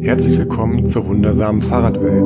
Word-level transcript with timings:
Herzlich 0.00 0.38
willkommen 0.38 0.86
zur 0.86 1.06
wundersamen 1.06 1.60
Fahrradwelt, 1.60 2.24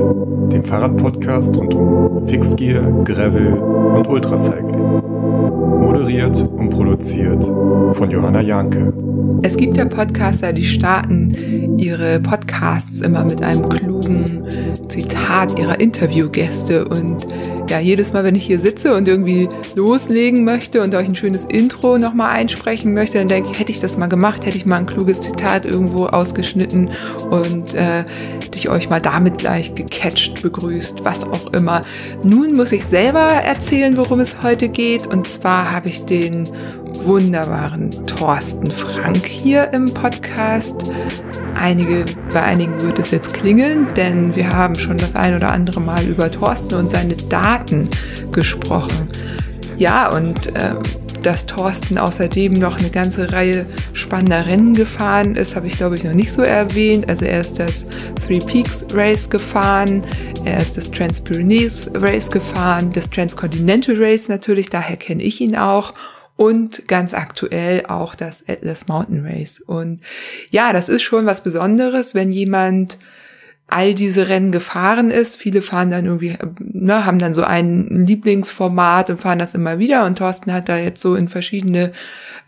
dem 0.53 0.63
Fahrradpodcast 0.63 1.57
rund 1.57 1.73
um 1.73 2.29
Fixgear, 2.29 2.83
Gravel 3.05 3.55
und 3.55 4.07
Ultracycling. 4.07 5.01
Moderiert 5.81 6.43
und 6.43 6.69
produziert 6.69 7.43
von 7.43 8.11
Johanna 8.11 8.43
Janke. 8.43 8.93
Es 9.43 9.57
gibt 9.57 9.79
ja 9.79 9.87
Podcaster, 9.87 10.53
die 10.53 10.65
starten 10.65 11.79
ihre 11.79 12.21
Podcasts 12.21 13.01
immer 13.01 13.25
mit 13.25 13.43
einem 13.43 13.67
klugen 13.71 14.45
Zitat 14.89 15.59
ihrer 15.59 15.81
Interviewgäste 15.81 16.87
und 16.87 17.27
ja, 17.69 17.79
jedes 17.79 18.13
Mal, 18.13 18.25
wenn 18.25 18.35
ich 18.35 18.45
hier 18.45 18.61
sitze 18.61 18.95
und 18.95 19.09
irgendwie 19.09 19.49
loslegen 19.75 20.45
möchte 20.45 20.83
und 20.83 20.95
euch 20.95 21.09
ein 21.09 21.15
schönes 21.15 21.45
Intro 21.45 21.99
nochmal 21.99 22.33
einsprechen 22.33 22.95
möchte, 22.95 23.19
dann 23.19 23.29
denke 23.29 23.51
ich, 23.51 23.59
hätte 23.59 23.71
ich 23.71 23.81
das 23.81 23.97
mal 23.97 24.07
gemacht, 24.07 24.45
hätte 24.47 24.57
ich 24.57 24.67
mal 24.67 24.77
ein 24.77 24.87
kluges 24.87 25.21
Zitat 25.21 25.65
irgendwo 25.65 26.07
ausgeschnitten 26.07 26.91
und 27.31 27.75
äh, 27.75 28.05
ich 28.63 28.71
euch 28.71 28.89
mal 28.89 29.01
damit 29.01 29.39
gleich 29.39 29.75
gecatcht 29.75 30.41
begrüßt, 30.41 31.05
was 31.05 31.25
auch 31.25 31.53
immer. 31.53 31.83
Nun 32.23 32.55
muss 32.55 32.71
ich 32.71 32.85
selber 32.85 33.19
erzählen, 33.19 33.97
worum 33.97 34.21
es 34.21 34.43
heute 34.43 34.69
geht. 34.69 35.07
Und 35.09 35.27
zwar 35.27 35.73
habe 35.73 35.89
ich 35.89 36.05
den 36.05 36.49
wunderbaren 37.05 37.91
Thorsten 38.07 38.71
Frank 38.71 39.27
hier 39.27 39.73
im 39.73 39.93
Podcast. 39.93 40.93
Einige, 41.57 42.05
bei 42.33 42.43
einigen 42.43 42.81
wird 42.83 42.99
es 43.01 43.11
jetzt 43.11 43.35
klingeln, 43.35 43.89
denn 43.97 44.37
wir 44.37 44.51
haben 44.51 44.77
schon 44.77 44.97
das 44.97 45.17
ein 45.17 45.35
oder 45.35 45.51
andere 45.51 45.81
Mal 45.81 46.05
über 46.05 46.31
Thorsten 46.31 46.75
und 46.75 46.91
seine 46.91 47.17
Daten 47.17 47.52
gesprochen. 48.33 49.09
Ja, 49.77 50.11
und 50.15 50.55
äh, 50.55 50.75
dass 51.23 51.47
Thorsten 51.47 51.99
außerdem 51.99 52.53
noch 52.53 52.79
eine 52.79 52.91
ganze 52.91 53.33
Reihe 53.33 53.67
spannender 53.93 54.47
Rennen 54.47 54.75
gefahren 54.75 55.37
ist, 55.37 55.55
habe 55.55 55.67
ich 55.67 55.77
glaube 55.77 55.95
ich 55.95 56.05
noch 56.05 56.15
nicht 56.15 56.33
so 56.33 56.43
erwähnt. 56.43 57.09
Also 57.09 57.25
er 57.25 57.41
ist 57.41 57.59
das 57.59 57.87
Three 58.27 58.39
Peaks 58.39 58.85
Race 58.93 59.29
gefahren, 59.31 60.05
er 60.45 60.61
ist 60.61 60.77
das 60.77 60.91
Trans-Pyrenees 60.91 61.91
Race 61.95 62.31
gefahren, 62.31 62.91
das 62.93 63.09
Transcontinental 63.09 63.97
Race 63.99 64.29
natürlich, 64.29 64.69
daher 64.69 64.97
kenne 64.97 65.23
ich 65.23 65.41
ihn 65.41 65.57
auch 65.57 65.93
und 66.37 66.89
ganz 66.89 67.15
aktuell 67.15 67.87
auch 67.87 68.15
das 68.15 68.45
Atlas 68.49 68.89
Mountain 68.89 69.25
Race. 69.25 69.61
Und 69.61 70.01
ja, 70.51 70.73
das 70.73 70.89
ist 70.89 71.03
schon 71.03 71.27
was 71.27 71.43
Besonderes, 71.43 72.15
wenn 72.15 72.33
jemand 72.33 72.99
all 73.73 73.95
diese 73.95 74.29
Rennen 74.29 74.53
gefahren 74.53 75.11
ist. 75.11 75.37
Viele 75.37 75.63
fahren 75.63 75.91
dann 75.91 76.07
irgendwie, 76.07 76.37
ne, 76.59 77.05
haben 77.05 77.19
dann 77.19 77.35
so 77.35 77.43
ein 77.43 77.89
Lieblingsformat 78.07 79.11
und 79.11 79.21
fahren 79.21 79.39
das 79.39 79.55
immer 79.55 79.79
wieder. 79.79 80.05
Und 80.05 80.19
Thorsten 80.19 80.53
hat 80.53 80.69
da 80.69 80.77
jetzt 80.77 81.01
so 81.01 81.15
in 81.15 81.29
verschiedene 81.29 81.93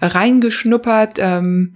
reingeschnuppert. 0.00 1.19
Ähm, 1.19 1.75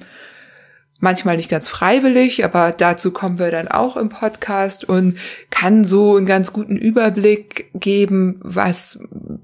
manchmal 1.00 1.36
nicht 1.36 1.48
ganz 1.48 1.68
freiwillig, 1.68 2.44
aber 2.44 2.72
dazu 2.72 3.12
kommen 3.12 3.38
wir 3.38 3.50
dann 3.50 3.68
auch 3.68 3.96
im 3.96 4.08
Podcast 4.08 4.84
und 4.84 5.16
kann 5.50 5.84
so 5.84 6.16
einen 6.16 6.26
ganz 6.26 6.52
guten 6.52 6.76
Überblick 6.76 7.70
geben, 7.74 8.40
was 8.42 8.98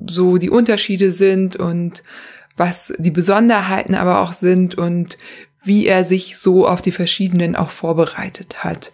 so 0.07 0.39
die 0.39 0.51
Unterschiede 0.51 1.13
sind 1.13 1.57
und 1.57 2.03
was 2.57 2.93
die 2.99 3.11
Besonderheiten 3.11 3.95
aber 3.95 4.21
auch 4.21 4.33
sind 4.33 4.75
und 4.77 5.17
wie 5.63 5.87
er 5.87 6.05
sich 6.05 6.37
so 6.37 6.69
auf 6.69 6.83
die 6.83 6.93
verschiedenen 6.93 7.57
auch 7.57 7.71
vorbereitet 7.71 8.65
hat. 8.65 8.91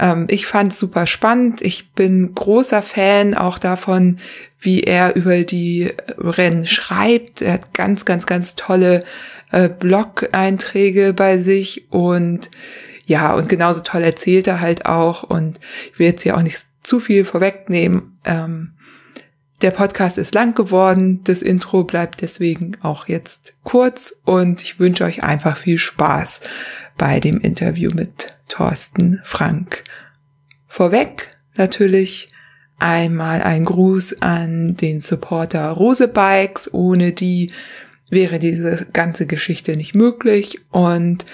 Ähm, 0.00 0.26
ich 0.28 0.46
fand 0.46 0.72
es 0.72 0.78
super 0.78 1.06
spannend. 1.06 1.60
Ich 1.60 1.92
bin 1.92 2.34
großer 2.34 2.82
Fan 2.82 3.34
auch 3.34 3.58
davon, 3.58 4.18
wie 4.58 4.82
er 4.82 5.14
über 5.14 5.44
die 5.44 5.92
Rennen 6.18 6.66
schreibt. 6.66 7.42
Er 7.42 7.52
hat 7.52 7.74
ganz, 7.74 8.04
ganz, 8.04 8.26
ganz 8.26 8.56
tolle 8.56 9.04
äh, 9.52 9.68
Blog-Einträge 9.68 11.12
bei 11.12 11.38
sich 11.38 11.86
und 11.90 12.50
ja, 13.06 13.34
und 13.34 13.48
genauso 13.48 13.80
toll 13.80 14.02
erzählt 14.02 14.46
er 14.46 14.60
halt 14.60 14.86
auch. 14.86 15.22
Und 15.22 15.60
ich 15.92 15.98
will 15.98 16.06
jetzt 16.06 16.22
hier 16.22 16.36
auch 16.36 16.42
nicht 16.42 16.64
zu 16.82 17.00
viel 17.00 17.24
vorwegnehmen. 17.24 18.18
Ähm, 18.24 18.72
der 19.62 19.72
Podcast 19.72 20.16
ist 20.16 20.34
lang 20.34 20.54
geworden, 20.54 21.20
das 21.24 21.42
Intro 21.42 21.84
bleibt 21.84 22.22
deswegen 22.22 22.78
auch 22.80 23.08
jetzt 23.08 23.52
kurz 23.62 24.14
und 24.24 24.62
ich 24.62 24.80
wünsche 24.80 25.04
euch 25.04 25.22
einfach 25.22 25.58
viel 25.58 25.76
Spaß 25.76 26.40
bei 26.96 27.20
dem 27.20 27.40
Interview 27.40 27.90
mit 27.92 28.38
Thorsten 28.50 29.20
Frank. 29.24 29.84
Vorweg 30.66 31.28
natürlich 31.56 32.28
einmal 32.78 33.42
ein 33.42 33.64
Gruß 33.64 34.20
an 34.20 34.76
den 34.76 35.00
Supporter 35.00 35.70
Rose 35.70 36.08
Bikes, 36.08 36.72
ohne 36.74 37.12
die 37.12 37.50
wäre 38.10 38.38
diese 38.38 38.86
ganze 38.92 39.26
Geschichte 39.26 39.76
nicht 39.76 39.94
möglich 39.94 40.58
und 40.70 41.24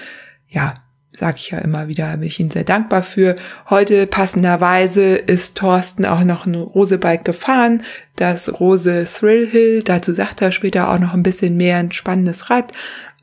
ja, 0.47 0.75
sage 1.11 1.37
ich 1.37 1.49
ja 1.49 1.57
immer 1.57 1.87
wieder, 1.87 2.11
bin 2.17 2.27
ich 2.27 2.39
Ihnen 2.39 2.51
sehr 2.51 2.63
dankbar 2.63 3.01
für. 3.01 3.35
Heute 3.69 4.05
passenderweise 4.05 5.15
ist 5.15 5.57
Thorsten 5.57 6.05
auch 6.05 6.23
noch 6.23 6.45
ein 6.45 6.53
Rose-Bike 6.53 7.25
gefahren, 7.25 7.83
das 8.15 8.59
Rose 8.59 9.07
Thrill 9.11 9.47
Hill. 9.47 9.81
Dazu 9.83 10.13
sagt 10.13 10.41
er 10.43 10.51
später 10.51 10.91
auch 10.91 10.99
noch 10.99 11.13
ein 11.13 11.23
bisschen 11.23 11.57
mehr, 11.57 11.77
ein 11.77 11.91
spannendes 11.91 12.51
Rad. 12.51 12.71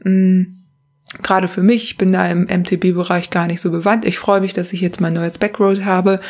Mhm. 0.03 0.57
Gerade 1.23 1.49
für 1.49 1.63
mich, 1.63 1.85
ich 1.85 1.97
bin 1.97 2.13
da 2.13 2.27
im 2.29 2.43
MTB-Bereich 2.43 3.31
gar 3.31 3.47
nicht 3.47 3.61
so 3.61 3.71
bewandt. 3.71 4.05
Ich 4.05 4.19
freue 4.19 4.41
mich, 4.41 4.55
dass 4.55 4.73
ich 4.73 4.81
jetzt 4.81 5.01
mein 5.01 5.15
neues 5.15 5.39
Backroad 5.39 5.85
habe. 5.85 6.21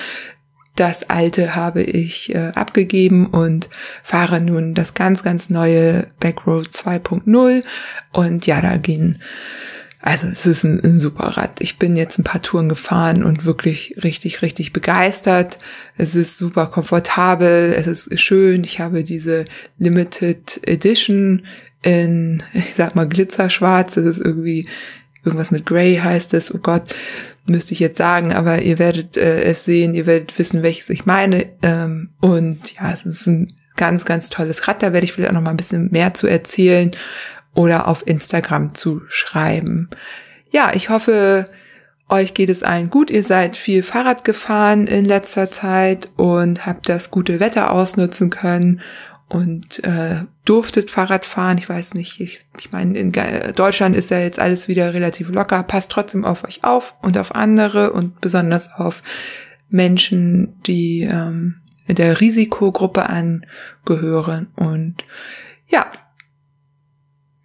Das 0.76 1.08
alte 1.08 1.54
habe 1.54 1.82
ich 1.82 2.34
äh, 2.34 2.50
abgegeben 2.54 3.26
und 3.26 3.68
fahre 4.02 4.40
nun 4.40 4.74
das 4.74 4.94
ganz, 4.94 5.22
ganz 5.22 5.48
neue 5.48 6.08
Backroad 6.18 6.68
2.0. 6.68 7.64
Und 8.12 8.46
ja, 8.46 8.60
da 8.60 8.76
gehen 8.76 9.20
also 10.06 10.26
es 10.26 10.44
ist 10.44 10.64
ein, 10.64 10.84
ein, 10.84 10.98
super 10.98 11.28
Rad. 11.28 11.62
Ich 11.62 11.78
bin 11.78 11.96
jetzt 11.96 12.18
ein 12.18 12.24
paar 12.24 12.42
Touren 12.42 12.68
gefahren 12.68 13.24
und 13.24 13.46
wirklich 13.46 13.94
richtig, 14.04 14.42
richtig 14.42 14.74
begeistert. 14.74 15.56
Es 15.96 16.14
ist 16.14 16.36
super 16.36 16.66
komfortabel, 16.66 17.72
es 17.74 17.86
ist 17.86 18.20
schön. 18.20 18.64
Ich 18.64 18.80
habe 18.80 19.02
diese 19.02 19.46
Limited 19.78 20.60
Edition 20.68 21.46
in, 21.84 22.42
ich 22.54 22.74
sag 22.74 22.94
mal, 22.94 23.08
Glitzerschwarz. 23.08 23.96
Es 23.96 24.06
ist 24.06 24.24
irgendwie 24.24 24.66
irgendwas 25.24 25.50
mit 25.50 25.66
Grey 25.66 25.96
heißt 25.96 26.34
es. 26.34 26.54
Oh 26.54 26.58
Gott, 26.58 26.94
müsste 27.46 27.72
ich 27.72 27.80
jetzt 27.80 27.98
sagen, 27.98 28.32
aber 28.32 28.62
ihr 28.62 28.78
werdet 28.78 29.16
äh, 29.16 29.42
es 29.42 29.64
sehen, 29.64 29.94
ihr 29.94 30.06
werdet 30.06 30.38
wissen, 30.38 30.62
welches 30.62 30.90
ich 30.90 31.06
meine. 31.06 31.46
Ähm, 31.62 32.10
und 32.20 32.74
ja, 32.74 32.90
es 32.92 33.04
ist 33.04 33.26
ein 33.26 33.52
ganz, 33.76 34.04
ganz 34.04 34.30
tolles 34.30 34.66
Rad. 34.66 34.82
Da 34.82 34.92
werde 34.92 35.04
ich 35.04 35.12
vielleicht 35.12 35.30
auch 35.30 35.34
noch 35.34 35.42
mal 35.42 35.50
ein 35.50 35.56
bisschen 35.56 35.90
mehr 35.90 36.14
zu 36.14 36.26
erzählen 36.26 36.92
oder 37.54 37.88
auf 37.88 38.06
Instagram 38.06 38.74
zu 38.74 39.02
schreiben. 39.08 39.90
Ja, 40.50 40.72
ich 40.74 40.88
hoffe, 40.88 41.48
euch 42.08 42.34
geht 42.34 42.50
es 42.50 42.62
allen 42.62 42.90
gut. 42.90 43.10
Ihr 43.10 43.22
seid 43.22 43.56
viel 43.56 43.82
Fahrrad 43.82 44.24
gefahren 44.24 44.86
in 44.86 45.04
letzter 45.04 45.50
Zeit 45.50 46.08
und 46.16 46.66
habt 46.66 46.88
das 46.88 47.10
gute 47.10 47.40
Wetter 47.40 47.72
ausnutzen 47.72 48.30
können 48.30 48.80
und 49.34 49.82
äh, 49.82 50.22
durftet 50.44 50.92
Fahrrad 50.92 51.26
fahren. 51.26 51.58
Ich 51.58 51.68
weiß 51.68 51.94
nicht, 51.94 52.20
ich, 52.20 52.46
ich 52.60 52.70
meine, 52.70 52.96
in 52.96 53.10
Deutschland 53.10 53.96
ist 53.96 54.12
ja 54.12 54.20
jetzt 54.20 54.38
alles 54.38 54.68
wieder 54.68 54.94
relativ 54.94 55.28
locker. 55.28 55.64
Passt 55.64 55.90
trotzdem 55.90 56.24
auf 56.24 56.44
euch 56.44 56.62
auf 56.62 56.94
und 57.02 57.18
auf 57.18 57.34
andere 57.34 57.92
und 57.92 58.20
besonders 58.20 58.72
auf 58.72 59.02
Menschen, 59.70 60.62
die 60.68 61.00
ähm, 61.02 61.56
der 61.88 62.20
Risikogruppe 62.20 63.10
angehören. 63.10 64.52
Und 64.54 65.04
ja, 65.66 65.90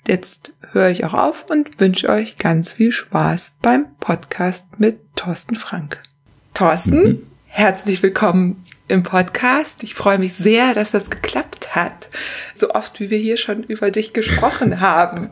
Jetzt 0.07 0.53
höre 0.71 0.89
ich 0.89 1.05
auch 1.05 1.13
auf 1.13 1.45
und 1.51 1.79
wünsche 1.79 2.09
euch 2.09 2.39
ganz 2.39 2.73
viel 2.73 2.91
Spaß 2.91 3.57
beim 3.61 3.85
Podcast 3.99 4.79
mit 4.79 4.97
Thorsten 5.15 5.55
Frank. 5.55 6.01
Thorsten, 6.55 7.03
mhm. 7.03 7.21
herzlich 7.45 8.01
willkommen 8.01 8.63
im 8.89 9.03
Podcast. 9.03 9.83
Ich 9.83 9.93
freue 9.93 10.17
mich 10.17 10.33
sehr, 10.33 10.73
dass 10.73 10.91
das 10.91 11.09
geklappt 11.09 11.75
hat. 11.75 12.09
So 12.53 12.71
oft, 12.71 12.99
wie 12.99 13.09
wir 13.09 13.17
hier 13.17 13.37
schon 13.37 13.63
über 13.63 13.91
dich 13.91 14.13
gesprochen 14.13 14.81
haben. 14.81 15.29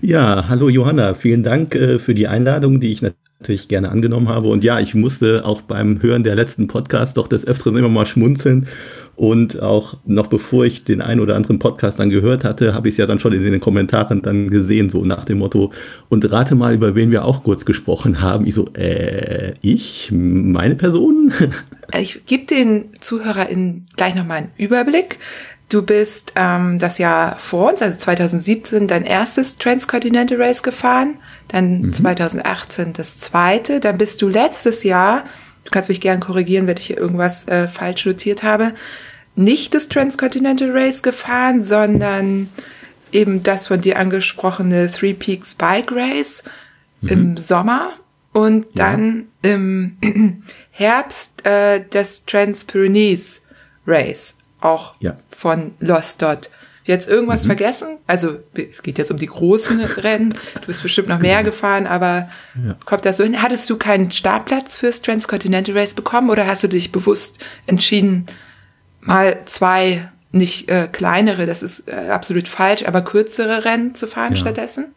Ja, 0.00 0.48
hallo 0.48 0.68
Johanna, 0.68 1.14
vielen 1.14 1.42
Dank 1.42 1.74
äh, 1.74 1.98
für 1.98 2.14
die 2.14 2.26
Einladung, 2.26 2.80
die 2.80 2.92
ich 2.92 3.02
natürlich 3.02 3.68
gerne 3.68 3.90
angenommen 3.90 4.28
habe. 4.28 4.48
Und 4.48 4.64
ja, 4.64 4.80
ich 4.80 4.94
musste 4.94 5.44
auch 5.44 5.60
beim 5.62 6.02
Hören 6.02 6.24
der 6.24 6.34
letzten 6.34 6.66
Podcast 6.66 7.16
doch 7.16 7.28
des 7.28 7.46
Öfteren 7.46 7.76
immer 7.76 7.88
mal 7.88 8.06
schmunzeln 8.06 8.68
und 9.16 9.62
auch 9.62 9.96
noch 10.04 10.26
bevor 10.26 10.64
ich 10.64 10.84
den 10.84 11.00
einen 11.00 11.20
oder 11.20 11.36
anderen 11.36 11.58
Podcast 11.58 11.98
dann 11.98 12.10
gehört 12.10 12.44
hatte, 12.44 12.74
habe 12.74 12.88
ich 12.88 12.94
es 12.94 12.98
ja 12.98 13.06
dann 13.06 13.20
schon 13.20 13.32
in 13.32 13.42
den 13.42 13.60
Kommentaren 13.60 14.22
dann 14.22 14.50
gesehen, 14.50 14.90
so 14.90 15.04
nach 15.04 15.24
dem 15.24 15.38
Motto, 15.38 15.72
und 16.08 16.30
rate 16.30 16.54
mal, 16.54 16.74
über 16.74 16.94
wen 16.94 17.10
wir 17.10 17.24
auch 17.24 17.44
kurz 17.44 17.64
gesprochen 17.64 18.20
haben. 18.20 18.46
Ich 18.46 18.54
so, 18.54 18.68
äh, 18.74 19.54
ich? 19.60 20.10
Meine 20.12 20.74
Person? 20.74 21.32
ich 21.98 22.26
gebe 22.26 22.46
den 22.46 22.86
ZuhörerInnen 23.00 23.86
gleich 23.96 24.14
nochmal 24.14 24.38
einen 24.38 24.50
Überblick. 24.56 25.18
Du 25.68 25.82
bist 25.82 26.34
ähm, 26.36 26.78
das 26.78 26.98
Jahr 26.98 27.38
vor 27.38 27.70
uns, 27.70 27.82
also 27.82 27.98
2017, 27.98 28.86
dein 28.86 29.04
erstes 29.04 29.58
Transcontinental 29.58 30.40
Race 30.40 30.62
gefahren, 30.62 31.16
dann 31.48 31.82
mhm. 31.82 31.92
2018 31.92 32.92
das 32.92 33.16
zweite, 33.18 33.80
dann 33.80 33.96
bist 33.96 34.20
du 34.22 34.28
letztes 34.28 34.82
Jahr 34.82 35.24
du 35.64 35.70
kannst 35.70 35.88
mich 35.88 36.00
gern 36.00 36.20
korrigieren, 36.20 36.66
wenn 36.66 36.76
ich 36.76 36.86
hier 36.86 36.98
irgendwas 36.98 37.48
äh, 37.48 37.68
falsch 37.68 38.06
notiert 38.06 38.42
habe, 38.42 38.74
nicht 39.36 39.74
das 39.74 39.88
Transcontinental 39.88 40.70
Race 40.70 41.02
gefahren, 41.02 41.62
sondern 41.62 42.48
eben 43.12 43.42
das 43.42 43.68
von 43.68 43.80
dir 43.80 43.98
angesprochene 43.98 44.90
Three 44.90 45.14
Peaks 45.14 45.54
Bike 45.54 45.90
Race 45.92 46.42
mhm. 47.00 47.08
im 47.08 47.36
Sommer. 47.36 47.94
Und 48.32 48.66
dann 48.74 49.26
ja. 49.44 49.52
im 49.52 49.96
Herbst 50.72 51.46
äh, 51.46 51.84
das 51.88 52.24
Trans-Pyrenees 52.24 53.42
Race, 53.86 54.34
auch 54.60 54.94
ja. 54.98 55.16
von 55.30 55.74
Lost 55.78 56.20
Dot. 56.20 56.50
Jetzt 56.84 57.08
irgendwas 57.08 57.44
mhm. 57.44 57.48
vergessen? 57.48 57.98
Also 58.06 58.38
es 58.52 58.82
geht 58.82 58.98
jetzt 58.98 59.10
um 59.10 59.16
die 59.16 59.26
großen 59.26 59.80
Rennen. 59.96 60.34
Du 60.60 60.66
bist 60.66 60.82
bestimmt 60.82 61.08
noch 61.08 61.18
mehr 61.18 61.38
genau. 61.38 61.50
gefahren, 61.50 61.86
aber 61.86 62.28
ja. 62.62 62.76
kommt 62.84 63.06
das 63.06 63.16
so 63.16 63.24
hin? 63.24 63.40
Hattest 63.40 63.68
du 63.70 63.76
keinen 63.76 64.10
Startplatz 64.10 64.76
fürs 64.76 65.00
Transcontinental 65.00 65.76
Race 65.76 65.94
bekommen 65.94 66.30
oder 66.30 66.46
hast 66.46 66.62
du 66.62 66.68
dich 66.68 66.92
bewusst 66.92 67.38
entschieden, 67.66 68.26
mal 69.00 69.44
zwei 69.46 70.10
nicht 70.30 70.68
äh, 70.68 70.88
kleinere, 70.90 71.46
das 71.46 71.62
ist 71.62 71.88
äh, 71.88 72.10
absolut 72.10 72.48
falsch, 72.48 72.84
aber 72.84 73.02
kürzere 73.02 73.64
Rennen 73.64 73.94
zu 73.94 74.06
fahren 74.06 74.32
ja. 74.32 74.40
stattdessen? 74.40 74.94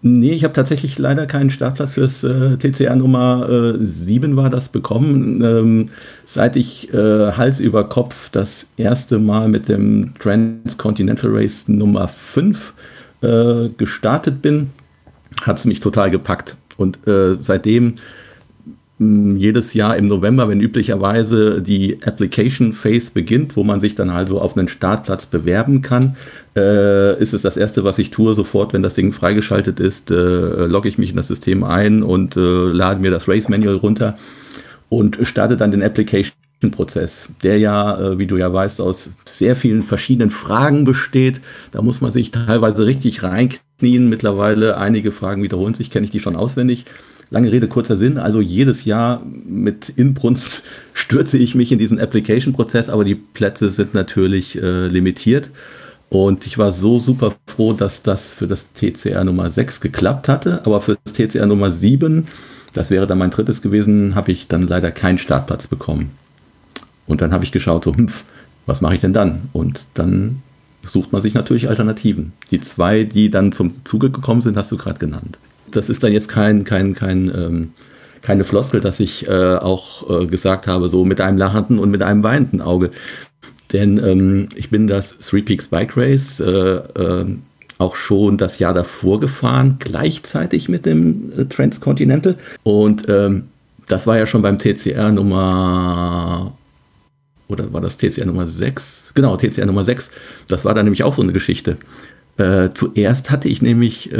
Nee, 0.00 0.30
ich 0.32 0.44
habe 0.44 0.54
tatsächlich 0.54 0.96
leider 0.96 1.26
keinen 1.26 1.50
Startplatz 1.50 1.94
fürs 1.94 2.22
äh, 2.22 2.56
TCR 2.56 2.94
Nummer 2.94 3.48
äh, 3.48 3.84
7 3.84 4.36
war 4.36 4.48
das 4.48 4.68
bekommen. 4.68 5.42
Ähm, 5.42 5.88
seit 6.24 6.54
ich 6.54 6.92
äh, 6.94 7.32
Hals 7.32 7.58
über 7.58 7.88
Kopf 7.88 8.30
das 8.30 8.66
erste 8.76 9.18
Mal 9.18 9.48
mit 9.48 9.68
dem 9.68 10.14
Transcontinental 10.20 11.30
Race 11.32 11.66
Nummer 11.66 12.06
5 12.06 12.74
äh, 13.22 13.70
gestartet 13.76 14.40
bin, 14.40 14.70
hat 15.42 15.58
es 15.58 15.64
mich 15.64 15.80
total 15.80 16.12
gepackt. 16.12 16.56
Und 16.76 17.04
äh, 17.08 17.34
seitdem 17.40 17.94
jedes 19.00 19.74
Jahr 19.74 19.96
im 19.96 20.08
November, 20.08 20.48
wenn 20.48 20.60
üblicherweise 20.60 21.62
die 21.62 21.98
Application 22.04 22.72
Phase 22.72 23.12
beginnt, 23.14 23.56
wo 23.56 23.62
man 23.62 23.80
sich 23.80 23.94
dann 23.94 24.10
also 24.10 24.40
auf 24.40 24.56
einen 24.56 24.68
Startplatz 24.68 25.26
bewerben 25.26 25.82
kann, 25.82 26.16
äh, 26.56 27.20
ist 27.20 27.32
es 27.32 27.42
das 27.42 27.56
erste, 27.56 27.84
was 27.84 27.98
ich 27.98 28.10
tue. 28.10 28.34
Sofort, 28.34 28.72
wenn 28.72 28.82
das 28.82 28.94
Ding 28.94 29.12
freigeschaltet 29.12 29.78
ist, 29.78 30.10
äh, 30.10 30.66
logge 30.66 30.88
ich 30.88 30.98
mich 30.98 31.10
in 31.10 31.16
das 31.16 31.28
System 31.28 31.62
ein 31.62 32.02
und 32.02 32.36
äh, 32.36 32.40
lade 32.40 33.00
mir 33.00 33.12
das 33.12 33.28
Race 33.28 33.48
Manual 33.48 33.76
runter 33.76 34.18
und 34.88 35.18
starte 35.22 35.56
dann 35.56 35.70
den 35.70 35.82
Application 35.82 36.32
Prozess, 36.72 37.28
der 37.44 37.58
ja, 37.58 38.00
äh, 38.00 38.18
wie 38.18 38.26
du 38.26 38.36
ja 38.36 38.52
weißt, 38.52 38.80
aus 38.80 39.10
sehr 39.24 39.54
vielen 39.54 39.84
verschiedenen 39.84 40.32
Fragen 40.32 40.82
besteht. 40.82 41.40
Da 41.70 41.82
muss 41.82 42.00
man 42.00 42.10
sich 42.10 42.32
teilweise 42.32 42.84
richtig 42.84 43.22
reinknien. 43.22 44.08
Mittlerweile 44.08 44.76
einige 44.76 45.12
Fragen 45.12 45.44
wiederholen 45.44 45.74
sich, 45.74 45.90
kenne 45.92 46.06
ich 46.06 46.10
die 46.10 46.18
schon 46.18 46.34
auswendig. 46.34 46.84
Lange 47.30 47.52
Rede, 47.52 47.68
kurzer 47.68 47.96
Sinn. 47.96 48.16
Also 48.16 48.40
jedes 48.40 48.84
Jahr 48.84 49.22
mit 49.24 49.90
Inbrunst 49.90 50.64
stürze 50.94 51.38
ich 51.38 51.54
mich 51.54 51.72
in 51.72 51.78
diesen 51.78 52.00
Application-Prozess, 52.00 52.88
aber 52.88 53.04
die 53.04 53.14
Plätze 53.14 53.70
sind 53.70 53.94
natürlich 53.94 54.56
äh, 54.56 54.86
limitiert. 54.86 55.50
Und 56.10 56.46
ich 56.46 56.56
war 56.56 56.72
so 56.72 56.98
super 56.98 57.34
froh, 57.46 57.74
dass 57.74 58.02
das 58.02 58.32
für 58.32 58.46
das 58.46 58.72
TCR 58.72 59.24
Nummer 59.24 59.50
6 59.50 59.80
geklappt 59.80 60.26
hatte. 60.28 60.62
Aber 60.64 60.80
für 60.80 60.96
das 61.04 61.12
TCR 61.12 61.44
Nummer 61.44 61.70
7, 61.70 62.24
das 62.72 62.88
wäre 62.88 63.06
dann 63.06 63.18
mein 63.18 63.30
drittes 63.30 63.60
gewesen, 63.60 64.14
habe 64.14 64.32
ich 64.32 64.48
dann 64.48 64.66
leider 64.66 64.90
keinen 64.90 65.18
Startplatz 65.18 65.66
bekommen. 65.66 66.12
Und 67.06 67.20
dann 67.20 67.32
habe 67.32 67.44
ich 67.44 67.52
geschaut, 67.52 67.84
so, 67.84 67.94
hm, 67.94 68.08
was 68.64 68.80
mache 68.80 68.94
ich 68.94 69.00
denn 69.00 69.12
dann? 69.12 69.50
Und 69.52 69.84
dann 69.92 70.42
sucht 70.82 71.12
man 71.12 71.20
sich 71.20 71.34
natürlich 71.34 71.68
Alternativen. 71.68 72.32
Die 72.50 72.60
zwei, 72.60 73.04
die 73.04 73.28
dann 73.28 73.52
zum 73.52 73.84
Zuge 73.84 74.10
gekommen 74.10 74.40
sind, 74.40 74.56
hast 74.56 74.72
du 74.72 74.78
gerade 74.78 74.98
genannt 74.98 75.38
das 75.72 75.88
ist 75.88 76.02
dann 76.02 76.12
jetzt 76.12 76.28
kein, 76.28 76.64
kein, 76.64 76.94
kein, 76.94 77.28
ähm, 77.34 77.70
keine 78.22 78.44
Floskel, 78.44 78.80
dass 78.80 79.00
ich 79.00 79.28
äh, 79.28 79.56
auch 79.56 80.22
äh, 80.22 80.26
gesagt 80.26 80.66
habe, 80.66 80.88
so 80.88 81.04
mit 81.04 81.20
einem 81.20 81.38
lachenden 81.38 81.78
und 81.78 81.90
mit 81.90 82.02
einem 82.02 82.22
weinenden 82.22 82.60
Auge. 82.60 82.90
Denn 83.72 83.98
ähm, 83.98 84.48
ich 84.54 84.70
bin 84.70 84.86
das 84.86 85.18
Three 85.18 85.42
Peaks 85.42 85.66
Bike 85.68 85.96
Race 85.96 86.40
äh, 86.40 86.46
äh 86.46 87.26
auch 87.78 87.94
schon 87.94 88.36
das 88.36 88.58
Jahr 88.58 88.74
davor 88.74 89.20
gefahren, 89.20 89.76
gleichzeitig 89.78 90.68
mit 90.68 90.84
dem 90.84 91.32
äh, 91.38 91.44
Transcontinental. 91.44 92.36
Und 92.64 93.08
ähm, 93.08 93.44
das 93.86 94.06
war 94.06 94.18
ja 94.18 94.26
schon 94.26 94.42
beim 94.42 94.58
TCR 94.58 95.12
Nummer, 95.12 96.56
oder 97.46 97.72
war 97.72 97.80
das 97.80 97.96
TCR 97.96 98.26
Nummer 98.26 98.46
6? 98.46 99.12
Genau, 99.14 99.36
TCR 99.36 99.66
Nummer 99.66 99.84
6. 99.84 100.10
Das 100.48 100.64
war 100.64 100.74
dann 100.74 100.86
nämlich 100.86 101.04
auch 101.04 101.14
so 101.14 101.22
eine 101.22 101.32
Geschichte. 101.32 101.76
Äh, 102.36 102.70
zuerst 102.74 103.30
hatte 103.30 103.48
ich 103.48 103.62
nämlich 103.62 104.12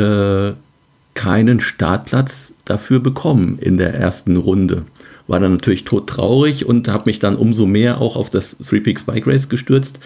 keinen 1.18 1.58
Startplatz 1.58 2.54
dafür 2.64 3.00
bekommen 3.00 3.58
in 3.58 3.76
der 3.76 3.92
ersten 3.92 4.36
Runde. 4.36 4.84
War 5.26 5.40
dann 5.40 5.54
natürlich 5.54 5.82
todtraurig 5.84 6.64
und 6.64 6.86
habe 6.86 7.10
mich 7.10 7.18
dann 7.18 7.34
umso 7.34 7.66
mehr 7.66 8.00
auch 8.00 8.14
auf 8.14 8.30
das 8.30 8.56
Three 8.58 8.78
Peaks 8.80 9.02
Bike 9.02 9.26
Race 9.26 9.48
gestürzt, 9.48 9.98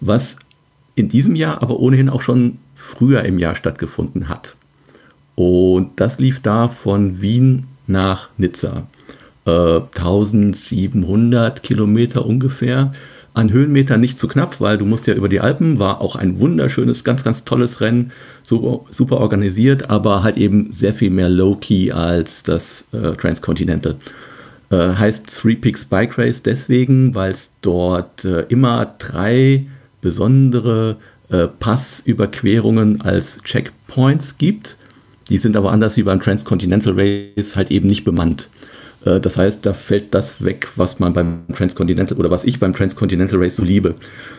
was 0.00 0.36
in 0.94 1.08
diesem 1.08 1.36
Jahr 1.36 1.62
aber 1.62 1.80
ohnehin 1.80 2.10
auch 2.10 2.20
schon 2.20 2.58
früher 2.74 3.24
im 3.24 3.38
Jahr 3.38 3.54
stattgefunden 3.54 4.28
hat. 4.28 4.56
Und 5.36 5.92
das 5.96 6.18
lief 6.18 6.40
da 6.40 6.68
von 6.68 7.22
Wien 7.22 7.64
nach 7.86 8.28
Nizza. 8.36 8.88
Äh, 9.46 9.80
1700 9.96 11.62
Kilometer 11.62 12.26
ungefähr. 12.26 12.92
An 13.34 13.52
Höhenmeter 13.52 13.98
nicht 13.98 14.18
zu 14.18 14.26
knapp, 14.26 14.60
weil 14.60 14.78
du 14.78 14.84
musst 14.84 15.06
ja 15.06 15.14
über 15.14 15.28
die 15.28 15.40
Alpen, 15.40 15.78
war 15.78 16.00
auch 16.00 16.16
ein 16.16 16.38
wunderschönes, 16.38 17.04
ganz, 17.04 17.22
ganz 17.22 17.44
tolles 17.44 17.80
Rennen, 17.80 18.12
super, 18.42 18.84
super 18.90 19.18
organisiert, 19.18 19.90
aber 19.90 20.22
halt 20.22 20.36
eben 20.36 20.72
sehr 20.72 20.94
viel 20.94 21.10
mehr 21.10 21.28
Low-Key 21.28 21.92
als 21.92 22.42
das 22.42 22.86
äh, 22.92 23.12
Transcontinental. 23.12 23.96
Äh, 24.70 24.94
heißt 24.94 25.26
Three 25.40 25.54
Peaks 25.54 25.84
Bike 25.84 26.18
Race 26.18 26.42
deswegen, 26.42 27.14
weil 27.14 27.32
es 27.32 27.52
dort 27.62 28.24
äh, 28.24 28.40
immer 28.48 28.94
drei 28.98 29.66
besondere 30.00 30.96
äh, 31.30 31.46
Passüberquerungen 31.46 33.00
als 33.00 33.40
Checkpoints 33.44 34.38
gibt. 34.38 34.76
Die 35.30 35.38
sind 35.38 35.56
aber 35.56 35.72
anders 35.72 35.96
wie 35.96 36.02
beim 36.02 36.20
Transcontinental 36.20 36.94
Race 36.96 37.56
halt 37.56 37.70
eben 37.70 37.86
nicht 37.86 38.04
bemannt. 38.04 38.48
Äh, 39.04 39.20
das 39.20 39.36
heißt, 39.36 39.64
da 39.64 39.74
fällt 39.74 40.14
das 40.14 40.44
weg, 40.44 40.68
was 40.76 40.98
man 40.98 41.12
beim 41.12 41.40
Transcontinental 41.54 42.18
oder 42.18 42.30
was 42.30 42.44
ich 42.44 42.58
beim 42.58 42.72
Transcontinental 42.72 43.38
Race 43.38 43.56
so 43.56 43.64
liebe. 43.64 43.94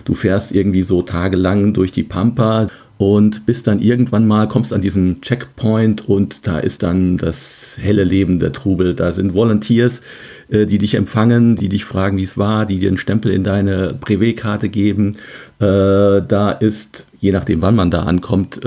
Du 0.06 0.14
fährst 0.14 0.52
irgendwie 0.52 0.84
so 0.84 1.02
tagelang 1.02 1.74
durch 1.74 1.92
die 1.92 2.04
Pampa 2.04 2.68
und 2.98 3.46
bist 3.46 3.68
dann 3.68 3.80
irgendwann 3.80 4.28
mal, 4.28 4.50
kommst 4.50 4.74
an 4.74 4.82
diesen 4.82 5.22
Checkpoint 5.22 6.10
und 6.10 6.46
da 6.48 6.60
ist 6.60 6.84
dann 6.84 7.18
das 7.18 7.78
helle 7.80 8.04
Leben 8.04 8.40
der 8.40 8.52
Trubel. 8.52 8.94
Da 8.94 9.14
sind 9.14 9.34
Volunteers, 9.34 10.02
äh, 10.50 10.66
die 10.66 10.78
dich 10.78 10.96
empfangen, 10.96 11.56
die 11.56 11.70
dich 11.70 11.86
fragen, 11.86 12.18
wie 12.18 12.24
es 12.24 12.38
war, 12.38 12.66
die 12.66 12.80
dir 12.80 12.90
einen 12.90 12.98
Stempel 12.98 13.32
in 13.32 13.44
deine 13.44 13.98
Privé-Karte 14.02 14.68
geben. 14.68 15.14
Äh, 15.60 16.22
da 16.28 16.52
ist, 16.60 17.06
je 17.20 17.32
nachdem 17.32 17.62
wann 17.62 17.76
man 17.76 17.92
da 17.92 18.04
ankommt, 18.04 18.62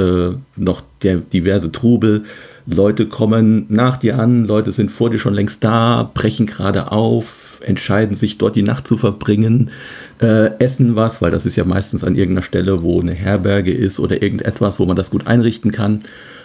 noch 0.56 0.82
der 1.02 1.16
diverse 1.16 1.72
Trubel. 1.72 2.24
Leute 2.66 3.06
kommen 3.06 3.66
nach 3.68 3.96
dir 3.96 4.18
an, 4.18 4.44
Leute 4.44 4.72
sind 4.72 4.90
vor 4.90 5.10
dir 5.10 5.18
schon 5.18 5.34
längst 5.34 5.64
da, 5.64 6.10
brechen 6.14 6.46
gerade 6.46 6.92
auf, 6.92 7.60
entscheiden 7.60 8.16
sich 8.16 8.38
dort 8.38 8.56
die 8.56 8.62
Nacht 8.62 8.86
zu 8.86 8.96
verbringen, 8.96 9.70
äh, 10.20 10.50
essen 10.58 10.96
was, 10.96 11.22
weil 11.22 11.30
das 11.30 11.46
ist 11.46 11.56
ja 11.56 11.64
meistens 11.64 12.04
an 12.04 12.14
irgendeiner 12.14 12.44
Stelle, 12.44 12.82
wo 12.82 13.00
eine 13.00 13.12
Herberge 13.12 13.72
ist 13.72 13.98
oder 13.98 14.22
irgendetwas, 14.22 14.78
wo 14.78 14.86
man 14.86 14.96
das 14.96 15.10
gut 15.10 15.26
einrichten 15.26 15.72
kann. 15.72 16.02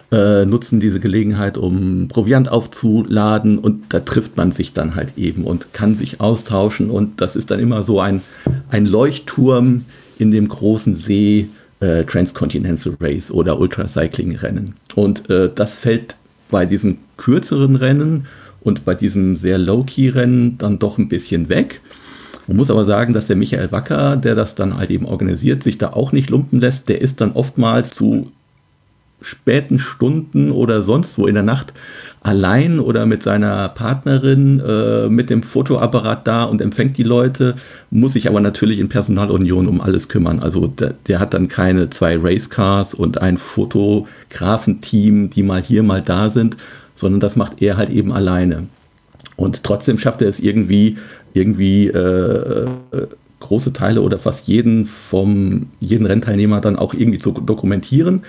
Äh, 0.10 0.46
nutzen 0.46 0.80
diese 0.80 1.02
Gelegenheit, 1.02 1.58
um 1.58 2.08
Proviant 2.08 2.48
aufzuladen 2.48 3.60
und 3.60 3.94
da 3.94 4.00
trifft 4.00 4.38
man 4.38 4.54
sich 4.54 4.72
dann 4.72 4.96
halt 4.96 5.18
eben 5.18 5.44
und 5.44 5.74
kann 5.74 5.96
sich 5.96 6.22
austauschen 6.22 6.90
und 6.90 7.20
das 7.20 7.36
ist 7.36 7.52
dann 7.52 7.60
immer 7.60 7.84
so 7.84 8.00
ein, 8.00 8.22
ein 8.70 8.86
Leuchtturm 8.86 9.84
in 10.18 10.32
dem 10.32 10.48
großen 10.48 10.96
See 10.96 11.50
äh, 11.80 12.04
Transcontinental 12.04 12.98
Race 13.00 13.32
oder 13.32 13.60
Ultracycling-Rennen. 13.60 14.76
Und 14.96 15.30
äh, 15.30 15.50
das 15.54 15.78
fällt 15.78 16.16
bei 16.50 16.66
diesem 16.66 16.98
kürzeren 17.18 17.76
Rennen 17.76 18.28
und 18.62 18.86
bei 18.86 18.96
diesem 18.96 19.36
sehr 19.36 19.58
Low-Key-Rennen 19.58 20.58
dann 20.58 20.80
doch 20.80 20.98
ein 20.98 21.10
bisschen 21.10 21.50
weg. 21.50 21.82
Man 22.48 22.58
muss 22.58 22.72
aber 22.72 22.86
sagen, 22.86 23.14
dass 23.14 23.28
der 23.28 23.36
Michael 23.36 23.72
Wacker, 23.72 24.16
der 24.16 24.34
das 24.34 24.56
dann 24.56 24.78
halt 24.78 24.90
eben 24.90 25.06
organisiert, 25.06 25.64
sich 25.64 25.78
da 25.78 25.92
auch 25.92 26.14
nicht 26.14 26.30
lumpen 26.30 26.60
lässt. 26.60 26.88
Der 26.88 27.02
ist 27.02 27.20
dann 27.20 27.34
oftmals 27.34 27.92
zu 27.92 28.32
späten 29.22 29.80
Stunden 29.80 30.52
oder 30.52 30.82
sonst 30.82 31.18
wo 31.18 31.28
in 31.28 31.34
der 31.34 31.44
Nacht 31.44 31.74
allein 32.22 32.80
oder 32.80 33.06
mit 33.06 33.24
seiner 33.24 33.70
Partnerin 33.70 34.60
äh, 34.60 35.08
mit 35.08 35.30
dem 35.30 35.44
Fotoapparat 35.44 36.28
da 36.28 36.44
und 36.44 36.62
empfängt 36.62 36.98
die 36.98 37.04
Leute, 37.04 37.56
muss 37.90 38.14
sich 38.14 38.28
aber 38.28 38.42
natürlich 38.42 38.80
in 38.80 38.90
Personalunion 38.90 39.68
um 39.68 39.80
alles 39.82 40.10
kümmern. 40.10 40.40
Also 40.40 40.68
der, 40.68 40.96
der 41.08 41.20
hat 41.20 41.34
dann 41.34 41.48
keine 41.48 41.90
zwei 41.90 42.18
Racecars 42.18 42.94
und 42.94 43.22
ein 43.22 43.38
Fotografenteam, 43.38 45.30
die 45.30 45.44
mal 45.44 45.62
hier, 45.62 45.84
mal 45.84 46.02
da 46.02 46.30
sind, 46.30 46.58
sondern 46.96 47.20
das 47.20 47.36
macht 47.36 47.62
er 47.62 47.78
halt 47.78 47.90
eben 47.90 48.12
alleine. 48.12 48.64
Und 49.36 49.64
trotzdem 49.64 49.98
schafft 50.00 50.22
er 50.22 50.30
es 50.30 50.40
irgendwie, 50.40 50.98
irgendwie 51.34 51.88
äh, 51.88 52.68
große 53.40 53.72
Teile 53.72 54.02
oder 54.02 54.18
fast 54.20 54.48
jeden 54.48 54.86
vom 54.88 55.68
jeden 55.80 56.06
Rennteilnehmer 56.06 56.60
dann 56.60 56.76
auch 56.76 56.94
irgendwie 56.94 57.20
zu 57.20 57.32
dokumentieren 57.32 58.24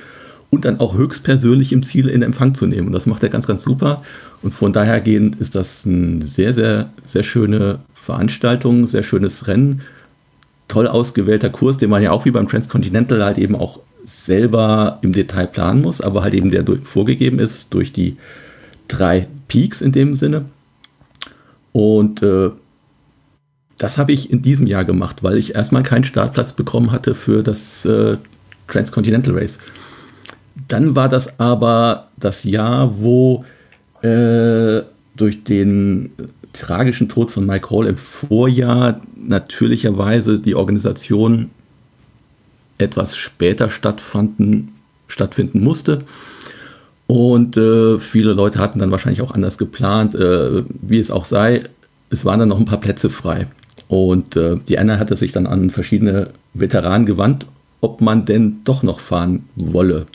und 0.50 0.64
dann 0.64 0.80
auch 0.80 0.94
höchstpersönlich 0.94 1.72
im 1.72 1.82
Ziel 1.82 2.08
in 2.08 2.22
Empfang 2.22 2.54
zu 2.54 2.66
nehmen. 2.66 2.88
Und 2.88 2.92
das 2.92 3.06
macht 3.06 3.22
er 3.22 3.28
ganz, 3.28 3.46
ganz 3.46 3.62
super. 3.62 4.02
Und 4.42 4.54
von 4.54 4.72
daher 4.72 5.00
gehend 5.00 5.36
ist 5.40 5.54
das 5.54 5.84
eine 5.86 6.24
sehr, 6.24 6.54
sehr, 6.54 6.90
sehr 7.04 7.22
schöne 7.22 7.80
Veranstaltung, 7.94 8.86
sehr 8.86 9.02
schönes 9.02 9.46
Rennen, 9.46 9.82
toll 10.68 10.86
ausgewählter 10.86 11.50
Kurs, 11.50 11.76
den 11.78 11.90
man 11.90 12.02
ja 12.02 12.12
auch 12.12 12.24
wie 12.24 12.30
beim 12.30 12.48
Transcontinental 12.48 13.22
halt 13.24 13.38
eben 13.38 13.56
auch 13.56 13.80
selber 14.04 14.98
im 15.02 15.12
Detail 15.12 15.46
planen 15.46 15.82
muss, 15.82 16.00
aber 16.00 16.22
halt 16.22 16.34
eben 16.34 16.50
der 16.50 16.64
vorgegeben 16.84 17.38
ist 17.38 17.74
durch 17.74 17.92
die 17.92 18.16
drei 18.86 19.28
Peaks 19.48 19.82
in 19.82 19.92
dem 19.92 20.16
Sinne. 20.16 20.46
Und 21.72 22.22
äh, 22.22 22.50
das 23.76 23.98
habe 23.98 24.12
ich 24.12 24.30
in 24.30 24.42
diesem 24.42 24.66
Jahr 24.66 24.84
gemacht, 24.84 25.22
weil 25.22 25.36
ich 25.36 25.54
erstmal 25.54 25.82
keinen 25.82 26.04
Startplatz 26.04 26.52
bekommen 26.52 26.90
hatte 26.90 27.14
für 27.14 27.42
das 27.42 27.84
äh, 27.84 28.16
Transcontinental 28.66 29.34
Race. 29.34 29.58
Dann 30.68 30.94
war 30.94 31.08
das 31.08 31.40
aber 31.40 32.08
das 32.16 32.44
Jahr, 32.44 33.00
wo 33.00 33.44
äh, 34.02 34.82
durch 35.16 35.42
den 35.44 36.12
tragischen 36.52 37.08
Tod 37.08 37.30
von 37.30 37.46
Mike 37.46 37.70
Hall 37.70 37.86
im 37.86 37.96
Vorjahr 37.96 39.00
natürlicherweise 39.16 40.38
die 40.38 40.54
Organisation 40.54 41.50
etwas 42.78 43.16
später 43.16 43.70
stattfanden, 43.70 44.72
stattfinden 45.08 45.60
musste. 45.60 46.00
Und 47.06 47.56
äh, 47.56 47.98
viele 47.98 48.34
Leute 48.34 48.58
hatten 48.58 48.78
dann 48.78 48.90
wahrscheinlich 48.90 49.22
auch 49.22 49.32
anders 49.32 49.58
geplant. 49.58 50.14
Äh, 50.14 50.62
wie 50.82 50.98
es 50.98 51.10
auch 51.10 51.24
sei, 51.24 51.64
es 52.10 52.24
waren 52.24 52.38
dann 52.38 52.50
noch 52.50 52.58
ein 52.58 52.66
paar 52.66 52.80
Plätze 52.80 53.10
frei. 53.10 53.46
Und 53.88 54.36
äh, 54.36 54.56
die 54.68 54.78
Anna 54.78 54.98
hatte 54.98 55.16
sich 55.16 55.32
dann 55.32 55.46
an 55.46 55.70
verschiedene 55.70 56.30
Veteranen 56.52 57.06
gewandt, 57.06 57.46
ob 57.80 58.00
man 58.00 58.26
denn 58.26 58.58
doch 58.64 58.82
noch 58.82 59.00
fahren 59.00 59.44
wolle. 59.56 60.06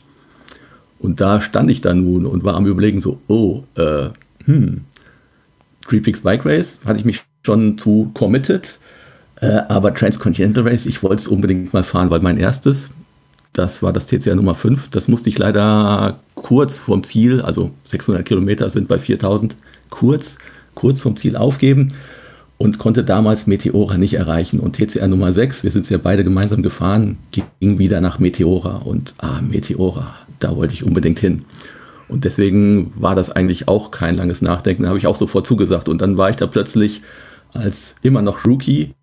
Und 1.04 1.20
da 1.20 1.42
stand 1.42 1.70
ich 1.70 1.82
dann 1.82 2.06
nun 2.06 2.26
und 2.26 2.46
war 2.46 2.56
am 2.56 2.66
Überlegen 2.66 3.02
so, 3.02 3.20
oh, 3.28 3.64
äh, 3.76 4.08
hm, 4.46 4.86
Peaks 5.86 6.22
Bike 6.22 6.46
Race 6.46 6.80
hatte 6.86 6.98
ich 6.98 7.04
mich 7.04 7.22
schon 7.46 7.78
zu 7.78 8.10
committed. 8.14 8.80
Äh, 9.42 9.64
aber 9.68 9.94
Transcontinental 9.94 10.66
Race, 10.66 10.86
ich 10.86 11.04
wollte 11.04 11.18
es 11.18 11.28
unbedingt 11.28 11.74
mal 11.74 11.84
fahren, 11.84 12.10
weil 12.10 12.22
mein 12.22 12.38
erstes, 12.38 12.92
das 13.52 13.84
war 13.84 13.92
das 13.92 14.06
TCR 14.06 14.36
Nummer 14.36 14.56
5, 14.56 14.92
das 14.92 15.10
musste 15.10 15.30
ich 15.30 15.38
leider 15.38 16.22
kurz 16.36 16.80
vorm 16.80 17.04
Ziel, 17.04 17.42
also 17.42 17.72
600 17.88 18.26
Kilometer 18.26 18.70
sind 18.70 18.88
bei 18.88 18.98
4000, 18.98 19.58
kurz, 19.90 20.38
kurz 20.74 21.02
vom 21.02 21.18
Ziel 21.18 21.36
aufgeben 21.36 21.90
und 22.58 22.78
konnte 22.78 23.04
damals 23.04 23.46
Meteora 23.46 23.98
nicht 23.98 24.14
erreichen. 24.14 24.62
Und 24.62 24.78
TCR 24.78 25.10
Nummer 25.10 25.34
6, 25.34 25.66
wir 25.66 25.72
sind 25.72 25.90
ja 25.90 25.98
beide 25.98 26.24
gemeinsam 26.24 26.64
gefahren, 26.64 27.18
ging 27.60 27.78
wieder 27.78 28.00
nach 28.00 28.20
Meteora. 28.20 28.78
Und 28.78 29.14
ah, 29.18 29.42
Meteora, 29.42 30.16
da 30.40 30.56
wollte 30.56 30.74
ich 30.74 30.84
unbedingt 30.84 31.20
hin. 31.20 31.46
Und 32.08 32.26
deswegen 32.26 32.94
war 32.96 33.16
das 33.16 33.32
eigentlich 33.32 33.68
auch 33.68 33.92
kein 33.92 34.16
langes 34.16 34.42
Nachdenken, 34.42 34.84
da 34.84 34.90
habe 34.90 35.00
ich 35.00 35.08
auch 35.08 35.16
sofort 35.16 35.48
zugesagt. 35.48 35.90
Und 35.90 36.02
dann 36.02 36.18
war 36.18 36.30
ich 36.30 36.36
da 36.36 36.48
plötzlich 36.48 37.02
als 37.54 37.96
immer 38.02 38.22
noch 38.22 38.46
Rookie 38.46 38.94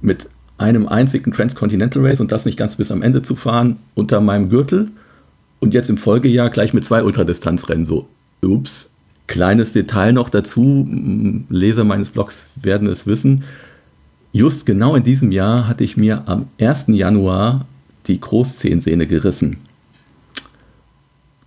mit 0.00 0.28
einem 0.58 0.88
einzigen 0.88 1.32
Transcontinental 1.32 2.04
Race 2.04 2.20
und 2.20 2.32
das 2.32 2.44
nicht 2.44 2.58
ganz 2.58 2.76
bis 2.76 2.90
am 2.90 3.02
Ende 3.02 3.22
zu 3.22 3.36
fahren 3.36 3.76
unter 3.94 4.20
meinem 4.20 4.50
Gürtel 4.50 4.88
und 5.60 5.74
jetzt 5.74 5.88
im 5.88 5.96
Folgejahr 5.96 6.50
gleich 6.50 6.72
mit 6.74 6.84
zwei 6.84 7.02
Ultradistanzrennen. 7.02 7.86
So, 7.86 8.08
ups, 8.42 8.90
kleines 9.26 9.72
Detail 9.72 10.12
noch 10.12 10.28
dazu, 10.28 10.88
Leser 11.48 11.84
meines 11.84 12.10
Blogs 12.10 12.46
werden 12.56 12.88
es 12.88 13.06
wissen. 13.06 13.44
Just 14.32 14.66
genau 14.66 14.94
in 14.94 15.04
diesem 15.04 15.32
Jahr 15.32 15.68
hatte 15.68 15.84
ich 15.84 15.96
mir 15.96 16.22
am 16.26 16.48
1. 16.60 16.86
Januar 16.88 17.66
die 18.06 18.20
Großzehensehne 18.20 19.06
gerissen. 19.06 19.58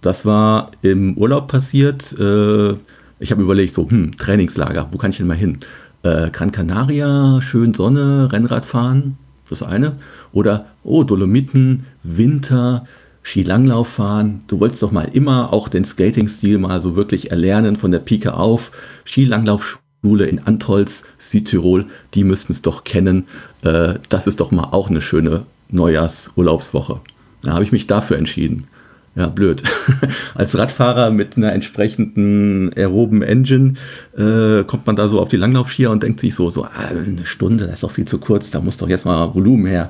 Das 0.01 0.25
war 0.25 0.71
im 0.81 1.15
Urlaub 1.17 1.47
passiert. 1.47 2.11
Äh, 2.19 2.73
ich 3.19 3.31
habe 3.31 3.41
überlegt, 3.41 3.73
so, 3.73 3.89
hm, 3.89 4.17
Trainingslager, 4.17 4.89
wo 4.91 4.97
kann 4.97 5.11
ich 5.11 5.17
denn 5.17 5.27
mal 5.27 5.37
hin? 5.37 5.59
äh, 6.03 6.29
Gran 6.31 6.51
Canaria, 6.51 7.39
schön 7.41 7.73
Sonne, 7.73 8.31
Rennrad 8.31 8.65
fahren, 8.65 9.17
das 9.49 9.63
eine. 9.63 9.97
Oder, 10.31 10.67
oh, 10.83 11.03
Dolomiten, 11.03 11.85
Winter, 12.03 12.85
Skilanglauf 13.23 13.87
fahren. 13.87 14.39
Du 14.47 14.59
wolltest 14.59 14.81
doch 14.81 14.91
mal 14.91 15.09
immer 15.13 15.53
auch 15.53 15.67
den 15.67 15.85
Skating-Stil 15.85 16.57
mal 16.57 16.81
so 16.81 16.95
wirklich 16.95 17.31
erlernen 17.31 17.75
von 17.75 17.91
der 17.91 17.99
Pike 17.99 18.33
auf. 18.33 18.71
Skilanglaufschule 19.05 20.25
in 20.25 20.39
Antolz, 20.39 21.03
Südtirol, 21.17 21.85
die 22.13 22.23
müssten 22.23 22.53
es 22.53 22.61
doch 22.61 22.83
kennen. 22.83 23.27
Äh, 23.61 23.95
das 24.09 24.27
ist 24.27 24.39
doch 24.39 24.51
mal 24.51 24.69
auch 24.71 24.89
eine 24.89 25.01
schöne 25.01 25.45
Neujahrsurlaubswoche. 25.69 27.01
Da 27.43 27.53
habe 27.53 27.63
ich 27.63 27.71
mich 27.71 27.87
dafür 27.87 28.17
entschieden 28.17 28.67
ja, 29.15 29.27
blöd. 29.27 29.61
Als 30.35 30.57
Radfahrer 30.57 31.11
mit 31.11 31.35
einer 31.35 31.51
entsprechenden 31.51 32.71
aeroben 32.75 33.21
Engine 33.21 33.73
äh, 34.17 34.63
kommt 34.63 34.87
man 34.87 34.95
da 34.95 35.07
so 35.07 35.19
auf 35.19 35.27
die 35.29 35.37
Langlaufskier 35.37 35.91
und 35.91 36.03
denkt 36.03 36.21
sich 36.21 36.33
so, 36.33 36.49
so 36.49 36.63
ah, 36.63 36.89
eine 36.89 37.25
Stunde, 37.25 37.65
das 37.65 37.75
ist 37.75 37.83
doch 37.83 37.91
viel 37.91 38.05
zu 38.05 38.19
kurz, 38.19 38.51
da 38.51 38.61
muss 38.61 38.77
doch 38.77 38.87
jetzt 38.87 39.05
mal 39.05 39.35
Volumen 39.35 39.65
her. 39.65 39.89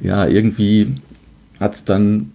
Ja, 0.00 0.26
irgendwie 0.26 0.94
hat 1.58 1.74
es 1.74 1.84
dann 1.84 2.30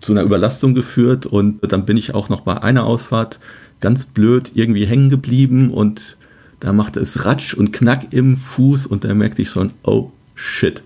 zu 0.00 0.12
einer 0.12 0.22
Überlastung 0.22 0.74
geführt 0.74 1.26
und 1.26 1.60
dann 1.62 1.86
bin 1.86 1.96
ich 1.96 2.14
auch 2.14 2.28
noch 2.28 2.42
bei 2.42 2.62
einer 2.62 2.84
Ausfahrt 2.84 3.40
ganz 3.80 4.04
blöd 4.04 4.52
irgendwie 4.54 4.86
hängen 4.86 5.10
geblieben 5.10 5.70
und 5.70 6.16
da 6.60 6.72
machte 6.72 7.00
es 7.00 7.24
Ratsch 7.24 7.54
und 7.54 7.72
Knack 7.72 8.12
im 8.12 8.36
Fuß 8.36 8.86
und 8.86 9.04
da 9.04 9.12
merkte 9.12 9.42
ich 9.42 9.50
schon, 9.50 9.72
oh 9.82 10.10
shit. 10.34 10.82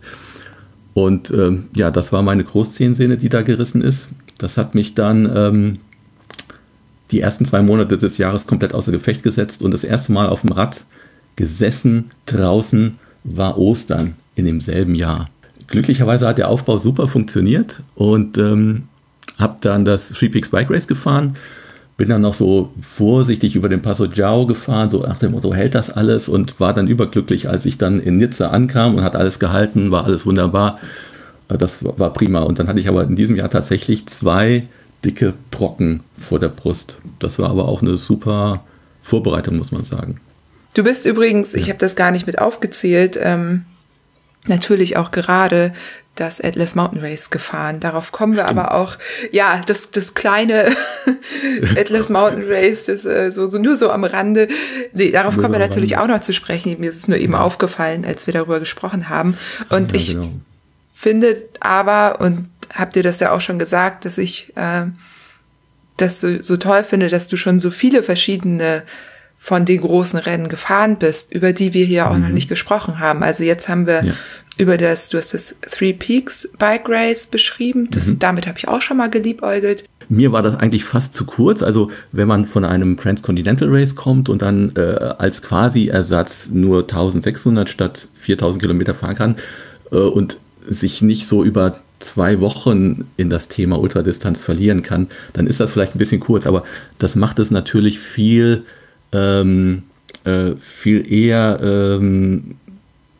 Und 0.95 1.31
ähm, 1.31 1.69
ja, 1.77 1.91
das 1.91 2.13
war 2.13 2.23
meine 2.23 2.43
Großzehensehne, 2.43 3.19
die 3.19 3.29
da 3.29 3.43
gerissen 3.43 3.83
ist. 3.83 4.09
Das 4.39 4.57
hat 4.57 4.75
mich 4.75 4.95
dann 4.95 5.31
ähm, 5.35 5.79
die 7.11 7.21
ersten 7.21 7.45
zwei 7.45 7.63
Monate 7.63 7.99
des 7.99 8.19
Jahres 8.19 8.47
komplett 8.47 8.75
außer 8.75 8.93
Gefecht 8.93 9.23
gesetzt 9.23 9.63
und 9.63 9.73
das 9.73 9.85
erste 9.85 10.13
Mal 10.13 10.29
auf 10.29 10.43
dem 10.43 10.53
Rad 10.53 10.85
gesessen 11.37 12.11
draußen 12.27 12.99
war 13.25 13.59
Ostern 13.59 14.15
in 14.35 14.45
demselben 14.45 14.95
Jahr. 14.95 15.29
Glücklicherweise 15.67 16.27
hat 16.27 16.39
der 16.39 16.49
Aufbau 16.49 16.79
super 16.79 17.09
funktioniert 17.09 17.83
und 17.95 18.39
ähm, 18.39 18.85
habe 19.39 19.57
dann 19.61 19.85
das 19.85 20.09
Three 20.09 20.29
Peaks 20.29 20.51
Bike 20.51 20.71
Race 20.71 20.89
gefahren. 20.89 21.37
Bin 21.97 22.09
dann 22.09 22.23
noch 22.23 22.35
so 22.35 22.73
vorsichtig 22.81 23.57
über 23.57 23.69
den 23.69 23.83
Passo 23.83 24.07
Giao 24.07 24.47
gefahren, 24.47 24.89
so 24.89 25.03
nach 25.03 25.19
dem 25.19 25.33
Motto, 25.33 25.53
hält 25.53 25.75
das 25.75 25.91
alles? 25.91 26.29
Und 26.29 26.61
war 26.61 26.73
dann 26.73 26.87
überglücklich, 26.87 27.49
als 27.49 27.67
ich 27.67 27.77
dann 27.77 28.01
in 28.01 28.19
Nizza 28.19 28.49
ankam 28.49 28.95
und 28.95 29.03
hat 29.03 29.17
alles 29.17 29.39
gehalten, 29.39 29.91
war 29.91 30.05
alles 30.05 30.25
wunderbar. 30.25 30.79
Äh, 31.49 31.59
das 31.59 31.77
war 31.81 32.13
prima. 32.13 32.41
Und 32.41 32.59
dann 32.59 32.69
hatte 32.69 32.81
ich 32.81 32.89
aber 32.89 33.05
in 33.05 33.17
diesem 33.17 33.37
Jahr 33.37 33.51
tatsächlich 33.51 34.07
zwei 34.07 34.67
dicke 35.05 35.35
Brocken 35.51 36.01
vor 36.19 36.39
der 36.39 36.49
Brust. 36.49 36.99
Das 37.19 37.39
war 37.39 37.51
aber 37.51 37.69
auch 37.69 37.83
eine 37.83 37.99
super 37.99 38.65
Vorbereitung, 39.03 39.57
muss 39.57 39.73
man 39.73 39.85
sagen. 39.85 40.21
Du 40.75 40.83
bist 40.83 41.07
übrigens, 41.07 41.53
ja. 41.53 41.61
ich 41.61 41.69
habe 41.69 41.79
das 41.79 41.97
gar 41.97 42.11
nicht 42.11 42.27
mit 42.27 42.39
aufgezählt, 42.39 43.19
ähm, 43.21 43.65
natürlich 44.47 44.97
auch 44.97 45.11
gerade 45.11 45.73
das 46.15 46.41
Atlas 46.41 46.75
Mountain 46.75 47.01
Race 47.01 47.31
gefahren. 47.31 47.79
Darauf 47.79 48.11
kommen 48.11 48.35
wir 48.35 48.45
Stimmt. 48.45 48.59
aber 48.59 48.75
auch, 48.75 48.97
ja, 49.31 49.61
das, 49.67 49.93
das 49.93 50.15
kleine 50.15 50.75
Atlas 51.77 52.11
Mountain 52.11 52.45
Race, 52.49 52.87
das 52.87 53.05
äh, 53.05 53.31
so, 53.31 53.49
so 53.49 53.59
nur 53.59 53.77
so 53.77 53.91
am 53.91 54.03
Rande. 54.03 54.49
Nee, 54.93 55.13
darauf 55.13 55.37
nur 55.37 55.45
kommen 55.45 55.55
wir 55.55 55.61
natürlich 55.61 55.97
Rande. 55.97 56.15
auch 56.15 56.17
noch 56.17 56.25
zu 56.25 56.33
sprechen. 56.33 56.75
Mir 56.81 56.91
ist 56.91 56.97
es 56.97 57.09
nur 57.09 57.19
eben 57.19 57.35
ja. 57.35 57.41
aufgefallen, 57.41 58.05
als 58.05 58.27
wir 58.27 58.35
darüber 58.35 58.59
gesprochen 58.59 59.09
haben. 59.09 59.37
Und 59.69 59.93
ja, 59.93 59.97
ich 59.97 60.09
genau 60.15 60.29
finde 60.99 61.37
aber, 61.61 62.21
und 62.21 62.49
habt 62.75 62.97
ihr 62.97 63.05
das 63.05 63.21
ja 63.21 63.31
auch 63.31 63.41
schon 63.41 63.61
gesagt, 63.61 64.05
dass 64.05 64.19
ich 64.19 64.53
äh, 64.57 64.87
das 65.97 66.21
so, 66.21 66.43
so 66.43 66.57
toll 66.57 66.83
finde, 66.83 67.09
dass 67.09 67.29
du 67.29 67.37
schon 67.37 67.61
so 67.61 67.71
viele 67.71 68.03
verschiedene 68.03 68.83
von 69.39 69.65
den 69.65 69.81
großen 69.81 70.19
Rennen 70.19 70.49
gefahren 70.49 70.97
bist, 70.99 71.33
über 71.33 71.53
die 71.53 71.73
wir 71.73 71.85
hier 71.85 72.07
mhm. 72.07 72.11
auch 72.11 72.19
noch 72.19 72.29
mhm. 72.29 72.35
nicht 72.35 72.49
gesprochen 72.49 72.99
haben. 72.99 73.23
Also 73.23 73.45
jetzt 73.45 73.69
haben 73.69 73.87
wir 73.87 74.05
ja. 74.05 74.13
über 74.57 74.77
das, 74.77 75.09
du 75.09 75.19
hast 75.19 75.35
das 75.35 75.55
Three 75.71 75.93
Peaks 75.93 76.51
Bike 76.59 76.89
Race 76.89 77.29
beschrieben. 77.29 77.87
Das, 77.93 78.07
mhm. 78.07 78.19
Damit 78.19 78.49
habe 78.49 78.59
ich 78.59 78.67
auch 78.67 78.83
schon 78.83 78.97
mal 78.97 79.09
geliebäugelt. 79.09 79.85
Mir 80.09 80.33
war 80.33 80.43
das 80.43 80.57
eigentlich 80.57 80.85
fast 80.85 81.15
zu 81.15 81.27
kurz. 81.27 81.63
Also 81.63 81.93
wenn 82.11 82.27
man 82.27 82.45
von 82.47 82.65
einem 82.65 82.97
Transcontinental 82.97 83.69
Race 83.71 83.95
kommt 83.95 84.29
und 84.29 84.43
dann 84.43 84.73
äh, 84.75 84.81
als 84.81 85.43
Quasi-Ersatz 85.43 86.49
nur 86.53 86.81
1600 86.81 87.69
statt 87.69 88.09
4000 88.23 88.61
Kilometer 88.61 88.95
fahren 88.95 89.15
kann 89.15 89.37
äh, 89.93 89.97
und 89.97 90.41
sich 90.69 91.03
nicht 91.03 91.27
so 91.27 91.45
über 91.45 91.81
zwei 91.99 92.41
Wochen 92.41 93.07
in 93.17 93.31
das 93.31 93.49
Thema 93.49 93.79
Ultradistanz 93.79 94.43
verlieren 94.43 94.83
kann, 94.83 95.09
dann 95.33 95.47
ist 95.47 95.61
das 95.61 95.73
vielleicht 95.73 95.95
ein 95.95 95.99
bisschen 95.99 96.21
kurz, 96.21 96.47
aber 96.47 96.65
das 96.99 97.17
macht 97.17 97.39
es 97.39 97.51
natürlich 97.51 97.99
viel, 97.99 98.65
ähm, 99.13 99.83
äh, 100.25 100.53
viel 100.81 101.11
eher, 101.11 101.59
ähm, 101.63 102.57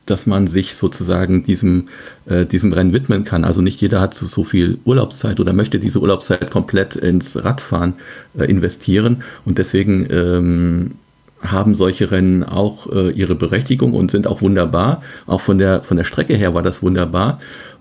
dass 0.07 0.27
man 0.27 0.47
sich 0.47 0.75
sozusagen 0.75 1.43
diesem, 1.43 1.89
äh, 2.27 2.47
diesem 2.47 2.73
Rennen 2.73 2.95
widmen 2.95 3.25
kann. 3.25 3.45
Also 3.45 3.61
nicht 3.61 3.81
jeder 3.81 4.01
hat 4.01 4.15
so, 4.15 4.27
so, 4.27 4.43
viel 4.43 4.79
Urlaubszeit 4.85 5.39
oder 5.39 5.53
möchte 5.53 5.79
diese 5.79 6.01
Urlaubszeit 6.01 6.51
komplett 6.51 6.97
ins 6.97 7.43
Radfahren 7.45 7.95
äh, 8.39 8.45
investieren 8.45 9.23
und 9.45 9.59
deswegen 9.59 10.07
ähm, 10.11 10.93
haben 11.43 11.75
solche 11.75 12.11
Rennen 12.11 12.43
auch 12.43 12.91
äh, 12.93 13.11
ihre 13.11 13.35
Berechtigung 13.35 13.95
und 13.95 14.11
sind 14.11 14.27
auch 14.27 14.43
wunderbar. 14.43 15.03
Auch 15.27 15.41
von 15.41 15.59
der, 15.59 15.83
von 15.83 15.97
der 15.97 16.05
Strecke 16.05 16.35
her 16.35 16.55
war 16.55 16.63
das 16.63 16.83
wunderbar. 16.83 17.39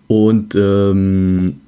Und 0.08 0.56
ähm, 0.56 1.62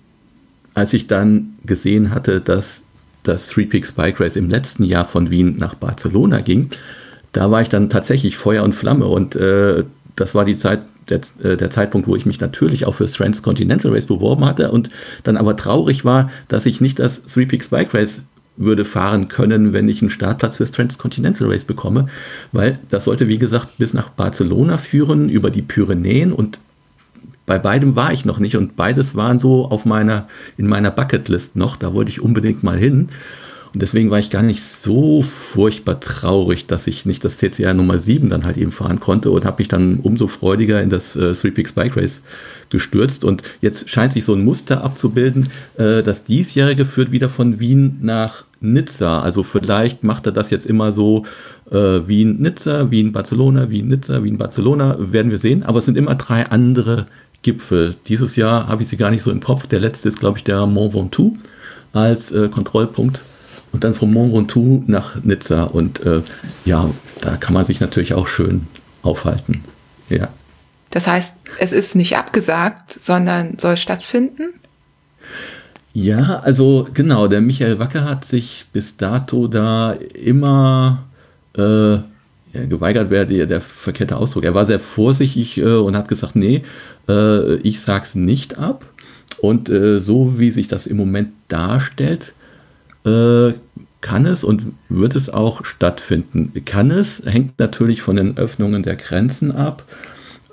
als 0.73 0.93
ich 0.93 1.07
dann 1.07 1.55
gesehen 1.65 2.11
hatte, 2.11 2.41
dass 2.41 2.83
das 3.23 3.47
Three 3.47 3.65
Peaks 3.65 3.91
Bike 3.91 4.19
Race 4.19 4.35
im 4.35 4.49
letzten 4.49 4.83
Jahr 4.83 5.05
von 5.05 5.29
Wien 5.29 5.57
nach 5.57 5.75
Barcelona 5.75 6.39
ging, 6.41 6.69
da 7.33 7.51
war 7.51 7.61
ich 7.61 7.69
dann 7.69 7.89
tatsächlich 7.89 8.37
Feuer 8.37 8.63
und 8.63 8.73
Flamme. 8.73 9.05
Und 9.05 9.35
äh, 9.35 9.83
das 10.15 10.35
war 10.35 10.45
die 10.45 10.57
Zeit, 10.57 10.81
der, 11.09 11.21
äh, 11.43 11.57
der, 11.57 11.69
Zeitpunkt, 11.69 12.07
wo 12.07 12.15
ich 12.15 12.25
mich 12.25 12.39
natürlich 12.39 12.85
auch 12.85 12.95
fürs 12.95 13.13
Transcontinental 13.13 13.91
Race 13.91 14.05
beworben 14.05 14.45
hatte 14.45 14.71
und 14.71 14.89
dann 15.23 15.37
aber 15.37 15.55
traurig 15.55 16.05
war, 16.05 16.29
dass 16.47 16.65
ich 16.65 16.81
nicht 16.81 16.99
das 16.99 17.23
Three 17.23 17.45
Peaks 17.45 17.69
Bike 17.69 17.93
Race 17.93 18.21
würde 18.59 18.85
fahren 18.85 19.29
können, 19.29 19.73
wenn 19.73 19.89
ich 19.89 20.01
einen 20.01 20.11
Startplatz 20.11 20.57
fürs 20.57 20.71
Transcontinental 20.71 21.51
Race 21.51 21.63
bekomme, 21.63 22.07
weil 22.51 22.77
das 22.89 23.05
sollte, 23.05 23.27
wie 23.27 23.37
gesagt, 23.37 23.77
bis 23.77 23.93
nach 23.93 24.09
Barcelona 24.09 24.77
führen, 24.77 25.29
über 25.29 25.49
die 25.49 25.61
Pyrenäen 25.61 26.33
und 26.33 26.59
bei 27.45 27.57
beidem 27.57 27.95
war 27.95 28.13
ich 28.13 28.25
noch 28.25 28.37
nicht 28.37 28.57
und 28.57 28.75
beides 28.75 29.15
waren 29.15 29.39
so 29.39 29.65
auf 29.65 29.85
meiner, 29.85 30.27
in 30.57 30.67
meiner 30.67 30.91
Bucketlist 30.91 31.55
noch, 31.55 31.77
da 31.77 31.93
wollte 31.93 32.11
ich 32.11 32.21
unbedingt 32.21 32.61
mal 32.61 32.77
hin. 32.77 33.09
Und 33.73 33.81
deswegen 33.81 34.09
war 34.09 34.19
ich 34.19 34.29
gar 34.29 34.41
nicht 34.41 34.63
so 34.63 35.21
furchtbar 35.21 35.99
traurig, 35.99 36.65
dass 36.65 36.87
ich 36.87 37.05
nicht 37.05 37.23
das 37.23 37.37
TCR 37.37 37.73
Nummer 37.73 37.99
7 37.99 38.29
dann 38.29 38.43
halt 38.43 38.57
eben 38.57 38.71
fahren 38.71 38.99
konnte 38.99 39.29
und 39.29 39.45
habe 39.45 39.61
mich 39.61 39.67
dann 39.67 39.99
umso 39.99 40.27
freudiger 40.27 40.81
in 40.81 40.89
das 40.89 41.15
äh, 41.15 41.33
Three 41.33 41.51
Peaks 41.51 41.73
Bike 41.73 41.95
Race 41.95 42.21
gestürzt. 42.69 43.23
Und 43.23 43.43
jetzt 43.61 43.89
scheint 43.89 44.13
sich 44.13 44.25
so 44.25 44.33
ein 44.33 44.43
Muster 44.43 44.83
abzubilden. 44.83 45.49
Äh, 45.77 46.01
das 46.01 46.23
diesjährige 46.23 46.85
führt 46.85 47.11
wieder 47.11 47.29
von 47.29 47.59
Wien 47.59 47.99
nach 48.01 48.45
Nizza. 48.59 49.21
Also 49.21 49.43
vielleicht 49.43 50.03
macht 50.03 50.25
er 50.25 50.31
das 50.31 50.49
jetzt 50.49 50.65
immer 50.65 50.91
so 50.91 51.25
äh, 51.71 51.75
Wien-Nizza, 51.75 52.89
Wien-Barcelona, 52.89 53.69
Wien-Nizza, 53.69 54.23
Wien-Barcelona. 54.23 54.97
Werden 54.99 55.29
wir 55.29 55.37
sehen. 55.37 55.63
Aber 55.63 55.79
es 55.79 55.85
sind 55.85 55.97
immer 55.97 56.15
drei 56.15 56.47
andere 56.47 57.05
Gipfel. 57.43 57.95
Dieses 58.07 58.35
Jahr 58.35 58.67
habe 58.67 58.81
ich 58.81 58.89
sie 58.89 58.97
gar 58.97 59.11
nicht 59.11 59.23
so 59.23 59.31
im 59.31 59.41
Kopf. 59.41 59.67
Der 59.67 59.79
letzte 59.79 60.09
ist, 60.09 60.19
glaube 60.19 60.39
ich, 60.39 60.43
der 60.43 60.65
Mont 60.65 60.93
Ventoux 60.93 61.37
als 61.93 62.31
äh, 62.31 62.49
Kontrollpunkt 62.49 63.23
und 63.71 63.83
dann 63.83 63.95
vom 63.95 64.13
Mont 64.13 64.33
Ventoux 64.33 64.83
nach 64.87 65.23
Nizza. 65.23 65.63
Und 65.63 66.05
äh, 66.05 66.21
ja, 66.65 66.89
da 67.21 67.37
kann 67.37 67.53
man 67.53 67.65
sich 67.65 67.79
natürlich 67.79 68.13
auch 68.13 68.27
schön 68.27 68.67
aufhalten. 69.03 69.63
Ja. 70.09 70.29
Das 70.89 71.07
heißt, 71.07 71.37
es 71.59 71.71
ist 71.71 71.95
nicht 71.95 72.17
abgesagt, 72.17 72.91
sondern 72.91 73.59
soll 73.59 73.77
stattfinden? 73.77 74.53
Ja, 75.93 76.39
also 76.39 76.87
genau, 76.93 77.27
der 77.27 77.41
Michael 77.41 77.79
Wacker 77.79 78.05
hat 78.05 78.25
sich 78.25 78.65
bis 78.73 78.97
dato 78.97 79.47
da 79.47 79.93
immer 79.93 81.05
äh, 81.57 81.93
ja, 82.53 82.65
geweigert, 82.67 83.09
wäre 83.09 83.27
der, 83.27 83.45
der 83.45 83.61
verkehrte 83.61 84.17
Ausdruck. 84.17 84.43
Er 84.43 84.55
war 84.55 84.65
sehr 84.65 84.79
vorsichtig 84.79 85.57
äh, 85.57 85.63
und 85.63 85.95
hat 85.95 86.07
gesagt, 86.07 86.35
nee, 86.35 86.63
äh, 87.07 87.55
ich 87.57 87.81
sag's 87.81 88.15
nicht 88.15 88.57
ab. 88.57 88.85
Und 89.39 89.69
äh, 89.69 89.99
so 89.99 90.39
wie 90.39 90.51
sich 90.51 90.67
das 90.67 90.87
im 90.87 90.97
Moment 90.97 91.29
darstellt, 91.47 92.33
äh, 93.05 93.53
kann 94.01 94.25
es 94.25 94.43
und 94.43 94.73
wird 94.87 95.15
es 95.15 95.29
auch 95.29 95.65
stattfinden. 95.65 96.53
Kann 96.65 96.91
es, 96.91 97.21
hängt 97.25 97.59
natürlich 97.59 98.01
von 98.01 98.15
den 98.15 98.37
Öffnungen 98.37 98.83
der 98.83 98.95
Grenzen 98.95 99.51
ab 99.51 99.83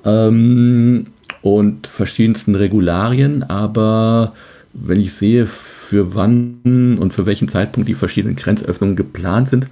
ähm, 0.04 1.06
und 1.42 1.86
verschiedensten 1.86 2.54
Regularien, 2.54 3.44
aber 3.44 4.32
wenn 4.72 5.00
ich 5.00 5.12
sehe, 5.12 5.46
für 5.46 6.14
wann 6.14 6.98
und 6.98 7.14
für 7.14 7.26
welchen 7.26 7.48
Zeitpunkt 7.48 7.88
die 7.88 7.94
verschiedenen 7.94 8.36
Grenzöffnungen 8.36 8.96
geplant 8.96 9.48
sind, 9.48 9.68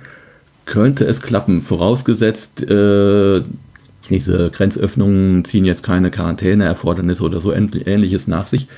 könnte 0.64 1.04
es 1.04 1.21
klappen. 1.21 1.61
Vorausgesetzt, 1.62 2.62
äh, 2.62 3.43
diese 4.09 4.50
Grenzöffnungen 4.50 5.45
ziehen 5.45 5.64
jetzt 5.64 5.83
keine 5.83 6.11
Quarantäneerfordernisse 6.11 7.23
oder 7.23 7.40
so 7.40 7.52
ähnliches 7.52 8.28
nach 8.28 8.47
sich. 8.47 8.69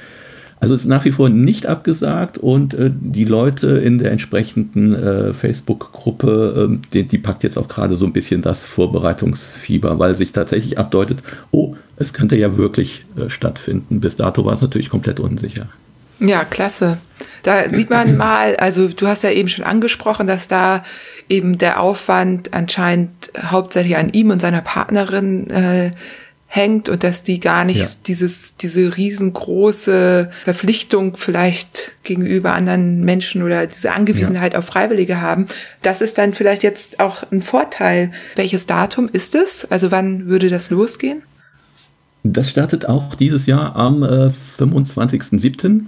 Also 0.59 0.75
es 0.75 0.83
ist 0.83 0.87
nach 0.87 1.05
wie 1.05 1.13
vor 1.13 1.29
nicht 1.29 1.67
abgesagt 1.67 2.39
und 2.39 2.75
äh, 2.75 2.91
die 2.93 3.25
Leute 3.25 3.69
in 3.69 3.99
der 3.99 4.11
entsprechenden 4.11 4.95
äh, 4.95 5.35
Facebook-Gruppe, 5.35 6.69
äh, 6.71 6.79
die, 6.93 7.07
die, 7.07 7.19
packt 7.19 7.45
jetzt 7.45 7.59
auch 7.59 7.69
gerade 7.69 7.97
so 7.97 8.07
ein 8.07 8.13
bisschen 8.13 8.41
das 8.41 8.65
Vorbereitungsfieber, 8.65 9.99
weil 9.99 10.17
sich 10.17 10.33
tatsächlich 10.33 10.79
abdeutet, 10.79 11.23
oh, 11.51 11.77
es 11.97 12.13
könnte 12.13 12.37
ja 12.37 12.57
wirklich 12.57 13.05
äh, 13.17 13.29
stattfinden. 13.29 14.01
Bis 14.01 14.17
dato 14.17 14.45
war 14.45 14.55
es 14.55 14.63
natürlich 14.63 14.89
komplett 14.89 15.21
unsicher. 15.21 15.69
Ja, 16.19 16.45
klasse. 16.45 16.99
Da 17.43 17.73
sieht 17.73 17.91
man 17.91 18.17
mal, 18.19 18.57
also 18.57 18.89
du 18.89 19.07
hast 19.07 19.25
ja 19.25 19.31
eben 19.31 19.49
schon 19.49 19.65
angesprochen, 19.65 20.27
dass 20.27 20.49
da 20.49 20.83
eben 21.29 21.59
der 21.59 21.81
Aufwand 21.81 22.55
anscheinend 22.55 23.33
hauptsächlich 23.39 23.97
an 23.97 24.11
ihm 24.11 24.31
und 24.31 24.41
seiner 24.41 24.63
Partnerin 24.63 25.51
äh, 25.51 25.91
hängt 26.47 26.89
und 26.89 27.05
dass 27.05 27.23
die 27.23 27.41
gar 27.41 27.65
nicht 27.65 27.81
ja. 27.81 27.89
dieses, 28.07 28.57
diese 28.57 28.97
riesengroße 28.97 30.31
Verpflichtung 30.45 31.17
vielleicht 31.17 31.93
gegenüber 32.03 32.53
anderen 32.53 33.05
Menschen 33.05 33.43
oder 33.43 33.67
diese 33.67 33.93
Angewiesenheit 33.93 34.53
ja. 34.53 34.59
auf 34.59 34.67
Freiwillige 34.67 35.21
haben. 35.21 35.47
Das 35.83 36.01
ist 36.01 36.19
dann 36.19 36.35
vielleicht 36.35 36.63
jetzt 36.63 37.01
auch 37.01 37.25
ein 37.31 37.43
Vorteil. 37.43 38.13
Welches 38.37 38.67
Datum 38.67 39.09
ist 39.13 39.35
es? 39.35 39.71
Also 39.71 39.91
wann 39.91 40.27
würde 40.27 40.49
das 40.49 40.71
losgehen? 40.71 41.23
Das 42.23 42.51
startet 42.51 42.89
auch 42.89 43.15
dieses 43.15 43.47
Jahr 43.47 43.77
am 43.77 44.03
äh, 44.03 44.31
25.07. 44.59 45.83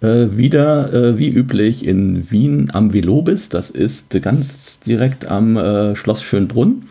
Äh, 0.00 0.36
wieder 0.36 0.92
äh, 0.92 1.18
wie 1.18 1.28
üblich 1.28 1.84
in 1.84 2.30
Wien 2.30 2.70
am 2.72 2.92
Velobis. 2.92 3.48
Das 3.48 3.68
ist 3.70 4.10
ganz 4.22 4.78
direkt 4.80 5.26
am 5.26 5.56
äh, 5.56 5.96
Schloss 5.96 6.22
Schönbrunn. 6.22 6.84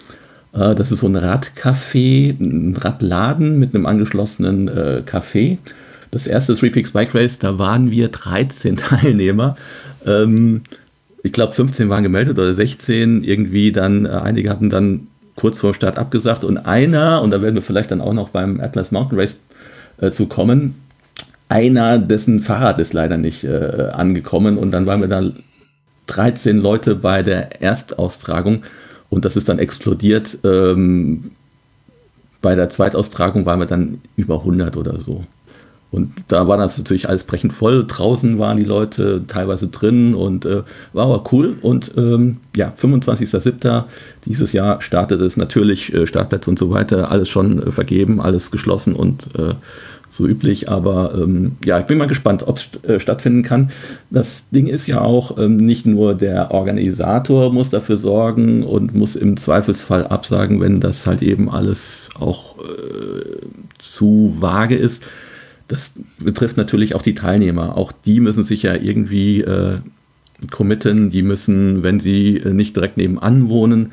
Äh, 0.58 0.76
das 0.76 0.92
ist 0.92 1.02
so 1.02 1.08
ein 1.08 1.18
Radcafé, 1.18 2.36
ein 2.40 2.76
Radladen 2.76 3.60
mit 3.60 3.76
einem 3.76 3.86
angeschlossenen 3.86 4.68
äh, 4.68 5.04
Café. 5.06 5.58
Das 6.12 6.28
erste 6.28 6.56
Three 6.56 6.70
Peaks 6.70 6.92
Bike 6.92 7.14
Race, 7.14 7.38
da 7.40 7.58
waren 7.60 7.92
wir 7.92 8.10
13 8.10 8.78
Teilnehmer. 8.78 9.56
Ähm, 10.06 10.62
ich 11.24 11.34
glaube, 11.34 11.54
15 11.54 11.90
waren 11.90 12.04
gemeldet 12.04 12.38
oder 12.38 12.54
16. 12.54 13.24
Irgendwie 13.24 13.72
dann, 13.72 14.06
äh, 14.06 14.10
einige 14.10 14.50
hatten 14.50 14.70
dann 14.70 15.08
kurz 15.36 15.60
vor 15.60 15.74
Start 15.74 16.00
abgesagt 16.00 16.44
und 16.44 16.58
einer, 16.58 17.22
und 17.22 17.32
da 17.32 17.42
werden 17.42 17.56
wir 17.56 17.62
vielleicht 17.62 17.92
dann 17.92 18.02
auch 18.02 18.14
noch 18.14 18.30
beim 18.30 18.60
Atlas 18.60 18.92
Mountain 18.92 19.20
Race 19.20 19.38
äh, 20.00 20.10
zu 20.10 20.26
kommen, 20.26 20.76
einer, 21.50 22.00
dessen 22.00 22.40
Fahrrad 22.42 22.82
ist 22.82 22.94
leider 22.94 23.18
nicht 23.18 23.44
äh, 23.44 23.90
angekommen 23.94 24.58
und 24.58 24.72
dann 24.72 24.86
waren 24.86 25.02
wir 25.02 25.08
da 25.08 25.24
13 26.08 26.58
Leute 26.58 26.96
bei 26.96 27.22
der 27.22 27.62
Erstaustragung 27.62 28.64
und 29.10 29.26
das 29.26 29.36
ist 29.36 29.50
dann 29.50 29.60
explodiert. 29.60 30.38
Ähm, 30.44 31.32
bei 32.42 32.56
der 32.56 32.70
Zweitaustragung 32.70 33.46
waren 33.46 33.60
wir 33.60 33.66
dann 33.66 34.02
über 34.16 34.40
100 34.40 34.78
oder 34.78 35.00
so. 35.00 35.24
Und 35.90 36.12
da 36.28 36.48
war 36.48 36.58
das 36.58 36.78
natürlich 36.78 37.08
alles 37.08 37.24
brechend 37.24 37.54
voll. 37.54 37.86
Draußen 37.88 38.38
waren 38.40 38.58
die 38.58 38.66
Leute 38.66 39.24
teilweise 39.28 39.68
drin 39.70 40.16
und 40.16 40.46
äh, 40.46 40.64
war 40.92 41.06
aber 41.06 41.24
cool. 41.32 41.56
Und 41.62 41.94
ähm, 41.96 42.38
ja, 42.56 42.74
25.07. 42.80 43.86
dieses 44.26 44.52
Jahr 44.52 44.82
startet 44.82 45.22
es 45.22 45.38
natürlich, 45.38 45.94
äh, 45.94 46.06
Startplätze 46.06 46.50
und 46.50 46.60
so 46.60 46.70
weiter, 46.72 47.10
alles 47.10 47.30
schon 47.30 47.64
äh, 47.64 47.72
vergeben, 47.72 48.20
alles 48.20 48.52
geschlossen 48.52 48.96
und 48.96 49.30
äh, 49.38 49.54
so 50.18 50.28
üblich. 50.28 50.70
Aber 50.70 51.14
ähm, 51.16 51.56
ja, 51.64 51.80
ich 51.80 51.86
bin 51.86 51.98
mal 51.98 52.08
gespannt, 52.08 52.48
ob 52.48 52.58
es 52.58 52.90
äh, 52.90 53.00
stattfinden 53.00 53.44
kann. 53.44 53.72
Das 54.10 54.50
Ding 54.50 54.68
ist 54.68 54.88
ja 54.88 55.02
auch, 55.02 55.38
ähm, 55.38 55.58
nicht 55.58 55.86
nur 55.86 56.16
der 56.16 56.52
Organisator 56.52 57.54
muss 57.54 57.70
dafür 57.70 57.98
sorgen 57.98 58.64
und 58.64 58.94
muss 58.94 59.16
im 59.16 59.38
Zweifelsfall 59.38 60.08
absagen, 60.08 60.60
wenn 60.60 60.80
das 60.80 61.08
halt 61.08 61.22
eben 61.22 61.50
alles 61.50 62.10
auch 62.20 62.58
äh, 62.58 63.46
zu 63.78 64.36
vage 64.40 64.76
ist. 64.76 65.04
Das 65.68 65.94
betrifft 66.20 66.58
natürlich 66.58 66.96
auch 66.96 67.02
die 67.02 67.14
Teilnehmer. 67.14 67.78
Auch 67.78 67.92
die 67.92 68.20
müssen 68.20 68.44
sich 68.44 68.64
ja 68.64 68.76
irgendwie 68.76 69.42
äh, 69.42 69.80
committen. 70.52 71.10
Die 71.10 71.24
müssen, 71.24 71.84
wenn 71.84 72.00
sie 72.00 72.38
äh, 72.38 72.54
nicht 72.54 72.76
direkt 72.76 72.98
nebenan 72.98 73.50
wohnen, 73.50 73.92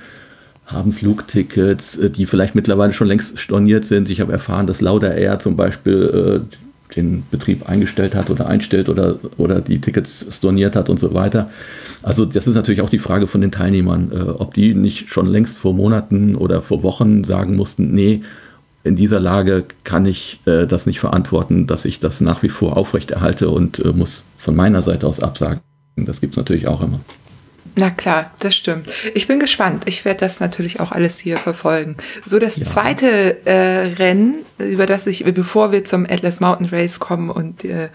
haben 0.66 0.92
Flugtickets, 0.92 1.96
äh, 1.98 2.11
die 2.11 2.27
vielleicht 2.27 2.55
mittlerweile 2.55 2.92
schon 2.92 3.09
längst 3.09 3.38
storniert 3.38 3.85
sind. 3.85 4.09
Ich 4.09 4.20
habe 4.20 4.33
erfahren, 4.33 4.66
dass 4.66 4.81
Lauda 4.81 5.12
Air 5.12 5.38
zum 5.38 5.57
Beispiel 5.57 6.44
äh, 6.50 6.57
den 6.96 7.24
Betrieb 7.31 7.68
eingestellt 7.68 8.14
hat 8.14 8.31
oder 8.31 8.46
einstellt 8.46 8.88
oder, 8.88 9.18
oder 9.37 9.61
die 9.61 9.81
Tickets 9.81 10.27
storniert 10.31 10.77
hat 10.77 10.88
und 10.88 10.98
so 10.98 11.14
weiter. 11.14 11.50
Also 12.03 12.24
das 12.24 12.46
ist 12.46 12.55
natürlich 12.55 12.83
auch 12.83 12.90
die 12.90 12.98
Frage 12.98 13.27
von 13.27 13.40
den 13.40 13.50
Teilnehmern, 13.50 14.11
äh, 14.12 14.20
ob 14.20 14.55
die 14.55 14.74
nicht 14.74 15.11
schon 15.11 15.27
längst 15.27 15.59
vor 15.59 15.74
Monaten 15.74 16.37
oder 16.37 16.62
vor 16.62 16.83
Wochen 16.83 17.24
sagen 17.24 17.57
mussten, 17.57 17.92
nee, 17.92 18.22
in 18.85 18.96
dieser 18.96 19.18
Lage 19.18 19.64
kann 19.83 20.05
ich 20.05 20.40
äh, 20.44 20.66
das 20.66 20.87
nicht 20.87 21.00
verantworten, 21.00 21.66
dass 21.66 21.87
ich 21.87 22.00
das 22.00 22.20
nach 22.20 22.42
wie 22.42 22.50
vor 22.50 22.77
aufrechterhalte 22.77 23.48
und 23.48 23.79
äh, 23.79 23.92
muss 23.92 24.24
von 24.37 24.55
meiner 24.55 24.83
Seite 24.83 25.07
aus 25.07 25.20
absagen. 25.20 25.61
Das 25.96 26.20
gibt 26.20 26.35
es 26.35 26.37
natürlich 26.37 26.68
auch 26.68 26.83
immer. 26.83 27.00
Na 27.76 27.90
klar, 27.90 28.30
das 28.38 28.54
stimmt. 28.54 28.88
Ich 29.14 29.26
bin 29.26 29.40
gespannt. 29.40 29.84
Ich 29.87 30.04
werde 30.04 30.20
das 30.20 30.38
natürlich 30.38 30.78
auch 30.78 30.92
alles 30.92 31.18
hier 31.18 31.38
verfolgen. 31.38 31.96
So 32.24 32.38
das 32.38 32.56
ja. 32.56 32.64
zweite 32.64 33.46
äh, 33.46 33.94
Rennen, 33.96 34.44
über 34.58 34.87
das 34.87 35.06
ich, 35.06 35.24
bevor 35.24 35.72
wir 35.72 35.84
zum 35.84 36.06
Atlas 36.08 36.40
Mountain 36.40 36.68
Race 36.68 37.00
kommen 37.00 37.30
und 37.30 37.64
äh, 37.64 37.88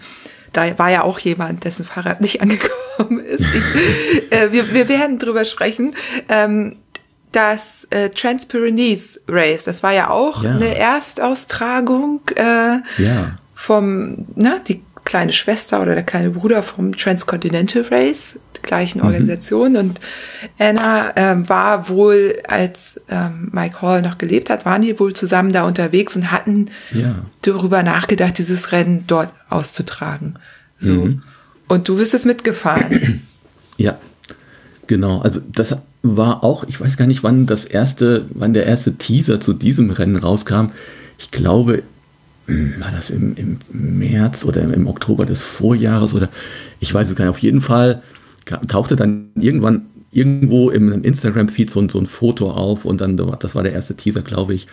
da 0.52 0.78
war 0.78 0.90
ja 0.90 1.02
auch 1.02 1.18
jemand, 1.20 1.64
dessen 1.64 1.84
Fahrrad 1.84 2.20
nicht 2.20 2.42
angekommen 2.42 3.20
ist. 3.20 3.44
Ich, 3.54 4.32
äh, 4.32 4.52
wir, 4.52 4.72
wir 4.72 4.88
werden 4.88 5.18
drüber 5.18 5.44
sprechen. 5.44 5.94
Ähm, 6.28 6.76
das 7.32 7.86
äh, 7.90 8.10
Trans-Pyrenees 8.10 9.22
Race, 9.28 9.64
das 9.64 9.84
war 9.84 9.92
ja 9.92 10.10
auch 10.10 10.42
ja. 10.42 10.50
eine 10.50 10.76
Erstaustragung 10.76 12.22
äh, 12.34 12.78
ja. 12.98 13.38
vom, 13.54 14.26
ne, 14.34 14.60
die 14.66 14.82
kleine 15.10 15.32
Schwester 15.32 15.82
oder 15.82 15.94
der 15.94 16.04
kleine 16.04 16.30
Bruder 16.30 16.62
vom 16.62 16.96
Transcontinental 16.96 17.82
Race, 17.90 18.38
gleichen 18.62 19.00
mhm. 19.00 19.06
Organisation. 19.06 19.76
Und 19.76 20.00
Anna 20.56 21.12
ähm, 21.16 21.48
war 21.48 21.88
wohl, 21.88 22.34
als 22.46 23.00
ähm, 23.08 23.48
Mike 23.50 23.82
Hall 23.82 24.02
noch 24.02 24.18
gelebt 24.18 24.50
hat, 24.50 24.64
waren 24.64 24.82
die 24.82 25.00
wohl 25.00 25.12
zusammen 25.12 25.52
da 25.52 25.64
unterwegs 25.64 26.14
und 26.14 26.30
hatten 26.30 26.66
ja. 26.92 27.16
darüber 27.42 27.82
nachgedacht, 27.82 28.38
dieses 28.38 28.70
Rennen 28.70 29.04
dort 29.08 29.32
auszutragen. 29.48 30.34
So. 30.78 30.94
Mhm. 30.94 31.22
Und 31.66 31.88
du 31.88 31.96
bist 31.96 32.14
es 32.14 32.24
mitgefahren. 32.24 33.22
Ja, 33.76 33.96
Genau, 34.90 35.20
also 35.20 35.40
das 35.52 35.76
war 36.02 36.42
auch, 36.42 36.64
ich 36.64 36.80
weiß 36.80 36.96
gar 36.96 37.06
nicht, 37.06 37.22
wann 37.22 37.46
das 37.46 37.64
erste, 37.64 38.26
wann 38.34 38.54
der 38.54 38.66
erste 38.66 38.96
Teaser 38.96 39.38
zu 39.38 39.52
diesem 39.52 39.90
Rennen 39.90 40.16
rauskam. 40.16 40.72
Ich 41.16 41.30
glaube, 41.30 41.84
war 42.78 42.90
das 42.90 43.10
im, 43.10 43.34
im 43.36 43.58
März 43.72 44.44
oder 44.44 44.62
im 44.62 44.86
Oktober 44.86 45.26
des 45.26 45.42
Vorjahres 45.42 46.14
oder 46.14 46.28
ich 46.80 46.92
weiß 46.92 47.08
es 47.08 47.16
gar 47.16 47.24
nicht. 47.24 47.30
Auf 47.30 47.38
jeden 47.38 47.60
Fall 47.60 48.02
tauchte 48.68 48.96
dann 48.96 49.30
irgendwann 49.36 49.86
irgendwo 50.12 50.70
im 50.70 51.04
Instagram-Feed 51.04 51.70
so, 51.70 51.86
so, 51.88 52.00
ein 52.00 52.06
Foto 52.06 52.50
auf 52.50 52.84
und 52.84 53.00
dann, 53.00 53.16
das 53.16 53.54
war 53.54 53.62
der 53.62 53.72
erste 53.72 53.94
Teaser, 53.94 54.22
glaube 54.22 54.54
ich. 54.54 54.66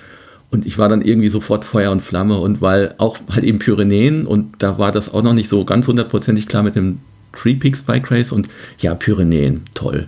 Und 0.49 0.65
ich 0.65 0.77
war 0.77 0.89
dann 0.89 1.01
irgendwie 1.01 1.29
sofort 1.29 1.65
Feuer 1.65 1.91
und 1.91 2.01
Flamme 2.01 2.37
und 2.37 2.61
weil 2.61 2.95
auch 2.97 3.19
halt 3.29 3.43
eben 3.43 3.59
Pyrenäen 3.59 4.25
und 4.25 4.55
da 4.59 4.77
war 4.79 4.91
das 4.91 5.13
auch 5.13 5.21
noch 5.21 5.33
nicht 5.33 5.49
so 5.49 5.65
ganz 5.65 5.87
hundertprozentig 5.87 6.47
klar 6.47 6.63
mit 6.63 6.75
dem 6.75 6.99
Three 7.33 7.55
Peaks 7.55 7.83
Bike 7.83 8.09
Race 8.09 8.31
und 8.31 8.47
ja, 8.79 8.95
Pyrenäen, 8.95 9.61
toll. 9.73 10.07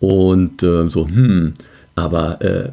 Und 0.00 0.62
äh, 0.62 0.88
so, 0.88 1.08
hm, 1.08 1.54
aber 1.96 2.40
äh, 2.40 2.70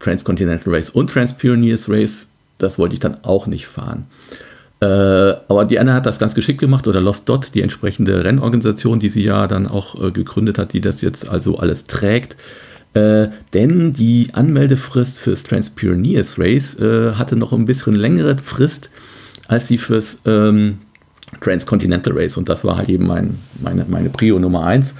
Transcontinental 0.00 0.72
Race 0.72 0.90
und 0.90 1.10
Transpyrenees 1.10 1.88
Race, 1.88 2.28
das 2.62 2.78
wollte 2.78 2.94
ich 2.94 3.00
dann 3.00 3.18
auch 3.22 3.46
nicht 3.46 3.66
fahren. 3.66 4.06
Äh, 4.80 4.84
aber 4.84 5.64
die 5.64 5.78
Anna 5.78 5.94
hat 5.94 6.06
das 6.06 6.18
ganz 6.18 6.34
geschickt 6.34 6.60
gemacht 6.60 6.88
oder 6.88 7.00
Lost 7.00 7.28
Dot, 7.28 7.54
die 7.54 7.62
entsprechende 7.62 8.24
Rennorganisation, 8.24 8.98
die 8.98 9.10
sie 9.10 9.22
ja 9.22 9.46
dann 9.46 9.68
auch 9.68 10.00
äh, 10.00 10.10
gegründet 10.10 10.58
hat, 10.58 10.72
die 10.72 10.80
das 10.80 11.02
jetzt 11.02 11.28
also 11.28 11.58
alles 11.58 11.84
trägt. 11.86 12.36
Äh, 12.94 13.28
denn 13.54 13.92
die 13.92 14.30
Anmeldefrist 14.32 15.18
fürs 15.18 15.44
Transpyrenees 15.44 16.38
Race 16.38 16.78
äh, 16.78 17.12
hatte 17.12 17.36
noch 17.36 17.52
ein 17.52 17.64
bisschen 17.64 17.94
längere 17.94 18.36
Frist 18.38 18.90
als 19.48 19.66
die 19.66 19.78
fürs 19.78 20.20
ähm, 20.26 20.78
Transcontinental 21.40 22.12
Race. 22.14 22.36
Und 22.36 22.48
das 22.48 22.64
war 22.64 22.76
halt 22.76 22.88
eben 22.88 23.06
mein, 23.06 23.38
meine, 23.62 23.86
meine 23.88 24.10
Prio 24.10 24.38
Nummer 24.38 24.64
1. 24.64 24.94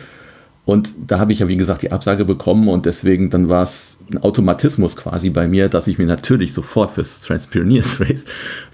Und 0.64 0.94
da 1.06 1.18
habe 1.18 1.32
ich 1.32 1.40
ja, 1.40 1.48
wie 1.48 1.56
gesagt, 1.56 1.82
die 1.82 1.92
Absage 1.92 2.24
bekommen 2.24 2.68
und 2.68 2.86
deswegen 2.86 3.30
dann 3.30 3.48
war 3.48 3.64
es 3.64 3.91
ein 4.12 4.22
Automatismus 4.22 4.96
quasi 4.96 5.30
bei 5.30 5.48
mir, 5.48 5.68
dass 5.68 5.86
ich 5.86 5.98
mir 5.98 6.06
natürlich 6.06 6.52
sofort 6.52 6.92
fürs 6.92 7.20
Transpyrenees 7.20 8.00
Race 8.00 8.24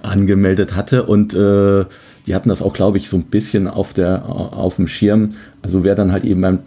angemeldet 0.03 0.74
hatte 0.74 1.05
und 1.05 1.35
äh, 1.35 1.85
die 2.27 2.35
hatten 2.35 2.51
das 2.51 2.61
auch, 2.61 2.74
glaube 2.74 2.98
ich, 2.98 3.09
so 3.09 3.16
ein 3.16 3.24
bisschen 3.24 3.66
auf, 3.68 3.94
der, 3.94 4.27
auf 4.27 4.77
dem 4.77 4.87
Schirm. 4.87 5.35
Also 5.62 5.83
wer 5.83 5.94
dann 5.94 6.12
halt 6.12 6.24
eben 6.24 6.42
beim 6.42 6.59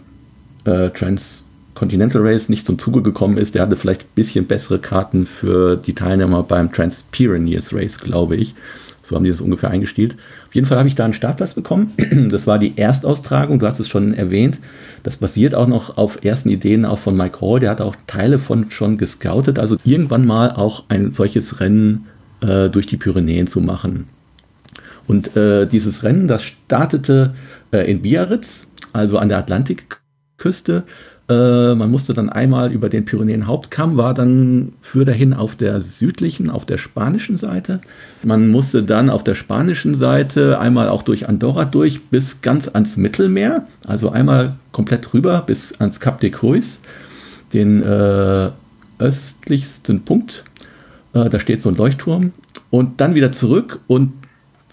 äh, 0.64 0.90
Transcontinental 0.90 2.22
Race 2.22 2.48
nicht 2.48 2.66
zum 2.66 2.80
Zuge 2.80 3.00
gekommen 3.00 3.36
ist, 3.36 3.54
der 3.54 3.62
hatte 3.62 3.76
vielleicht 3.76 4.02
ein 4.02 4.14
bisschen 4.16 4.46
bessere 4.46 4.80
Karten 4.80 5.24
für 5.24 5.76
die 5.76 5.94
Teilnehmer 5.94 6.42
beim 6.42 6.72
Transpyrenees 6.72 7.72
Race, 7.72 8.00
glaube 8.00 8.36
ich. 8.36 8.56
So 9.02 9.16
haben 9.16 9.24
die 9.24 9.30
das 9.30 9.40
ungefähr 9.40 9.70
eingestielt. 9.70 10.16
Auf 10.48 10.54
jeden 10.54 10.66
Fall 10.66 10.78
habe 10.78 10.88
ich 10.88 10.94
da 10.94 11.04
einen 11.04 11.14
Startplatz 11.14 11.54
bekommen. 11.54 11.92
Das 12.30 12.46
war 12.46 12.58
die 12.58 12.76
Erstaustragung, 12.76 13.58
du 13.58 13.66
hast 13.66 13.80
es 13.80 13.88
schon 13.88 14.14
erwähnt. 14.14 14.58
Das 15.02 15.16
basiert 15.16 15.54
auch 15.54 15.66
noch 15.66 15.96
auf 15.96 16.24
ersten 16.24 16.48
Ideen 16.48 16.84
auch 16.84 16.98
von 16.98 17.16
Mike 17.16 17.40
Hall, 17.40 17.60
der 17.60 17.70
hat 17.70 17.80
auch 17.80 17.96
Teile 18.06 18.38
von 18.38 18.70
schon 18.70 18.98
gescoutet, 18.98 19.58
also 19.58 19.76
irgendwann 19.84 20.26
mal 20.26 20.52
auch 20.52 20.84
ein 20.88 21.12
solches 21.12 21.60
Rennen 21.60 22.06
äh, 22.40 22.68
durch 22.68 22.86
die 22.86 22.96
Pyrenäen 22.96 23.46
zu 23.46 23.60
machen. 23.60 24.08
Und 25.06 25.36
äh, 25.36 25.66
dieses 25.66 26.04
Rennen, 26.04 26.28
das 26.28 26.44
startete 26.44 27.34
äh, 27.72 27.90
in 27.90 28.02
Biarritz, 28.02 28.66
also 28.92 29.18
an 29.18 29.28
der 29.28 29.38
Atlantikküste 29.38 30.84
äh, 31.32 31.74
man 31.74 31.90
musste 31.90 32.12
dann 32.12 32.28
einmal 32.28 32.72
über 32.72 32.88
den 32.88 33.04
Pyrenäen-Hauptkamm, 33.04 33.96
war 33.96 34.14
dann 34.14 34.72
für 34.80 35.04
dahin 35.04 35.32
auf 35.34 35.56
der 35.56 35.80
südlichen, 35.80 36.50
auf 36.50 36.66
der 36.66 36.78
spanischen 36.78 37.36
Seite. 37.36 37.80
Man 38.22 38.48
musste 38.48 38.82
dann 38.82 39.10
auf 39.10 39.24
der 39.24 39.34
spanischen 39.34 39.94
Seite 39.94 40.58
einmal 40.58 40.88
auch 40.88 41.02
durch 41.02 41.28
Andorra 41.28 41.64
durch 41.64 42.02
bis 42.04 42.42
ganz 42.42 42.68
ans 42.68 42.96
Mittelmeer, 42.96 43.66
also 43.86 44.10
einmal 44.10 44.56
komplett 44.72 45.12
rüber 45.14 45.42
bis 45.46 45.72
ans 45.80 46.00
Cap 46.00 46.20
de 46.20 46.30
Cruz, 46.30 46.80
den 47.52 47.82
äh, 47.82 48.50
östlichsten 48.98 50.02
Punkt. 50.02 50.44
Äh, 51.14 51.28
da 51.28 51.40
steht 51.40 51.62
so 51.62 51.68
ein 51.68 51.74
Leuchtturm. 51.74 52.32
Und 52.70 53.00
dann 53.00 53.14
wieder 53.14 53.32
zurück 53.32 53.80
und 53.86 54.12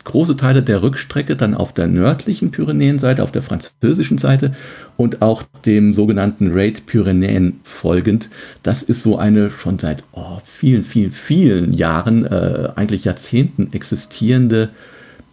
große 0.04 0.36
Teile 0.38 0.64
der 0.64 0.82
Rückstrecke 0.82 1.36
dann 1.36 1.54
auf 1.54 1.74
der 1.74 1.88
nördlichen 1.88 2.52
Pyrenäenseite, 2.52 3.24
auf 3.24 3.32
der 3.32 3.44
französischen 3.44 4.18
Seite 4.18 4.56
und 4.98 5.22
auch 5.22 5.44
dem 5.66 5.94
sogenannten 5.94 6.52
Raid 6.54 6.86
Pyrenäen 6.86 7.60
folgend. 7.64 8.30
Das 8.64 8.82
ist 8.82 9.04
so 9.04 9.18
eine 9.18 9.52
schon 9.52 9.78
seit 9.78 10.04
oh, 10.14 10.40
vielen, 10.46 10.84
vielen, 10.84 11.12
vielen 11.12 11.74
Jahren, 11.74 12.26
äh, 12.26 12.70
eigentlich 12.76 13.06
Jahrzehnten 13.06 13.74
existierende 13.74 14.70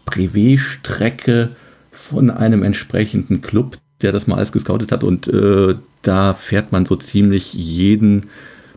Brevet-Strecke 0.04 1.50
von 1.90 2.30
einem 2.30 2.62
entsprechenden 2.62 3.40
Club, 3.42 3.78
der 4.02 4.12
das 4.12 4.26
mal 4.26 4.36
alles 4.36 4.52
gescoutet 4.52 4.92
hat 4.92 5.04
und 5.04 5.28
äh, 5.28 5.74
da 6.02 6.34
fährt 6.34 6.70
man 6.70 6.86
so 6.86 6.96
ziemlich 6.96 7.52
jeden 7.52 8.26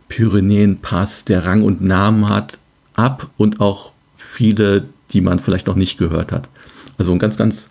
Pyrenäenpass, 0.08 1.25
der 1.25 1.45
Rang 1.45 1.62
und 1.62 1.82
Namen 1.82 2.28
hat, 2.28 2.58
ab 2.95 3.30
und 3.38 3.62
auch 3.62 3.91
viele 4.17 4.86
die 5.11 5.21
man 5.21 5.39
vielleicht 5.39 5.67
noch 5.67 5.75
nicht 5.75 5.97
gehört 5.97 6.31
hat. 6.31 6.49
Also 6.97 7.11
ein 7.11 7.19
ganz, 7.19 7.37
ganz 7.37 7.69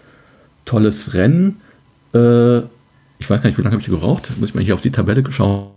tolles 0.65 1.15
Rennen. 1.15 1.61
Äh, 2.15 2.59
ich 3.19 3.29
weiß 3.29 3.43
gar 3.43 3.49
nicht, 3.49 3.59
wie 3.59 3.63
lange 3.63 3.73
habe 3.73 3.83
ich 3.83 3.89
gebraucht? 3.89 4.31
Muss 4.39 4.51
ich 4.51 4.55
mal 4.55 4.65
hier 4.65 4.75
auf 4.75 4.81
die 4.81 4.91
Tabelle 4.91 5.25
schauen. 5.31 5.71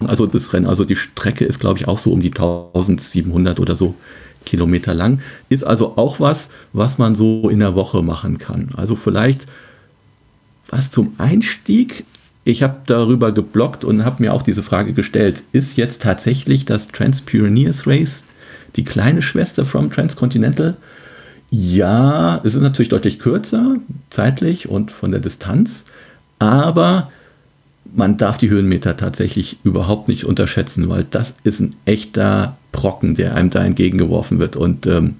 Also 0.00 0.26
das 0.26 0.52
Rennen, 0.52 0.66
also 0.66 0.84
die 0.84 0.96
Strecke 0.96 1.44
ist, 1.44 1.60
glaube 1.60 1.78
ich, 1.78 1.88
auch 1.88 1.98
so 1.98 2.12
um 2.12 2.20
die 2.20 2.30
1700 2.30 3.60
oder 3.60 3.76
so 3.76 3.94
Kilometer 4.44 4.94
lang. 4.94 5.20
Ist 5.48 5.64
also 5.64 5.96
auch 5.96 6.20
was, 6.20 6.48
was 6.72 6.98
man 6.98 7.14
so 7.14 7.48
in 7.48 7.60
der 7.60 7.74
Woche 7.74 8.02
machen 8.02 8.38
kann. 8.38 8.70
Also 8.76 8.96
vielleicht 8.96 9.46
was 10.70 10.90
zum 10.90 11.14
Einstieg. 11.18 12.04
Ich 12.44 12.62
habe 12.62 12.80
darüber 12.86 13.32
geblockt 13.32 13.84
und 13.84 14.04
habe 14.04 14.22
mir 14.22 14.34
auch 14.34 14.42
diese 14.42 14.62
Frage 14.62 14.92
gestellt. 14.92 15.42
Ist 15.52 15.76
jetzt 15.76 16.02
tatsächlich 16.02 16.64
das 16.64 16.88
Trans-Pyrenees 16.88 17.86
Race 17.86 18.22
die 18.76 18.84
kleine 18.84 19.22
Schwester 19.22 19.64
from 19.64 19.90
Transcontinental? 19.90 20.76
Ja, 21.56 22.40
es 22.42 22.56
ist 22.56 22.62
natürlich 22.62 22.88
deutlich 22.88 23.20
kürzer, 23.20 23.76
zeitlich 24.10 24.68
und 24.68 24.90
von 24.90 25.12
der 25.12 25.20
Distanz, 25.20 25.84
aber 26.40 27.12
man 27.94 28.16
darf 28.16 28.38
die 28.38 28.50
Höhenmeter 28.50 28.96
tatsächlich 28.96 29.58
überhaupt 29.62 30.08
nicht 30.08 30.24
unterschätzen, 30.24 30.88
weil 30.88 31.06
das 31.08 31.36
ist 31.44 31.60
ein 31.60 31.76
echter 31.84 32.56
Brocken, 32.72 33.14
der 33.14 33.36
einem 33.36 33.50
da 33.50 33.64
entgegengeworfen 33.64 34.40
wird. 34.40 34.56
Und 34.56 34.88
ähm, 34.88 35.14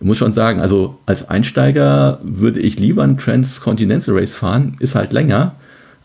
ich 0.00 0.06
muss 0.06 0.16
schon 0.16 0.32
sagen, 0.32 0.62
also 0.62 0.98
als 1.04 1.28
Einsteiger 1.28 2.20
würde 2.22 2.58
ich 2.60 2.78
lieber 2.78 3.02
ein 3.02 3.18
Transcontinental 3.18 4.16
Race 4.16 4.34
fahren, 4.34 4.78
ist 4.80 4.94
halt 4.94 5.12
länger, 5.12 5.56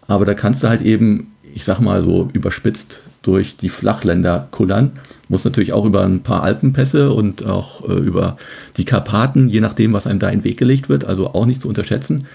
aber 0.06 0.26
da 0.26 0.34
kannst 0.34 0.64
du 0.64 0.68
halt 0.68 0.82
eben, 0.82 1.32
ich 1.54 1.64
sag 1.64 1.80
mal 1.80 2.04
so 2.04 2.30
überspitzt, 2.34 3.00
durch 3.26 3.58
die 3.58 3.70
Flachländer 3.70 4.48
kullern. 4.52 4.92
Muss 5.30 5.46
natürlich 5.46 5.74
auch 5.74 5.86
über 5.86 6.04
ein 6.04 6.22
paar 6.22 6.44
Alpenpässe 6.44 7.12
und 7.12 7.44
auch 7.44 7.88
äh, 7.90 7.94
über 7.94 8.38
die 8.78 8.86
Karpaten, 8.86 9.50
je 9.50 9.62
nachdem, 9.62 9.94
was 9.94 10.06
einem 10.06 10.20
da 10.20 10.30
in 10.30 10.40
den 10.40 10.44
Weg 10.44 10.58
gelegt 10.58 10.90
wird, 10.90 11.06
also 11.06 11.34
auch 11.34 11.48
nicht 11.48 11.62
zu 11.62 11.68
unterschätzen. 11.68 12.28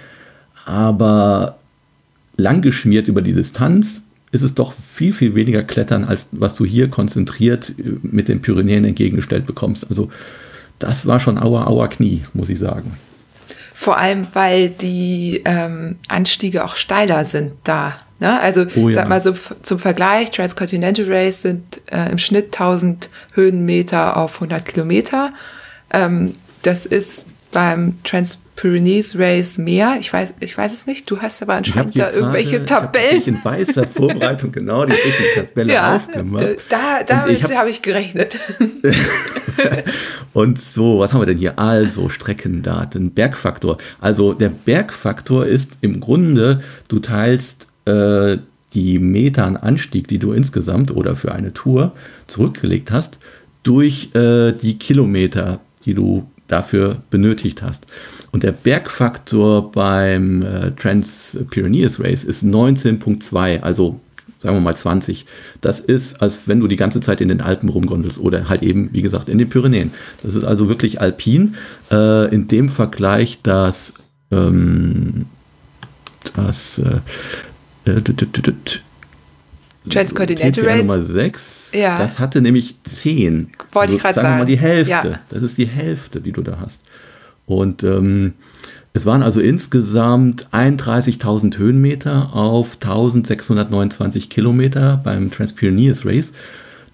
Aber 0.67 1.59
lang 2.37 2.61
geschmiert 2.61 3.07
über 3.07 3.23
die 3.23 3.35
Distanz 3.35 4.03
ist 4.33 4.43
es 4.43 4.55
doch 4.55 4.73
viel, 4.73 5.13
viel 5.13 5.35
weniger 5.35 5.63
Klettern, 5.63 6.05
als 6.05 6.27
was 6.33 6.57
du 6.57 6.65
hier 6.65 6.89
konzentriert 6.89 7.73
äh, 7.79 7.99
mit 8.03 8.29
den 8.29 8.43
Pyrenäen 8.43 8.85
entgegengestellt 8.85 9.47
bekommst. 9.47 9.87
Also 9.89 10.11
das 10.81 11.07
war 11.07 11.21
schon 11.21 11.39
Aua, 11.39 11.67
Aua 11.69 11.87
Knie, 11.87 12.23
muss 12.35 12.49
ich 12.49 12.59
sagen. 12.59 12.97
Vor 13.81 13.97
allem, 13.97 14.27
weil 14.35 14.69
die 14.69 15.41
ähm, 15.47 15.97
Anstiege 16.07 16.67
auch 16.67 16.77
steiler 16.77 17.25
sind 17.25 17.53
da. 17.65 17.95
Ne? 18.19 18.39
Also 18.39 18.67
oh, 18.77 18.91
ja. 18.91 18.97
sag 18.97 19.09
mal 19.09 19.23
so 19.23 19.33
zum 19.63 19.79
Vergleich, 19.79 20.31
Transcontinental 20.33 21.07
Race 21.09 21.41
sind 21.41 21.81
äh, 21.91 22.11
im 22.11 22.19
Schnitt 22.19 22.49
1000 22.49 23.09
Höhenmeter 23.33 24.19
auf 24.19 24.35
100 24.35 24.67
Kilometer. 24.67 25.33
Ähm, 25.95 26.35
das 26.61 26.85
ist 26.85 27.29
beim 27.53 27.99
Transpyrenees 28.61 29.19
Race 29.19 29.59
mehr. 29.59 29.97
Ich 30.01 30.13
weiß, 30.13 30.35
ich 30.41 30.57
weiß 30.57 30.73
es 30.73 30.87
nicht. 30.87 31.11
Du 31.11 31.21
hast 31.21 31.41
aber 31.43 31.55
anscheinend 31.55 31.99
da 31.99 32.11
irgendwelche 32.11 32.65
Tabellen. 32.65 33.19
Ich 33.19 33.27
in 33.27 33.43
weißer 33.43 33.87
Vorbereitung 33.87 34.53
genau 34.53 34.85
die 34.85 34.93
richtige 34.93 35.47
Tabelle 35.47 35.73
ja, 35.73 35.97
aufgemacht. 35.97 36.45
Da, 36.69 37.03
damit 37.07 37.43
habe 37.43 37.57
hab 37.57 37.69
ich 37.69 37.81
gerechnet. 37.81 38.39
Und 40.33 40.61
so, 40.61 40.99
was 40.99 41.13
haben 41.13 41.23
wir 41.23 41.27
denn 41.27 41.39
hier? 41.39 41.59
Also 41.59 42.09
Streckendaten, 42.09 43.13
Bergfaktor. 43.13 43.79
Also 44.01 44.35
der 44.35 44.51
Bergfaktor 44.51 45.47
ist 45.47 45.73
im 45.81 46.01
Grunde, 46.01 46.63
du 46.89 46.99
teilst 46.99 47.67
äh, 47.87 48.39
die 48.75 48.99
Meter 48.99 49.47
an 49.47 49.57
Anstieg, 49.57 50.07
die 50.09 50.19
du 50.19 50.33
insgesamt 50.33 50.91
oder 50.91 51.17
für 51.17 51.33
eine 51.33 51.55
Tour 51.55 51.93
zurückgelegt 52.27 52.91
hast, 52.91 53.19
durch 53.63 54.15
äh, 54.15 54.53
die 54.53 54.79
Kilometer, 54.79 55.61
die 55.85 55.95
du 55.95 56.27
dafür 56.47 57.03
benötigt 57.11 57.63
hast. 57.63 57.87
Und 58.33 58.43
der 58.43 58.53
Bergfaktor 58.53 59.73
beim 59.73 60.43
äh, 60.43 60.71
Trans-Pyrenees 60.73 62.01
Race 62.01 62.25
ist 62.25 62.45
19.2, 62.45 63.61
also 63.61 64.01
sagen 64.41 64.57
wir 64.57 64.61
mal 64.61 64.77
20. 64.77 65.27
Das 65.61 65.81
ist, 65.81 66.23
als 66.23 66.43
wenn 66.47 66.61
du 66.61 66.67
die 66.67 66.77
ganze 66.77 67.01
Zeit 67.01 67.21
in 67.21 67.29
den 67.29 67.41
Alpen 67.41 67.69
rumgondelst 67.69 68.19
oder 68.19 68.49
halt 68.49 68.63
eben, 68.63 68.91
wie 68.93 69.03
gesagt, 69.03 69.29
in 69.29 69.39
den 69.39 69.49
Pyrenäen. 69.49 69.93
Das 70.23 70.35
ist 70.35 70.45
also 70.45 70.69
wirklich 70.69 71.01
alpin. 71.01 71.57
Äh, 71.91 72.35
in 72.35 72.49
dem 72.49 72.69
Vergleich, 72.69 73.41
dass 73.43 73.95
ähm, 74.31 75.27
das 76.35 76.79
äh, 76.79 77.91
äh, 77.91 78.01
Transcontinental 79.89 80.65
Race. 80.65 80.87
Nummer 80.87 81.03
6, 81.03 81.71
ja. 81.73 81.99
das 81.99 82.19
hatte 82.19 82.41
nämlich 82.41 82.75
10. 82.85 83.51
Wollte 83.73 83.79
also, 83.81 83.97
ich 83.97 84.03
gerade 84.03 84.15
sagen. 84.15 84.27
Sagen 84.27 84.39
mal 84.39 84.45
die 84.45 84.59
Hälfte. 84.59 84.91
Ja. 84.91 85.21
Das 85.31 85.43
ist 85.43 85.59
die 85.59 85.67
Hälfte, 85.67 86.21
die 86.21 86.33
du 86.33 86.43
da 86.43 86.59
hast. 86.61 86.81
Und 87.51 87.83
ähm, 87.83 88.35
es 88.93 89.07
waren 89.07 89.25
also 89.25 89.41
insgesamt 89.41 90.47
31.000 90.53 91.59
Höhenmeter 91.59 92.33
auf 92.33 92.79
1.629 92.81 94.29
Kilometer 94.29 95.01
beim 95.03 95.33
Transpyrenees 95.33 96.07
Race. 96.07 96.33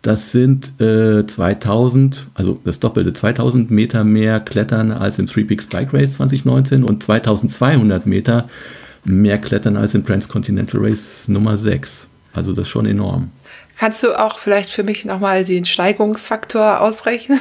Das 0.01 0.33
sind 0.33 0.81
äh, 0.81 1.27
2000, 1.27 2.29
also 2.33 2.59
das 2.65 2.81
doppelte 2.81 3.13
2000 3.13 3.71
Meter 3.71 4.03
mehr 4.03 4.41
Klettern 4.41 4.93
als 4.93 5.19
im 5.19 5.27
Three 5.27 5.45
Peaks 5.45 5.67
Bike 5.67 5.93
Race 5.93 6.15
2019 6.15 6.85
und 6.85 7.03
2200 7.03 8.07
Meter 8.07 8.49
mehr 9.05 9.37
Klettern 9.37 9.77
als 9.77 9.95
im 9.95 10.07
Transcontinental 10.07 10.81
Race 10.83 11.29
Nummer 11.29 11.59
6. 11.59 12.09
Also 12.33 12.53
das 12.53 12.63
ist 12.63 12.69
schon 12.69 12.87
enorm. 12.87 13.31
Kannst 13.79 14.03
du 14.03 14.19
auch 14.19 14.39
vielleicht 14.39 14.73
für 14.73 14.85
mich 14.85 15.05
nochmal 15.05 15.45
den 15.45 15.67
Steigungsfaktor 15.67 16.81
ausrechnen? 16.81 17.41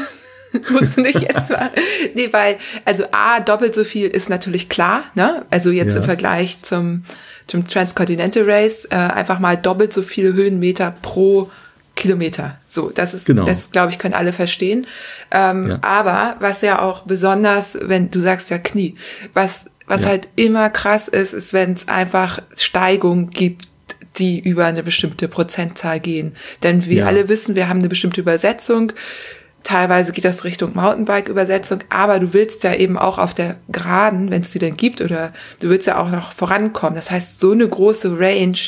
Musst 0.71 0.97
du 0.97 1.01
nicht 1.01 1.21
jetzt 1.21 1.49
mal. 1.49 1.71
Nee, 2.13 2.29
weil, 2.31 2.57
also 2.83 3.05
A, 3.11 3.39
doppelt 3.39 3.75
so 3.75 3.83
viel 3.83 4.07
ist 4.07 4.29
natürlich 4.29 4.69
klar, 4.69 5.03
ne? 5.15 5.45
Also 5.49 5.71
jetzt 5.71 5.93
ja. 5.93 5.99
im 5.99 6.03
Vergleich 6.03 6.61
zum, 6.61 7.03
zum 7.47 7.67
Transcontinental 7.67 8.43
Race, 8.49 8.85
äh, 8.85 8.95
einfach 8.95 9.39
mal 9.39 9.57
doppelt 9.57 9.93
so 9.93 10.01
viele 10.01 10.33
Höhenmeter 10.33 10.93
pro 11.01 11.49
Kilometer. 11.95 12.57
So, 12.67 12.89
das 12.89 13.13
ist, 13.13 13.25
genau. 13.25 13.45
das 13.45 13.71
glaube 13.71 13.89
ich, 13.89 13.99
können 13.99 14.13
alle 14.13 14.33
verstehen. 14.33 14.85
Ähm, 15.31 15.69
ja. 15.69 15.79
Aber 15.81 16.35
was 16.39 16.61
ja 16.61 16.81
auch 16.81 17.03
besonders, 17.03 17.77
wenn 17.81 18.11
du 18.11 18.19
sagst 18.19 18.49
ja 18.49 18.57
Knie, 18.57 18.95
was, 19.33 19.65
was 19.87 20.03
ja. 20.03 20.09
halt 20.09 20.27
immer 20.35 20.69
krass 20.69 21.07
ist, 21.07 21.33
ist, 21.33 21.53
wenn 21.53 21.73
es 21.73 21.87
einfach 21.87 22.41
Steigung 22.55 23.29
gibt, 23.29 23.67
die 24.17 24.39
über 24.39 24.65
eine 24.65 24.83
bestimmte 24.83 25.27
Prozentzahl 25.27 25.99
gehen. 25.99 26.35
Denn 26.63 26.85
wir 26.85 26.99
ja. 26.99 27.05
alle 27.05 27.27
wissen, 27.29 27.55
wir 27.55 27.69
haben 27.69 27.79
eine 27.79 27.89
bestimmte 27.89 28.21
Übersetzung. 28.21 28.91
Teilweise 29.65 30.11
geht 30.11 30.25
das 30.25 30.43
Richtung 30.43 30.75
Mountainbike-Übersetzung, 30.75 31.79
aber 31.89 32.19
du 32.19 32.33
willst 32.33 32.63
ja 32.63 32.75
eben 32.75 32.99
auch 32.99 33.17
auf 33.17 33.33
der 33.33 33.55
Geraden, 33.67 34.29
wenn 34.29 34.41
es 34.41 34.51
die 34.51 34.59
denn 34.59 34.77
gibt, 34.77 35.01
oder 35.01 35.33
du 35.59 35.71
willst 35.71 35.87
ja 35.87 35.97
auch 35.97 36.11
noch 36.11 36.33
vorankommen. 36.33 36.93
Das 36.93 37.09
heißt, 37.09 37.39
so 37.39 37.51
eine 37.51 37.67
große 37.67 38.19
Range 38.19 38.59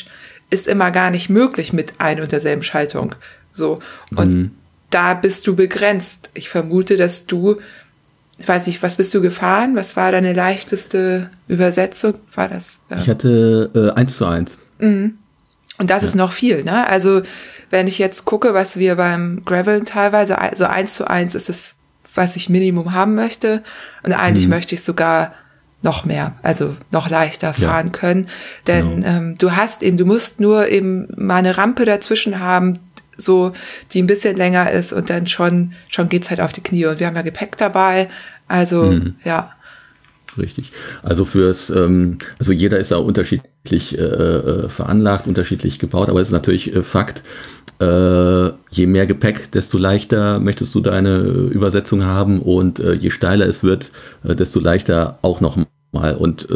ist 0.50 0.66
immer 0.66 0.90
gar 0.90 1.12
nicht 1.12 1.30
möglich 1.30 1.72
mit 1.72 1.94
ein 1.98 2.20
und 2.20 2.32
derselben 2.32 2.64
Schaltung. 2.64 3.14
So. 3.52 3.78
Und 4.16 4.34
mhm. 4.34 4.50
da 4.90 5.14
bist 5.14 5.46
du 5.46 5.54
begrenzt. 5.54 6.30
Ich 6.34 6.48
vermute, 6.48 6.96
dass 6.96 7.26
du, 7.26 7.60
ich 8.36 8.48
weiß 8.48 8.66
nicht, 8.66 8.82
was 8.82 8.96
bist 8.96 9.14
du 9.14 9.20
gefahren? 9.20 9.76
Was 9.76 9.94
war 9.94 10.10
deine 10.10 10.32
leichteste 10.32 11.30
Übersetzung? 11.46 12.14
War 12.34 12.48
das? 12.48 12.80
Äh 12.90 12.98
ich 12.98 13.08
hatte 13.08 13.70
äh, 13.72 13.96
eins 13.96 14.16
zu 14.16 14.26
eins. 14.26 14.58
Mhm. 14.80 15.18
Und 15.78 15.90
das 15.90 16.02
ja. 16.02 16.08
ist 16.08 16.14
noch 16.16 16.32
viel, 16.32 16.64
ne? 16.64 16.88
Also, 16.88 17.22
wenn 17.70 17.86
ich 17.86 17.98
jetzt 17.98 18.24
gucke, 18.24 18.54
was 18.54 18.78
wir 18.78 18.96
beim 18.96 19.42
Gravel 19.44 19.84
teilweise, 19.84 20.38
also 20.38 20.64
eins 20.64 20.94
zu 20.94 21.08
eins 21.08 21.34
ist 21.34 21.48
es, 21.48 21.76
was 22.14 22.36
ich 22.36 22.48
Minimum 22.48 22.92
haben 22.92 23.14
möchte. 23.14 23.62
Und 24.02 24.12
eigentlich 24.12 24.44
mhm. 24.44 24.50
möchte 24.50 24.74
ich 24.74 24.82
sogar 24.82 25.32
noch 25.82 26.04
mehr, 26.04 26.34
also 26.42 26.76
noch 26.90 27.08
leichter 27.08 27.54
fahren 27.54 27.86
ja. 27.86 27.92
können. 27.92 28.28
Denn 28.66 29.02
genau. 29.02 29.06
ähm, 29.06 29.38
du 29.38 29.52
hast 29.52 29.82
eben, 29.82 29.96
du 29.96 30.06
musst 30.06 30.40
nur 30.40 30.68
eben 30.68 31.08
mal 31.16 31.36
eine 31.36 31.56
Rampe 31.56 31.84
dazwischen 31.84 32.40
haben, 32.40 32.80
so, 33.16 33.52
die 33.92 34.02
ein 34.02 34.06
bisschen 34.06 34.36
länger 34.36 34.70
ist 34.70 34.92
und 34.92 35.10
dann 35.10 35.26
schon, 35.26 35.72
schon 35.88 36.08
geht's 36.08 36.30
halt 36.30 36.40
auf 36.40 36.52
die 36.52 36.62
Knie. 36.62 36.86
Und 36.86 37.00
wir 37.00 37.06
haben 37.06 37.16
ja 37.16 37.22
Gepäck 37.22 37.56
dabei. 37.56 38.08
Also, 38.46 38.84
mhm. 38.84 39.16
ja. 39.24 39.52
Richtig. 40.36 40.72
Also 41.02 41.24
fürs, 41.24 41.70
ähm, 41.70 42.18
also 42.38 42.52
jeder 42.52 42.78
ist 42.78 42.90
da 42.90 42.98
unterschiedlich 42.98 43.96
äh, 43.96 44.02
äh, 44.02 44.68
veranlagt, 44.68 45.26
unterschiedlich 45.26 45.78
gebaut, 45.78 46.08
aber 46.08 46.20
es 46.20 46.28
ist 46.28 46.32
natürlich 46.32 46.74
äh, 46.74 46.82
Fakt, 46.82 47.22
äh, 47.80 48.48
je 48.70 48.86
mehr 48.86 49.06
Gepäck, 49.06 49.50
desto 49.52 49.78
leichter 49.78 50.40
möchtest 50.40 50.74
du 50.74 50.80
deine 50.80 51.18
Übersetzung 51.18 52.04
haben 52.04 52.40
und 52.40 52.80
äh, 52.80 52.92
je 52.94 53.10
steiler 53.10 53.46
es 53.46 53.62
wird, 53.62 53.90
äh, 54.24 54.34
desto 54.34 54.60
leichter 54.60 55.18
auch 55.22 55.40
noch 55.40 55.56
mal. 55.92 56.14
Und 56.16 56.48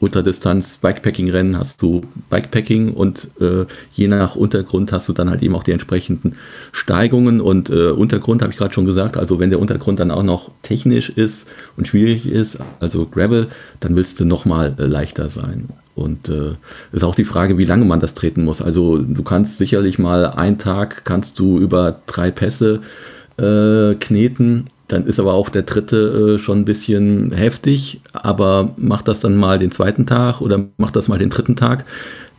Ultradistanz 0.00 0.78
Bikepacking-Rennen 0.78 1.58
hast 1.58 1.80
du 1.82 2.00
Bikepacking 2.30 2.94
und 2.94 3.30
äh, 3.38 3.66
je 3.92 4.08
nach 4.08 4.34
Untergrund 4.34 4.92
hast 4.92 5.08
du 5.08 5.12
dann 5.12 5.28
halt 5.28 5.42
eben 5.42 5.54
auch 5.54 5.62
die 5.62 5.72
entsprechenden 5.72 6.36
Steigungen 6.72 7.40
und 7.40 7.68
äh, 7.68 7.90
Untergrund 7.90 8.40
habe 8.40 8.50
ich 8.50 8.58
gerade 8.58 8.72
schon 8.72 8.86
gesagt, 8.86 9.18
also 9.18 9.38
wenn 9.38 9.50
der 9.50 9.60
Untergrund 9.60 10.00
dann 10.00 10.10
auch 10.10 10.22
noch 10.22 10.50
technisch 10.62 11.10
ist 11.10 11.46
und 11.76 11.86
schwierig 11.86 12.26
ist, 12.26 12.58
also 12.80 13.04
Gravel, 13.06 13.48
dann 13.80 13.94
willst 13.94 14.18
du 14.18 14.24
nochmal 14.24 14.74
äh, 14.78 14.84
leichter 14.84 15.28
sein. 15.28 15.68
Und 15.94 16.30
äh, 16.30 16.52
ist 16.92 17.04
auch 17.04 17.14
die 17.14 17.24
Frage, 17.24 17.58
wie 17.58 17.66
lange 17.66 17.84
man 17.84 18.00
das 18.00 18.14
treten 18.14 18.44
muss. 18.44 18.62
Also 18.62 18.96
du 18.96 19.22
kannst 19.22 19.58
sicherlich 19.58 19.98
mal 19.98 20.24
einen 20.24 20.56
Tag 20.56 21.04
kannst 21.04 21.38
du 21.38 21.58
über 21.58 22.00
drei 22.06 22.30
Pässe 22.30 22.80
äh, 23.36 23.94
kneten 23.96 24.70
dann 24.92 25.06
ist 25.06 25.20
aber 25.20 25.34
auch 25.34 25.48
der 25.48 25.62
dritte 25.62 26.36
äh, 26.36 26.38
schon 26.38 26.60
ein 26.60 26.64
bisschen 26.64 27.32
heftig, 27.32 28.00
aber 28.12 28.74
macht 28.76 29.08
das 29.08 29.20
dann 29.20 29.36
mal 29.36 29.58
den 29.58 29.70
zweiten 29.70 30.06
Tag 30.06 30.40
oder 30.40 30.66
macht 30.76 30.96
das 30.96 31.08
mal 31.08 31.18
den 31.18 31.30
dritten 31.30 31.56
Tag. 31.56 31.84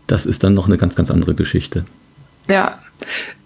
Das 0.07 0.25
ist 0.25 0.43
dann 0.43 0.53
noch 0.53 0.67
eine 0.67 0.77
ganz, 0.77 0.95
ganz 0.95 1.11
andere 1.11 1.35
Geschichte. 1.35 1.85
Ja. 2.49 2.79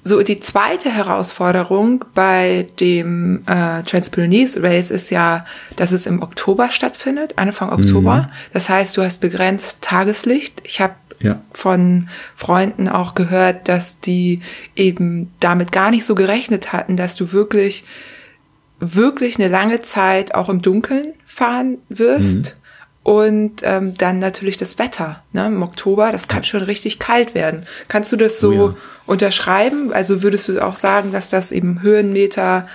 So, 0.03 0.21
die 0.21 0.39
zweite 0.39 0.91
Herausforderung 0.91 2.05
bei 2.13 2.67
dem 2.79 3.43
äh, 3.47 3.81
Transpyrenees 3.83 4.61
Race 4.61 4.91
ist 4.91 5.09
ja, 5.09 5.45
dass 5.77 5.91
es 5.91 6.05
im 6.05 6.21
Oktober 6.21 6.69
stattfindet, 6.69 7.33
Anfang 7.37 7.71
Oktober. 7.71 8.23
Mhm. 8.23 8.33
Das 8.53 8.69
heißt, 8.69 8.97
du 8.97 9.03
hast 9.03 9.21
begrenzt 9.21 9.81
Tageslicht. 9.81 10.61
Ich 10.63 10.81
habe 10.81 10.93
ja. 11.21 11.41
von 11.53 12.09
Freunden 12.35 12.87
auch 12.87 13.15
gehört, 13.15 13.67
dass 13.67 13.99
die 13.99 14.41
eben 14.75 15.31
damit 15.39 15.71
gar 15.71 15.89
nicht 15.89 16.05
so 16.05 16.13
gerechnet 16.13 16.73
hatten, 16.73 16.97
dass 16.97 17.15
du 17.15 17.31
wirklich 17.31 17.83
wirklich 18.93 19.37
eine 19.39 19.47
lange 19.47 19.81
Zeit 19.81 20.35
auch 20.35 20.49
im 20.49 20.61
Dunkeln 20.61 21.13
fahren 21.25 21.77
wirst. 21.89 22.37
Mhm. 22.37 22.61
Und 23.03 23.61
ähm, 23.61 23.93
dann 23.95 24.17
natürlich 24.17 24.57
das 24.57 24.79
Wetter. 24.79 25.21
Ne? 25.31 25.45
Im 25.45 25.61
Oktober, 25.61 26.11
das 26.11 26.27
kann 26.27 26.43
schon 26.43 26.63
richtig 26.63 26.97
kalt 26.97 27.35
werden. 27.35 27.61
Kannst 27.87 28.11
du 28.11 28.15
das 28.15 28.39
so 28.39 28.51
oh 28.51 28.67
ja. 28.69 28.75
unterschreiben? 29.05 29.93
Also 29.93 30.23
würdest 30.23 30.47
du 30.47 30.59
auch 30.59 30.75
sagen, 30.75 31.11
dass 31.11 31.29
das 31.29 31.51
eben 31.51 31.83
Höhenmeter, 31.83 32.67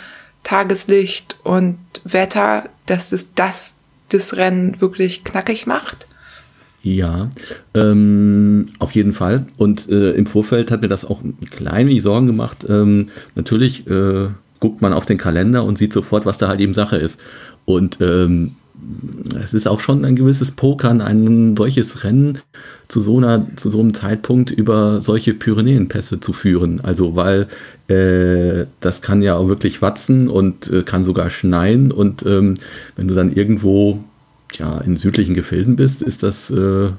Tageslicht 0.45 1.37
und 1.43 1.79
Wetter, 2.05 2.65
dass 2.87 3.11
das 3.11 3.35
das, 3.35 3.75
das 4.11 4.37
Rennen 4.37 4.81
wirklich 4.81 5.25
knackig 5.25 5.67
macht? 5.67 6.07
Ja, 6.83 7.31
ähm, 7.75 8.67
auf 8.79 8.93
jeden 8.93 9.13
Fall. 9.13 9.47
Und 9.57 9.89
äh, 9.89 10.13
im 10.13 10.27
Vorfeld 10.27 10.71
hat 10.71 10.81
mir 10.81 10.89
das 10.89 11.05
auch 11.05 11.23
ein 11.23 11.37
klein 11.51 11.89
wenig 11.89 12.03
Sorgen 12.03 12.27
gemacht. 12.27 12.65
Ähm, 12.69 13.11
natürlich 13.35 13.87
äh, 13.87 14.29
guckt 14.61 14.83
man 14.83 14.93
auf 14.93 15.07
den 15.07 15.19
Kalender 15.19 15.65
und 15.65 15.79
sieht 15.79 15.93
sofort, 15.93 16.27
was 16.27 16.39
da 16.39 16.49
halt 16.49 16.61
eben 16.61 16.75
Sache 16.75 16.97
ist. 16.97 17.19
Und 17.65 17.99
ähm, 18.01 18.53
es 19.43 19.55
ist 19.55 19.67
auch 19.67 19.81
schon 19.81 20.05
ein 20.05 20.17
gewisses 20.17 20.53
Pokern, 20.53 21.01
ein 21.01 21.57
solches 21.57 22.05
Rennen 22.05 22.39
zu 22.89 23.01
so, 23.01 23.19
einer, 23.19 23.47
zu 23.57 23.71
so 23.71 23.81
einem 23.81 23.95
Zeitpunkt 23.95 24.51
über 24.51 25.01
solche 25.01 25.35
Pyrenäenpässe 25.35 26.21
zu 26.21 26.33
führen. 26.33 26.81
Also 26.81 27.15
weil 27.15 27.49
äh, 27.89 28.67
das 28.81 29.03
kann 29.03 29.23
ja 29.23 29.37
auch 29.37 29.49
wirklich 29.49 29.83
watzen 29.83 30.29
und 30.29 30.69
äh, 30.71 30.83
kann 30.83 31.05
sogar 31.05 31.31
schneien. 31.31 31.93
Und 31.93 32.25
ähm, 32.27 32.55
wenn 32.97 33.09
du 33.09 33.15
dann 33.15 33.33
irgendwo 33.33 34.03
ja, 34.55 34.79
in 34.79 34.97
südlichen 34.97 35.35
Gefilden 35.35 35.77
bist, 35.77 36.03
ist 36.03 36.23
das 36.23 36.51
äh, 36.51 36.91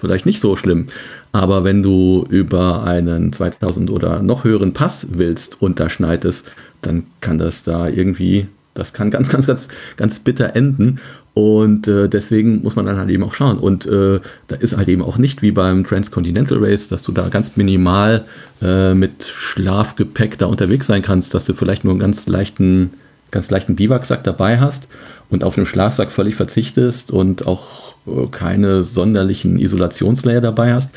vielleicht 0.00 0.26
nicht 0.26 0.40
so 0.40 0.56
schlimm. 0.56 0.86
Aber 1.32 1.64
wenn 1.64 1.82
du 1.82 2.26
über 2.28 2.84
einen 2.84 3.32
2000 3.32 3.90
oder 3.90 4.22
noch 4.22 4.44
höheren 4.44 4.72
Pass 4.72 5.06
willst 5.10 5.60
und 5.60 5.80
da 5.80 5.90
schneit 5.90 6.24
es, 6.24 6.44
dann 6.86 7.04
kann 7.20 7.38
das 7.38 7.62
da 7.64 7.88
irgendwie, 7.88 8.46
das 8.74 8.92
kann 8.92 9.10
ganz, 9.10 9.28
ganz, 9.32 9.46
ganz, 9.46 9.68
ganz 9.96 10.18
bitter 10.20 10.54
enden. 10.54 11.00
Und 11.34 11.88
äh, 11.88 12.08
deswegen 12.08 12.62
muss 12.62 12.76
man 12.76 12.86
dann 12.86 12.96
halt 12.96 13.10
eben 13.10 13.24
auch 13.24 13.34
schauen. 13.34 13.58
Und 13.58 13.86
äh, 13.86 14.20
da 14.46 14.56
ist 14.56 14.76
halt 14.76 14.88
eben 14.88 15.02
auch 15.02 15.18
nicht 15.18 15.42
wie 15.42 15.50
beim 15.50 15.84
Transcontinental 15.84 16.58
Race, 16.58 16.88
dass 16.88 17.02
du 17.02 17.10
da 17.10 17.28
ganz 17.28 17.56
minimal 17.56 18.24
äh, 18.62 18.94
mit 18.94 19.24
Schlafgepäck 19.24 20.38
da 20.38 20.46
unterwegs 20.46 20.86
sein 20.86 21.02
kannst, 21.02 21.34
dass 21.34 21.44
du 21.44 21.54
vielleicht 21.54 21.82
nur 21.82 21.92
einen 21.92 22.00
ganz 22.00 22.28
leichten, 22.28 22.92
ganz 23.32 23.50
leichten 23.50 23.74
Biwaksack 23.74 24.22
dabei 24.22 24.60
hast 24.60 24.86
und 25.28 25.42
auf 25.42 25.56
einen 25.56 25.66
Schlafsack 25.66 26.12
völlig 26.12 26.36
verzichtest 26.36 27.10
und 27.10 27.48
auch 27.48 27.96
äh, 28.06 28.26
keine 28.30 28.84
sonderlichen 28.84 29.58
Isolationslayer 29.58 30.40
dabei 30.40 30.72
hast. 30.72 30.90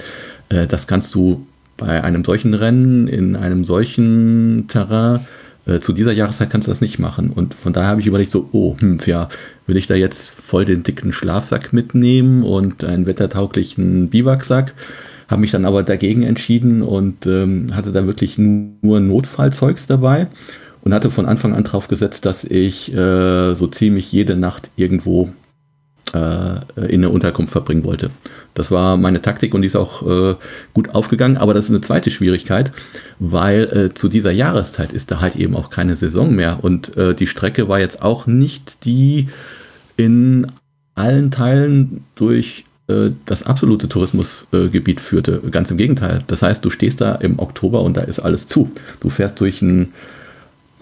Äh, 0.49 0.67
das 0.67 0.85
kannst 0.85 1.15
du 1.15 1.47
bei 1.77 2.03
einem 2.03 2.23
solchen 2.23 2.53
Rennen 2.53 3.07
in 3.07 3.35
einem 3.35 3.65
solchen 3.65 4.67
Terrain 4.67 5.21
äh, 5.67 5.79
zu 5.79 5.93
dieser 5.93 6.13
Jahreszeit 6.13 6.49
kannst 6.49 6.67
du 6.67 6.71
das 6.71 6.81
nicht 6.81 6.97
machen. 6.97 7.29
Und 7.29 7.53
von 7.53 7.73
daher 7.73 7.89
habe 7.89 8.01
ich 8.01 8.07
überlegt, 8.07 8.31
so, 8.31 8.49
oh, 8.51 8.75
hm, 8.79 8.99
ja, 9.05 9.29
will 9.65 9.77
ich 9.77 9.87
da 9.87 9.95
jetzt 9.95 10.33
voll 10.33 10.65
den 10.65 10.83
dicken 10.83 11.13
Schlafsack 11.13 11.73
mitnehmen 11.73 12.43
und 12.43 12.83
einen 12.83 13.05
wettertauglichen 13.05 14.09
Biwaksack? 14.09 14.73
Habe 15.27 15.41
mich 15.41 15.51
dann 15.51 15.65
aber 15.65 15.83
dagegen 15.83 16.23
entschieden 16.23 16.81
und 16.81 17.25
ähm, 17.25 17.75
hatte 17.75 17.91
da 17.91 18.05
wirklich 18.05 18.37
nur 18.37 18.99
Notfallzeugs 18.99 19.85
dabei 19.87 20.27
und 20.83 20.93
hatte 20.93 21.11
von 21.11 21.25
Anfang 21.25 21.53
an 21.53 21.65
drauf 21.65 21.89
gesetzt, 21.89 22.25
dass 22.25 22.45
ich 22.45 22.93
äh, 22.93 23.53
so 23.55 23.67
ziemlich 23.67 24.09
jede 24.11 24.37
Nacht 24.37 24.69
irgendwo 24.77 25.29
in 26.13 26.13
eine 26.15 27.09
Unterkunft 27.09 27.51
verbringen 27.51 27.83
wollte. 27.83 28.11
Das 28.53 28.71
war 28.71 28.97
meine 28.97 29.21
Taktik 29.21 29.53
und 29.53 29.61
die 29.61 29.67
ist 29.67 29.75
auch 29.75 30.01
äh, 30.01 30.35
gut 30.73 30.89
aufgegangen. 30.95 31.37
Aber 31.37 31.53
das 31.53 31.65
ist 31.65 31.71
eine 31.71 31.81
zweite 31.81 32.09
Schwierigkeit, 32.09 32.71
weil 33.19 33.63
äh, 33.65 33.93
zu 33.93 34.09
dieser 34.09 34.31
Jahreszeit 34.31 34.93
ist 34.93 35.11
da 35.11 35.19
halt 35.19 35.35
eben 35.35 35.55
auch 35.55 35.69
keine 35.69 35.95
Saison 35.95 36.33
mehr. 36.33 36.63
Und 36.63 36.97
äh, 36.97 37.13
die 37.13 37.27
Strecke 37.27 37.69
war 37.69 37.79
jetzt 37.79 38.01
auch 38.01 38.25
nicht 38.25 38.83
die 38.83 39.27
in 39.95 40.47
allen 40.95 41.29
Teilen 41.29 42.03
durch 42.15 42.65
äh, 42.87 43.11
das 43.25 43.43
absolute 43.43 43.89
Tourismusgebiet 43.89 45.01
führte. 45.01 45.39
Ganz 45.51 45.69
im 45.69 45.77
Gegenteil. 45.77 46.23
Das 46.25 46.41
heißt, 46.41 46.65
du 46.65 46.71
stehst 46.71 46.99
da 46.99 47.13
im 47.15 47.37
Oktober 47.37 47.81
und 47.81 47.95
da 47.95 48.01
ist 48.01 48.19
alles 48.19 48.47
zu. 48.47 48.71
Du 49.01 49.09
fährst 49.09 49.39
durch 49.39 49.61
ein 49.61 49.93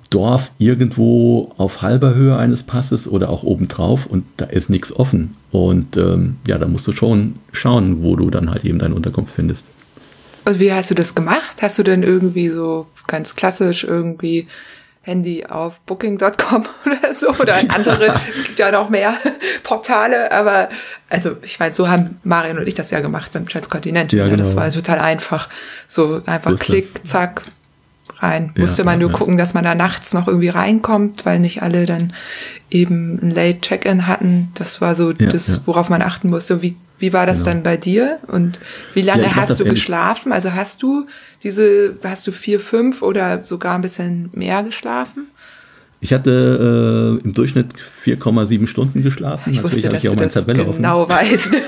Dorf 0.09 0.51
irgendwo 0.57 1.53
auf 1.57 1.81
halber 1.81 2.13
Höhe 2.13 2.37
eines 2.37 2.63
Passes 2.63 3.07
oder 3.07 3.29
auch 3.29 3.43
obendrauf 3.43 4.05
und 4.05 4.25
da 4.37 4.45
ist 4.45 4.69
nichts 4.69 4.95
offen. 4.95 5.35
Und 5.51 5.97
ähm, 5.97 6.37
ja, 6.47 6.57
da 6.57 6.67
musst 6.67 6.87
du 6.87 6.91
schon 6.91 7.35
schauen, 7.51 8.03
wo 8.03 8.15
du 8.15 8.29
dann 8.29 8.49
halt 8.49 8.65
eben 8.65 8.79
deine 8.79 8.95
Unterkunft 8.95 9.33
findest. 9.35 9.65
Und 10.45 10.59
wie 10.59 10.71
hast 10.71 10.91
du 10.91 10.95
das 10.95 11.15
gemacht? 11.15 11.61
Hast 11.61 11.79
du 11.79 11.83
denn 11.83 12.03
irgendwie 12.03 12.49
so 12.49 12.87
ganz 13.07 13.35
klassisch 13.35 13.83
irgendwie 13.83 14.47
Handy 15.05 15.45
auf 15.45 15.79
Booking.com 15.81 16.65
oder 16.85 17.13
so 17.13 17.29
oder 17.29 17.57
andere, 17.69 18.15
es 18.33 18.43
gibt 18.43 18.59
ja 18.59 18.71
noch 18.71 18.89
mehr 18.89 19.15
Portale, 19.63 20.31
aber 20.31 20.69
also 21.09 21.37
ich 21.43 21.59
meine, 21.59 21.73
so 21.73 21.87
haben 21.87 22.19
Marion 22.23 22.57
und 22.57 22.67
ich 22.67 22.73
das 22.73 22.89
ja 22.89 22.99
gemacht 23.01 23.31
beim 23.33 23.47
Transcontinental. 23.47 24.17
Ja, 24.17 24.25
genau. 24.25 24.37
Das 24.37 24.55
war 24.55 24.69
total 24.71 24.99
einfach. 24.99 25.47
So 25.87 26.21
einfach 26.25 26.51
so 26.51 26.57
Klick, 26.57 26.95
das. 26.95 27.11
zack, 27.11 27.41
rein. 28.21 28.51
Ja, 28.55 28.61
Musste 28.61 28.83
man 28.83 28.99
nur 28.99 29.11
ja. 29.11 29.17
gucken, 29.17 29.37
dass 29.37 29.53
man 29.53 29.63
da 29.63 29.75
nachts 29.75 30.13
noch 30.13 30.27
irgendwie 30.27 30.49
reinkommt, 30.49 31.25
weil 31.25 31.39
nicht 31.39 31.61
alle 31.61 31.85
dann 31.85 32.13
eben 32.69 33.19
ein 33.21 33.31
Late 33.31 33.61
Check-in 33.61 34.07
hatten. 34.07 34.49
Das 34.55 34.81
war 34.81 34.95
so 34.95 35.13
das, 35.13 35.61
worauf 35.65 35.89
man 35.89 36.01
achten 36.01 36.29
musste. 36.29 36.61
Wie, 36.61 36.75
wie 36.99 37.13
war 37.13 37.25
das 37.25 37.39
genau. 37.39 37.51
dann 37.51 37.63
bei 37.63 37.77
dir? 37.77 38.17
Und 38.27 38.59
wie 38.93 39.01
lange 39.01 39.35
hast 39.35 39.59
du 39.59 39.65
geschlafen? 39.65 40.31
Also 40.31 40.53
hast 40.53 40.81
du 40.83 41.05
diese, 41.43 41.97
hast 42.03 42.27
du 42.27 42.31
vier, 42.31 42.59
fünf 42.59 43.01
oder 43.01 43.43
sogar 43.43 43.75
ein 43.75 43.81
bisschen 43.81 44.29
mehr 44.33 44.63
geschlafen? 44.63 45.27
Ich 46.01 46.13
hatte 46.13 47.19
äh, 47.21 47.23
im 47.23 47.33
Durchschnitt 47.33 47.67
4,7 48.05 48.67
Stunden 48.67 49.01
geschlafen. 49.01 49.49
Ich 49.51 49.57
Natürlich 49.57 49.85
wusste, 49.85 49.89
dass 49.89 50.03
ich 50.03 50.09
auch 50.09 50.15
du 50.15 50.27
das 50.27 50.45
genau 50.45 51.01
offen. 51.01 51.09
weißt. 51.09 51.57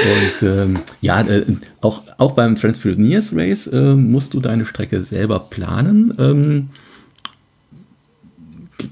Und 0.04 0.48
ähm, 0.48 0.80
ja, 1.02 1.22
äh, 1.22 1.46
auch, 1.82 2.04
auch 2.18 2.32
beim 2.32 2.56
Transpioneers 2.56 3.32
Race 3.34 3.68
äh, 3.68 3.94
musst 3.96 4.34
du 4.34 4.40
deine 4.40 4.66
Strecke 4.66 5.04
selber 5.04 5.40
planen. 5.40 6.14
Ähm, 6.20 6.70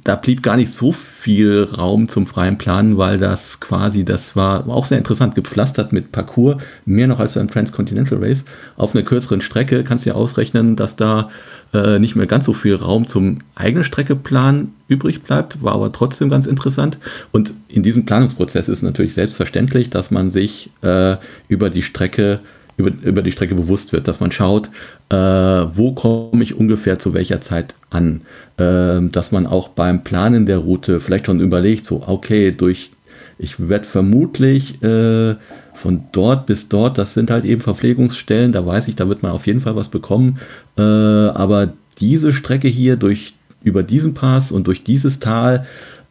da 0.04 0.16
blieb 0.16 0.42
gar 0.42 0.58
nicht 0.58 0.72
so 0.72 0.92
viel 0.92 1.64
Raum 1.64 2.08
zum 2.08 2.26
freien 2.28 2.58
Planen, 2.58 2.98
weil 2.98 3.18
das 3.18 3.60
quasi, 3.60 4.06
das 4.06 4.36
war 4.36 4.68
auch 4.70 4.86
sehr 4.86 4.98
interessant, 4.98 5.36
gepflastert 5.36 5.92
mit 5.92 6.12
Parcours, 6.12 6.62
mehr 6.86 7.08
noch 7.08 7.20
als 7.20 7.34
beim 7.34 7.50
Transcontinental 7.50 8.24
Race. 8.24 8.46
Auf 8.78 8.96
einer 8.96 9.04
kürzeren 9.04 9.42
Strecke 9.42 9.84
kannst 9.84 10.06
du 10.06 10.12
ja 10.12 10.16
ausrechnen, 10.16 10.76
dass 10.76 10.96
da 10.96 11.30
äh, 11.74 12.00
nicht 12.00 12.16
mehr 12.16 12.28
ganz 12.28 12.46
so 12.46 12.54
viel 12.54 12.76
Raum 12.76 13.08
zum 13.08 13.40
eigenen 13.56 13.84
Streckeplan 13.84 14.72
übrig 14.88 15.22
bleibt, 15.22 15.64
war 15.64 15.74
aber 15.74 15.92
trotzdem 15.92 16.30
ganz 16.30 16.46
interessant. 16.46 16.98
Und 17.32 17.54
in 17.68 17.84
diesem 17.84 18.06
Planungsprozess 18.06 18.68
ist 18.70 18.82
natürlich 18.82 19.14
selbstverständlich, 19.14 19.90
dass 19.90 20.12
man 20.12 20.32
sich 20.32 20.70
äh, 20.82 21.16
über 21.48 21.70
die 21.70 21.84
Strecke 21.84 22.40
über, 22.78 22.92
über 23.04 23.22
die 23.22 23.32
Strecke 23.32 23.54
bewusst 23.56 23.94
wird, 23.94 24.08
dass 24.08 24.20
man 24.20 24.32
schaut, 24.32 24.70
äh, 25.10 25.16
wo 25.16 25.94
komme 25.94 26.42
ich 26.42 26.56
ungefähr 26.56 27.00
zu 27.00 27.14
welcher 27.14 27.42
Zeit 27.42 27.76
an, 27.90 28.22
äh, 28.58 29.00
dass 29.10 29.32
man 29.32 29.46
auch 29.46 29.70
beim 29.70 30.04
Planen 30.04 30.46
der 30.46 30.58
Route 30.58 31.00
vielleicht 31.00 31.28
schon 31.28 31.40
überlegt, 31.40 31.86
so 31.86 32.04
okay, 32.08 32.52
durch 32.52 32.92
ich 33.38 33.68
werde 33.70 33.86
vermutlich 33.86 34.82
äh, 34.84 35.36
von 35.82 36.04
dort 36.12 36.46
bis 36.46 36.70
dort, 36.70 37.00
das 37.00 37.16
sind 37.16 37.32
halt 37.32 37.44
eben 37.44 37.62
Verpflegungsstellen, 37.62 38.52
da 38.52 38.64
weiß 38.66 38.88
ich, 38.88 38.96
da 38.96 39.10
wird 39.10 39.24
man 39.24 39.32
auf 39.32 39.48
jeden 39.48 39.62
Fall 39.62 39.76
was 39.76 39.90
bekommen. 39.90 40.38
Äh, 40.78 40.82
aber 40.82 41.74
diese 42.00 42.34
Strecke 42.34 42.68
hier 42.68 42.98
durch 42.98 43.34
über 43.64 43.82
diesen 43.82 44.14
Pass 44.14 44.52
und 44.52 44.68
durch 44.68 44.84
dieses 44.84 45.20
Tal 45.20 45.66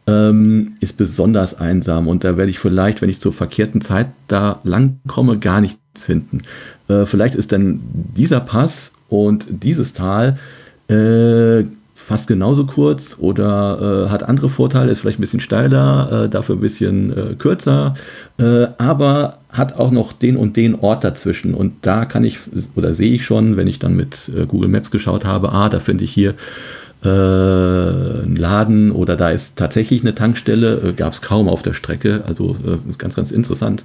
ähm, 0.07 0.73
ist 0.81 0.97
besonders 0.97 1.57
einsam 1.57 2.07
und 2.07 2.23
da 2.23 2.35
werde 2.35 2.49
ich 2.49 2.59
vielleicht, 2.59 3.01
wenn 3.01 3.09
ich 3.09 3.21
zur 3.21 3.33
verkehrten 3.33 3.79
Zeit 3.81 4.07
da 4.27 4.59
lang 4.63 4.99
komme, 5.07 5.39
gar 5.39 5.61
nichts 5.61 5.79
finden. 5.95 6.41
Äh, 6.89 7.05
vielleicht 7.05 7.35
ist 7.35 7.51
dann 7.53 7.79
dieser 7.93 8.41
Pass 8.41 8.91
und 9.07 9.45
dieses 9.49 9.93
Tal 9.93 10.37
äh, 10.89 11.63
fast 11.95 12.27
genauso 12.27 12.65
kurz 12.65 13.15
oder 13.19 14.07
äh, 14.07 14.09
hat 14.09 14.23
andere 14.23 14.49
Vorteile, 14.49 14.91
ist 14.91 14.99
vielleicht 14.99 15.19
ein 15.19 15.21
bisschen 15.21 15.39
steiler, 15.39 16.25
äh, 16.25 16.29
dafür 16.29 16.55
ein 16.55 16.61
bisschen 16.61 17.15
äh, 17.15 17.35
kürzer, 17.35 17.93
äh, 18.37 18.67
aber 18.77 19.37
hat 19.51 19.73
auch 19.73 19.91
noch 19.91 20.13
den 20.13 20.37
und 20.37 20.57
den 20.57 20.75
Ort 20.75 21.03
dazwischen. 21.03 21.53
Und 21.53 21.73
da 21.81 22.05
kann 22.05 22.23
ich 22.23 22.39
oder 22.75 22.93
sehe 22.93 23.13
ich 23.13 23.25
schon, 23.25 23.57
wenn 23.57 23.67
ich 23.67 23.79
dann 23.79 23.95
mit 23.95 24.31
äh, 24.35 24.45
Google 24.45 24.69
Maps 24.69 24.91
geschaut 24.91 25.25
habe, 25.25 25.51
ah, 25.51 25.69
da 25.69 25.79
finde 25.79 26.03
ich 26.03 26.11
hier 26.11 26.35
äh, 27.03 27.07
einen 27.07 28.35
Laden 28.35 28.91
oder 28.91 29.15
da 29.15 29.29
ist 29.29 29.55
tatsächlich 29.55 30.01
eine 30.01 30.15
Tankstelle, 30.15 30.93
gab 30.95 31.13
es 31.13 31.21
kaum 31.21 31.49
auf 31.49 31.63
der 31.63 31.73
Strecke, 31.73 32.23
also 32.27 32.55
ganz, 32.99 33.15
ganz 33.15 33.31
interessant, 33.31 33.83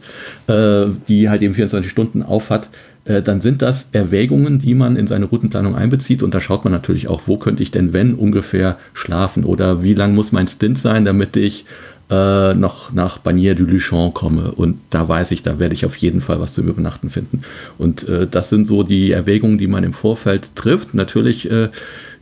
die 0.48 1.30
halt 1.30 1.40
eben 1.40 1.54
24 1.54 1.90
Stunden 1.90 2.22
auf 2.22 2.50
hat 2.50 2.68
äh, 3.06 3.22
dann 3.22 3.40
sind 3.40 3.62
das 3.62 3.88
Erwägungen, 3.92 4.58
die 4.58 4.74
man 4.74 4.96
in 4.96 5.06
seine 5.06 5.26
Routenplanung 5.26 5.74
einbezieht. 5.74 6.22
Und 6.22 6.34
da 6.34 6.40
schaut 6.40 6.64
man 6.64 6.72
natürlich 6.72 7.08
auch, 7.08 7.22
wo 7.26 7.38
könnte 7.38 7.62
ich 7.62 7.70
denn, 7.70 7.92
wenn, 7.92 8.14
ungefähr 8.14 8.78
schlafen 8.94 9.44
oder 9.44 9.82
wie 9.82 9.94
lang 9.94 10.14
muss 10.14 10.32
mein 10.32 10.48
Stint 10.48 10.78
sein, 10.78 11.04
damit 11.04 11.36
ich 11.36 11.64
äh, 12.10 12.54
noch 12.54 12.92
nach 12.92 13.18
Bagnier 13.18 13.54
du 13.54 13.64
Luchon 13.64 14.14
komme. 14.14 14.52
Und 14.52 14.78
da 14.90 15.08
weiß 15.08 15.30
ich, 15.32 15.42
da 15.42 15.58
werde 15.58 15.74
ich 15.74 15.84
auf 15.84 15.96
jeden 15.96 16.20
Fall 16.20 16.40
was 16.40 16.54
zum 16.54 16.68
Übernachten 16.68 17.10
finden. 17.10 17.42
Und 17.78 18.08
äh, 18.08 18.26
das 18.26 18.48
sind 18.48 18.66
so 18.66 18.82
die 18.82 19.12
Erwägungen, 19.12 19.58
die 19.58 19.66
man 19.66 19.84
im 19.84 19.92
Vorfeld 19.92 20.54
trifft. 20.54 20.94
Natürlich 20.94 21.50
äh, 21.50 21.68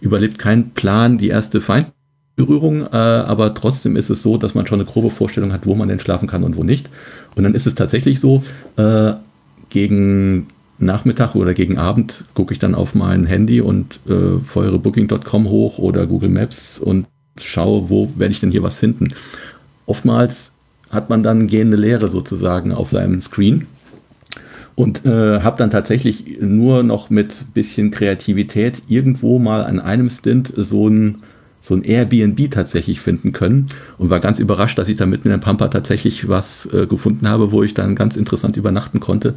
überlebt 0.01 0.38
kein 0.38 0.70
Plan 0.70 1.18
die 1.18 1.29
erste 1.29 1.61
Feindberührung, 1.61 2.83
äh, 2.83 2.97
aber 2.97 3.55
trotzdem 3.55 3.97
ist 3.97 4.11
es 4.11 4.23
so, 4.23 4.38
dass 4.38 4.55
man 4.55 4.66
schon 4.66 4.81
eine 4.81 4.88
grobe 4.88 5.11
Vorstellung 5.11 5.53
hat, 5.53 5.66
wo 5.66 5.75
man 5.75 5.88
denn 5.88 6.01
schlafen 6.01 6.29
kann 6.29 6.44
und 6.44 6.57
wo 6.57 6.64
nicht. 6.64 6.88
Und 7.37 7.44
dann 7.44 7.55
ist 7.55 7.66
es 7.66 7.75
tatsächlich 7.75 8.20
so, 8.20 8.42
äh, 8.77 9.14
gegen 9.70 10.47
Nachmittag 10.79 11.35
oder 11.35 11.55
gegen 11.55 11.79
Abend 11.79 12.25
gucke 12.35 12.53
ich 12.53 12.59
dann 12.59 12.75
auf 12.75 12.94
mein 12.94 13.25
Handy 13.27 13.61
und 13.61 14.01
äh, 14.09 14.38
feuere 14.44 14.79
Booking.com 14.79 15.49
hoch 15.49 15.79
oder 15.79 16.07
Google 16.07 16.29
Maps 16.31 16.79
und 16.79 17.07
schaue, 17.40 17.90
wo 17.90 18.11
werde 18.16 18.33
ich 18.33 18.40
denn 18.40 18.51
hier 18.51 18.62
was 18.62 18.79
finden. 18.79 19.09
Oftmals 19.87 20.53
hat 20.90 21.11
man 21.11 21.23
dann 21.23 21.47
gehende 21.47 21.77
Leere 21.77 22.09
sozusagen 22.09 22.73
auf 22.73 22.90
seinem 22.90 23.20
Screen 23.20 23.66
und 24.77 25.05
äh, 25.05 25.40
habe 25.40 25.57
dann 25.59 25.70
tatsächlich 25.70 26.38
nur 26.40 26.83
noch 26.83 27.11
mit 27.11 27.55
bisschen 27.55 27.90
Kreativität 27.90 28.83
irgendwo 28.88 29.38
mal 29.38 29.64
an 29.64 29.81
einem 29.81 30.11
Stint 30.11 30.53
so 30.57 30.88
ein 30.88 31.23
so 31.61 31.75
ein 31.75 31.83
Airbnb 31.83 32.51
tatsächlich 32.51 33.01
finden 33.01 33.33
können 33.33 33.68
und 33.97 34.11
war 34.11 34.20
ganz 34.20 34.38
überrascht, 34.38 34.77
dass 34.77 34.87
ich 34.87 34.99
da 34.99 35.07
mitten 35.07 35.29
in 35.29 35.31
der 35.31 35.38
Pampa 35.38 35.68
tatsächlich 35.68 36.29
was 36.29 36.66
äh, 36.75 36.87
gefunden 36.87 37.27
habe, 37.27 37.53
wo 37.53 37.62
ich 37.62 37.73
dann 37.73 37.94
ganz 37.94 38.16
interessant 38.16 38.59
übernachten 38.59 39.01
konnte 39.01 39.35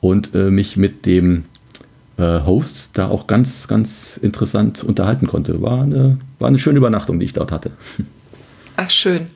und 0.00 0.34
äh, 0.34 0.50
mich 0.50 0.78
mit 0.78 1.04
dem 1.04 1.44
äh, 2.16 2.40
Host 2.46 2.90
da 2.94 3.08
auch 3.08 3.26
ganz, 3.26 3.68
ganz 3.68 4.16
interessant 4.16 4.82
unterhalten 4.82 5.26
konnte. 5.26 5.60
War 5.60 5.82
eine, 5.82 6.16
war 6.38 6.48
eine 6.48 6.58
schöne 6.58 6.78
Übernachtung, 6.78 7.20
die 7.20 7.26
ich 7.26 7.34
dort 7.34 7.52
hatte. 7.52 7.72
Ach, 8.76 8.88
schön. 8.88 9.26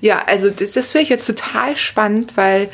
Ja, 0.00 0.22
also 0.26 0.50
das, 0.50 0.72
das 0.72 0.94
wäre 0.94 1.02
ich 1.02 1.08
jetzt 1.08 1.26
total 1.26 1.76
spannend, 1.76 2.36
weil 2.36 2.68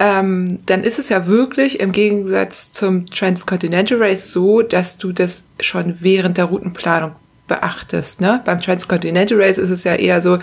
ähm, 0.00 0.60
dann 0.66 0.84
ist 0.84 0.98
es 0.98 1.08
ja 1.08 1.26
wirklich 1.26 1.80
im 1.80 1.92
Gegensatz 1.92 2.70
zum 2.72 3.06
Transcontinental 3.06 4.00
Race 4.00 4.32
so, 4.32 4.62
dass 4.62 4.98
du 4.98 5.12
das 5.12 5.44
schon 5.60 5.96
während 6.00 6.38
der 6.38 6.46
Routenplanung 6.46 7.16
beachtest. 7.48 8.20
Ne? 8.20 8.40
Beim 8.44 8.60
Transcontinental 8.60 9.40
Race 9.40 9.58
ist 9.58 9.70
es 9.70 9.84
ja 9.84 9.94
eher 9.94 10.20
so, 10.20 10.38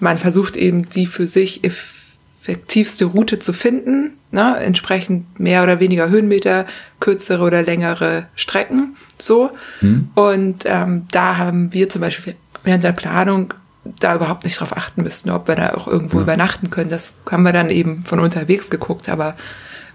man 0.00 0.16
versucht 0.16 0.56
eben 0.56 0.88
die 0.88 1.06
für 1.06 1.26
sich 1.26 1.62
effektivste 1.64 3.04
Route 3.06 3.38
zu 3.38 3.52
finden, 3.52 4.12
ne? 4.30 4.56
entsprechend 4.58 5.38
mehr 5.38 5.62
oder 5.62 5.80
weniger 5.80 6.08
Höhenmeter, 6.08 6.64
kürzere 7.00 7.44
oder 7.44 7.62
längere 7.62 8.28
Strecken, 8.36 8.96
so. 9.18 9.50
Hm. 9.80 10.10
Und 10.14 10.64
ähm, 10.64 11.06
da 11.10 11.36
haben 11.36 11.72
wir 11.72 11.88
zum 11.88 12.00
Beispiel 12.00 12.36
während 12.62 12.84
der 12.84 12.92
Planung 12.92 13.52
da 14.00 14.14
überhaupt 14.14 14.44
nicht 14.44 14.60
drauf 14.60 14.76
achten 14.76 15.02
müssten, 15.02 15.30
ob 15.30 15.48
wir 15.48 15.54
da 15.54 15.74
auch 15.74 15.86
irgendwo 15.86 16.18
ja. 16.18 16.22
übernachten 16.22 16.70
können. 16.70 16.90
Das 16.90 17.14
haben 17.30 17.42
wir 17.42 17.52
dann 17.52 17.70
eben 17.70 18.04
von 18.04 18.20
unterwegs 18.20 18.70
geguckt, 18.70 19.08
aber 19.08 19.36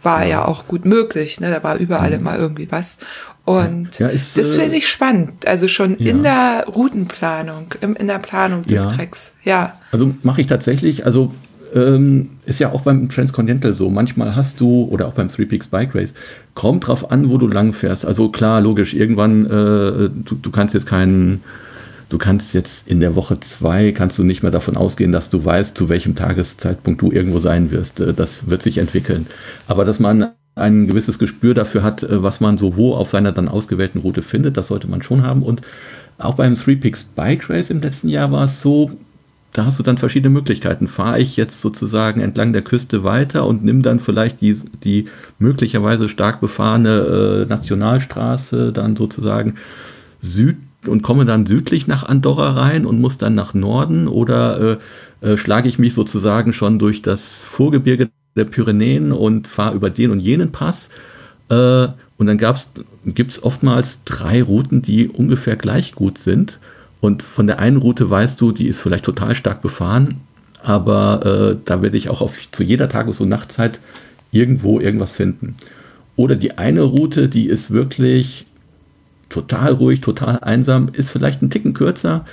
war 0.02 0.24
ja, 0.24 0.30
ja 0.30 0.46
auch 0.46 0.68
gut 0.68 0.86
möglich. 0.86 1.40
Ne? 1.40 1.52
Da 1.52 1.64
war 1.64 1.78
überall 1.78 2.12
mhm. 2.12 2.20
immer 2.20 2.38
irgendwie 2.38 2.72
was. 2.72 2.98
Und 3.46 4.00
ja, 4.00 4.08
ist, 4.08 4.38
das 4.38 4.56
finde 4.56 4.76
äh, 4.76 4.78
ich 4.78 4.88
spannend. 4.88 5.46
Also 5.48 5.68
schon 5.68 5.98
ja. 6.00 6.12
in 6.12 6.24
der 6.24 6.66
Routenplanung, 6.68 7.74
in, 7.82 7.96
in 7.96 8.08
der 8.08 8.20
Planung 8.20 8.62
des 8.64 8.88
Tracks. 8.88 9.34
Ja. 9.44 9.74
Also 9.92 10.14
mache 10.24 10.42
ich 10.42 10.48
tatsächlich, 10.48 11.06
also 11.06 11.34
ähm, 11.76 12.30
ist 12.46 12.60
ja 12.60 12.72
auch 12.72 12.82
beim 12.82 13.10
Transcontinental 13.10 13.74
so. 13.74 13.90
Manchmal 13.90 14.36
hast 14.36 14.60
du, 14.60 14.88
oder 14.90 15.08
auch 15.08 15.14
beim 15.14 15.28
Three 15.28 15.46
Peaks 15.46 15.68
Bike 15.68 15.94
Race, 15.94 16.14
kommt 16.54 16.88
drauf 16.88 17.12
an, 17.12 17.30
wo 17.30 17.38
du 17.38 17.48
lang 17.48 17.74
fährst. 17.74 18.06
Also 18.06 18.30
klar, 18.30 18.62
logisch, 18.62 18.94
irgendwann, 18.94 19.46
äh, 19.46 20.10
du, 20.10 20.36
du 20.42 20.52
kannst 20.52 20.74
jetzt 20.74 20.86
keinen 20.86 21.44
du 22.14 22.20
kannst 22.20 22.54
jetzt 22.54 22.88
in 22.88 23.00
der 23.00 23.16
Woche 23.16 23.40
zwei, 23.40 23.92
kannst 23.92 24.20
du 24.20 24.24
nicht 24.24 24.44
mehr 24.44 24.52
davon 24.52 24.78
ausgehen, 24.78 25.12
dass 25.12 25.32
du 25.32 25.44
weißt, 25.44 25.76
zu 25.76 25.90
welchem 25.90 26.14
Tageszeitpunkt 26.14 27.02
du 27.02 27.12
irgendwo 27.12 27.40
sein 27.40 27.72
wirst. 27.72 28.00
Äh, 28.00 28.14
das 28.14 28.48
wird 28.48 28.62
sich 28.62 28.78
entwickeln. 28.78 29.26
Aber 29.68 29.84
dass 29.84 30.00
man 30.00 30.30
ein 30.54 30.86
gewisses 30.86 31.18
Gespür 31.18 31.56
dafür 31.56 31.82
hat, 31.82 32.04
äh, 32.04 32.22
was 32.22 32.40
man 32.40 32.60
so 32.60 32.78
wo 32.78 32.94
auf 32.94 33.10
seiner 33.10 33.32
dann 33.32 33.50
ausgewählten 33.50 33.98
Route 33.98 34.22
findet, 34.22 34.58
das 34.58 34.68
sollte 34.68 34.88
man 34.88 35.02
schon 35.02 35.24
haben. 35.24 35.42
Und 35.42 35.64
auch 36.20 36.36
beim 36.36 36.54
Three 36.54 36.76
Peaks 36.76 37.04
Bike 37.04 37.50
Race 37.50 37.72
im 37.72 37.82
letzten 37.82 38.10
Jahr 38.10 38.32
war 38.32 38.44
es 38.44 38.62
so, 38.62 38.92
da 39.52 39.66
hast 39.66 39.80
du 39.80 39.84
dann 39.84 39.98
verschiedene 39.98 40.32
Möglichkeiten. 40.32 40.88
Fahre 40.88 41.20
ich 41.20 41.36
jetzt 41.36 41.62
sozusagen 41.62 42.22
entlang 42.22 42.54
der 42.54 42.62
Küste 42.62 43.04
weiter 43.04 43.48
und 43.48 43.64
nimm 43.64 43.82
dann 43.82 44.00
vielleicht 44.00 44.40
die, 44.42 44.56
die 44.84 45.08
möglicherweise 45.40 46.10
stark 46.10 46.42
befahrene 46.42 47.46
äh, 47.46 47.50
Nationalstraße 47.50 48.72
dann 48.72 48.96
sozusagen 48.96 49.56
süd 50.22 50.58
und 50.88 51.02
komme 51.02 51.26
dann 51.26 51.46
südlich 51.46 51.88
nach 51.88 52.04
Andorra 52.04 52.52
rein 52.52 52.86
und 52.86 53.00
muss 53.00 53.18
dann 53.18 53.36
nach 53.36 53.54
Norden 53.54 54.08
oder 54.08 54.80
äh, 55.22 55.32
äh, 55.34 55.38
schlage 55.38 55.70
ich 55.70 55.80
mich 55.80 55.94
sozusagen 55.94 56.54
schon 56.54 56.80
durch 56.80 57.02
das 57.02 57.44
Vorgebirge 57.44 58.10
der 58.36 58.46
Pyrenäen 58.46 59.12
und 59.12 59.48
fahre 59.48 59.76
über 59.76 59.90
den 59.90 60.12
und 60.12 60.20
jenen 60.20 60.52
Pass. 60.52 60.90
Äh, 61.50 61.88
und 62.18 62.28
dann 62.28 62.38
gibt 63.06 63.32
es 63.32 63.44
oftmals 63.44 64.04
drei 64.06 64.44
Routen, 64.44 64.82
die 64.82 65.08
ungefähr 65.08 65.56
gleich 65.56 65.94
gut 65.94 66.18
sind. 66.18 66.60
Und 67.02 67.22
von 67.22 67.48
der 67.48 67.60
einen 67.60 67.78
Route 67.78 68.10
weißt 68.10 68.40
du, 68.40 68.52
die 68.52 68.68
ist 68.68 68.80
vielleicht 68.80 69.06
total 69.06 69.36
stark 69.36 69.62
befahren, 69.62 70.22
aber 70.62 71.26
äh, 71.26 71.58
da 71.66 71.82
werde 71.82 71.98
ich 71.98 72.10
auch 72.10 72.22
auf, 72.22 72.38
zu 72.52 72.64
jeder 72.64 72.88
Tages- 72.88 73.20
und 73.20 73.30
Nachtzeit 73.30 73.80
irgendwo 74.32 74.80
irgendwas 74.80 75.14
finden. 75.14 75.56
Oder 76.16 76.36
die 76.36 76.58
eine 76.58 76.82
Route, 76.82 77.28
die 77.28 77.48
ist 77.48 77.72
wirklich 77.72 78.46
total 79.30 79.74
ruhig, 79.74 80.02
total 80.02 80.40
einsam, 80.40 80.90
ist 80.94 81.10
vielleicht 81.10 81.42
ein 81.42 81.50
Ticken 81.50 81.74
kürzer, 81.74 82.26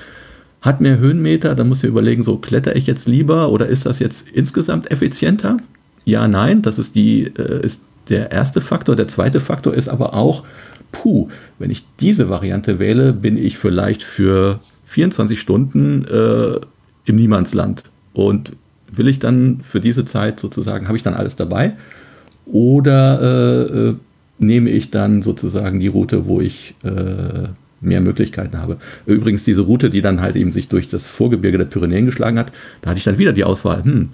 hat 0.61 0.81
mehr 0.81 0.99
Höhenmeter, 0.99 1.55
da 1.55 1.65
muss 1.65 1.81
du 1.81 1.87
überlegen, 1.87 2.23
so 2.23 2.37
kletter 2.37 2.77
ich 2.77 2.87
jetzt 2.87 3.07
lieber 3.07 3.51
oder 3.51 3.67
ist 3.67 3.87
das 3.87 3.99
jetzt 3.99 4.29
insgesamt 4.29 4.91
effizienter? 4.91 5.57
Ja, 6.05 6.29
nein, 6.29 6.63
das 6.63 6.79
ist, 6.79 6.95
die, 6.95 7.25
äh, 7.25 7.65
ist 7.65 7.81
der 8.09 8.33
erste 8.33 8.61
Faktor. 8.61 8.97
Der 8.97 9.09
zweite 9.09 9.41
Faktor 9.41 9.75
ist 9.75 9.89
aber 9.89 10.15
auch, 10.15 10.45
puh, 10.93 11.29
wenn 11.59 11.71
ich 11.71 11.85
diese 12.01 12.29
Variante 12.29 12.79
wähle, 12.79 13.13
bin 13.13 13.37
ich 13.39 13.59
vielleicht 13.59 14.03
für 14.03 14.61
24 14.87 15.41
Stunden 15.41 16.05
äh, 16.05 16.61
im 17.05 17.17
Niemandsland. 17.17 17.85
Und 18.13 18.53
will 18.91 19.09
ich 19.09 19.19
dann 19.19 19.61
für 19.63 19.81
diese 19.81 20.05
Zeit 20.05 20.41
sozusagen, 20.41 20.89
habe 20.89 20.97
ich 20.97 21.03
dann 21.03 21.15
alles 21.15 21.37
dabei? 21.37 21.77
Oder 22.47 23.21
äh, 23.23 23.79
äh, 23.91 23.95
nehme 24.41 24.71
ich 24.71 24.91
dann 24.91 25.23
sozusagen 25.23 25.81
die 25.81 25.89
Route, 25.89 26.27
wo 26.27 26.41
ich 26.41 26.75
äh, 26.83 27.49
mehr 27.81 28.01
Möglichkeiten 28.01 28.59
habe. 28.59 28.79
Übrigens 29.07 29.45
diese 29.45 29.63
Route, 29.63 29.91
die 29.91 30.03
dann 30.03 30.21
halt 30.21 30.37
eben 30.37 30.53
sich 30.53 30.69
durch 30.69 30.89
das 30.89 31.07
Vorgebirge 31.07 31.59
der 31.59 31.65
Pyrenäen 31.67 32.07
geschlagen 32.07 32.39
hat, 32.39 32.53
da 32.83 32.91
hatte 32.91 32.99
ich 32.99 33.05
dann 33.05 33.19
wieder 33.19 33.33
die 33.33 33.45
Auswahl. 33.45 33.85
Hm, 33.85 34.11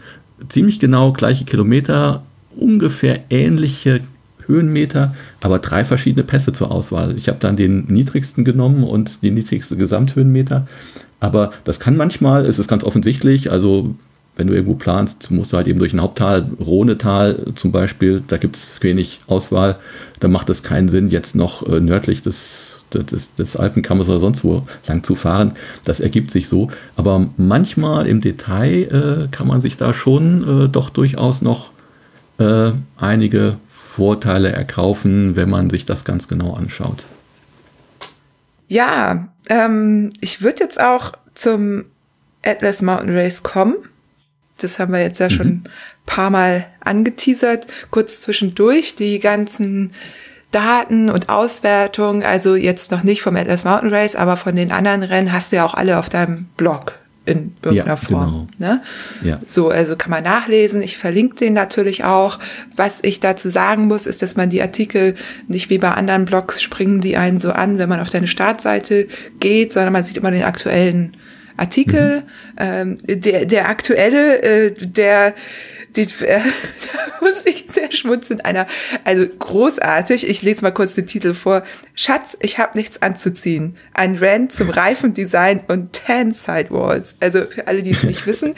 ziemlich 0.48 0.78
genau 0.78 1.12
gleiche 1.12 1.44
Kilometer, 1.44 2.22
ungefähr 2.56 3.20
ähnliche 3.30 4.00
Höhenmeter, 4.46 5.14
aber 5.40 5.58
drei 5.58 5.84
verschiedene 5.84 6.24
Pässe 6.24 6.52
zur 6.52 6.70
Auswahl. 6.70 7.16
Ich 7.18 7.28
habe 7.28 7.38
dann 7.40 7.56
den 7.56 7.86
niedrigsten 7.88 8.44
genommen 8.44 8.84
und 8.84 9.18
die 9.22 9.30
niedrigste 9.30 9.76
Gesamthöhenmeter. 9.76 10.68
Aber 11.18 11.52
das 11.64 11.80
kann 11.80 11.96
manchmal, 11.96 12.46
es 12.46 12.58
ist 12.58 12.68
ganz 12.68 12.84
offensichtlich, 12.84 13.50
also 13.50 13.96
wenn 14.36 14.46
du 14.46 14.52
irgendwo 14.52 14.74
planst, 14.74 15.30
musst 15.30 15.52
du 15.52 15.56
halt 15.56 15.66
eben 15.66 15.78
durch 15.78 15.92
ein 15.92 16.00
Haupttal, 16.00 16.46
Rhonetal 16.60 17.52
zum 17.56 17.72
Beispiel, 17.72 18.22
da 18.28 18.36
gibt 18.36 18.56
es 18.56 18.76
wenig 18.82 19.20
Auswahl, 19.26 19.76
da 20.20 20.28
macht 20.28 20.50
es 20.50 20.62
keinen 20.62 20.88
Sinn, 20.88 21.08
jetzt 21.08 21.34
noch 21.34 21.66
äh, 21.66 21.80
nördlich 21.80 22.22
des, 22.22 22.84
des, 22.92 23.34
des 23.34 23.56
Alpenkammes 23.56 24.08
oder 24.08 24.20
sonst 24.20 24.44
wo 24.44 24.66
lang 24.86 25.02
zu 25.02 25.16
fahren. 25.16 25.52
Das 25.84 26.00
ergibt 26.00 26.30
sich 26.30 26.48
so. 26.48 26.68
Aber 26.96 27.28
manchmal 27.36 28.06
im 28.06 28.20
Detail 28.20 29.28
äh, 29.28 29.28
kann 29.34 29.46
man 29.46 29.60
sich 29.60 29.78
da 29.78 29.94
schon 29.94 30.64
äh, 30.64 30.68
doch 30.68 30.90
durchaus 30.90 31.40
noch 31.40 31.70
äh, 32.38 32.72
einige 32.98 33.56
Vorteile 33.70 34.52
erkaufen, 34.52 35.36
wenn 35.36 35.48
man 35.48 35.70
sich 35.70 35.86
das 35.86 36.04
ganz 36.04 36.28
genau 36.28 36.52
anschaut. 36.52 37.04
Ja, 38.68 39.28
ähm, 39.48 40.10
ich 40.20 40.42
würde 40.42 40.60
jetzt 40.60 40.78
auch 40.78 41.12
zum 41.34 41.86
Atlas 42.44 42.82
Mountain 42.82 43.16
Race 43.16 43.42
kommen. 43.42 43.76
Das 44.60 44.78
haben 44.78 44.92
wir 44.92 45.00
jetzt 45.00 45.20
ja 45.20 45.26
mhm. 45.26 45.30
schon 45.30 45.46
ein 45.48 45.64
paar 46.06 46.30
Mal 46.30 46.66
angeteasert. 46.80 47.66
Kurz 47.90 48.20
zwischendurch 48.20 48.94
die 48.94 49.18
ganzen 49.18 49.92
Daten 50.50 51.10
und 51.10 51.28
Auswertungen, 51.28 52.22
also 52.22 52.54
jetzt 52.54 52.90
noch 52.90 53.02
nicht 53.02 53.20
vom 53.20 53.36
Atlas 53.36 53.64
Mountain 53.64 53.92
Race, 53.92 54.16
aber 54.16 54.36
von 54.36 54.56
den 54.56 54.72
anderen 54.72 55.02
Rennen 55.02 55.32
hast 55.32 55.52
du 55.52 55.56
ja 55.56 55.66
auch 55.66 55.74
alle 55.74 55.98
auf 55.98 56.08
deinem 56.08 56.46
Blog 56.56 56.94
in 57.26 57.56
irgendeiner 57.60 57.90
ja, 57.90 57.96
Form. 57.96 58.48
Genau. 58.56 58.70
Ne? 58.72 58.82
Ja. 59.22 59.40
So, 59.46 59.68
also 59.70 59.96
kann 59.96 60.10
man 60.10 60.22
nachlesen. 60.22 60.80
Ich 60.80 60.96
verlinke 60.96 61.34
den 61.34 61.52
natürlich 61.52 62.04
auch. 62.04 62.38
Was 62.76 63.00
ich 63.02 63.20
dazu 63.20 63.50
sagen 63.50 63.88
muss, 63.88 64.06
ist, 64.06 64.22
dass 64.22 64.36
man 64.36 64.48
die 64.48 64.62
Artikel 64.62 65.16
nicht 65.48 65.68
wie 65.68 65.78
bei 65.78 65.90
anderen 65.90 66.24
Blogs 66.24 66.62
springen 66.62 67.00
die 67.00 67.16
einen 67.16 67.40
so 67.40 67.50
an, 67.50 67.78
wenn 67.78 67.88
man 67.88 68.00
auf 68.00 68.10
deine 68.10 68.28
Startseite 68.28 69.08
geht, 69.40 69.72
sondern 69.72 69.92
man 69.92 70.04
sieht 70.04 70.16
immer 70.16 70.30
den 70.30 70.44
aktuellen 70.44 71.16
Artikel. 71.56 72.20
Mhm. 72.20 72.26
Ähm, 72.58 72.98
der, 73.06 73.44
der 73.46 73.68
aktuelle, 73.68 74.42
äh, 74.42 74.72
der 74.72 75.34
den, 75.96 76.08
äh, 76.20 76.40
da 76.40 77.24
muss 77.24 77.44
ich 77.46 77.64
sehr 77.68 77.90
schmunzeln. 77.92 78.40
Einer, 78.40 78.66
also 79.04 79.26
großartig. 79.26 80.28
Ich 80.28 80.42
lese 80.42 80.62
mal 80.62 80.70
kurz 80.70 80.94
den 80.94 81.06
Titel 81.06 81.34
vor. 81.34 81.62
Schatz, 81.94 82.36
ich 82.40 82.58
habe 82.58 82.76
nichts 82.76 83.00
anzuziehen. 83.02 83.76
Ein 83.94 84.16
Rant 84.18 84.52
zum 84.52 84.70
Reifendesign 84.70 85.62
und 85.68 85.92
Tan 85.92 86.32
Sidewalls. 86.32 87.16
Also 87.20 87.46
für 87.46 87.66
alle, 87.66 87.82
die 87.82 87.92
es 87.92 88.02
nicht 88.02 88.26
wissen, 88.26 88.54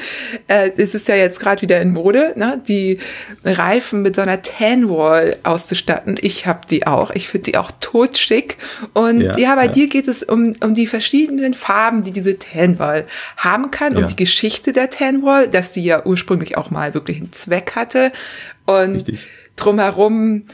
äh, 0.49 0.70
es 0.76 0.95
ist 0.95 1.09
ja 1.09 1.14
jetzt 1.14 1.41
gerade 1.41 1.62
wieder 1.62 1.80
in 1.80 1.93
Mode, 1.93 2.32
ne, 2.36 2.61
die 2.66 2.99
Reifen 3.45 4.03
mit 4.03 4.16
so 4.16 4.22
einer 4.22 4.43
Tan 4.43 4.89
Wall 4.89 5.36
auszustatten. 5.43 6.18
Ich 6.20 6.47
habe 6.47 6.61
die 6.68 6.86
auch. 6.86 7.11
Ich 7.12 7.28
finde 7.28 7.51
die 7.51 7.57
auch 7.57 7.70
totschick. 7.80 8.57
Und 8.93 9.20
ja, 9.20 9.36
ja 9.39 9.55
bei 9.55 9.66
ja. 9.66 9.72
dir 9.72 9.89
geht 9.89 10.09
es 10.09 10.22
um, 10.22 10.55
um 10.62 10.74
die 10.74 10.86
verschiedenen 10.86 11.55
Farben, 11.55 12.03
die 12.03 12.12
diese 12.12 12.39
Tan 12.39 12.78
Wall 12.78 13.07
haben 13.36 13.70
kann, 13.70 13.95
ja. 13.95 14.01
um 14.01 14.07
die 14.07 14.16
Geschichte 14.16 14.72
der 14.72 14.91
Tan 14.91 15.22
Wall, 15.22 15.49
dass 15.49 15.72
die 15.72 15.84
ja 15.84 16.05
ursprünglich 16.05 16.57
auch 16.57 16.70
mal 16.70 16.95
wirklich 16.95 17.20
einen 17.29 17.33
Zweck 17.33 17.72
hatte. 17.74 18.12
Und 18.66 18.97
Richtig. 18.97 19.20
drumherum 19.57 20.45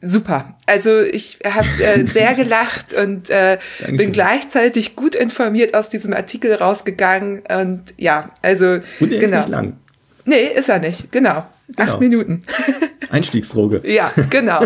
super. 0.00 0.56
Also 0.66 1.00
ich 1.00 1.38
habe 1.44 1.68
äh, 1.82 2.04
sehr 2.12 2.34
gelacht 2.34 2.94
und 2.94 3.30
äh, 3.30 3.58
bin 3.88 4.12
gleichzeitig 4.12 4.96
gut 4.96 5.14
informiert 5.14 5.74
aus 5.74 5.88
diesem 5.88 6.12
Artikel 6.12 6.54
rausgegangen. 6.54 7.42
Und 7.48 7.82
ja, 7.96 8.30
also 8.42 8.78
und 9.00 9.12
er 9.12 9.20
genau. 9.20 9.40
ist 9.40 9.46
nicht 9.46 9.48
lang. 9.48 9.76
Nee, 10.24 10.46
ist 10.46 10.68
er 10.68 10.78
nicht. 10.78 11.10
Genau. 11.10 11.46
genau. 11.68 11.92
Acht 11.92 12.00
Minuten. 12.00 12.44
Einstiegsdroge. 13.10 13.80
ja, 13.84 14.12
genau. 14.28 14.60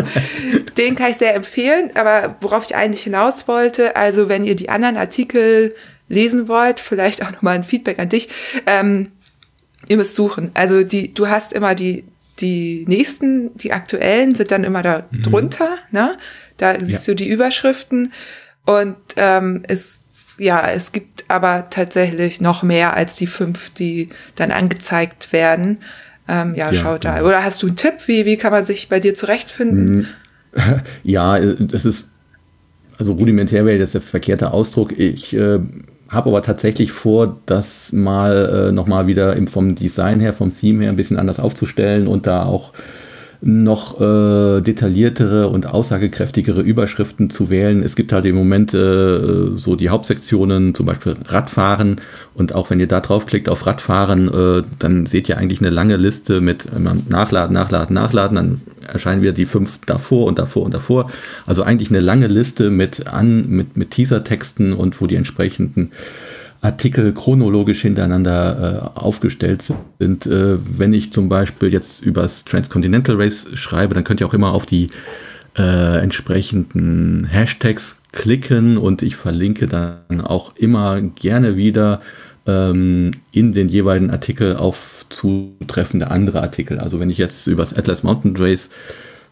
Den 0.77 0.95
kann 0.95 1.11
ich 1.11 1.17
sehr 1.17 1.33
empfehlen. 1.33 1.91
Aber 1.95 2.35
worauf 2.41 2.65
ich 2.65 2.75
eigentlich 2.75 3.03
hinaus 3.03 3.47
wollte, 3.47 3.95
also 3.95 4.27
wenn 4.27 4.43
ihr 4.43 4.55
die 4.55 4.67
anderen 4.69 4.97
Artikel 4.97 5.73
lesen 6.09 6.49
wollt, 6.49 6.81
vielleicht 6.81 7.23
auch 7.23 7.31
nochmal 7.31 7.55
ein 7.55 7.63
Feedback 7.63 7.99
an 7.99 8.09
dich. 8.09 8.27
Ähm, 8.65 9.13
ihr 9.87 9.97
müsst 9.97 10.15
suchen. 10.15 10.51
Also 10.53 10.83
die, 10.83 11.13
du 11.13 11.27
hast 11.27 11.53
immer 11.53 11.75
die, 11.75 12.03
die 12.39 12.85
nächsten, 12.87 13.55
die 13.57 13.71
aktuellen 13.71 14.33
sind 14.33 14.51
dann 14.51 14.63
immer 14.63 14.81
da 14.83 15.05
mhm. 15.11 15.23
drunter, 15.23 15.69
ne? 15.91 16.17
Da 16.57 16.75
siehst 16.79 17.07
ja. 17.07 17.13
du 17.13 17.15
die 17.17 17.29
Überschriften 17.29 18.13
und 18.65 18.95
ähm, 19.17 19.63
es 19.67 19.99
ja, 20.37 20.67
es 20.67 20.91
gibt 20.91 21.25
aber 21.27 21.69
tatsächlich 21.69 22.41
noch 22.41 22.63
mehr 22.63 22.95
als 22.95 23.15
die 23.15 23.27
fünf, 23.27 23.69
die 23.71 24.09
dann 24.35 24.51
angezeigt 24.51 25.31
werden. 25.31 25.79
Ähm, 26.27 26.55
ja, 26.55 26.71
ja, 26.71 26.73
schau 26.73 26.97
da. 26.97 27.17
Genau. 27.17 27.27
Oder 27.27 27.43
hast 27.43 27.61
du 27.61 27.67
einen 27.67 27.75
Tipp? 27.75 27.93
Wie, 28.07 28.25
wie 28.25 28.37
kann 28.37 28.51
man 28.51 28.65
sich 28.65 28.89
bei 28.89 28.99
dir 28.99 29.13
zurechtfinden? 29.13 29.95
Mhm. 29.95 30.05
Ja, 31.03 31.39
das 31.39 31.83
ist, 31.83 32.09
also 32.99 33.13
rudimentär 33.13 33.65
wäre 33.65 33.77
jetzt 33.77 33.95
der 33.95 34.01
verkehrte 34.01 34.51
Ausdruck. 34.51 34.91
Ich 34.97 35.33
äh, 35.33 35.59
habe 36.09 36.29
aber 36.29 36.41
tatsächlich 36.41 36.91
vor, 36.91 37.37
das 37.45 37.91
mal 37.91 38.69
äh, 38.69 38.71
nochmal 38.71 39.07
wieder 39.07 39.35
vom 39.47 39.75
Design 39.75 40.19
her, 40.19 40.33
vom 40.33 40.55
Theme 40.55 40.83
her 40.83 40.89
ein 40.89 40.95
bisschen 40.95 41.17
anders 41.17 41.39
aufzustellen 41.39 42.07
und 42.07 42.27
da 42.27 42.45
auch 42.45 42.71
noch 43.45 43.99
äh, 43.99 44.61
detailliertere 44.61 45.49
und 45.49 45.67
aussagekräftigere 45.67 46.61
Überschriften 46.61 47.29
zu 47.29 47.49
wählen. 47.49 47.83
Es 47.83 47.95
gibt 47.95 48.13
halt 48.13 48.25
im 48.25 48.35
Moment 48.35 48.73
äh, 48.73 49.57
so 49.57 49.75
die 49.75 49.89
Hauptsektionen, 49.89 50.73
zum 50.73 50.85
Beispiel 50.85 51.15
Radfahren. 51.25 51.97
Und 52.33 52.55
auch 52.55 52.69
wenn 52.69 52.79
ihr 52.79 52.87
da 52.87 53.01
draufklickt 53.01 53.49
auf 53.49 53.65
Radfahren, 53.65 54.27
äh, 54.33 54.63
dann 54.79 55.05
seht 55.05 55.27
ihr 55.27 55.37
eigentlich 55.37 55.59
eine 55.59 55.71
lange 55.71 55.97
Liste 55.97 56.39
mit 56.39 56.69
Nachladen, 57.09 57.53
Nachladen, 57.53 57.93
Nachladen. 57.93 58.35
Dann 58.35 58.61
erscheinen 58.91 59.21
wieder 59.21 59.33
die 59.33 59.45
fünf 59.45 59.79
davor 59.85 60.27
und 60.27 60.39
davor 60.39 60.63
und 60.63 60.73
davor. 60.73 61.09
Also 61.45 61.63
eigentlich 61.63 61.89
eine 61.89 61.99
lange 61.99 62.27
Liste 62.27 62.69
mit, 62.69 63.07
an, 63.07 63.49
mit, 63.49 63.75
mit 63.75 63.91
Teasertexten 63.91 64.71
und 64.71 65.01
wo 65.01 65.07
die 65.07 65.15
entsprechenden 65.15 65.91
Artikel 66.63 67.13
chronologisch 67.13 67.81
hintereinander 67.81 68.93
äh, 68.95 68.99
aufgestellt 68.99 69.63
sind. 69.99 70.25
Äh, 70.25 70.57
wenn 70.77 70.93
ich 70.93 71.11
zum 71.11 71.27
Beispiel 71.27 71.71
jetzt 71.71 72.03
über 72.03 72.21
das 72.21 72.45
Transcontinental 72.45 73.17
Race 73.17 73.47
schreibe, 73.53 73.93
dann 73.93 74.05
könnt 74.05 74.21
ihr 74.21 74.27
auch 74.27 74.33
immer 74.33 74.53
auf 74.53 74.65
die 74.65 74.89
äh, 75.57 75.99
entsprechenden 75.99 77.25
Hashtags 77.25 77.97
klicken 78.13 78.77
und 78.77 79.01
ich 79.01 79.17
verlinke 79.17 79.67
dann 79.67 80.21
auch 80.21 80.55
immer 80.55 81.01
gerne 81.01 81.57
wieder 81.57 81.99
ähm, 82.45 83.11
in 83.31 83.51
den 83.51 83.67
jeweiligen 83.67 84.09
Artikel 84.09 84.55
auf 84.55 85.05
zutreffende 85.09 86.11
andere 86.11 86.41
Artikel. 86.41 86.79
Also 86.79 86.99
wenn 86.99 87.09
ich 87.09 87.17
jetzt 87.17 87.45
über 87.47 87.63
das 87.63 87.75
Atlas 87.75 88.03
Mountain 88.03 88.37
Race 88.37 88.69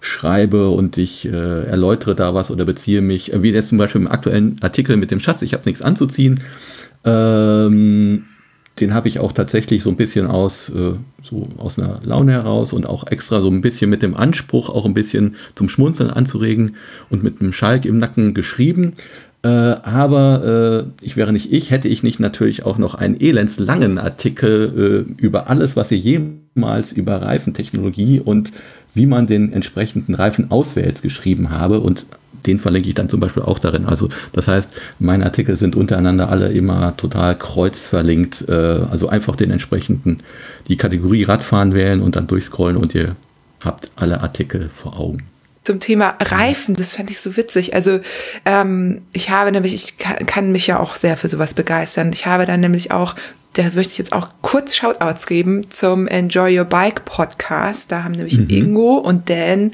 schreibe 0.01 0.69
und 0.69 0.97
ich 0.97 1.25
äh, 1.25 1.63
erläutere 1.63 2.15
da 2.15 2.34
was 2.34 2.51
oder 2.51 2.65
beziehe 2.65 3.01
mich, 3.01 3.32
äh, 3.32 3.41
wie 3.41 3.51
jetzt 3.51 3.69
zum 3.69 3.77
Beispiel 3.77 4.01
im 4.01 4.07
aktuellen 4.07 4.57
Artikel 4.61 4.97
mit 4.97 5.11
dem 5.11 5.19
Schatz, 5.19 5.41
ich 5.43 5.53
habe 5.53 5.63
nichts 5.65 5.82
anzuziehen, 5.82 6.41
ähm, 7.06 8.26
den 8.80 8.93
habe 8.93 9.08
ich 9.08 9.20
auch 9.20 9.32
tatsächlich 9.32 9.84
so 9.84 9.89
ein 9.89 9.97
bisschen 9.97 10.28
aus, 10.28 10.70
äh, 10.70 10.93
so 11.22 11.49
aus 11.58 11.78
einer 11.78 11.99
Laune 12.04 12.32
heraus 12.32 12.74
und 12.74 12.88
auch 12.88 13.08
extra 13.08 13.41
so 13.41 13.49
ein 13.49 13.62
bisschen 13.62 13.89
mit 13.89 14.02
dem 14.02 14.16
Anspruch, 14.16 14.70
auch 14.70 14.86
ein 14.86 14.93
bisschen 14.93 15.36
zum 15.56 15.70
Schmunzeln 15.70 16.10
anzuregen 16.10 16.76
und 17.10 17.24
mit 17.24 17.41
einem 17.41 17.54
Schalk 17.54 17.86
im 17.86 17.97
Nacken 17.97 18.34
geschrieben. 18.34 18.95
Äh, 19.43 19.47
aber 19.47 20.86
äh, 21.02 21.06
ich 21.06 21.18
wäre 21.18 21.34
nicht 21.34 21.52
ich, 21.52 21.72
hätte 21.72 21.88
ich 21.88 22.04
nicht 22.04 22.20
natürlich 22.20 22.64
auch 22.64 22.78
noch 22.78 22.95
einen 22.95 23.20
elendslangen 23.20 23.97
Artikel 23.97 25.06
äh, 25.18 25.22
über 25.22 25.49
alles, 25.49 25.76
was 25.76 25.91
ihr 25.91 25.97
jemals 25.97 26.91
über 26.91 27.22
Reifentechnologie 27.22 28.20
und 28.20 28.52
wie 28.93 29.06
man 29.06 29.28
den 29.28 29.52
entsprechenden 29.52 30.16
Reifen 30.16 30.52
auswählt, 30.52 31.02
geschrieben 31.02 31.49
habe. 31.49 31.80
Und 31.80 32.06
den 32.46 32.60
verlinke 32.60 32.89
ich 32.89 32.96
dann 32.96 33.10
zum 33.10 33.20
Beispiel 33.20 33.44
auch 33.44 33.60
darin. 33.60 33.86
Also 33.86 34.10
das 34.34 34.48
heißt, 34.48 34.70
meine 35.00 35.26
Artikel 35.26 35.56
sind 35.58 35.76
untereinander 35.76 36.30
alle 36.30 36.52
immer 36.52 36.96
total 36.98 37.38
kreuzverlinkt. 37.38 38.46
Äh, 38.48 38.52
also 38.52 39.10
einfach 39.10 39.36
den 39.36 39.52
entsprechenden, 39.52 40.18
die 40.68 40.78
Kategorie 40.78 41.24
Radfahren 41.24 41.74
wählen 41.74 42.02
und 42.02 42.16
dann 42.16 42.28
durchscrollen 42.28 42.78
und 42.78 42.96
ihr 42.96 43.16
habt 43.64 43.92
alle 43.96 44.22
Artikel 44.22 44.70
vor 44.76 45.00
Augen 45.00 45.24
zum 45.64 45.80
Thema 45.80 46.16
Reifen, 46.20 46.76
das 46.76 46.96
fand 46.96 47.12
ich 47.12 47.20
so 47.20 47.38
witzig. 47.38 47.76
Also 47.76 48.00
ähm, 48.46 49.04
ich 49.14 49.30
habe 49.30 49.52
nämlich, 49.52 49.76
ich 49.76 49.98
kann, 50.00 50.26
kann 50.26 50.52
mich 50.52 50.66
ja 50.66 50.80
auch 50.80 50.96
sehr 50.96 51.16
für 51.18 51.28
sowas 51.28 51.54
begeistern. 51.54 52.12
Ich 52.14 52.26
habe 52.26 52.48
dann 52.48 52.62
nämlich 52.62 52.92
auch 52.92 53.16
da 53.54 53.64
möchte 53.74 53.92
ich 53.92 53.98
jetzt 53.98 54.14
auch 54.14 54.30
kurz 54.42 54.76
Shoutouts 54.76 55.28
geben 55.28 55.70
zum 55.70 56.08
Enjoy 56.08 56.58
Your 56.58 56.66
Bike 56.66 57.04
Podcast. 57.04 57.92
Da 57.92 58.04
haben 58.04 58.14
nämlich 58.14 58.38
mhm. 58.38 58.50
Ingo 58.50 58.94
und 58.96 59.30
Dan, 59.30 59.72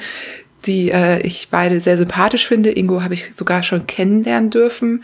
die 0.66 0.92
äh, 0.92 1.20
ich 1.22 1.50
beide 1.50 1.80
sehr 1.80 1.98
sympathisch 1.98 2.48
finde. 2.48 2.72
Ingo 2.72 3.04
habe 3.04 3.14
ich 3.14 3.36
sogar 3.36 3.64
schon 3.64 3.88
kennenlernen 3.88 4.50
dürfen. 4.50 5.04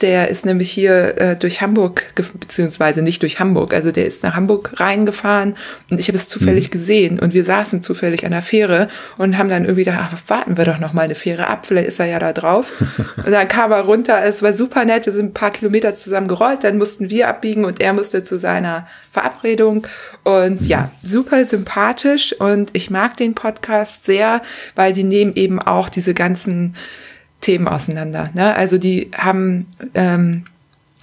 Der 0.00 0.28
ist 0.28 0.44
nämlich 0.44 0.70
hier 0.70 1.20
äh, 1.20 1.36
durch 1.36 1.60
Hamburg, 1.60 2.14
beziehungsweise 2.40 3.00
nicht 3.00 3.22
durch 3.22 3.38
Hamburg, 3.38 3.72
also 3.72 3.92
der 3.92 4.06
ist 4.06 4.24
nach 4.24 4.34
Hamburg 4.34 4.80
reingefahren 4.80 5.56
und 5.88 6.00
ich 6.00 6.08
habe 6.08 6.18
es 6.18 6.26
zufällig 6.26 6.68
mhm. 6.68 6.72
gesehen 6.72 7.20
und 7.20 7.32
wir 7.32 7.44
saßen 7.44 7.80
zufällig 7.80 8.24
an 8.24 8.32
der 8.32 8.42
Fähre 8.42 8.88
und 9.18 9.38
haben 9.38 9.48
dann 9.48 9.64
irgendwie 9.64 9.84
gedacht, 9.84 10.10
ach, 10.12 10.18
warten 10.26 10.56
wir 10.56 10.64
doch 10.64 10.80
noch 10.80 10.94
mal 10.94 11.02
eine 11.02 11.14
Fähre 11.14 11.46
ab, 11.46 11.66
vielleicht 11.66 11.88
ist 11.88 12.00
er 12.00 12.06
ja 12.06 12.18
da 12.18 12.32
drauf. 12.32 12.82
und 13.16 13.30
dann 13.30 13.46
kam 13.46 13.70
er 13.70 13.82
runter, 13.82 14.20
es 14.24 14.42
war 14.42 14.52
super 14.52 14.84
nett, 14.84 15.06
wir 15.06 15.12
sind 15.12 15.26
ein 15.26 15.34
paar 15.34 15.52
Kilometer 15.52 15.94
zusammen 15.94 16.26
gerollt, 16.26 16.64
dann 16.64 16.76
mussten 16.76 17.08
wir 17.08 17.28
abbiegen 17.28 17.64
und 17.64 17.80
er 17.80 17.92
musste 17.92 18.24
zu 18.24 18.38
seiner 18.38 18.88
Verabredung 19.12 19.86
und 20.24 20.66
ja, 20.66 20.90
super 21.04 21.44
sympathisch 21.44 22.32
und 22.32 22.70
ich 22.72 22.90
mag 22.90 23.16
den 23.16 23.34
Podcast 23.34 24.04
sehr, 24.04 24.42
weil 24.74 24.92
die 24.92 25.04
nehmen 25.04 25.36
eben 25.36 25.60
auch 25.60 25.88
diese 25.88 26.14
ganzen 26.14 26.74
Themen 27.44 27.68
auseinander. 27.68 28.30
Ne? 28.32 28.54
Also 28.54 28.78
die 28.78 29.10
haben, 29.14 29.66
ähm, 29.92 30.44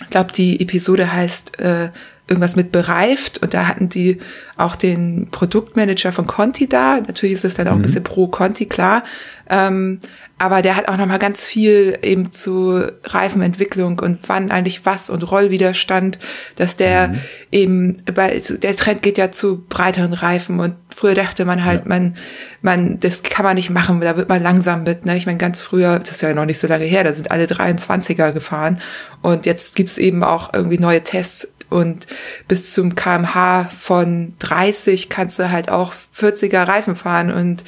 ich 0.01 0.09
glaube, 0.09 0.31
die 0.31 0.59
Episode 0.59 1.13
heißt 1.13 1.59
äh, 1.59 1.91
irgendwas 2.27 2.55
mit 2.55 2.71
bereift 2.71 3.37
und 3.43 3.53
da 3.53 3.67
hatten 3.67 3.89
die 3.89 4.17
auch 4.57 4.75
den 4.75 5.27
Produktmanager 5.29 6.11
von 6.11 6.25
Conti 6.25 6.67
da. 6.67 6.95
Natürlich 6.95 7.35
ist 7.35 7.45
es 7.45 7.53
dann 7.53 7.67
auch 7.67 7.73
mhm. 7.73 7.79
ein 7.79 7.83
bisschen 7.83 8.03
pro 8.03 8.27
Conti, 8.27 8.65
klar. 8.65 9.03
Ähm, 9.49 9.99
aber 10.41 10.63
der 10.63 10.75
hat 10.75 10.87
auch 10.87 10.97
noch 10.97 11.05
mal 11.05 11.19
ganz 11.19 11.45
viel 11.45 11.99
eben 12.01 12.31
zu 12.31 12.83
Reifenentwicklung 13.03 13.99
und 13.99 14.17
wann 14.25 14.49
eigentlich 14.49 14.87
was 14.87 15.11
und 15.11 15.21
Rollwiderstand, 15.21 16.17
dass 16.55 16.75
der 16.75 17.09
mhm. 17.09 17.19
eben, 17.51 17.97
bei, 18.11 18.41
der 18.49 18.75
Trend 18.75 19.03
geht 19.03 19.19
ja 19.19 19.31
zu 19.31 19.63
breiteren 19.69 20.13
Reifen 20.13 20.59
und 20.59 20.73
früher 20.95 21.13
dachte 21.13 21.45
man 21.45 21.63
halt, 21.63 21.81
ja. 21.81 21.89
man, 21.89 22.15
man, 22.63 22.99
das 22.99 23.21
kann 23.21 23.45
man 23.45 23.55
nicht 23.55 23.69
machen, 23.69 24.01
da 24.01 24.17
wird 24.17 24.29
man 24.29 24.41
langsam 24.41 24.81
mit, 24.81 25.05
ne? 25.05 25.15
Ich 25.15 25.27
meine, 25.27 25.37
ganz 25.37 25.61
früher, 25.61 25.99
das 25.99 26.09
ist 26.09 26.21
ja 26.21 26.33
noch 26.33 26.45
nicht 26.45 26.57
so 26.57 26.65
lange 26.65 26.85
her, 26.85 27.03
da 27.03 27.13
sind 27.13 27.29
alle 27.29 27.45
23er 27.45 28.31
gefahren 28.31 28.81
und 29.21 29.45
jetzt 29.45 29.75
gibt's 29.75 29.99
eben 29.99 30.23
auch 30.23 30.55
irgendwie 30.55 30.79
neue 30.79 31.03
Tests 31.03 31.53
und 31.69 32.07
bis 32.47 32.73
zum 32.73 32.95
kmh 32.95 33.69
von 33.79 34.33
30 34.39 35.07
kannst 35.07 35.37
du 35.37 35.51
halt 35.51 35.69
auch 35.69 35.93
40er 36.17 36.67
Reifen 36.67 36.95
fahren 36.95 37.31
und 37.31 37.63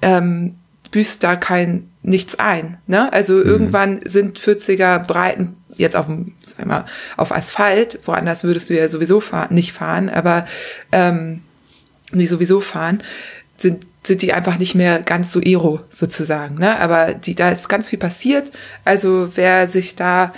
ähm, 0.00 0.54
büßt 0.90 1.22
da 1.22 1.36
kein 1.36 1.87
nichts 2.02 2.38
ein. 2.38 2.78
Ne? 2.86 3.12
Also 3.12 3.34
mhm. 3.34 3.46
irgendwann 3.46 4.00
sind 4.04 4.38
40er 4.38 5.06
Breiten 5.06 5.56
jetzt 5.76 5.96
auf 5.96 6.06
dem, 6.06 6.34
sag 6.42 6.66
mal, 6.66 6.86
auf 7.16 7.32
Asphalt, 7.32 8.00
woanders 8.04 8.44
würdest 8.44 8.68
du 8.70 8.76
ja 8.76 8.88
sowieso 8.88 9.20
fahren, 9.20 9.54
nicht 9.54 9.72
fahren, 9.72 10.08
aber 10.08 10.46
ähm, 10.92 11.42
nicht 12.12 12.28
sowieso 12.28 12.60
fahren, 12.60 13.02
sind 13.56 13.86
sind 14.08 14.22
die 14.22 14.32
einfach 14.32 14.58
nicht 14.58 14.74
mehr 14.74 15.02
ganz 15.02 15.30
so 15.32 15.40
ero 15.40 15.80
sozusagen. 15.90 16.56
Ne? 16.56 16.80
Aber 16.80 17.12
die, 17.12 17.34
da 17.34 17.50
ist 17.50 17.68
ganz 17.68 17.88
viel 17.88 17.98
passiert. 17.98 18.50
Also 18.84 19.32
wer 19.34 19.68
sich 19.68 19.96
da 19.96 20.32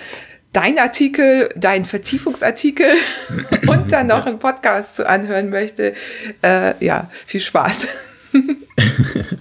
dein 0.53 0.79
Artikel, 0.79 1.49
dein 1.57 1.85
Vertiefungsartikel 1.85 2.91
und 3.69 3.93
dann 3.93 4.09
noch 4.09 4.27
einen 4.27 4.41
Podcast 4.41 4.97
zu 4.97 5.09
anhören 5.09 5.51
möchte, 5.51 5.95
äh, 6.43 6.85
ja, 6.85 7.11
viel 7.27 7.41
Spaß. 7.41 7.87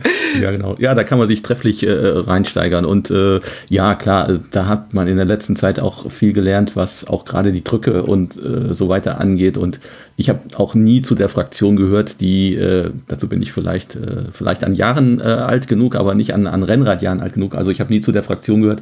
ja, 0.41 0.51
genau. 0.51 0.75
Ja, 0.79 0.95
da 0.95 1.03
kann 1.03 1.19
man 1.19 1.27
sich 1.27 1.41
trefflich 1.41 1.83
äh, 1.83 1.91
reinsteigern. 1.91 2.85
Und 2.85 3.11
äh, 3.11 3.39
ja, 3.69 3.95
klar, 3.95 4.29
äh, 4.29 4.39
da 4.51 4.67
hat 4.67 4.93
man 4.93 5.07
in 5.07 5.17
der 5.17 5.25
letzten 5.25 5.55
Zeit 5.55 5.79
auch 5.79 6.09
viel 6.11 6.33
gelernt, 6.33 6.75
was 6.75 7.07
auch 7.07 7.25
gerade 7.25 7.51
die 7.51 7.63
Drücke 7.63 8.03
und 8.03 8.37
äh, 8.37 8.75
so 8.75 8.89
weiter 8.89 9.19
angeht. 9.19 9.57
Und 9.57 9.79
ich 10.15 10.29
habe 10.29 10.39
auch 10.55 10.75
nie 10.75 11.01
zu 11.01 11.15
der 11.15 11.29
Fraktion 11.29 11.75
gehört, 11.75 12.21
die, 12.21 12.55
äh, 12.55 12.91
dazu 13.07 13.27
bin 13.27 13.41
ich 13.41 13.51
vielleicht, 13.51 13.95
äh, 13.95 14.25
vielleicht 14.31 14.63
an 14.63 14.75
Jahren 14.75 15.21
alt 15.21 15.67
genug, 15.67 15.95
aber 15.95 16.15
nicht 16.15 16.33
an, 16.33 16.47
an 16.47 16.63
Rennradjahren 16.63 17.19
alt 17.19 17.33
genug. 17.33 17.55
Also 17.55 17.71
ich 17.71 17.79
habe 17.79 17.93
nie 17.93 18.01
zu 18.01 18.11
der 18.11 18.23
Fraktion 18.23 18.61
gehört, 18.61 18.81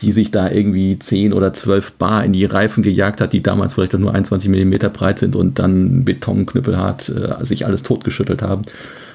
die 0.00 0.12
sich 0.12 0.30
da 0.30 0.50
irgendwie 0.50 0.98
10 0.98 1.32
oder 1.32 1.52
12 1.52 1.92
Bar 1.92 2.24
in 2.24 2.32
die 2.32 2.44
Reifen 2.44 2.82
gejagt 2.82 3.20
hat, 3.20 3.32
die 3.32 3.42
damals 3.42 3.74
vielleicht 3.74 3.92
nur 3.98 4.14
21 4.14 4.48
Millimeter 4.48 4.88
breit 4.88 5.18
sind 5.18 5.36
und 5.36 5.58
dann 5.58 6.04
Betonknüppelhart 6.04 7.08
äh, 7.08 7.44
sich 7.44 7.66
alles 7.66 7.82
totgeschüttelt 7.82 8.42
haben. 8.42 8.62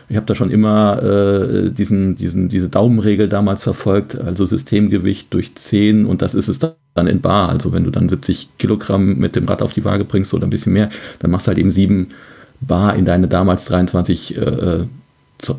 Ich 0.07 0.15
habe 0.15 0.25
da 0.25 0.35
schon 0.35 0.51
immer 0.51 1.01
äh, 1.01 1.69
diesen, 1.71 2.15
diesen, 2.15 2.49
diese 2.49 2.69
Daumenregel 2.69 3.27
damals 3.27 3.63
verfolgt, 3.63 4.19
also 4.19 4.45
Systemgewicht 4.45 5.33
durch 5.33 5.55
10 5.55 6.05
und 6.05 6.21
das 6.21 6.35
ist 6.35 6.47
es 6.47 6.59
dann 6.59 7.07
in 7.07 7.21
Bar. 7.21 7.49
Also 7.49 7.73
wenn 7.73 7.83
du 7.83 7.91
dann 7.91 8.07
70 8.07 8.57
Kilogramm 8.57 9.17
mit 9.17 9.35
dem 9.35 9.45
Rad 9.45 9.61
auf 9.61 9.73
die 9.73 9.83
Waage 9.83 10.05
bringst 10.05 10.33
oder 10.33 10.45
ein 10.45 10.51
bisschen 10.51 10.73
mehr, 10.73 10.89
dann 11.19 11.31
machst 11.31 11.47
du 11.47 11.49
halt 11.49 11.57
eben 11.57 11.71
7 11.71 12.09
Bar 12.61 12.95
in 12.95 13.05
deine 13.05 13.27
damals 13.27 13.65
23 13.65 14.37
äh, 14.37 14.85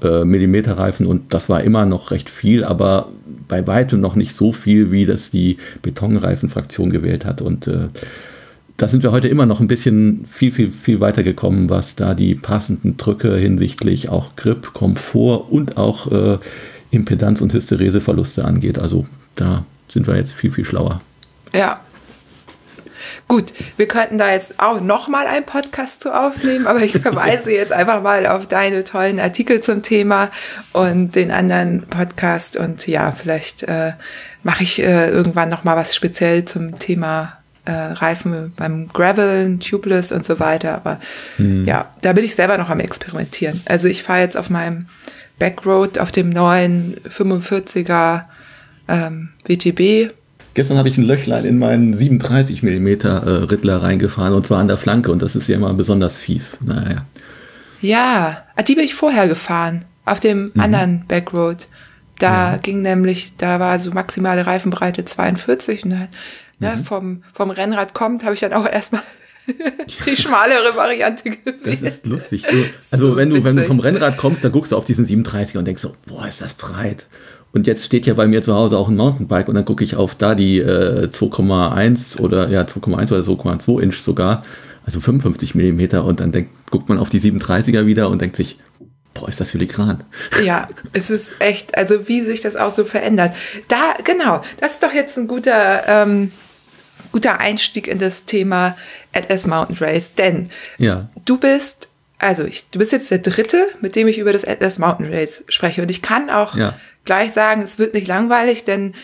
äh, 0.03 0.25
Millimeter 0.25 0.79
Reifen 0.79 1.07
und 1.07 1.35
das 1.35 1.49
war 1.49 1.63
immer 1.63 1.85
noch 1.85 2.11
recht 2.11 2.31
viel, 2.31 2.65
aber 2.65 3.09
bei 3.49 3.67
weitem 3.67 4.01
noch 4.01 4.17
nicht 4.17 4.35
so 4.35 4.53
viel, 4.53 4.91
wie 4.91 5.07
das 5.07 5.31
die 5.31 5.59
Betonreifenfraktion 5.83 6.91
gewählt 6.91 7.25
hat 7.25 7.43
und 7.43 7.67
äh, 7.67 7.89
da 8.77 8.89
sind 8.89 9.03
wir 9.03 9.13
heute 9.13 9.29
immer 9.29 9.47
noch 9.47 9.61
ein 9.61 9.69
bisschen 9.69 10.27
viel, 10.31 10.53
viel, 10.53 10.71
viel 10.71 11.01
weiter 11.01 11.23
gekommen, 11.23 11.71
was 11.71 11.95
da 11.95 12.15
die 12.15 12.35
passenden 12.35 12.97
Drücke 12.97 13.37
hinsichtlich 13.37 14.09
auch 14.09 14.37
Grip, 14.37 14.75
Komfort 14.75 15.51
und 15.51 15.77
auch 15.77 16.11
äh, 16.13 16.39
Impedanz 16.91 17.41
und 17.41 17.53
Hystereseverluste 17.53 18.45
angeht. 18.45 18.79
Also 18.79 19.07
da 19.35 19.65
sind 19.89 20.07
wir 20.07 20.17
jetzt 20.17 20.35
viel, 20.35 20.51
viel 20.51 20.65
schlauer. 20.65 21.01
Ja. 21.55 21.77
Gut, 23.29 23.53
wir 23.77 23.89
könnten 23.89 24.19
da 24.19 24.33
jetzt 24.33 24.59
auch 24.59 24.81
nochmal 24.81 25.27
einen 25.27 25.47
Podcast 25.47 26.03
zu 26.03 26.13
aufnehmen, 26.15 26.67
aber 26.67 26.83
ich 26.83 26.93
verweise 27.03 27.53
jetzt 27.53 27.73
einfach 27.73 28.03
mal 28.03 28.27
auf 28.27 28.47
deine 28.47 28.85
tollen 28.85 29.21
Artikel 29.21 29.61
zum 29.61 29.83
Thema 29.83 30.31
und 30.73 31.15
den 31.15 31.31
anderen 31.31 31.83
Podcast 31.83 32.57
und 32.57 32.87
ja, 32.87 33.13
vielleicht 33.13 33.63
äh, 33.63 33.93
mache 34.43 34.65
ich 34.65 34.81
äh, 34.81 35.09
irgendwann 35.09 35.49
nochmal 35.49 35.77
was 35.77 35.95
speziell 35.95 36.45
zum 36.45 36.79
Thema 36.79 37.39
äh, 37.67 37.73
Reifen 37.73 38.53
beim 38.57 38.89
Graveln, 38.89 39.61
Tubeless 39.61 40.13
und 40.13 40.25
so 40.25 40.41
weiter. 40.41 40.75
Aber 40.75 40.99
mhm. 41.37 41.67
ja, 41.67 41.91
da 42.01 42.13
bin 42.13 42.25
ich 42.25 42.35
selber 42.35 42.57
noch 42.59 42.71
am 42.71 42.81
Experimentieren. 42.81 43.61
Also 43.67 43.89
ich 43.89 44.03
fahre 44.03 44.21
jetzt 44.21 44.37
auf 44.37 44.49
meinem 44.49 44.87
Backroad 45.39 45.99
auf 45.99 46.13
dem 46.13 46.31
neuen 46.31 46.97
45er 47.09 48.25
ähm, 48.89 49.31
WTB. 49.45 50.13
Gestern 50.55 50.79
habe 50.79 50.89
ich 50.89 50.97
ein 50.97 51.05
Löchlein 51.05 51.45
in 51.45 51.59
meinen 51.59 51.93
37 51.93 52.63
mm 52.63 52.87
äh, 52.87 53.09
Riddler 53.09 53.83
reingefahren 53.83 54.33
und 54.33 54.47
zwar 54.47 54.61
an 54.61 54.69
der 54.69 54.79
Flanke 54.79 55.13
und 55.13 55.21
das 55.21 55.37
ist 55.37 55.49
ja 55.49 55.57
immer 55.57 55.75
besonders 55.75 56.17
fies. 56.17 56.57
Naja. 56.65 57.05
Ja, 57.83 58.45
ah, 58.57 58.63
die 58.63 58.75
bin 58.75 58.85
ich 58.85 58.95
vorher 58.95 59.29
gefahren, 59.29 59.85
auf 60.07 60.21
dem 60.21 60.53
mhm. 60.55 60.61
anderen 60.61 61.05
Backroad. 61.07 61.67
Da 62.19 62.53
ja. 62.53 62.57
ging 62.57 62.81
nämlich, 62.81 63.37
da 63.37 63.61
war 63.61 63.79
so 63.79 63.91
maximale 63.91 64.47
Reifenbreite 64.47 65.05
42 65.05 65.85
und 65.85 65.91
dann 65.91 66.09
ne, 66.59 66.77
mhm. 66.77 66.85
vom, 66.85 67.23
vom 67.33 67.51
Rennrad 67.51 67.95
kommt, 67.95 68.25
habe 68.25 68.35
ich 68.35 68.41
dann 68.41 68.53
auch 68.53 68.67
erstmal 68.67 69.03
die 70.07 70.17
schmalere 70.17 70.77
Variante 70.77 71.31
gewählt. 71.31 71.61
Das 71.65 71.83
ist 71.83 72.07
lustig. 72.07 72.43
Du, 72.43 72.57
also 72.91 73.11
so 73.11 73.17
wenn 73.17 73.31
du, 73.31 73.45
wenn 73.45 73.57
du 73.57 73.65
vom 73.65 73.81
Rennrad 73.81 74.17
kommst, 74.17 74.45
dann 74.45 74.53
guckst 74.53 74.73
du 74.73 74.77
auf 74.77 74.85
diesen 74.85 75.05
37 75.05 75.57
und 75.57 75.65
denkst 75.67 75.83
so, 75.83 75.95
boah, 76.07 76.27
ist 76.27 76.41
das 76.41 76.55
breit. 76.55 77.07
und 77.53 77.67
jetzt 77.67 77.85
steht 77.85 78.07
ja 78.07 78.15
bei 78.15 78.27
mir 78.27 78.43
zu 78.43 78.55
Hause 78.55 78.77
auch 78.77 78.89
ein 78.89 78.97
Mountainbike 78.97 79.49
und 79.49 79.55
dann 79.55 79.65
gucke 79.65 79.85
ich 79.85 79.97
auf 79.97 80.15
da 80.15 80.35
die 80.35 80.59
äh, 80.59 81.09
2,1 81.09 82.21
oder 82.21 82.49
ja 82.49 82.63
2,1 82.63 83.13
oder 83.13 83.23
2,2 83.23 83.81
Inch 83.83 84.01
sogar, 84.01 84.45
also 84.85 85.01
55 85.01 85.55
Millimeter 85.55 86.05
und 86.05 86.21
dann 86.21 86.33
denkt, 86.33 86.51
guckt 86.71 86.89
man 86.89 86.99
auf 86.99 87.11
die 87.11 87.21
37er 87.21 87.87
wieder 87.87 88.09
und 88.11 88.21
denkt 88.21 88.37
sich, 88.37 88.59
boah, 89.15 89.29
ist 89.29 89.41
das 89.41 89.51
filigran. 89.51 90.05
Ja, 90.45 90.69
es 90.93 91.11
ist 91.11 91.35
echt, 91.39 91.77
also 91.77 92.09
wie 92.09 92.23
sich 92.23 92.41
das 92.41 92.57
auch 92.57 92.73
so 92.73 92.85
verändert. 92.85 93.33
Da, 93.69 93.95
genau, 94.05 94.43
das 94.61 94.73
ist 94.73 94.83
doch 94.83 94.93
jetzt 94.93 95.17
ein 95.19 95.27
guter, 95.27 95.83
ähm, 95.87 96.33
guter 97.13 97.41
Einstieg 97.41 97.89
in 97.89 97.99
das 97.99 98.25
Thema 98.25 98.77
Atlas 99.13 99.47
Mountain 99.47 99.77
Race, 99.79 100.15
denn 100.15 100.51
ja. 100.79 101.09
du 101.25 101.39
bist 101.39 101.89
also 102.19 102.45
ich, 102.45 102.71
du 102.71 102.79
bist 102.79 102.93
jetzt 102.93 103.11
der 103.11 103.19
Dritte, 103.19 103.67
mit 103.81 103.95
dem 103.95 104.09
ich 104.09 104.19
über 104.19 104.33
das 104.33 104.47
Atlas 104.47 104.79
Mountain 104.79 105.13
Race 105.13 105.45
spreche. 105.49 105.83
Und 105.83 105.91
ich 105.91 106.03
kann 106.03 106.31
auch 106.31 106.57
ja. 106.57 106.75
gleich 107.05 107.33
sagen, 107.33 107.63
es 107.63 107.79
wird 107.79 107.95
nicht 107.95 108.07
langweilig, 108.07 108.65
denn 108.65 108.95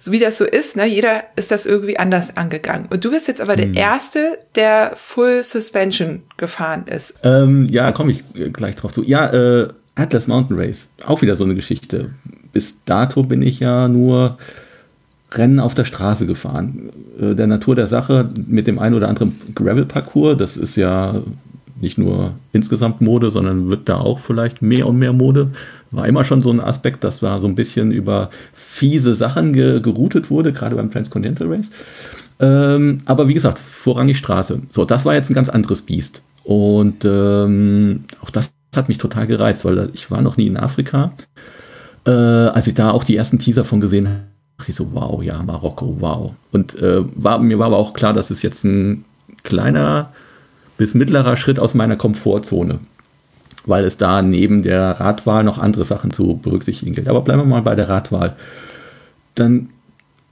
so 0.00 0.12
wie 0.12 0.18
das 0.18 0.38
so 0.38 0.44
ist, 0.44 0.76
ne, 0.76 0.86
jeder 0.86 1.24
ist 1.36 1.50
das 1.50 1.66
irgendwie 1.66 1.98
anders 1.98 2.36
angegangen. 2.36 2.86
Und 2.90 3.04
du 3.04 3.10
bist 3.10 3.28
jetzt 3.28 3.40
aber 3.40 3.56
hm. 3.56 3.72
der 3.72 3.82
Erste, 3.82 4.38
der 4.54 4.94
Full 4.96 5.44
Suspension 5.44 6.22
gefahren 6.36 6.86
ist. 6.86 7.14
Ähm, 7.22 7.68
ja, 7.70 7.92
komme 7.92 8.12
ich 8.12 8.24
gleich 8.52 8.76
drauf 8.76 8.92
zu. 8.92 9.04
Ja, 9.04 9.32
äh, 9.32 9.68
Atlas 9.94 10.26
Mountain 10.26 10.58
Race, 10.58 10.88
auch 11.04 11.22
wieder 11.22 11.36
so 11.36 11.44
eine 11.44 11.54
Geschichte. 11.54 12.10
Bis 12.52 12.76
dato 12.84 13.22
bin 13.22 13.42
ich 13.42 13.60
ja 13.60 13.88
nur 13.88 14.38
Rennen 15.32 15.60
auf 15.60 15.74
der 15.74 15.84
Straße 15.84 16.26
gefahren. 16.26 16.90
Äh, 17.20 17.34
der 17.34 17.46
Natur 17.46 17.74
der 17.74 17.86
Sache 17.86 18.28
mit 18.46 18.66
dem 18.66 18.78
einen 18.78 18.94
oder 18.94 19.08
anderen 19.08 19.34
Gravel-Parcours, 19.54 20.36
das 20.38 20.56
ist 20.56 20.76
ja 20.76 21.22
nicht 21.80 21.98
nur 21.98 22.32
insgesamt 22.52 23.00
Mode, 23.00 23.30
sondern 23.30 23.70
wird 23.70 23.88
da 23.88 23.98
auch 23.98 24.20
vielleicht 24.20 24.62
mehr 24.62 24.86
und 24.86 24.98
mehr 24.98 25.12
Mode. 25.12 25.50
War 25.90 26.08
immer 26.08 26.24
schon 26.24 26.42
so 26.42 26.50
ein 26.50 26.60
Aspekt, 26.60 27.04
dass 27.04 27.20
da 27.20 27.38
so 27.38 27.46
ein 27.46 27.54
bisschen 27.54 27.92
über 27.92 28.30
fiese 28.52 29.14
Sachen 29.14 29.52
ge 29.52 29.80
geroutet 29.80 30.30
wurde, 30.30 30.52
gerade 30.52 30.76
beim 30.76 30.90
Transcontinental 30.90 31.48
Race. 31.48 31.70
Ähm, 32.40 33.00
aber 33.04 33.28
wie 33.28 33.34
gesagt, 33.34 33.58
vorrangig 33.58 34.18
Straße. 34.18 34.60
So, 34.70 34.84
das 34.84 35.04
war 35.04 35.14
jetzt 35.14 35.30
ein 35.30 35.34
ganz 35.34 35.48
anderes 35.48 35.82
Biest. 35.82 36.22
Und 36.44 37.04
ähm, 37.04 38.04
auch 38.22 38.30
das 38.30 38.52
hat 38.74 38.88
mich 38.88 38.98
total 38.98 39.26
gereizt, 39.26 39.64
weil 39.64 39.90
ich 39.92 40.10
war 40.10 40.22
noch 40.22 40.36
nie 40.36 40.46
in 40.46 40.56
Afrika. 40.56 41.12
Äh, 42.06 42.10
als 42.10 42.66
ich 42.66 42.74
da 42.74 42.90
auch 42.90 43.04
die 43.04 43.16
ersten 43.16 43.38
Teaser 43.38 43.64
von 43.64 43.80
gesehen 43.80 44.08
habe, 44.08 44.20
ich 44.66 44.74
so, 44.74 44.88
wow, 44.92 45.22
ja, 45.22 45.42
Marokko, 45.42 45.96
wow. 46.00 46.32
Und 46.50 46.74
äh, 46.74 47.04
war, 47.14 47.38
mir 47.38 47.58
war 47.58 47.66
aber 47.66 47.76
auch 47.76 47.92
klar, 47.92 48.12
dass 48.12 48.30
es 48.30 48.42
jetzt 48.42 48.64
ein 48.64 49.04
kleiner 49.44 50.10
bis 50.76 50.94
mittlerer 50.94 51.36
Schritt 51.36 51.58
aus 51.58 51.74
meiner 51.74 51.96
Komfortzone, 51.96 52.80
weil 53.66 53.84
es 53.84 53.96
da 53.96 54.22
neben 54.22 54.62
der 54.62 55.00
Radwahl 55.00 55.44
noch 55.44 55.58
andere 55.58 55.84
Sachen 55.84 56.12
zu 56.12 56.38
berücksichtigen 56.42 56.94
gilt. 56.94 57.08
Aber 57.08 57.20
bleiben 57.20 57.42
wir 57.42 57.46
mal 57.46 57.62
bei 57.62 57.74
der 57.74 57.88
Radwahl. 57.88 58.36
Dann 59.34 59.70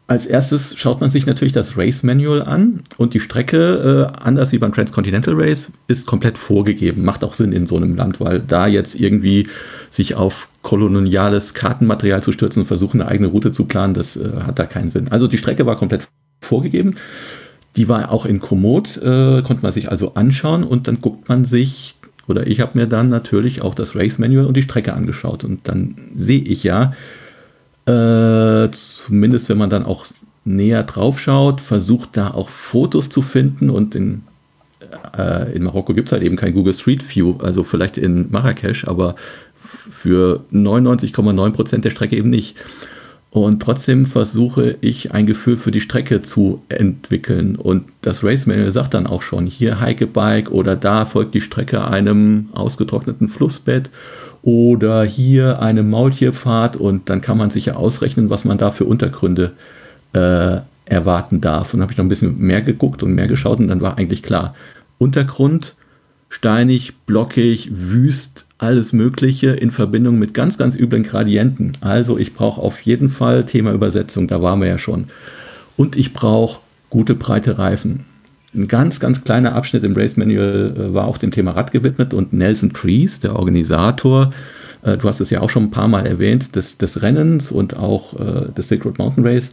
als 0.08 0.26
erstes 0.26 0.76
schaut 0.76 1.00
man 1.00 1.10
sich 1.10 1.26
natürlich 1.26 1.52
das 1.52 1.76
Race 1.76 2.04
Manual 2.04 2.42
an 2.42 2.80
und 2.96 3.12
die 3.14 3.20
Strecke, 3.20 4.12
äh, 4.14 4.18
anders 4.22 4.52
wie 4.52 4.58
beim 4.58 4.72
Transcontinental 4.72 5.34
Race, 5.36 5.72
ist 5.88 6.06
komplett 6.06 6.38
vorgegeben. 6.38 7.04
Macht 7.04 7.24
auch 7.24 7.34
Sinn 7.34 7.52
in 7.52 7.66
so 7.66 7.76
einem 7.76 7.96
Land, 7.96 8.20
weil 8.20 8.38
da 8.38 8.68
jetzt 8.68 8.94
irgendwie 8.94 9.48
sich 9.90 10.14
auf 10.14 10.48
koloniales 10.62 11.54
Kartenmaterial 11.54 12.22
zu 12.22 12.30
stürzen 12.30 12.62
und 12.62 12.66
versuchen, 12.66 13.00
eine 13.00 13.10
eigene 13.10 13.28
Route 13.28 13.50
zu 13.50 13.64
planen, 13.64 13.94
das 13.94 14.16
äh, 14.16 14.28
hat 14.42 14.58
da 14.60 14.66
keinen 14.66 14.92
Sinn. 14.92 15.08
Also 15.10 15.26
die 15.26 15.38
Strecke 15.38 15.66
war 15.66 15.76
komplett 15.76 16.06
vorgegeben. 16.40 16.96
Die 17.74 17.88
war 17.88 18.12
auch 18.12 18.26
in 18.26 18.40
Komoot, 18.40 18.96
äh, 18.98 19.42
konnte 19.42 19.62
man 19.62 19.72
sich 19.72 19.90
also 19.90 20.14
anschauen 20.14 20.62
und 20.62 20.86
dann 20.86 21.00
guckt 21.00 21.28
man 21.28 21.44
sich, 21.44 21.96
oder 22.28 22.46
ich 22.46 22.60
habe 22.60 22.78
mir 22.78 22.86
dann 22.86 23.08
natürlich 23.08 23.60
auch 23.60 23.74
das 23.74 23.96
Race 23.96 24.18
Manual 24.18 24.46
und 24.46 24.56
die 24.56 24.62
Strecke 24.62 24.94
angeschaut 24.94 25.42
und 25.42 25.68
dann 25.68 25.96
sehe 26.16 26.40
ich 26.40 26.62
ja, 26.62 26.92
äh, 27.86 28.70
zumindest 28.72 29.48
wenn 29.48 29.58
man 29.58 29.70
dann 29.70 29.84
auch 29.84 30.06
näher 30.44 30.82
drauf 30.84 31.20
schaut, 31.20 31.60
versucht 31.60 32.16
da 32.16 32.30
auch 32.30 32.48
Fotos 32.48 33.08
zu 33.08 33.22
finden 33.22 33.70
und 33.70 33.94
in, 33.94 34.22
äh, 35.16 35.52
in 35.54 35.64
Marokko 35.64 35.92
gibt 35.92 36.08
es 36.08 36.12
halt 36.12 36.22
eben 36.22 36.36
kein 36.36 36.54
Google 36.54 36.74
Street 36.74 37.02
View, 37.14 37.36
also 37.38 37.64
vielleicht 37.64 37.98
in 37.98 38.30
Marrakesch, 38.30 38.86
aber 38.86 39.16
für 39.90 40.44
99,9 40.52 41.50
Prozent 41.50 41.84
der 41.84 41.90
Strecke 41.90 42.16
eben 42.16 42.30
nicht. 42.30 42.56
Und 43.30 43.60
trotzdem 43.60 44.06
versuche 44.06 44.78
ich 44.80 45.12
ein 45.12 45.26
Gefühl 45.26 45.58
für 45.58 45.70
die 45.70 45.82
Strecke 45.82 46.22
zu 46.22 46.62
entwickeln. 46.70 47.56
Und 47.56 47.84
das 48.00 48.24
Race 48.24 48.46
Manual 48.46 48.70
sagt 48.70 48.94
dann 48.94 49.06
auch 49.06 49.20
schon, 49.20 49.46
hier 49.46 49.78
Heike 49.78 50.06
Bike 50.06 50.50
oder 50.50 50.74
da 50.74 51.04
folgt 51.04 51.34
die 51.34 51.42
Strecke 51.42 51.84
einem 51.84 52.48
ausgetrockneten 52.52 53.28
Flussbett 53.28 53.90
oder 54.46 55.02
hier 55.02 55.60
eine 55.60 55.82
Maultierpfad 55.82 56.76
und 56.76 57.10
dann 57.10 57.20
kann 57.20 57.36
man 57.36 57.50
sich 57.50 57.66
ja 57.66 57.74
ausrechnen, 57.74 58.30
was 58.30 58.44
man 58.44 58.58
da 58.58 58.70
für 58.70 58.84
Untergründe 58.84 59.54
äh, 60.12 60.58
erwarten 60.84 61.40
darf. 61.40 61.74
Und 61.74 61.82
habe 61.82 61.90
ich 61.90 61.98
noch 61.98 62.04
ein 62.04 62.08
bisschen 62.08 62.38
mehr 62.38 62.62
geguckt 62.62 63.02
und 63.02 63.12
mehr 63.12 63.26
geschaut 63.26 63.58
und 63.58 63.66
dann 63.66 63.80
war 63.80 63.98
eigentlich 63.98 64.22
klar, 64.22 64.54
Untergrund 64.98 65.74
steinig, 66.28 66.94
blockig, 67.06 67.70
wüst, 67.72 68.46
alles 68.58 68.92
Mögliche 68.92 69.48
in 69.48 69.72
Verbindung 69.72 70.16
mit 70.16 70.32
ganz, 70.32 70.56
ganz 70.56 70.76
üblen 70.76 71.02
Gradienten. 71.02 71.76
Also 71.80 72.16
ich 72.16 72.32
brauche 72.32 72.60
auf 72.60 72.80
jeden 72.82 73.10
Fall 73.10 73.46
Thema 73.46 73.72
Übersetzung, 73.72 74.28
da 74.28 74.42
waren 74.42 74.60
wir 74.60 74.68
ja 74.68 74.78
schon. 74.78 75.08
Und 75.76 75.96
ich 75.96 76.12
brauche 76.12 76.60
gute 76.88 77.16
breite 77.16 77.58
Reifen. 77.58 78.04
Ein 78.56 78.68
ganz, 78.68 79.00
ganz 79.00 79.22
kleiner 79.22 79.54
Abschnitt 79.54 79.84
im 79.84 79.94
Race 79.94 80.16
Manual 80.16 80.74
äh, 80.76 80.94
war 80.94 81.06
auch 81.06 81.18
dem 81.18 81.30
Thema 81.30 81.52
Rad 81.52 81.72
gewidmet 81.72 82.14
und 82.14 82.32
Nelson 82.32 82.72
Trees, 82.72 83.20
der 83.20 83.36
Organisator, 83.36 84.32
äh, 84.82 84.96
du 84.96 85.08
hast 85.08 85.20
es 85.20 85.30
ja 85.30 85.40
auch 85.40 85.50
schon 85.50 85.64
ein 85.64 85.70
paar 85.70 85.88
Mal 85.88 86.06
erwähnt, 86.06 86.56
des, 86.56 86.78
des 86.78 87.02
Rennens 87.02 87.52
und 87.52 87.76
auch 87.76 88.14
äh, 88.18 88.52
des 88.52 88.68
Sacred 88.68 88.98
Mountain 88.98 89.26
Race, 89.26 89.52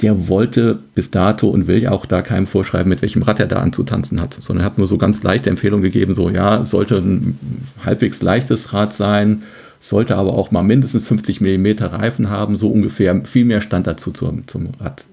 der 0.00 0.28
wollte 0.28 0.78
bis 0.94 1.10
dato 1.10 1.48
und 1.48 1.66
will 1.66 1.82
ja 1.82 1.92
auch 1.92 2.06
da 2.06 2.22
keinem 2.22 2.46
vorschreiben, 2.46 2.88
mit 2.88 3.02
welchem 3.02 3.22
Rad 3.22 3.38
er 3.38 3.46
da 3.46 3.56
anzutanzen 3.56 4.20
hat, 4.20 4.36
sondern 4.40 4.64
er 4.64 4.66
hat 4.66 4.78
nur 4.78 4.88
so 4.88 4.96
ganz 4.96 5.22
leichte 5.22 5.50
Empfehlungen 5.50 5.84
gegeben, 5.84 6.14
so 6.14 6.30
ja, 6.30 6.64
sollte 6.64 6.96
ein 6.96 7.38
halbwegs 7.84 8.22
leichtes 8.22 8.72
Rad 8.72 8.94
sein, 8.94 9.42
sollte 9.80 10.16
aber 10.16 10.34
auch 10.34 10.50
mal 10.50 10.62
mindestens 10.62 11.04
50 11.04 11.40
mm 11.40 11.66
Reifen 11.80 12.30
haben, 12.30 12.56
so 12.56 12.68
ungefähr. 12.68 13.20
Viel 13.24 13.44
mehr 13.44 13.60
stand 13.60 13.86
dazu 13.86 14.12
zum, 14.12 14.46
zum 14.46 14.68
Rad 14.80 15.04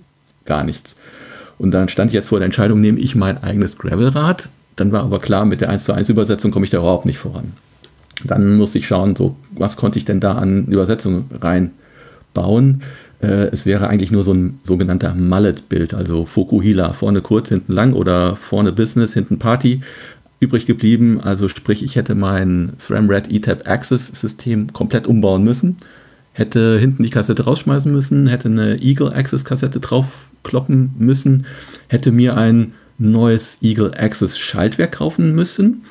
gar 0.45 0.63
nichts. 0.63 0.95
Und 1.59 1.71
dann 1.71 1.89
stand 1.89 2.09
ich 2.09 2.15
jetzt 2.15 2.29
vor 2.29 2.39
der 2.39 2.45
Entscheidung, 2.45 2.81
nehme 2.81 2.99
ich 2.99 3.15
mein 3.15 3.43
eigenes 3.43 3.77
Gravelrad. 3.77 4.49
Dann 4.75 4.91
war 4.91 5.03
aber 5.03 5.19
klar, 5.19 5.45
mit 5.45 5.61
der 5.61 5.69
1 5.69 5.83
zu 5.83 5.93
1 5.93 6.09
Übersetzung 6.09 6.51
komme 6.51 6.63
ich 6.63 6.71
da 6.71 6.79
überhaupt 6.79 7.05
nicht 7.05 7.19
voran. 7.19 7.53
Dann 8.23 8.57
musste 8.57 8.79
ich 8.79 8.87
schauen, 8.87 9.15
so, 9.15 9.35
was 9.51 9.75
konnte 9.75 9.99
ich 9.99 10.05
denn 10.05 10.19
da 10.19 10.33
an 10.33 10.65
Übersetzung 10.67 11.25
reinbauen. 11.39 12.81
Äh, 13.21 13.49
es 13.51 13.65
wäre 13.65 13.87
eigentlich 13.89 14.11
nur 14.11 14.23
so 14.23 14.33
ein 14.33 14.59
sogenannter 14.63 15.13
Mallet-Bild, 15.13 15.93
also 15.93 16.25
Fokuhila, 16.25 16.93
vorne 16.93 17.21
kurz, 17.21 17.49
hinten 17.49 17.73
lang 17.73 17.93
oder 17.93 18.37
vorne 18.37 18.71
Business, 18.71 19.13
hinten 19.13 19.37
Party 19.37 19.81
übrig 20.39 20.65
geblieben. 20.65 21.19
Also 21.21 21.49
sprich, 21.49 21.83
ich 21.83 21.95
hätte 21.95 22.15
mein 22.15 22.73
SRAM 22.77 23.09
Red 23.09 23.31
ETAP 23.31 23.67
Access 23.67 24.07
System 24.07 24.71
komplett 24.71 25.07
umbauen 25.07 25.43
müssen, 25.43 25.77
hätte 26.31 26.79
hinten 26.79 27.03
die 27.03 27.09
Kassette 27.09 27.43
rausschmeißen 27.43 27.91
müssen, 27.91 28.27
hätte 28.27 28.47
eine 28.47 28.81
Eagle 28.81 29.13
Access 29.13 29.43
Kassette 29.43 29.81
draufkloppen 30.43 30.93
müssen, 30.97 31.45
hätte 31.87 32.11
mir 32.11 32.37
ein 32.37 32.73
neues 32.97 33.57
Eagle 33.61 33.91
Access 33.97 34.37
Schaltwerk 34.37 34.93
kaufen 34.93 35.33
müssen 35.35 35.83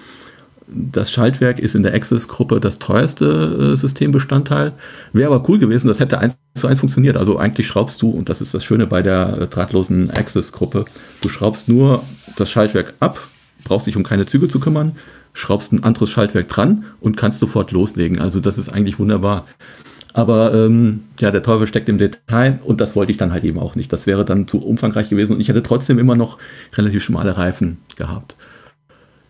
das 0.70 1.10
Schaltwerk 1.10 1.58
ist 1.58 1.74
in 1.74 1.82
der 1.82 1.94
Access-Gruppe 1.94 2.60
das 2.60 2.78
teuerste 2.78 3.72
äh, 3.72 3.76
Systembestandteil. 3.76 4.72
Wäre 5.14 5.32
aber 5.32 5.48
cool 5.48 5.58
gewesen, 5.58 5.88
das 5.88 5.98
hätte 5.98 6.18
eins 6.18 6.36
zu 6.54 6.66
eins 6.66 6.80
funktioniert. 6.80 7.16
Also 7.16 7.38
eigentlich 7.38 7.66
schraubst 7.66 8.02
du, 8.02 8.10
und 8.10 8.28
das 8.28 8.42
ist 8.42 8.52
das 8.52 8.64
Schöne 8.64 8.86
bei 8.86 9.00
der 9.00 9.38
äh, 9.40 9.46
drahtlosen 9.46 10.10
Access-Gruppe, 10.10 10.84
du 11.22 11.28
schraubst 11.30 11.70
nur 11.70 12.02
das 12.36 12.50
Schaltwerk 12.50 12.92
ab, 13.00 13.28
brauchst 13.64 13.86
dich 13.86 13.96
um 13.96 14.02
keine 14.02 14.26
Züge 14.26 14.48
zu 14.48 14.60
kümmern, 14.60 14.92
schraubst 15.32 15.72
ein 15.72 15.84
anderes 15.84 16.10
Schaltwerk 16.10 16.48
dran 16.48 16.84
und 17.00 17.16
kannst 17.16 17.40
sofort 17.40 17.72
loslegen. 17.72 18.18
Also 18.18 18.38
das 18.38 18.58
ist 18.58 18.68
eigentlich 18.68 18.98
wunderbar. 18.98 19.46
Aber 20.14 20.54
ähm, 20.54 21.04
ja, 21.20 21.30
der 21.30 21.42
Teufel 21.42 21.66
steckt 21.66 21.88
im 21.88 21.98
Detail 21.98 22.58
und 22.64 22.80
das 22.80 22.96
wollte 22.96 23.12
ich 23.12 23.18
dann 23.18 23.32
halt 23.32 23.44
eben 23.44 23.58
auch 23.58 23.74
nicht. 23.74 23.92
Das 23.92 24.06
wäre 24.06 24.24
dann 24.24 24.48
zu 24.48 24.64
umfangreich 24.64 25.08
gewesen 25.10 25.34
und 25.34 25.40
ich 25.40 25.48
hätte 25.48 25.62
trotzdem 25.62 25.98
immer 25.98 26.16
noch 26.16 26.38
relativ 26.74 27.04
schmale 27.04 27.36
Reifen 27.36 27.78
gehabt. 27.96 28.36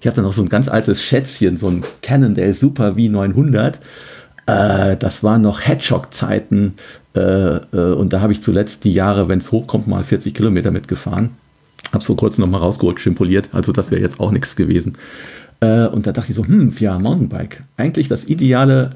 Ich 0.01 0.11
dann 0.13 0.25
noch 0.25 0.33
so 0.33 0.43
ein 0.43 0.49
ganz 0.49 0.69
altes 0.69 1.03
Schätzchen, 1.03 1.57
so 1.57 1.69
ein 1.69 1.83
Cannondale 2.03 2.55
Super 2.55 2.93
V900. 2.93 3.75
Äh, 4.47 4.97
das 4.97 5.25
waren 5.25 5.43
noch 5.43 5.67
Hedgehog-Zeiten. 5.67 6.75
Äh, 7.15 7.21
äh, 7.21 7.93
und 7.95 8.13
da 8.13 8.21
habe 8.21 8.33
ich 8.33 8.43
zuletzt 8.43 8.85
die 8.85 8.93
Jahre, 8.93 9.29
wenn 9.29 9.41
es 9.41 9.51
hochkommt, 9.51 9.89
mal 9.89 10.05
40 10.05 10.35
Kilometer 10.35 10.71
mitgefahren. 10.71 11.31
Habe 11.89 11.99
es 11.99 12.07
vor 12.07 12.17
kurzem 12.17 12.43
noch 12.43 12.51
mal 12.51 12.59
rausgeholt, 12.59 13.01
schimpoliert. 13.01 13.49
Also 13.53 13.73
das 13.73 13.91
wäre 13.91 14.01
jetzt 14.01 14.21
auch 14.21 14.31
nichts 14.31 14.55
gewesen. 14.55 14.93
Äh, 15.61 15.87
und 15.87 16.07
da 16.07 16.13
dachte 16.13 16.31
ich 16.31 16.37
so, 16.37 16.47
hm, 16.47 16.75
ja, 16.79 16.97
Mountainbike. 16.99 17.65
Eigentlich 17.77 18.07
das 18.07 18.25
ideale 18.25 18.93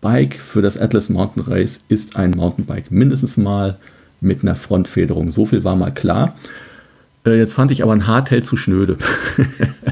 Bike 0.00 0.36
für 0.36 0.62
das 0.62 0.78
Atlas 0.78 1.08
Mountain 1.08 1.42
Race 1.44 1.80
ist 1.88 2.16
ein 2.16 2.32
Mountainbike. 2.32 2.90
Mindestens 2.90 3.36
mal 3.36 3.78
mit 4.20 4.42
einer 4.42 4.56
Frontfederung. 4.56 5.30
So 5.30 5.46
viel 5.46 5.64
war 5.64 5.76
mal 5.76 5.92
klar. 5.92 6.36
Äh, 7.24 7.38
jetzt 7.38 7.54
fand 7.54 7.70
ich 7.70 7.82
aber 7.82 7.92
ein 7.92 8.06
Hardtail 8.06 8.42
zu 8.42 8.56
schnöde. 8.56 8.96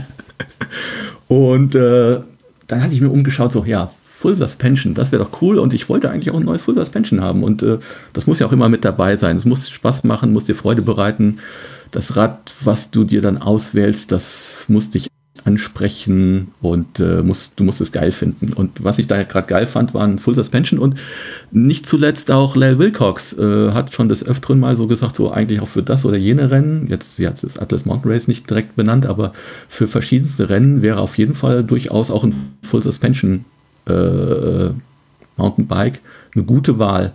Und 1.28 1.74
äh, 1.74 2.20
dann 2.66 2.82
hatte 2.82 2.94
ich 2.94 3.00
mir 3.00 3.10
umgeschaut, 3.10 3.52
so, 3.52 3.64
ja, 3.64 3.90
Full 4.18 4.34
Suspension, 4.34 4.94
das 4.94 5.12
wäre 5.12 5.22
doch 5.22 5.40
cool 5.42 5.60
und 5.60 5.72
ich 5.72 5.88
wollte 5.88 6.10
eigentlich 6.10 6.32
auch 6.32 6.38
ein 6.38 6.44
neues 6.44 6.64
Full 6.64 6.74
Suspension 6.74 7.20
haben 7.20 7.44
und 7.44 7.62
äh, 7.62 7.78
das 8.12 8.26
muss 8.26 8.40
ja 8.40 8.48
auch 8.48 8.52
immer 8.52 8.68
mit 8.68 8.84
dabei 8.84 9.14
sein. 9.14 9.36
Es 9.36 9.44
muss 9.44 9.70
Spaß 9.70 10.02
machen, 10.02 10.32
muss 10.32 10.42
dir 10.42 10.56
Freude 10.56 10.82
bereiten. 10.82 11.38
Das 11.92 12.16
Rad, 12.16 12.52
was 12.60 12.90
du 12.90 13.04
dir 13.04 13.22
dann 13.22 13.38
auswählst, 13.38 14.10
das 14.10 14.64
muss 14.66 14.90
dich 14.90 15.06
ansprechen 15.48 16.48
und 16.60 17.00
äh, 17.00 17.22
musst, 17.22 17.58
du 17.58 17.64
musst 17.64 17.80
es 17.80 17.90
geil 17.90 18.12
finden. 18.12 18.52
Und 18.52 18.84
was 18.84 18.98
ich 18.98 19.06
da 19.06 19.22
gerade 19.22 19.46
geil 19.46 19.66
fand, 19.66 19.94
waren 19.94 20.18
Full 20.18 20.34
Suspension 20.34 20.78
und 20.78 21.00
nicht 21.50 21.86
zuletzt 21.86 22.30
auch 22.30 22.54
Lel 22.54 22.78
Wilcox 22.78 23.32
äh, 23.32 23.70
hat 23.72 23.94
schon 23.94 24.10
des 24.10 24.24
Öfteren 24.24 24.60
mal 24.60 24.76
so 24.76 24.86
gesagt, 24.86 25.16
so 25.16 25.32
eigentlich 25.32 25.60
auch 25.60 25.68
für 25.68 25.82
das 25.82 26.04
oder 26.04 26.18
jene 26.18 26.50
Rennen, 26.50 26.86
jetzt, 26.88 27.18
jetzt 27.18 27.44
ist 27.44 27.60
Atlas 27.60 27.86
Mountain 27.86 28.12
Race 28.12 28.28
nicht 28.28 28.48
direkt 28.48 28.76
benannt, 28.76 29.06
aber 29.06 29.32
für 29.70 29.88
verschiedenste 29.88 30.50
Rennen 30.50 30.82
wäre 30.82 31.00
auf 31.00 31.16
jeden 31.16 31.34
Fall 31.34 31.64
durchaus 31.64 32.10
auch 32.10 32.24
ein 32.24 32.34
Full 32.62 32.82
Suspension 32.82 33.46
äh, 33.86 34.70
Mountainbike 35.36 36.00
eine 36.34 36.44
gute 36.44 36.78
Wahl. 36.78 37.14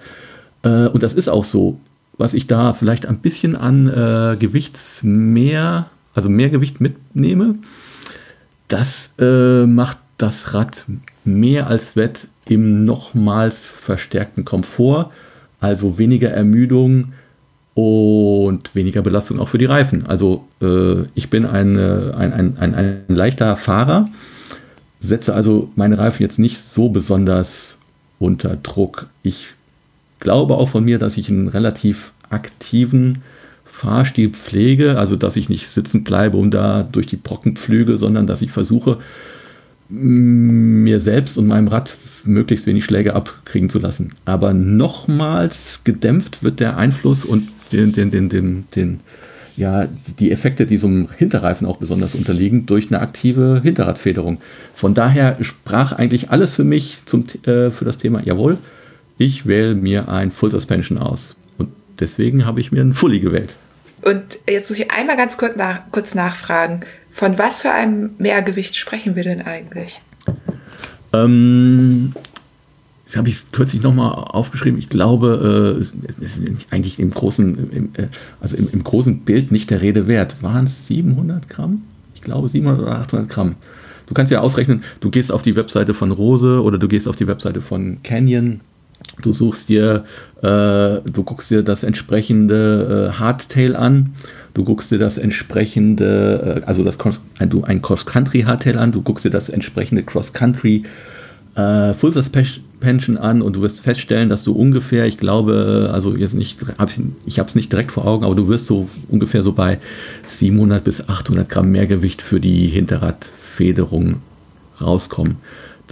Äh, 0.63 0.87
und 0.87 1.03
das 1.03 1.13
ist 1.13 1.29
auch 1.29 1.45
so. 1.45 1.79
Was 2.15 2.35
ich 2.35 2.45
da 2.45 2.73
vielleicht 2.73 3.07
ein 3.07 3.19
bisschen 3.19 3.55
an 3.55 3.87
äh, 3.87 4.37
Gewichtsmehr, 4.37 5.87
also 6.13 6.29
mehr 6.29 6.49
Gewicht 6.49 6.79
mitnehme, 6.79 7.55
das 8.73 9.13
äh, 9.19 9.67
macht 9.67 9.99
das 10.17 10.55
Rad 10.55 10.85
mehr 11.25 11.67
als 11.67 11.95
wett 11.95 12.27
im 12.45 12.85
nochmals 12.85 13.71
verstärkten 13.71 14.45
Komfort, 14.45 15.11
also 15.59 15.99
weniger 15.99 16.31
Ermüdung 16.31 17.13
und 17.75 18.73
weniger 18.73 19.03
Belastung 19.03 19.39
auch 19.39 19.49
für 19.49 19.59
die 19.59 19.65
Reifen. 19.65 20.07
Also 20.07 20.47
äh, 20.59 21.03
ich 21.13 21.29
bin 21.29 21.45
ein, 21.45 21.77
ein, 21.77 22.33
ein, 22.33 22.57
ein, 22.57 22.73
ein 22.73 23.03
leichter 23.09 23.55
Fahrer, 23.57 24.09
setze 24.99 25.35
also 25.35 25.69
meine 25.75 25.99
Reifen 25.99 26.23
jetzt 26.23 26.39
nicht 26.39 26.57
so 26.57 26.89
besonders 26.89 27.77
unter 28.17 28.55
Druck. 28.55 29.07
Ich 29.21 29.49
glaube 30.19 30.55
auch 30.55 30.69
von 30.69 30.83
mir, 30.83 30.97
dass 30.97 31.17
ich 31.17 31.29
einen 31.29 31.47
relativ 31.47 32.11
aktiven 32.31 33.21
Fahrstil 33.73 34.29
pflege, 34.29 34.99
also 34.99 35.15
dass 35.15 35.35
ich 35.35 35.49
nicht 35.49 35.67
sitzen 35.67 36.03
bleibe 36.03 36.37
und 36.37 36.51
da 36.51 36.83
durch 36.83 37.07
die 37.07 37.17
Brocken 37.17 37.55
pflüge, 37.55 37.97
sondern 37.97 38.27
dass 38.27 38.43
ich 38.43 38.51
versuche, 38.51 38.99
mir 39.89 40.99
selbst 40.99 41.37
und 41.39 41.47
meinem 41.47 41.67
Rad 41.67 41.97
möglichst 42.23 42.67
wenig 42.67 42.85
Schläge 42.85 43.15
abkriegen 43.15 43.69
zu 43.69 43.79
lassen. 43.79 44.13
Aber 44.25 44.53
nochmals 44.53 45.81
gedämpft 45.83 46.43
wird 46.43 46.59
der 46.59 46.77
Einfluss 46.77 47.25
und 47.25 47.49
den, 47.71 47.91
den, 47.91 48.11
den, 48.11 48.29
den, 48.29 48.65
den, 48.75 48.99
ja, 49.57 49.87
die 50.19 50.31
Effekte, 50.31 50.67
die 50.67 50.77
so 50.77 50.87
einem 50.87 51.09
Hinterreifen 51.17 51.65
auch 51.65 51.77
besonders 51.77 52.13
unterliegen, 52.13 52.67
durch 52.67 52.91
eine 52.91 53.01
aktive 53.01 53.59
Hinterradfederung. 53.63 54.37
Von 54.75 54.93
daher 54.93 55.37
sprach 55.41 55.93
eigentlich 55.93 56.29
alles 56.29 56.53
für 56.53 56.63
mich 56.63 56.99
zum, 57.05 57.25
äh, 57.45 57.71
für 57.71 57.85
das 57.85 57.97
Thema, 57.97 58.23
jawohl, 58.23 58.59
ich 59.17 59.47
wähle 59.47 59.73
mir 59.73 60.09
ein 60.09 60.31
Full 60.31 60.51
Suspension 60.51 60.99
aus. 60.99 61.35
Deswegen 61.99 62.45
habe 62.45 62.59
ich 62.59 62.71
mir 62.71 62.81
ein 62.81 62.93
Fully 62.93 63.19
gewählt. 63.19 63.55
Und 64.01 64.39
jetzt 64.49 64.69
muss 64.69 64.79
ich 64.79 64.91
einmal 64.91 65.15
ganz 65.15 65.37
kurz, 65.37 65.55
nach, 65.55 65.81
kurz 65.91 66.13
nachfragen, 66.13 66.81
von 67.09 67.37
was 67.37 67.61
für 67.61 67.71
einem 67.71 68.11
Mehrgewicht 68.17 68.75
sprechen 68.75 69.15
wir 69.15 69.23
denn 69.23 69.41
eigentlich? 69.41 70.01
Ähm, 71.13 72.13
das 73.05 73.15
habe 73.15 73.29
ich 73.29 73.51
kürzlich 73.51 73.81
nochmal 73.81 74.13
aufgeschrieben. 74.13 74.79
Ich 74.79 74.89
glaube, 74.89 75.77
äh, 75.79 76.23
es 76.23 76.37
ist 76.37 76.67
eigentlich 76.71 76.99
im 76.99 77.11
großen, 77.11 77.71
im, 77.71 77.89
äh, 77.95 78.07
also 78.41 78.57
im, 78.57 78.67
im, 78.73 78.83
großen 78.83 79.19
Bild 79.19 79.51
nicht 79.51 79.69
der 79.69 79.81
Rede 79.81 80.07
wert. 80.07 80.41
Waren 80.41 80.65
es 80.65 80.87
700 80.87 81.47
Gramm? 81.47 81.83
Ich 82.15 82.21
glaube 82.21 82.49
700 82.49 82.81
oder 82.81 82.99
800 82.99 83.29
Gramm. 83.29 83.55
Du 84.07 84.13
kannst 84.13 84.31
ja 84.31 84.41
ausrechnen, 84.41 84.83
du 84.99 85.11
gehst 85.11 85.31
auf 85.31 85.43
die 85.43 85.55
Webseite 85.55 85.93
von 85.93 86.11
Rose 86.11 86.61
oder 86.61 86.77
du 86.77 86.87
gehst 86.87 87.07
auf 87.07 87.15
die 87.15 87.27
Webseite 87.27 87.61
von 87.61 88.03
Canyon 88.03 88.59
Du 89.21 89.31
suchst 89.31 89.69
dir, 89.69 90.05
äh, 90.41 90.41
du 90.41 91.23
guckst 91.23 91.51
dir 91.51 91.63
das 91.63 91.83
entsprechende 91.83 93.11
äh, 93.11 93.19
Hardtail 93.19 93.75
an, 93.75 94.13
du 94.53 94.63
guckst 94.63 94.91
dir 94.91 94.97
das 94.97 95.17
entsprechende, 95.17 96.61
äh, 96.63 96.65
also 96.65 96.83
das 96.83 96.97
du 96.97 97.63
ein 97.63 97.81
Cross-Country 97.81 98.41
Hardtail 98.41 98.77
an, 98.77 98.91
du 98.91 99.01
guckst 99.01 99.25
dir 99.25 99.29
das 99.29 99.49
entsprechende 99.49 100.03
Cross-Country 100.03 100.83
äh, 101.55 101.93
Full 101.93 102.11
Suspension 102.11 103.17
an 103.17 103.41
und 103.41 103.55
du 103.55 103.61
wirst 103.61 103.81
feststellen, 103.81 104.29
dass 104.29 104.43
du 104.43 104.53
ungefähr, 104.53 105.05
ich 105.05 105.17
glaube, 105.17 105.91
also 105.93 106.15
jetzt 106.15 106.33
nicht, 106.33 106.57
ich 107.25 107.39
habe 107.39 107.47
es 107.47 107.55
nicht 107.55 107.71
direkt 107.71 107.91
vor 107.91 108.05
Augen, 108.05 108.25
aber 108.25 108.35
du 108.35 108.47
wirst 108.47 108.65
so 108.65 108.89
ungefähr 109.09 109.43
so 109.43 109.53
bei 109.53 109.79
700 110.25 110.83
bis 110.83 111.07
800 111.07 111.47
Gramm 111.47 111.71
Mehrgewicht 111.71 112.21
für 112.21 112.39
die 112.39 112.67
Hinterradfederung 112.67 114.15
rauskommen. 114.81 115.37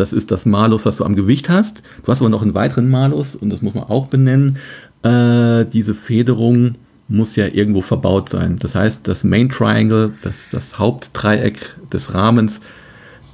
Das 0.01 0.13
ist 0.13 0.31
das 0.31 0.47
Malus, 0.47 0.83
was 0.83 0.97
du 0.97 1.05
am 1.05 1.15
Gewicht 1.15 1.47
hast. 1.47 1.83
Du 2.03 2.11
hast 2.11 2.21
aber 2.21 2.29
noch 2.29 2.41
einen 2.41 2.55
weiteren 2.55 2.89
Malus 2.89 3.35
und 3.35 3.51
das 3.51 3.61
muss 3.61 3.75
man 3.75 3.83
auch 3.83 4.07
benennen. 4.07 4.57
Äh, 5.03 5.65
diese 5.65 5.93
Federung 5.93 6.73
muss 7.07 7.35
ja 7.35 7.45
irgendwo 7.45 7.81
verbaut 7.81 8.27
sein. 8.27 8.57
Das 8.59 8.73
heißt, 8.73 9.07
das 9.07 9.23
Main 9.23 9.49
Triangle, 9.49 10.13
das, 10.23 10.47
das 10.49 10.79
Hauptdreieck 10.79 11.75
des 11.93 12.15
Rahmens, 12.15 12.61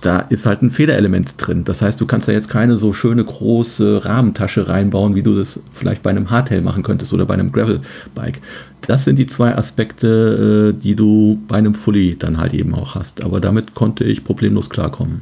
da 0.02 0.20
ist 0.20 0.46
halt 0.46 0.62
ein 0.62 0.70
Federelement 0.70 1.36
drin. 1.38 1.64
Das 1.64 1.82
heißt, 1.82 2.02
du 2.02 2.06
kannst 2.06 2.28
da 2.28 2.34
jetzt 2.34 2.50
keine 2.50 2.76
so 2.76 2.92
schöne 2.92 3.24
große 3.24 4.04
Rahmentasche 4.04 4.68
reinbauen, 4.68 5.16
wie 5.16 5.24
du 5.24 5.38
das 5.38 5.62
vielleicht 5.74 6.04
bei 6.04 6.10
einem 6.10 6.30
Hardtail 6.30 6.60
machen 6.60 6.84
könntest 6.84 7.14
oder 7.14 7.26
bei 7.26 7.36
einem 7.36 7.54
Gravelbike. 7.54 8.42
Das 8.82 9.06
sind 9.06 9.16
die 9.16 9.28
zwei 9.28 9.56
Aspekte, 9.56 10.74
äh, 10.76 10.84
die 10.84 10.98
du 10.98 11.42
bei 11.48 11.56
einem 11.56 11.76
Fully 11.76 12.18
dann 12.20 12.38
halt 12.38 12.54
eben 12.54 12.76
auch 12.76 12.96
hast. 12.96 13.24
Aber 13.24 13.40
damit 13.40 13.74
konnte 13.74 14.04
ich 14.04 14.26
problemlos 14.26 14.70
klarkommen. 14.70 15.22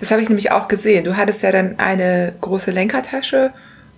Das 0.00 0.10
habe 0.10 0.22
ich 0.22 0.28
nämlich 0.28 0.50
auch 0.50 0.68
gesehen. 0.68 1.04
Du 1.04 1.16
hattest 1.16 1.42
ja 1.42 1.52
dann 1.52 1.78
eine 1.78 2.34
große 2.40 2.70
Lenkertasche 2.70 3.52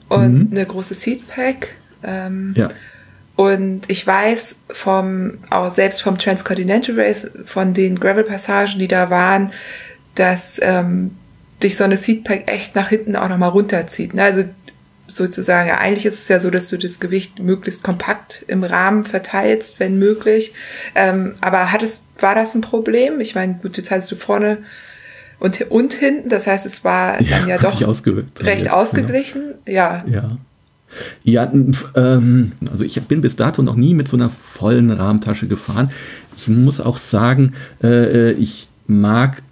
und 0.09 0.35
mhm. 0.35 0.49
eine 0.53 0.67
große 0.67 0.95
Seatpack. 0.95 1.69
Ähm, 2.03 2.55
ja. 2.57 2.69
Und 3.37 3.83
ich 3.89 4.07
weiß 4.07 4.61
vom, 4.71 5.39
auch 5.51 5.71
selbst 5.71 6.03
vom 6.03 6.17
Transcontinental 6.17 6.99
Race, 6.99 7.31
von 7.45 7.75
den 7.75 8.01
Gravel-Passagen, 8.01 8.79
die 8.79 8.89
da 8.89 9.11
waren, 9.11 9.53
dass 10.15 10.59
ähm, 10.63 11.17
dich 11.63 11.77
so 11.77 11.85
eine 11.85 11.99
Seatpack 11.99 12.51
echt 12.51 12.75
nach 12.75 12.89
hinten 12.89 13.15
auch 13.15 13.29
nochmal 13.29 13.51
runterzieht. 13.51 14.15
Ne? 14.15 14.23
Also 14.23 14.45
sozusagen, 15.07 15.69
ja, 15.69 15.79
eigentlich 15.79 16.07
ist 16.07 16.19
es 16.19 16.29
ja 16.29 16.41
so, 16.41 16.51
dass 16.51 16.69
du 16.69 16.79
das 16.79 16.99
Gewicht 16.99 17.39
möglichst 17.39 17.83
kompakt 17.83 18.45
im 18.49 18.65
Rahmen 18.65 19.05
verteilst, 19.05 19.81
wenn 19.81 19.99
möglich. 19.99 20.53
Ähm, 20.95 21.35
aber 21.41 21.73
hattest, 21.73 22.05
war 22.19 22.35
das 22.35 22.55
ein 22.55 22.63
Problem? 22.63 23.21
Ich 23.21 23.35
meine, 23.35 23.55
gut, 23.55 23.77
jetzt 23.77 23.91
hattest 23.91 24.11
du 24.13 24.17
vorne 24.17 24.59
und, 25.39 25.71
und 25.71 25.93
hinten. 25.93 26.29
Das 26.29 26.47
heißt, 26.47 26.67
es 26.67 26.85
war 26.85 27.19
dann 27.19 27.47
ja, 27.47 27.57
ja 27.57 27.59
doch 27.59 27.81
recht 28.41 28.71
ausgeglichen. 28.71 29.55
Ja. 29.67 30.05
Ja. 30.09 30.39
Ja, 31.25 31.53
ähm, 31.95 32.53
also 32.71 32.85
ich 32.85 33.01
bin 33.03 33.21
bis 33.21 33.37
dato 33.37 33.63
noch 33.63 33.75
nie 33.75 33.93
mit 33.93 34.09
so 34.09 34.17
einer 34.17 34.31
vollen 34.31 34.91
Rahmentasche 34.91 35.47
gefahren. 35.47 35.91
Ich 36.37 36.49
muss 36.49 36.81
auch 36.81 36.97
sagen, 36.97 37.55
äh, 37.83 38.31
äh, 38.31 38.33
ich 38.33 38.69
mag 38.87 39.43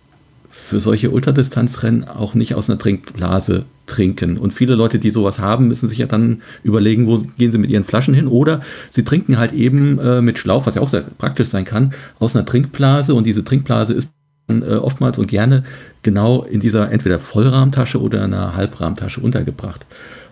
für 0.51 0.80
solche 0.80 1.11
Ultradistanzrennen 1.11 2.05
auch 2.05 2.35
nicht 2.35 2.55
aus 2.55 2.70
einer 2.70 2.78
Trinkblase 2.78 3.64
trinken. 3.87 4.39
Und 4.39 4.55
viele 4.55 4.74
Leute, 4.76 4.99
die 4.99 5.11
sowas 5.11 5.39
haben, 5.39 5.68
müssen 5.68 5.89
sich 5.89 5.99
ja 5.99 6.07
dann 6.07 6.41
überlegen, 6.62 7.07
wo 7.07 7.18
gehen 7.37 7.53
sie 7.53 7.59
mit 7.59 7.70
ihren 7.70 7.85
Flaschen 7.85 8.14
hin. 8.14 8.28
Oder 8.28 8.62
sie 8.91 9.05
trinken 9.05 9.37
halt 9.37 9.53
eben 9.53 9.99
äh, 9.99 10.22
mit 10.22 10.39
Schlauch, 10.39 10.66
was 10.66 10.76
ja 10.76 10.80
auch 10.80 10.89
sehr 10.89 11.03
praktisch 11.03 11.49
sein 11.49 11.64
kann, 11.64 11.93
aus 12.18 12.35
einer 12.35 12.47
Trinkblase. 12.47 13.14
Und 13.14 13.24
diese 13.24 13.45
Trinkblase 13.45 13.93
ist 13.93 14.11
oftmals 14.49 15.18
und 15.18 15.28
gerne 15.28 15.64
genau 16.03 16.42
in 16.42 16.61
dieser 16.61 16.92
entweder 16.92 17.18
Vollrahmtasche 17.18 18.01
oder 18.01 18.22
einer 18.22 18.55
Halbrahmtasche 18.55 19.20
untergebracht. 19.20 19.86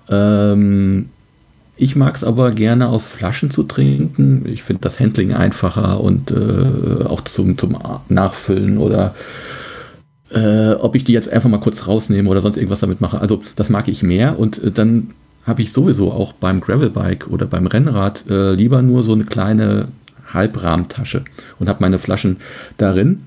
Ähm, 0.09 1.09
ich 1.77 1.97
mag 1.97 2.15
es 2.15 2.23
aber 2.23 2.53
gerne 2.53 2.89
aus 2.89 3.07
Flaschen 3.07 3.51
zu 3.51 3.63
trinken. 3.63 4.45
Ich 4.47 4.63
finde 4.63 4.83
das 4.83 5.01
Handling 5.01 5.33
einfacher 5.33 6.01
und 6.01 6.31
äh, 6.31 7.05
auch 7.05 7.23
zum, 7.23 7.57
zum 7.57 7.79
Nachfüllen 8.09 8.79
oder 8.79 9.15
äh, 10.31 10.73
ob 10.75 10.95
ich 10.95 11.05
die 11.05 11.13
jetzt 11.13 11.31
einfach 11.31 11.49
mal 11.49 11.61
kurz 11.61 11.87
rausnehme 11.87 12.29
oder 12.29 12.41
sonst 12.41 12.57
irgendwas 12.57 12.81
damit 12.81 13.01
mache. 13.01 13.21
Also 13.21 13.43
das 13.57 13.71
mag 13.71 13.89
ich 13.89 14.03
mehr 14.03 14.39
und 14.39 14.63
äh, 14.63 14.71
dann 14.71 15.11
habe 15.45 15.63
ich 15.63 15.73
sowieso 15.73 16.13
auch 16.13 16.35
beim 16.35 16.61
Gravelbike 16.61 17.29
oder 17.29 17.47
beim 17.47 17.67
Rennrad 17.67 18.25
äh, 18.29 18.53
lieber 18.53 18.83
nur 18.83 19.03
so 19.03 19.13
eine 19.13 19.25
kleine 19.25 19.89
Halbrahmtasche 20.33 21.25
und 21.59 21.69
habe 21.69 21.81
meine 21.81 21.99
Flaschen 21.99 22.37
darin 22.77 23.23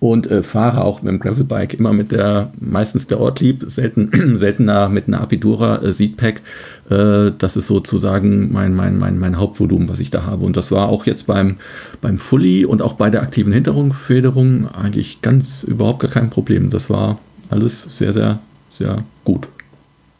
und 0.00 0.30
äh, 0.30 0.42
fahre 0.42 0.82
auch 0.82 1.02
mit 1.02 1.12
dem 1.12 1.20
Gravelbike 1.20 1.74
immer 1.74 1.92
mit 1.92 2.10
der, 2.10 2.50
meistens 2.58 3.06
der 3.06 3.20
Ortlieb, 3.20 3.64
selten, 3.68 4.36
seltener 4.38 4.88
mit 4.88 5.06
einer 5.06 5.20
Apidura 5.20 5.82
äh, 5.82 5.92
Seedpack. 5.92 6.40
Äh, 6.88 7.32
das 7.36 7.56
ist 7.56 7.66
sozusagen 7.66 8.50
mein, 8.50 8.74
mein, 8.74 8.98
mein, 8.98 9.18
mein 9.18 9.38
Hauptvolumen, 9.38 9.88
was 9.90 10.00
ich 10.00 10.10
da 10.10 10.24
habe. 10.24 10.46
Und 10.46 10.56
das 10.56 10.70
war 10.70 10.88
auch 10.88 11.04
jetzt 11.04 11.26
beim, 11.26 11.56
beim 12.00 12.16
Fully 12.16 12.64
und 12.64 12.80
auch 12.80 12.94
bei 12.94 13.10
der 13.10 13.20
aktiven 13.20 13.52
Hinterrungfederung 13.52 14.68
eigentlich 14.68 15.20
ganz 15.20 15.62
überhaupt 15.64 16.00
gar 16.00 16.10
kein 16.10 16.30
Problem. 16.30 16.70
Das 16.70 16.88
war 16.88 17.18
alles 17.50 17.82
sehr, 17.82 18.14
sehr, 18.14 18.38
sehr 18.70 19.04
gut. 19.24 19.48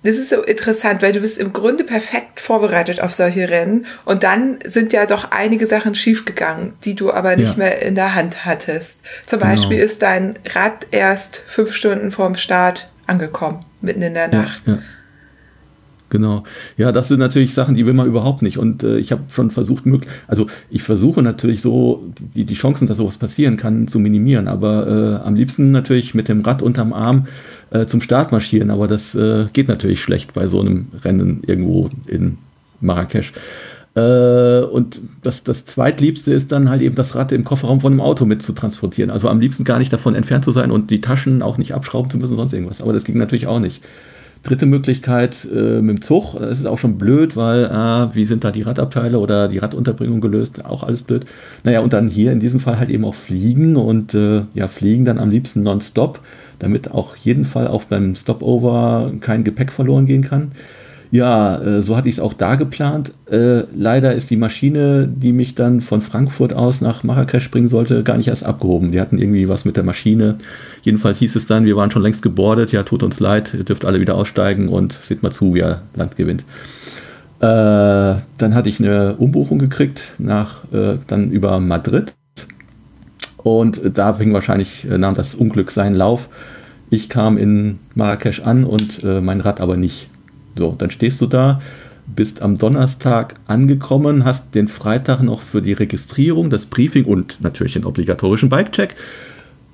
Das 0.03 0.17
ist 0.17 0.31
so 0.31 0.43
interessant, 0.43 1.03
weil 1.03 1.13
du 1.13 1.21
bist 1.21 1.39
im 1.39 1.53
Grunde 1.53 1.85
perfekt 1.85 2.41
vorbereitet 2.41 3.01
auf 3.01 3.13
solche 3.13 3.51
Rennen 3.51 3.85
und 4.07 4.23
dann 4.23 4.59
sind 4.65 4.95
ja 4.95 5.05
doch 5.05 5.31
einige 5.31 5.67
Sachen 5.67 5.95
schiefgegangen, 5.95 6.73
die 6.85 6.95
du 6.95 7.13
aber 7.13 7.37
nicht 7.37 7.53
ja. 7.53 7.59
mehr 7.59 7.83
in 7.83 7.95
der 7.95 8.15
Hand 8.15 8.47
hattest. 8.47 9.03
Zum 9.27 9.41
genau. 9.41 9.53
Beispiel 9.53 9.79
ist 9.79 10.01
dein 10.01 10.39
Rad 10.55 10.87
erst 10.91 11.45
fünf 11.47 11.75
Stunden 11.75 12.13
vorm 12.13 12.37
Start 12.37 12.91
angekommen, 13.07 13.65
mitten 13.83 14.01
in 14.01 14.15
der 14.15 14.29
Nacht. 14.29 14.67
Ja, 14.67 14.75
ja. 14.75 14.79
Genau. 16.11 16.43
Ja, 16.77 16.91
das 16.93 17.09
sind 17.09 17.21
natürlich 17.21 17.55
Sachen, 17.55 17.77
die 17.77 17.87
will 17.87 17.95
man 17.95 18.09
überhaupt 18.09 18.43
nicht. 18.43 18.59
Und 18.59 18.83
äh, 18.83 18.99
ich 18.99 19.13
habe 19.13 19.23
schon 19.33 19.51
versucht, 19.53 19.87
möglich, 19.87 20.11
also 20.27 20.49
ich 20.69 20.83
versuche 20.83 21.23
natürlich 21.23 21.63
so, 21.63 22.05
die, 22.35 22.45
die 22.45 22.55
Chancen, 22.55 22.89
dass 22.89 22.97
sowas 22.97 23.17
passieren 23.17 23.57
kann, 23.57 23.87
zu 23.87 24.01
minimieren. 24.01 24.49
Aber 24.49 25.21
äh, 25.23 25.27
am 25.27 25.37
liebsten 25.37 25.71
natürlich 25.71 26.15
mit 26.15 26.29
dem 26.29 26.41
Rad 26.43 26.63
unterm 26.63 26.93
Arm 26.93 27.29
äh, 27.71 27.87
zum 27.87 28.01
Start 28.01 28.33
marschieren. 28.33 28.71
Aber 28.71 28.89
das 28.89 29.15
äh, 29.15 29.47
geht 29.53 29.69
natürlich 29.69 30.03
schlecht 30.03 30.33
bei 30.33 30.47
so 30.47 30.61
einem 30.61 30.87
Rennen 31.03 31.43
irgendwo 31.47 31.89
in 32.07 32.39
Marrakesch. 32.81 33.33
Äh, 33.95 34.61
und 34.61 35.01
das, 35.23 35.43
das 35.43 35.65
zweitliebste 35.65 36.33
ist 36.33 36.53
dann 36.53 36.71
halt 36.71 36.83
eben 36.83 36.95
das 36.95 37.15
Rad 37.15 37.33
im 37.33 37.45
Kofferraum 37.45 37.81
von 37.81 37.93
einem 37.93 38.01
Auto 38.01 38.25
mit 38.25 38.43
zu 38.43 38.53
transportieren. 38.53 39.11
Also 39.11 39.29
am 39.29 39.41
liebsten 39.41 39.65
gar 39.65 39.79
nicht 39.79 39.93
davon 39.93 40.15
entfernt 40.15 40.45
zu 40.45 40.53
sein 40.53 40.71
und 40.71 40.91
die 40.91 41.01
Taschen 41.01 41.43
auch 41.43 41.59
nicht 41.59 41.75
abschrauben 41.75 42.11
zu 42.11 42.19
müssen, 42.19 42.37
sonst 42.37 42.53
irgendwas. 42.53 42.81
Aber 42.81 42.93
das 42.93 43.05
ging 43.05 43.19
natürlich 43.19 43.47
auch 43.47 43.61
nicht. 43.61 43.83
Dritte 44.43 44.65
Möglichkeit 44.65 45.47
äh, 45.55 45.83
mit 45.83 45.99
dem 45.99 46.03
Zug. 46.03 46.35
Das 46.39 46.59
ist 46.59 46.67
auch 46.67 46.79
schon 46.79 46.97
blöd, 46.97 47.37
weil 47.37 47.65
äh, 47.65 48.15
wie 48.15 48.25
sind 48.25 48.43
da 48.43 48.51
die 48.51 48.63
Radabteile 48.63 49.19
oder 49.19 49.49
die 49.49 49.59
Radunterbringung 49.59 50.23
gelöst? 50.23 50.65
Auch 50.65 50.83
alles 50.83 51.03
blöd. 51.03 51.27
Naja, 51.63 51.81
und 51.81 51.93
dann 51.93 52.09
hier 52.09 52.33
in 52.33 52.41
diesem 52.41 52.59
Fall 52.59 52.79
halt 52.79 52.89
eben 52.89 53.05
auch 53.05 53.15
fliegen 53.15 53.77
und 53.77 54.15
äh, 54.15 54.43
ja, 54.55 54.69
fliegen 54.69 55.05
dann 55.05 55.19
am 55.19 55.31
liebsten 55.31 55.63
nonstop, 55.63 56.21
damit 56.61 56.93
auch 56.93 57.17
jeden 57.17 57.45
Fall 57.45 57.67
auch 57.67 57.85
beim 57.85 58.15
Stopover 58.15 59.13
kein 59.21 59.43
Gepäck 59.43 59.73
verloren 59.73 60.07
gehen 60.07 60.23
kann. 60.23 60.53
Ja, 61.11 61.61
äh, 61.61 61.83
so 61.83 61.97
hatte 61.97 62.09
ich 62.09 62.17
es 62.17 62.21
auch 62.21 62.35
da 62.35 62.55
geplant. 62.55 63.13
Äh, 63.31 63.65
leider 63.75 64.15
ist 64.15 64.31
die 64.31 64.37
Maschine, 64.37 65.09
die 65.09 65.33
mich 65.33 65.57
dann 65.57 65.81
von 65.81 66.03
Frankfurt 66.03 66.55
aus 66.55 66.81
nach 66.81 67.03
Marrakesch 67.03 67.51
bringen 67.51 67.69
sollte, 67.69 68.05
gar 68.05 68.17
nicht 68.17 68.29
erst 68.29 68.45
abgehoben. 68.45 68.93
Die 68.93 69.01
hatten 69.01 69.19
irgendwie 69.19 69.49
was 69.49 69.65
mit 69.65 69.77
der 69.77 69.83
Maschine. 69.83 70.37
Jedenfalls 70.83 71.19
hieß 71.19 71.35
es 71.35 71.47
dann, 71.47 71.65
wir 71.65 71.77
waren 71.77 71.91
schon 71.91 72.03
längst 72.03 72.23
gebordet. 72.23 72.71
Ja, 72.71 72.85
tut 72.85 73.03
uns 73.03 73.19
leid, 73.19 73.55
ihr 73.55 73.65
dürft 73.65 73.85
alle 73.85 74.01
wieder 74.01 74.15
aussteigen 74.15 74.69
und 74.69 74.93
seht 74.93 75.23
mal 75.23 75.33
zu, 75.33 75.55
wie 75.55 75.61
ihr 75.61 75.83
Land 75.97 76.17
gewinnt. 76.17 76.45
Äh, 77.41 77.43
dann 77.43 78.55
hatte 78.55 78.69
ich 78.69 78.79
eine 78.79 79.17
Umbuchung 79.17 79.59
gekriegt 79.59 80.15
nach 80.19 80.63
dann 80.71 81.31
über 81.33 81.59
Madrid. 81.59 82.13
Und 83.43 83.81
da 83.95 84.15
fing 84.15 84.33
wahrscheinlich, 84.33 84.87
äh, 84.91 84.99
nahm 84.99 85.15
das 85.15 85.35
Unglück 85.35 85.71
seinen 85.71 85.97
Lauf. 85.97 86.29
Ich 86.91 87.09
kam 87.09 87.39
in 87.39 87.79
Marrakesch 87.95 88.41
an 88.41 88.65
und 88.65 89.03
äh, 89.05 89.21
mein 89.21 89.41
Rad 89.41 89.61
aber 89.61 89.77
nicht. 89.77 90.09
So, 90.59 90.75
dann 90.77 90.91
stehst 90.91 91.21
du 91.21 91.27
da, 91.27 91.61
bist 92.07 92.43
am 92.43 92.59
Donnerstag 92.59 93.37
angekommen, 93.47 94.25
hast 94.25 94.55
den 94.55 94.69
Freitag 94.69 95.23
noch 95.23 95.43
für 95.43 95.63
die 95.63 95.73
Registrierung, 95.73 96.51
das 96.51 96.67
Briefing 96.67 97.05
und 97.05 97.41
natürlich 97.41 97.75
den 97.75 97.85
obligatorischen 97.85 98.49
Bike-Check. 98.49 98.97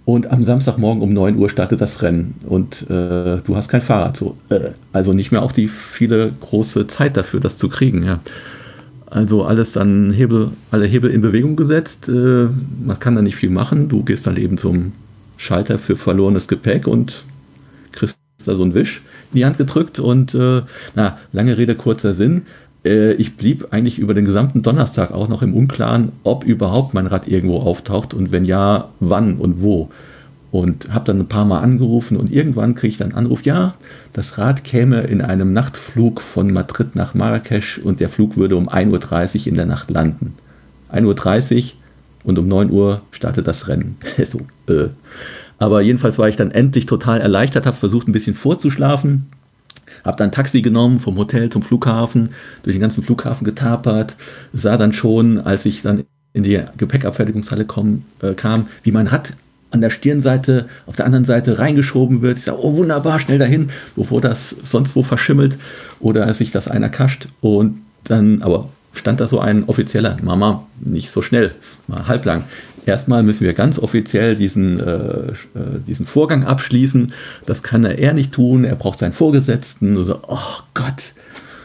Und 0.04 0.30
am 0.30 0.44
Samstagmorgen 0.44 1.02
um 1.02 1.12
9 1.12 1.36
Uhr 1.36 1.50
startet 1.50 1.80
das 1.80 2.00
Rennen 2.00 2.36
und 2.46 2.82
äh, 2.82 3.38
du 3.38 3.56
hast 3.56 3.68
kein 3.68 3.82
Fahrrad. 3.82 4.16
So, 4.16 4.36
äh, 4.50 4.70
also 4.92 5.12
nicht 5.12 5.32
mehr 5.32 5.42
auch 5.42 5.50
die 5.50 5.66
viele 5.66 6.32
große 6.38 6.86
Zeit 6.86 7.16
dafür, 7.16 7.40
das 7.40 7.56
zu 7.56 7.68
kriegen. 7.68 8.04
Ja. 8.04 8.20
Also 9.06 9.44
alles 9.44 9.72
dann 9.72 10.12
Hebel, 10.12 10.50
alle 10.70 10.86
Hebel 10.86 11.10
in 11.10 11.20
Bewegung 11.20 11.56
gesetzt. 11.56 12.08
Äh, 12.08 12.48
man 12.84 12.98
kann 12.98 13.14
da 13.14 13.22
nicht 13.22 13.36
viel 13.36 13.50
machen. 13.50 13.88
Du 13.88 14.02
gehst 14.02 14.26
dann 14.26 14.36
eben 14.36 14.58
zum 14.58 14.92
Schalter 15.36 15.78
für 15.78 15.96
verlorenes 15.96 16.48
Gepäck 16.48 16.86
und 16.86 17.24
kriegst 17.92 18.18
da 18.44 18.54
so 18.54 18.62
einen 18.62 18.74
Wisch 18.74 19.02
in 19.32 19.38
die 19.38 19.44
Hand 19.44 19.58
gedrückt 19.58 19.98
und 19.98 20.34
äh, 20.34 20.62
na, 20.94 21.18
lange 21.32 21.56
Rede, 21.56 21.74
kurzer 21.74 22.14
Sinn. 22.14 22.42
Äh, 22.84 23.12
ich 23.14 23.36
blieb 23.36 23.68
eigentlich 23.70 23.98
über 23.98 24.14
den 24.14 24.24
gesamten 24.24 24.62
Donnerstag 24.62 25.12
auch 25.12 25.28
noch 25.28 25.42
im 25.42 25.54
Unklaren, 25.54 26.12
ob 26.22 26.44
überhaupt 26.44 26.94
mein 26.94 27.06
Rad 27.06 27.28
irgendwo 27.28 27.58
auftaucht 27.58 28.14
und 28.14 28.32
wenn 28.32 28.44
ja, 28.44 28.88
wann 29.00 29.36
und 29.36 29.62
wo. 29.62 29.90
Und 30.52 30.92
habe 30.92 31.04
dann 31.04 31.18
ein 31.18 31.28
paar 31.28 31.44
Mal 31.44 31.60
angerufen 31.60 32.16
und 32.16 32.32
irgendwann 32.32 32.74
kriege 32.74 32.92
ich 32.92 32.98
dann 32.98 33.12
Anruf, 33.12 33.42
ja, 33.44 33.74
das 34.12 34.38
Rad 34.38 34.64
käme 34.64 35.02
in 35.02 35.20
einem 35.20 35.52
Nachtflug 35.52 36.20
von 36.20 36.52
Madrid 36.52 36.94
nach 36.94 37.14
Marrakesch 37.14 37.78
und 37.78 38.00
der 38.00 38.08
Flug 38.08 38.36
würde 38.36 38.56
um 38.56 38.68
1.30 38.68 39.40
Uhr 39.40 39.46
in 39.48 39.54
der 39.56 39.66
Nacht 39.66 39.90
landen. 39.90 40.34
1.30 40.92 41.56
Uhr 41.56 41.70
und 42.24 42.38
um 42.38 42.48
9 42.48 42.70
Uhr 42.70 43.02
startet 43.10 43.46
das 43.46 43.68
Rennen. 43.68 43.96
so, 44.26 44.40
äh. 44.72 44.88
Aber 45.58 45.80
jedenfalls 45.80 46.18
war 46.18 46.28
ich 46.28 46.36
dann 46.36 46.50
endlich 46.50 46.86
total 46.86 47.20
erleichtert, 47.20 47.66
habe 47.66 47.76
versucht 47.76 48.08
ein 48.08 48.12
bisschen 48.12 48.34
vorzuschlafen, 48.34 49.26
habe 50.04 50.18
dann 50.18 50.32
Taxi 50.32 50.60
genommen 50.60 51.00
vom 51.00 51.16
Hotel 51.16 51.48
zum 51.48 51.62
Flughafen, 51.62 52.30
durch 52.62 52.76
den 52.76 52.82
ganzen 52.82 53.02
Flughafen 53.02 53.44
getapert, 53.44 54.16
sah 54.52 54.76
dann 54.76 54.92
schon, 54.92 55.38
als 55.38 55.64
ich 55.64 55.82
dann 55.82 56.04
in 56.34 56.42
die 56.42 56.62
Gepäckabfertigungshalle 56.76 57.64
komm, 57.64 58.04
äh, 58.20 58.34
kam, 58.34 58.68
wie 58.82 58.92
mein 58.92 59.06
Rad 59.06 59.32
an 59.70 59.80
der 59.80 59.90
Stirnseite 59.90 60.68
auf 60.86 60.96
der 60.96 61.06
anderen 61.06 61.24
Seite 61.24 61.58
reingeschoben 61.58 62.22
wird. 62.22 62.38
Ich 62.38 62.44
sage, 62.44 62.62
oh 62.62 62.76
wunderbar, 62.76 63.18
schnell 63.18 63.38
dahin, 63.38 63.70
bevor 63.94 64.20
das 64.20 64.50
sonst 64.50 64.96
wo 64.96 65.02
verschimmelt 65.02 65.58
oder 66.00 66.32
sich 66.34 66.50
das 66.50 66.68
einer 66.68 66.88
kascht. 66.88 67.28
Und 67.40 67.82
dann, 68.04 68.42
aber 68.42 68.68
stand 68.94 69.20
da 69.20 69.28
so 69.28 69.40
ein 69.40 69.64
offizieller, 69.64 70.16
Mama, 70.22 70.66
nicht 70.80 71.10
so 71.10 71.22
schnell, 71.22 71.52
mal 71.86 72.06
halblang. 72.06 72.44
Erstmal 72.86 73.24
müssen 73.24 73.44
wir 73.44 73.52
ganz 73.52 73.80
offiziell 73.80 74.36
diesen, 74.36 74.78
äh, 74.78 75.30
äh, 75.32 75.34
diesen 75.86 76.06
Vorgang 76.06 76.44
abschließen. 76.44 77.12
Das 77.44 77.64
kann 77.64 77.84
er 77.84 78.12
nicht 78.12 78.30
tun. 78.30 78.64
Er 78.64 78.76
braucht 78.76 79.00
seinen 79.00 79.12
Vorgesetzten. 79.12 80.04
So, 80.04 80.20
oh 80.28 80.60
Gott, 80.72 81.12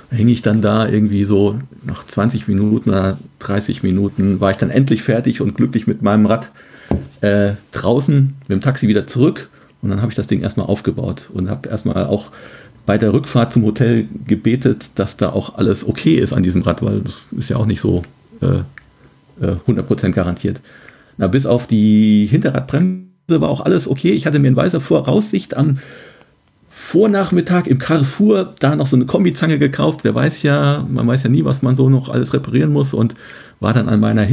hing 0.10 0.30
ich 0.30 0.41
dann 0.41 0.64
da 0.64 0.88
irgendwie 0.88 1.24
so 1.24 1.60
nach 1.84 2.08
20 2.08 2.47
Minuten 2.47 2.89
oder 2.89 3.20
30 3.38 3.84
Minuten 3.84 4.39
war 4.39 4.49
ich 4.49 4.58
dann 4.58 4.72
endlich 4.72 5.04
fertig 5.04 5.41
und 5.41 5.56
glücklich 5.56 5.86
mit 5.86 6.02
meinem 6.02 6.26
Rad 6.26 6.49
äh, 7.22 7.54
draußen 7.72 8.34
mit 8.48 8.50
dem 8.50 8.62
Taxi 8.62 8.88
wieder 8.88 9.08
zurück. 9.08 9.50
Und 9.82 9.89
dann 9.89 10.02
habe 10.02 10.12
ich 10.12 10.16
das 10.16 10.28
Ding 10.28 10.42
erstmal 10.42 10.68
aufgebaut 10.68 11.30
und 11.34 11.50
habe 11.50 11.70
erstmal 11.70 12.06
auch 12.06 12.32
bei 12.86 12.98
der 12.98 13.14
Rückfahrt 13.14 13.54
zum 13.54 13.64
Hotel 13.64 14.08
gebetet, 14.28 14.92
dass 14.96 15.18
da 15.18 15.30
auch 15.30 15.56
alles 15.56 15.88
okay 15.88 16.16
ist 16.16 16.34
an 16.34 16.44
diesem 16.44 16.62
Rad, 16.62 16.84
weil 16.84 17.02
das 17.02 17.22
ist 17.38 17.50
ja 17.50 17.58
auch 17.58 17.66
nicht 17.66 17.82
so 17.82 18.04
äh, 18.42 18.64
100% 19.42 20.08
äh, 20.08 20.12
garantiert. 20.12 20.62
Na, 21.18 21.28
bis 21.28 21.46
auf 21.46 21.68
die 21.68 22.28
Hinterradbremse 22.30 23.08
war 23.28 23.50
auch 23.50 23.62
alles 23.62 23.88
okay. 23.88 24.12
Ich 24.12 24.26
hatte 24.26 24.39
mir 24.39 24.48
in 24.48 24.56
weiser 24.56 24.82
Voraussicht 24.82 25.56
am 25.56 25.80
Vornachmittag 26.70 27.68
im 27.68 27.80
Carrefour 27.80 28.54
da 28.60 28.76
noch 28.76 28.88
so 28.88 28.96
eine 28.96 29.06
Kombizange 29.06 29.60
gekauft. 29.60 30.02
Wer 30.04 30.16
weiß 30.16 30.42
ja, 30.42 30.86
man 30.89 31.08
weiß 31.08 31.24
ja 31.24 31.30
nie, 31.30 31.46
was 31.46 31.62
man 31.62 31.76
so 31.76 31.89
noch 31.89 32.10
alles 32.10 32.34
reparieren 32.34 32.74
muss 32.74 32.94
und 32.94 33.16
war 33.60 33.74
dann 33.74 33.89
an 33.89 34.00
meiner 34.00 34.24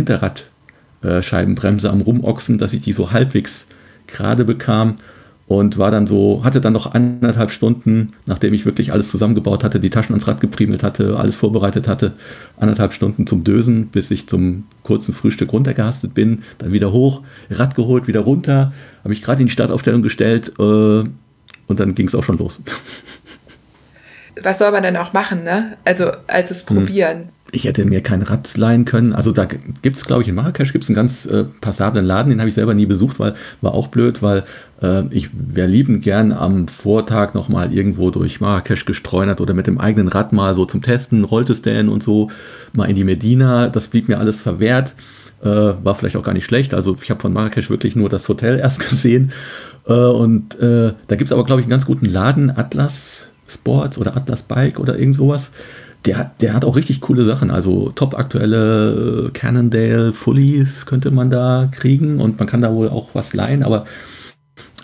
Hinterradscheibenbremse 1.00 1.90
am 1.90 2.00
Rumochsen, 2.00 2.58
dass 2.58 2.72
ich 2.72 2.82
die 2.82 2.92
so 2.92 3.12
halbwegs 3.12 3.66
gerade 4.06 4.44
bekam 4.44 4.96
und 5.46 5.78
war 5.78 5.90
dann 5.90 6.06
so, 6.06 6.42
hatte 6.44 6.60
dann 6.60 6.74
noch 6.74 6.92
anderthalb 6.92 7.50
Stunden, 7.50 8.12
nachdem 8.26 8.52
ich 8.52 8.66
wirklich 8.66 8.92
alles 8.92 9.10
zusammengebaut 9.10 9.64
hatte, 9.64 9.80
die 9.80 9.88
Taschen 9.88 10.14
ans 10.14 10.28
Rad 10.28 10.40
gepriemelt 10.40 10.82
hatte, 10.82 11.16
alles 11.16 11.36
vorbereitet 11.36 11.88
hatte, 11.88 12.12
anderthalb 12.58 12.92
Stunden 12.92 13.26
zum 13.26 13.44
Dösen, 13.44 13.86
bis 13.86 14.10
ich 14.10 14.28
zum 14.28 14.64
kurzen 14.82 15.14
Frühstück 15.14 15.52
runtergehastet 15.52 16.12
bin, 16.12 16.42
dann 16.58 16.72
wieder 16.72 16.92
hoch, 16.92 17.22
Rad 17.50 17.74
geholt, 17.74 18.06
wieder 18.06 18.20
runter, 18.20 18.72
habe 19.02 19.14
ich 19.14 19.22
gerade 19.22 19.40
in 19.40 19.48
die 19.48 19.52
Startaufstellung 19.52 20.02
gestellt 20.02 20.52
äh, 20.58 20.62
und 20.62 21.80
dann 21.80 21.94
ging 21.94 22.08
es 22.08 22.14
auch 22.14 22.24
schon 22.24 22.38
los. 22.38 22.62
Was 24.42 24.58
soll 24.58 24.70
man 24.70 24.82
denn 24.82 24.96
auch 24.96 25.12
machen, 25.12 25.42
ne? 25.42 25.76
Also 25.84 26.10
als 26.26 26.50
es 26.50 26.68
hm. 26.68 26.76
probieren 26.76 27.28
ich 27.50 27.64
hätte 27.64 27.84
mir 27.84 28.02
kein 28.02 28.22
Rad 28.22 28.56
leihen 28.56 28.84
können. 28.84 29.12
Also 29.12 29.32
da 29.32 29.46
gibt 29.46 29.96
es, 29.96 30.04
glaube 30.04 30.22
ich, 30.22 30.28
in 30.28 30.34
Marrakesch 30.34 30.72
gibt 30.72 30.84
es 30.84 30.90
einen 30.90 30.96
ganz 30.96 31.24
äh, 31.24 31.44
passablen 31.60 32.04
Laden, 32.04 32.30
den 32.30 32.40
habe 32.40 32.48
ich 32.48 32.54
selber 32.54 32.74
nie 32.74 32.86
besucht, 32.86 33.18
weil 33.18 33.34
war 33.62 33.72
auch 33.72 33.88
blöd, 33.88 34.22
weil 34.22 34.44
äh, 34.82 35.04
ich 35.10 35.30
wäre 35.32 35.66
liebend 35.66 36.02
gern 36.02 36.32
am 36.32 36.68
Vortag 36.68 37.34
nochmal 37.34 37.72
irgendwo 37.72 38.10
durch 38.10 38.40
Marrakesch 38.40 38.84
gestreunert 38.84 39.40
oder 39.40 39.54
mit 39.54 39.66
dem 39.66 39.78
eigenen 39.78 40.08
Rad 40.08 40.32
mal 40.32 40.54
so 40.54 40.66
zum 40.66 40.82
Testen, 40.82 41.24
rollte 41.24 41.52
es 41.52 41.62
denn 41.62 41.88
und 41.88 42.02
so, 42.02 42.30
mal 42.74 42.88
in 42.88 42.96
die 42.96 43.04
Medina. 43.04 43.68
Das 43.68 43.88
blieb 43.88 44.08
mir 44.08 44.18
alles 44.18 44.40
verwehrt. 44.40 44.94
Äh, 45.40 45.46
war 45.46 45.94
vielleicht 45.94 46.16
auch 46.16 46.24
gar 46.24 46.34
nicht 46.34 46.46
schlecht. 46.46 46.74
Also 46.74 46.96
ich 47.00 47.10
habe 47.10 47.20
von 47.20 47.32
Marrakesch 47.32 47.70
wirklich 47.70 47.96
nur 47.96 48.10
das 48.10 48.28
Hotel 48.28 48.58
erst 48.62 48.86
gesehen. 48.90 49.32
Äh, 49.86 49.94
und 49.94 50.58
äh, 50.60 50.92
da 51.06 51.16
gibt 51.16 51.30
es 51.30 51.32
aber, 51.32 51.44
glaube 51.44 51.62
ich, 51.62 51.64
einen 51.64 51.70
ganz 51.70 51.86
guten 51.86 52.06
Laden, 52.06 52.50
Atlas 52.54 53.27
Sports 53.48 53.98
oder 53.98 54.16
Atlas 54.16 54.42
Bike 54.42 54.78
oder 54.78 54.98
irgend 54.98 55.16
sowas 55.16 55.50
der, 56.04 56.30
der 56.40 56.54
hat 56.54 56.64
auch 56.64 56.76
richtig 56.76 57.00
coole 57.00 57.24
Sachen. 57.24 57.50
Also 57.50 57.90
top 57.94 58.18
aktuelle 58.18 59.26
äh, 59.26 59.30
Cannondale 59.30 60.12
Fullies 60.12 60.86
könnte 60.86 61.10
man 61.10 61.30
da 61.30 61.68
kriegen 61.70 62.20
und 62.20 62.38
man 62.38 62.48
kann 62.48 62.62
da 62.62 62.72
wohl 62.72 62.88
auch 62.88 63.10
was 63.14 63.34
leihen, 63.34 63.62
aber 63.62 63.84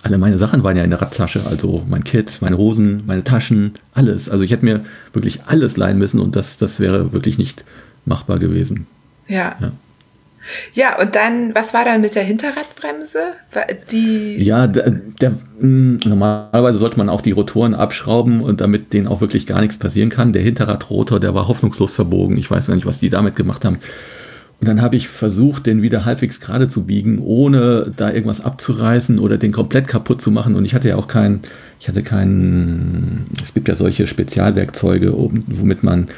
alle 0.03 0.19
meine 0.19 0.37
Sachen 0.37 0.63
waren 0.63 0.77
ja 0.77 0.85
in 0.85 0.91
der 0.91 1.01
Radtasche. 1.01 1.41
Also 1.49 1.83
mein 1.89 2.05
Kit, 2.05 2.39
meine 2.43 2.59
Hosen, 2.59 3.05
meine 3.07 3.25
Taschen, 3.25 3.75
alles. 3.95 4.29
Also 4.29 4.45
ich 4.45 4.51
hätte 4.51 4.65
mir 4.65 4.85
wirklich 5.15 5.45
alles 5.47 5.79
leihen 5.79 5.99
müssen 5.99 6.21
und 6.21 6.37
das, 6.37 6.59
das 6.59 6.79
wäre 6.79 7.13
wirklich 7.13 7.39
nicht 7.39 7.65
machbar 8.05 8.39
gewesen. 8.39 8.87
ja. 9.29 9.55
ja. 9.61 9.73
Ja, 10.73 11.01
und 11.01 11.17
dann, 11.17 11.55
was 11.55 11.75
war 11.75 11.85
dann 11.85 12.01
mit 12.01 12.15
der 12.15 12.25
Hinterradbremse? 12.25 13.19
Die 13.91 14.43
ja, 14.43 14.67
der, 14.67 14.91
der, 15.21 15.33
hm, 15.59 16.01
normalerweise 16.05 16.79
sollte 16.79 16.99
man 16.99 17.09
auch 17.09 17.21
die 17.21 17.33
Rotoren 17.33 17.75
abschrauben 17.75 18.41
und 18.41 18.61
damit 18.61 18.93
denen 18.93 19.07
auch 19.07 19.21
wirklich 19.21 19.47
gar 19.47 19.61
nichts 19.61 19.79
passieren 19.79 20.11
kann. 20.11 20.33
Der 20.33 20.43
Hinterradrotor, 20.43 21.21
der 21.21 21.35
war 21.35 21.49
hoffnungslos 21.49 21.95
verbogen. 21.95 22.37
Ich 22.37 22.51
weiß 22.51 22.67
gar 22.67 22.75
nicht, 22.75 22.87
was 22.87 23.01
die 23.01 23.11
damit 23.11 23.37
gemacht 23.37 23.65
haben. 23.65 23.79
Und 24.61 24.69
dann 24.69 24.81
habe 24.81 24.97
ich 24.97 25.09
versucht, 25.09 25.67
den 25.67 25.83
wieder 25.83 26.05
halbwegs 26.05 26.41
gerade 26.41 26.69
zu 26.69 26.85
biegen, 26.85 27.19
ohne 27.19 27.93
da 27.97 28.11
irgendwas 28.11 28.41
abzureißen 28.41 29.19
oder 29.19 29.37
den 29.37 29.53
komplett 29.53 29.89
kaputt 29.89 30.23
zu 30.23 30.31
machen. 30.31 30.55
Und 30.55 30.65
ich 30.65 30.75
hatte 30.75 30.89
ja 30.89 30.97
auch 30.97 31.09
kein, 31.09 31.41
ich 31.81 31.89
hatte 31.89 32.03
kein, 32.03 33.27
es 33.43 33.53
gibt 33.53 33.69
ja 33.69 33.75
solche 33.75 34.07
Spezialwerkzeuge, 34.07 35.13
womit 35.13 35.83
man 35.83 36.09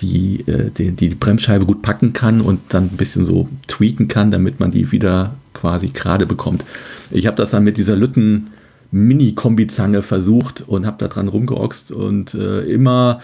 die, 0.00 0.40
äh, 0.46 0.70
die, 0.70 0.92
die 0.92 1.10
Bremsscheibe 1.10 1.66
gut 1.66 1.82
packen 1.82 2.12
kann 2.12 2.40
und 2.40 2.60
dann 2.70 2.84
ein 2.84 2.96
bisschen 2.96 3.24
so 3.24 3.48
tweaken 3.66 4.08
kann, 4.08 4.30
damit 4.30 4.60
man 4.60 4.70
die 4.70 4.92
wieder 4.92 5.34
quasi 5.54 5.88
gerade 5.88 6.26
bekommt. 6.26 6.64
Ich 7.10 7.26
habe 7.26 7.36
das 7.36 7.50
dann 7.50 7.64
mit 7.64 7.76
dieser 7.76 7.96
Lütten 7.96 8.50
Mini-Kombizange 8.92 10.02
versucht 10.02 10.64
und 10.66 10.86
habe 10.86 10.96
da 10.98 11.08
dran 11.08 11.28
rumgeoxt 11.28 11.92
und 11.92 12.34
äh, 12.34 12.62
immer 12.62 13.20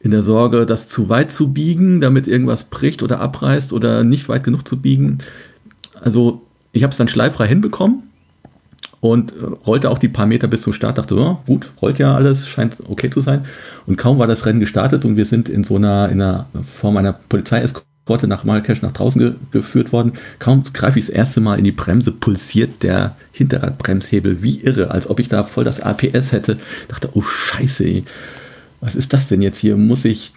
in 0.00 0.10
der 0.10 0.22
Sorge, 0.22 0.66
das 0.66 0.88
zu 0.88 1.08
weit 1.08 1.32
zu 1.32 1.52
biegen, 1.52 2.00
damit 2.00 2.28
irgendwas 2.28 2.64
bricht 2.64 3.02
oder 3.02 3.20
abreißt 3.20 3.72
oder 3.72 4.04
nicht 4.04 4.28
weit 4.28 4.44
genug 4.44 4.68
zu 4.68 4.80
biegen. 4.80 5.18
Also 6.00 6.42
ich 6.72 6.82
habe 6.82 6.90
es 6.90 6.96
dann 6.96 7.08
schleiffrei 7.08 7.46
hinbekommen 7.46 8.02
und 9.04 9.32
äh, 9.32 9.44
rollte 9.66 9.90
auch 9.90 9.98
die 9.98 10.08
paar 10.08 10.24
Meter 10.24 10.48
bis 10.48 10.62
zum 10.62 10.72
Start, 10.72 10.96
dachte, 10.96 11.14
oh, 11.14 11.38
gut, 11.46 11.70
rollt 11.82 11.98
ja 11.98 12.14
alles, 12.14 12.48
scheint 12.48 12.78
okay 12.88 13.10
zu 13.10 13.20
sein. 13.20 13.44
Und 13.86 13.96
kaum 13.96 14.18
war 14.18 14.26
das 14.26 14.46
Rennen 14.46 14.60
gestartet 14.60 15.04
und 15.04 15.16
wir 15.16 15.26
sind 15.26 15.50
in 15.50 15.62
so 15.62 15.76
einer, 15.76 16.08
in 16.08 16.22
einer 16.22 16.46
Form 16.74 16.96
einer 16.96 17.12
Polizeieskorte 17.12 18.26
nach 18.26 18.44
Marrakesch 18.44 18.80
nach 18.80 18.92
draußen 18.92 19.20
ge 19.20 19.34
geführt 19.50 19.92
worden. 19.92 20.14
Kaum 20.38 20.64
greife 20.72 20.98
ich 20.98 21.04
das 21.04 21.14
erste 21.14 21.42
Mal 21.42 21.58
in 21.58 21.64
die 21.64 21.72
Bremse, 21.72 22.12
pulsiert 22.12 22.82
der 22.82 23.14
Hinterradbremshebel 23.32 24.42
wie 24.42 24.60
irre, 24.62 24.90
als 24.90 25.10
ob 25.10 25.20
ich 25.20 25.28
da 25.28 25.44
voll 25.44 25.64
das 25.64 25.82
APS 25.82 26.32
hätte. 26.32 26.56
Dachte, 26.88 27.10
oh 27.12 27.20
Scheiße, 27.22 27.84
ey 27.84 28.04
was 28.84 28.94
ist 28.94 29.14
das 29.14 29.28
denn 29.28 29.40
jetzt 29.40 29.56
hier? 29.56 29.78
Muss 29.78 30.04
ich, 30.04 30.34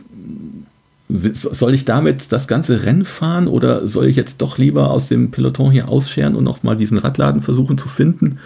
soll 1.10 1.74
ich 1.74 1.86
damit 1.86 2.32
das 2.32 2.48
ganze 2.48 2.84
Rennen 2.84 3.06
fahren 3.06 3.48
oder 3.48 3.88
soll 3.88 4.08
ich 4.08 4.16
jetzt 4.16 4.42
doch 4.42 4.58
lieber 4.58 4.92
aus 4.92 5.08
dem 5.08 5.32
Peloton 5.32 5.72
hier 5.72 5.88
ausscheren 5.88 6.36
und 6.36 6.44
nochmal 6.44 6.76
diesen 6.76 6.98
Radladen 6.98 7.42
versuchen 7.42 7.78
zu 7.78 7.88
finden? 7.88 8.40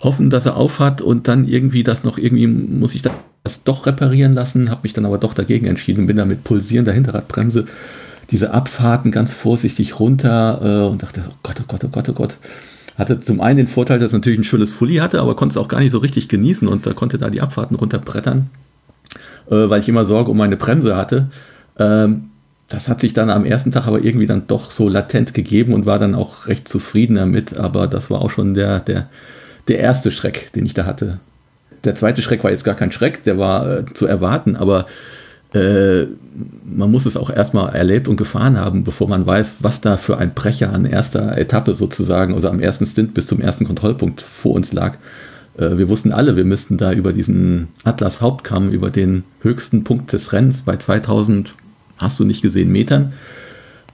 Hoffen, 0.00 0.30
dass 0.30 0.46
er 0.46 0.56
aufhat 0.56 1.02
und 1.02 1.28
dann 1.28 1.46
irgendwie 1.46 1.82
das 1.82 2.04
noch 2.04 2.16
irgendwie, 2.16 2.46
muss 2.46 2.94
ich 2.94 3.02
das 3.02 3.62
doch 3.64 3.84
reparieren 3.84 4.32
lassen, 4.32 4.70
habe 4.70 4.80
mich 4.84 4.94
dann 4.94 5.04
aber 5.04 5.18
doch 5.18 5.34
dagegen 5.34 5.66
entschieden 5.66 6.02
und 6.02 6.06
bin 6.06 6.16
dann 6.16 6.28
mit 6.28 6.42
pulsierender 6.42 6.92
Hinterradbremse 6.92 7.66
diese 8.30 8.54
Abfahrten 8.54 9.10
ganz 9.10 9.34
vorsichtig 9.34 10.00
runter 10.00 10.60
äh, 10.62 10.90
und 10.90 11.02
dachte, 11.02 11.24
oh 11.28 11.34
Gott, 11.42 11.56
oh 11.60 11.64
Gott, 11.66 11.84
oh 11.84 11.88
Gott, 11.88 12.08
oh 12.08 12.12
Gott. 12.12 12.36
Hatte 12.96 13.20
zum 13.20 13.40
einen 13.40 13.58
den 13.58 13.68
Vorteil, 13.68 13.98
dass 13.98 14.08
es 14.08 14.12
natürlich 14.12 14.38
ein 14.38 14.44
schönes 14.44 14.70
Fully 14.70 14.96
hatte, 14.96 15.20
aber 15.20 15.36
konnte 15.36 15.54
es 15.54 15.56
auch 15.56 15.68
gar 15.68 15.80
nicht 15.80 15.90
so 15.90 15.98
richtig 15.98 16.28
genießen 16.28 16.66
und 16.68 16.86
da 16.86 16.92
konnte 16.92 17.18
da 17.18 17.28
die 17.28 17.40
Abfahrten 17.40 17.76
runterbrettern 17.76 18.48
äh, 19.50 19.68
weil 19.68 19.80
ich 19.80 19.88
immer 19.88 20.04
Sorge 20.04 20.30
um 20.30 20.36
meine 20.36 20.56
Bremse 20.56 20.96
hatte. 20.96 21.26
Ähm, 21.80 22.30
das 22.68 22.88
hat 22.88 23.00
sich 23.00 23.12
dann 23.12 23.30
am 23.30 23.44
ersten 23.44 23.72
Tag 23.72 23.88
aber 23.88 24.04
irgendwie 24.04 24.26
dann 24.26 24.46
doch 24.46 24.70
so 24.70 24.88
latent 24.88 25.34
gegeben 25.34 25.74
und 25.74 25.86
war 25.86 25.98
dann 25.98 26.14
auch 26.14 26.46
recht 26.46 26.68
zufrieden 26.68 27.16
damit. 27.16 27.56
Aber 27.56 27.88
das 27.88 28.10
war 28.10 28.20
auch 28.20 28.30
schon 28.30 28.54
der, 28.54 28.78
der, 28.78 29.08
der 29.66 29.80
erste 29.80 30.12
Schreck, 30.12 30.52
den 30.52 30.64
ich 30.64 30.74
da 30.74 30.86
hatte. 30.86 31.18
Der 31.82 31.96
zweite 31.96 32.22
Schreck 32.22 32.44
war 32.44 32.52
jetzt 32.52 32.64
gar 32.64 32.76
kein 32.76 32.92
Schreck, 32.92 33.24
der 33.24 33.38
war 33.38 33.78
äh, 33.78 33.84
zu 33.92 34.06
erwarten, 34.06 34.54
aber 34.54 34.86
äh, 35.52 36.04
man 36.64 36.90
muss 36.92 37.06
es 37.06 37.16
auch 37.16 37.30
erstmal 37.30 37.74
erlebt 37.74 38.06
und 38.06 38.16
gefahren 38.16 38.56
haben, 38.56 38.84
bevor 38.84 39.08
man 39.08 39.26
weiß, 39.26 39.54
was 39.60 39.80
da 39.80 39.96
für 39.96 40.18
ein 40.18 40.34
Brecher 40.34 40.72
an 40.72 40.84
erster 40.84 41.36
Etappe 41.36 41.74
sozusagen, 41.74 42.34
also 42.34 42.48
am 42.48 42.60
ersten 42.60 42.86
Stint 42.86 43.14
bis 43.14 43.26
zum 43.26 43.40
ersten 43.40 43.64
Kontrollpunkt 43.64 44.22
vor 44.22 44.52
uns 44.52 44.72
lag. 44.72 44.98
Äh, 45.58 45.76
wir 45.76 45.88
wussten 45.88 46.12
alle, 46.12 46.36
wir 46.36 46.44
müssten 46.44 46.76
da 46.76 46.92
über 46.92 47.12
diesen 47.12 47.68
Atlas 47.82 48.20
Hauptkamm, 48.20 48.70
über 48.70 48.90
den 48.90 49.24
höchsten 49.40 49.82
Punkt 49.82 50.12
des 50.12 50.32
Rennens 50.32 50.62
bei 50.62 50.76
2000, 50.76 51.54
hast 52.00 52.18
du 52.18 52.24
nicht 52.24 52.42
gesehen, 52.42 52.72
Metern. 52.72 53.12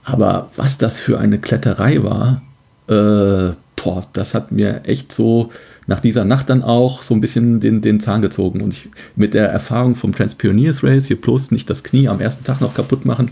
Aber 0.03 0.51
was 0.55 0.77
das 0.77 0.97
für 0.97 1.19
eine 1.19 1.37
Kletterei 1.37 2.01
war, 2.03 2.41
äh, 2.87 3.53
boah, 3.75 4.07
das 4.13 4.33
hat 4.33 4.51
mir 4.51 4.81
echt 4.85 5.11
so 5.11 5.51
nach 5.85 5.99
dieser 5.99 6.25
Nacht 6.25 6.49
dann 6.49 6.63
auch 6.63 7.03
so 7.03 7.13
ein 7.13 7.21
bisschen 7.21 7.59
den, 7.59 7.81
den 7.81 7.99
Zahn 7.99 8.21
gezogen. 8.21 8.61
Und 8.61 8.73
ich, 8.73 8.89
mit 9.15 9.33
der 9.33 9.49
Erfahrung 9.49 9.95
vom 9.95 10.13
Transpioneers 10.13 10.83
Race, 10.83 11.07
hier 11.07 11.19
bloß 11.19 11.51
nicht 11.51 11.69
das 11.69 11.83
Knie 11.83 12.07
am 12.07 12.19
ersten 12.19 12.43
Tag 12.43 12.61
noch 12.61 12.73
kaputt 12.73 13.05
machen, 13.05 13.31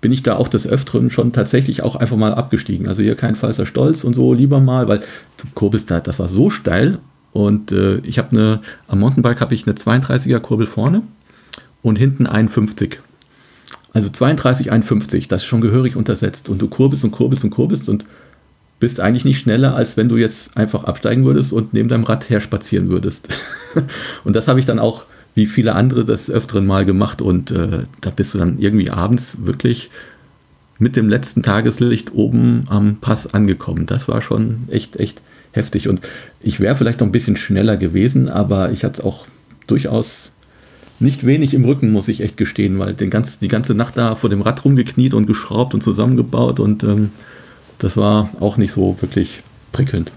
bin 0.00 0.12
ich 0.12 0.22
da 0.22 0.36
auch 0.36 0.48
des 0.48 0.66
Öfteren 0.66 1.10
schon 1.10 1.32
tatsächlich 1.32 1.82
auch 1.82 1.96
einfach 1.96 2.16
mal 2.16 2.34
abgestiegen. 2.34 2.86
Also 2.88 3.02
hier 3.02 3.16
kein 3.16 3.36
falscher 3.36 3.66
Stolz 3.66 4.04
und 4.04 4.14
so, 4.14 4.34
lieber 4.34 4.60
mal, 4.60 4.88
weil 4.88 4.98
du 4.98 5.46
kurbelst 5.54 5.90
da, 5.90 6.00
das 6.00 6.18
war 6.18 6.28
so 6.28 6.50
steil 6.50 6.98
und 7.32 7.72
äh, 7.72 7.98
ich 7.98 8.18
habe 8.18 8.30
eine, 8.30 8.60
am 8.88 9.00
Mountainbike 9.00 9.40
habe 9.40 9.54
ich 9.54 9.66
eine 9.66 9.74
32er 9.74 10.38
Kurbel 10.38 10.66
vorne 10.66 11.02
und 11.82 11.96
hinten 11.96 12.26
51. 12.26 13.00
Also 13.96 14.10
32, 14.10 14.70
51, 14.70 15.26
das 15.26 15.40
ist 15.40 15.48
schon 15.48 15.62
gehörig 15.62 15.96
untersetzt. 15.96 16.50
Und 16.50 16.60
du 16.60 16.68
kurbelst 16.68 17.02
und 17.02 17.12
kurbelst 17.12 17.44
und 17.44 17.50
kurbelst 17.50 17.88
und 17.88 18.04
bist 18.78 19.00
eigentlich 19.00 19.24
nicht 19.24 19.38
schneller, 19.38 19.74
als 19.74 19.96
wenn 19.96 20.10
du 20.10 20.18
jetzt 20.18 20.54
einfach 20.54 20.84
absteigen 20.84 21.24
würdest 21.24 21.50
und 21.50 21.72
neben 21.72 21.88
deinem 21.88 22.04
Rad 22.04 22.28
her 22.28 22.42
spazieren 22.42 22.90
würdest. 22.90 23.26
und 24.24 24.36
das 24.36 24.48
habe 24.48 24.60
ich 24.60 24.66
dann 24.66 24.78
auch, 24.78 25.06
wie 25.34 25.46
viele 25.46 25.74
andere, 25.74 26.04
das 26.04 26.28
öfteren 26.28 26.66
Mal 26.66 26.84
gemacht. 26.84 27.22
Und 27.22 27.50
äh, 27.50 27.84
da 28.02 28.10
bist 28.10 28.34
du 28.34 28.38
dann 28.38 28.58
irgendwie 28.58 28.90
abends 28.90 29.38
wirklich 29.46 29.88
mit 30.78 30.94
dem 30.94 31.08
letzten 31.08 31.42
Tageslicht 31.42 32.12
oben 32.12 32.66
am 32.68 32.96
Pass 32.96 33.32
angekommen. 33.32 33.86
Das 33.86 34.08
war 34.08 34.20
schon 34.20 34.64
echt, 34.68 34.96
echt 34.96 35.22
heftig. 35.52 35.88
Und 35.88 36.02
ich 36.42 36.60
wäre 36.60 36.76
vielleicht 36.76 37.00
noch 37.00 37.08
ein 37.08 37.12
bisschen 37.12 37.38
schneller 37.38 37.78
gewesen, 37.78 38.28
aber 38.28 38.72
ich 38.72 38.84
hatte 38.84 39.00
es 39.00 39.06
auch 39.06 39.26
durchaus 39.66 40.32
nicht 40.98 41.26
wenig 41.26 41.54
im 41.54 41.64
Rücken, 41.64 41.90
muss 41.90 42.08
ich 42.08 42.20
echt 42.20 42.36
gestehen, 42.36 42.78
weil 42.78 42.94
den 42.94 43.10
ganz, 43.10 43.38
die 43.38 43.48
ganze 43.48 43.74
Nacht 43.74 43.96
da 43.96 44.14
vor 44.14 44.30
dem 44.30 44.42
Rad 44.42 44.64
rumgekniet 44.64 45.14
und 45.14 45.26
geschraubt 45.26 45.74
und 45.74 45.82
zusammengebaut 45.82 46.60
und 46.60 46.82
ähm, 46.82 47.10
das 47.78 47.96
war 47.96 48.30
auch 48.40 48.56
nicht 48.56 48.72
so 48.72 48.96
wirklich 49.00 49.42
prickelnd. 49.72 50.12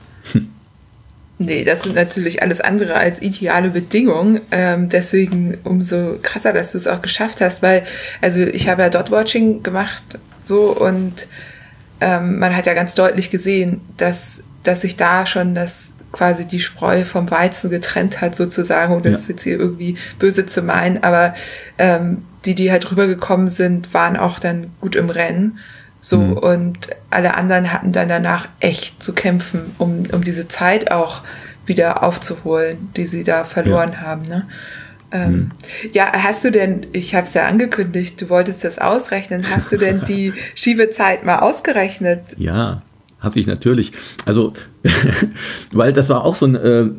Nee, 1.41 1.63
das 1.63 1.83
sind 1.83 1.95
natürlich 1.95 2.43
alles 2.43 2.59
andere 2.59 2.95
als 2.95 3.21
ideale 3.21 3.69
Bedingungen. 3.69 4.41
Ähm, 4.51 4.89
deswegen 4.89 5.57
umso 5.63 6.17
krasser, 6.21 6.51
dass 6.51 6.73
du 6.73 6.77
es 6.77 6.85
auch 6.85 7.01
geschafft 7.01 7.39
hast, 7.39 7.61
weil, 7.61 7.83
also 8.19 8.41
ich 8.41 8.67
habe 8.67 8.81
ja 8.81 8.89
Dot-Watching 8.89 9.63
gemacht 9.63 10.03
so 10.41 10.75
und 10.75 11.27
ähm, 12.01 12.39
man 12.39 12.53
hat 12.57 12.65
ja 12.65 12.73
ganz 12.73 12.93
deutlich 12.93 13.29
gesehen, 13.29 13.79
dass 13.95 14.43
dass 14.63 14.81
sich 14.81 14.97
da 14.97 15.25
schon 15.25 15.55
das 15.55 15.91
quasi 16.11 16.45
die 16.45 16.59
Spreu 16.59 17.05
vom 17.05 17.29
Weizen 17.29 17.69
getrennt 17.69 18.21
hat 18.21 18.35
sozusagen, 18.35 18.95
oder 18.95 19.05
ja. 19.05 19.11
das 19.11 19.23
ist 19.23 19.29
jetzt 19.29 19.43
hier 19.43 19.59
irgendwie 19.59 19.95
böse 20.17 20.45
zu 20.45 20.61
meinen, 20.61 21.03
aber 21.03 21.35
ähm, 21.77 22.23
die, 22.45 22.55
die 22.55 22.71
halt 22.71 22.89
rübergekommen 22.89 23.49
sind, 23.49 23.93
waren 23.93 24.17
auch 24.17 24.39
dann 24.39 24.71
gut 24.81 24.95
im 24.95 25.09
Rennen. 25.09 25.59
So, 26.01 26.17
mhm. 26.17 26.37
und 26.37 26.77
alle 27.09 27.35
anderen 27.35 27.73
hatten 27.73 27.91
dann 27.91 28.07
danach 28.07 28.47
echt 28.61 29.03
zu 29.03 29.13
kämpfen, 29.13 29.75
um, 29.77 30.05
um 30.11 30.21
diese 30.21 30.47
Zeit 30.47 30.91
auch 30.91 31.23
wieder 31.65 32.03
aufzuholen, 32.03 32.89
die 32.95 33.05
sie 33.05 33.23
da 33.23 33.43
verloren 33.43 33.91
ja. 33.91 33.99
haben. 33.99 34.23
Ne? 34.23 34.47
Ähm, 35.11 35.31
mhm. 35.31 35.51
Ja, 35.91 36.11
hast 36.13 36.45
du 36.45 36.51
denn, 36.51 36.87
ich 36.93 37.15
habe 37.15 37.27
es 37.27 37.33
ja 37.33 37.47
angekündigt, 37.47 38.21
du 38.21 38.29
wolltest 38.29 38.63
das 38.63 38.79
ausrechnen, 38.79 39.49
hast 39.49 39.71
du 39.71 39.77
denn 39.77 40.03
die 40.07 40.33
Schiebezeit 40.55 41.25
mal 41.25 41.39
ausgerechnet? 41.39 42.21
Ja, 42.37 42.81
habe 43.19 43.39
ich 43.39 43.47
natürlich. 43.47 43.91
Also, 44.25 44.53
weil 45.71 45.93
das 45.93 46.09
war 46.09 46.23
auch 46.23 46.35
so 46.35 46.45
ein, 46.45 46.55
äh, 46.55 46.89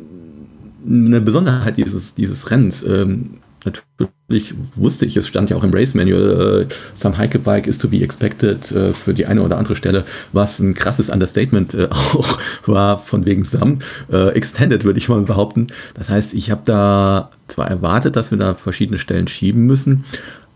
eine 0.85 1.21
Besonderheit 1.21 1.77
dieses, 1.77 2.15
dieses 2.15 2.49
Rennens. 2.51 2.83
Ähm, 2.83 3.41
natürlich 3.65 4.53
wusste 4.75 5.05
ich, 5.05 5.17
es 5.17 5.27
stand 5.27 5.49
ja 5.49 5.57
auch 5.57 5.63
im 5.63 5.73
Race 5.73 5.93
Manual, 5.93 6.67
äh, 6.69 6.73
some 6.95 7.17
hike 7.17 7.39
bike 7.39 7.67
is 7.67 7.77
to 7.77 7.87
be 7.87 8.01
expected 8.01 8.71
äh, 8.71 8.93
für 8.93 9.13
die 9.13 9.25
eine 9.25 9.41
oder 9.41 9.57
andere 9.57 9.75
Stelle, 9.75 10.03
was 10.33 10.59
ein 10.59 10.73
krasses 10.73 11.09
Understatement 11.09 11.73
äh, 11.73 11.87
auch 11.91 12.39
war 12.65 12.99
von 12.99 13.25
wegen 13.25 13.43
Sam. 13.43 13.79
Äh, 14.11 14.29
extended 14.29 14.83
würde 14.83 14.99
ich 14.99 15.09
mal 15.09 15.21
behaupten. 15.21 15.67
Das 15.93 16.09
heißt, 16.09 16.33
ich 16.33 16.49
habe 16.49 16.61
da 16.65 17.31
zwar 17.47 17.67
erwartet, 17.69 18.15
dass 18.15 18.31
wir 18.31 18.37
da 18.37 18.55
verschiedene 18.55 18.97
Stellen 18.97 19.27
schieben 19.27 19.65
müssen, 19.65 20.05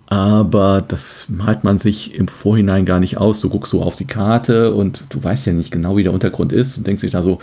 aber 0.07 0.83
das 0.87 1.27
malt 1.29 1.63
man 1.63 1.77
sich 1.77 2.13
im 2.13 2.27
Vorhinein 2.27 2.85
gar 2.85 2.99
nicht 2.99 3.17
aus. 3.17 3.41
Du 3.41 3.49
guckst 3.49 3.71
so 3.71 3.81
auf 3.81 3.95
die 3.95 4.05
Karte 4.05 4.73
und 4.73 5.03
du 5.09 5.23
weißt 5.23 5.45
ja 5.47 5.53
nicht 5.53 5.71
genau, 5.71 5.97
wie 5.97 6.03
der 6.03 6.13
Untergrund 6.13 6.51
ist 6.51 6.77
und 6.77 6.85
denkst 6.85 7.01
dich 7.01 7.11
da 7.11 7.23
so, 7.23 7.39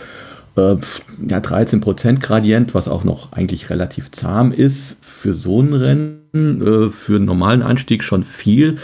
äh, 0.55 0.75
ja, 1.27 1.39
13% 1.39 2.19
Gradient, 2.19 2.73
was 2.73 2.87
auch 2.87 3.03
noch 3.03 3.31
eigentlich 3.33 3.69
relativ 3.69 4.11
zahm 4.11 4.51
ist 4.51 4.97
für 5.01 5.33
so 5.33 5.61
ein 5.61 5.73
Rennen, 5.73 6.61
äh, 6.61 6.91
für 6.91 7.17
einen 7.17 7.25
normalen 7.25 7.61
Anstieg 7.61 8.03
schon 8.03 8.23
viel. 8.23 8.77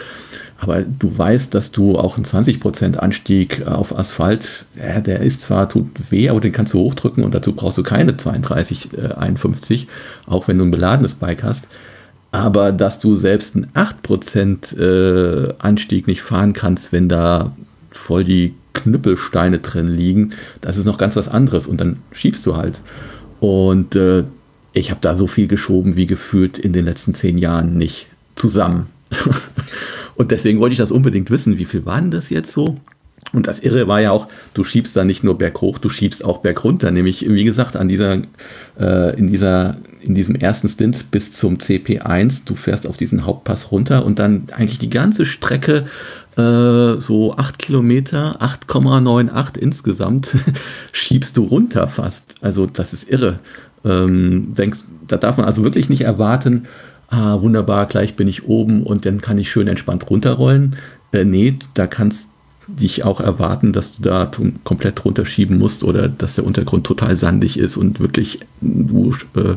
Aber 0.61 0.81
du 0.81 1.17
weißt, 1.17 1.53
dass 1.53 1.71
du 1.71 1.97
auch 1.97 2.17
einen 2.17 2.25
20% 2.25 2.97
Anstieg 2.97 3.65
auf 3.65 3.97
Asphalt, 3.97 4.65
ja, 4.75 4.99
der 4.99 5.21
ist 5.21 5.41
zwar, 5.41 5.69
tut 5.69 5.87
weh, 6.09 6.27
aber 6.27 6.41
den 6.41 6.51
kannst 6.51 6.73
du 6.73 6.79
hochdrücken 6.79 7.23
und 7.23 7.33
dazu 7.33 7.53
brauchst 7.53 7.77
du 7.77 7.83
keine 7.83 8.17
32, 8.17 8.89
äh, 8.97 9.13
51, 9.13 9.87
auch 10.25 10.49
wenn 10.49 10.57
du 10.57 10.65
ein 10.65 10.71
beladenes 10.71 11.15
Bike 11.15 11.43
hast. 11.43 11.65
Aber 12.31 12.71
dass 12.71 12.99
du 12.99 13.15
selbst 13.15 13.55
einen 13.55 13.67
8% 13.73 14.77
äh, 14.77 15.53
Anstieg 15.57 16.07
nicht 16.07 16.21
fahren 16.21 16.53
kannst, 16.53 16.91
wenn 16.91 17.09
da 17.09 17.55
voll 17.91 18.23
die 18.23 18.53
Knüppelsteine 18.73 19.59
drin 19.59 19.87
liegen, 19.87 20.31
das 20.61 20.77
ist 20.77 20.85
noch 20.85 20.97
ganz 20.97 21.15
was 21.15 21.27
anderes. 21.27 21.65
Und 21.65 21.81
dann 21.81 21.97
schiebst 22.11 22.45
du 22.45 22.55
halt. 22.55 22.81
Und 23.39 23.95
äh, 23.95 24.25
ich 24.73 24.91
habe 24.91 25.01
da 25.01 25.15
so 25.15 25.27
viel 25.27 25.47
geschoben 25.47 25.95
wie 25.95 26.05
gefühlt 26.05 26.57
in 26.57 26.73
den 26.73 26.85
letzten 26.85 27.15
zehn 27.15 27.37
Jahren 27.37 27.77
nicht 27.77 28.07
zusammen. 28.35 28.87
Und 30.15 30.31
deswegen 30.31 30.59
wollte 30.59 30.73
ich 30.73 30.79
das 30.79 30.91
unbedingt 30.91 31.31
wissen. 31.31 31.57
Wie 31.57 31.65
viel 31.65 31.85
waren 31.85 32.11
das 32.11 32.29
jetzt 32.29 32.51
so? 32.51 32.75
Und 33.31 33.47
das 33.47 33.59
Irre 33.59 33.87
war 33.87 34.01
ja 34.01 34.11
auch, 34.11 34.27
du 34.53 34.63
schiebst 34.63 34.95
da 34.95 35.05
nicht 35.05 35.23
nur 35.23 35.37
berghoch, 35.37 35.77
du 35.77 35.89
schiebst 35.89 36.25
auch 36.25 36.39
bergunter. 36.39 36.91
Nämlich, 36.91 37.29
wie 37.29 37.43
gesagt, 37.43 37.75
an 37.75 37.87
dieser, 37.87 38.21
äh, 38.79 39.17
in, 39.17 39.31
dieser, 39.31 39.77
in 40.01 40.15
diesem 40.15 40.35
ersten 40.35 40.67
Stint 40.67 41.11
bis 41.11 41.31
zum 41.31 41.57
CP1. 41.57 42.45
Du 42.45 42.55
fährst 42.55 42.87
auf 42.87 42.97
diesen 42.97 43.25
Hauptpass 43.25 43.71
runter 43.71 44.05
und 44.05 44.19
dann 44.19 44.47
eigentlich 44.51 44.79
die 44.79 44.89
ganze 44.89 45.25
Strecke, 45.25 45.85
äh, 46.37 46.99
so 46.99 47.35
8 47.37 47.59
Kilometer, 47.59 48.41
8,98 48.41 49.57
insgesamt, 49.57 50.35
schiebst 50.91 51.37
du 51.37 51.43
runter 51.43 51.87
fast. 51.87 52.35
Also, 52.41 52.65
das 52.65 52.93
ist 52.93 53.09
irre. 53.09 53.39
Ähm, 53.85 54.55
denkst, 54.55 54.79
da 55.07 55.17
darf 55.17 55.37
man 55.37 55.45
also 55.45 55.63
wirklich 55.63 55.89
nicht 55.89 56.01
erwarten, 56.01 56.67
ah, 57.09 57.41
wunderbar, 57.41 57.85
gleich 57.85 58.15
bin 58.15 58.27
ich 58.27 58.47
oben 58.47 58.83
und 58.83 59.05
dann 59.05 59.21
kann 59.21 59.37
ich 59.37 59.51
schön 59.51 59.67
entspannt 59.67 60.09
runterrollen. 60.09 60.75
Äh, 61.11 61.25
nee, 61.25 61.57
da 61.73 61.87
kannst 61.87 62.28
dich 62.77 63.03
auch 63.03 63.19
erwarten, 63.19 63.73
dass 63.73 63.95
du 63.95 64.03
da 64.03 64.29
komplett 64.63 65.03
runterschieben 65.03 65.57
musst 65.57 65.83
oder 65.83 66.07
dass 66.07 66.35
der 66.35 66.45
Untergrund 66.45 66.85
total 66.85 67.17
sandig 67.17 67.57
ist 67.57 67.77
und 67.77 67.99
wirklich 67.99 68.39
du, 68.61 69.13
äh, 69.35 69.55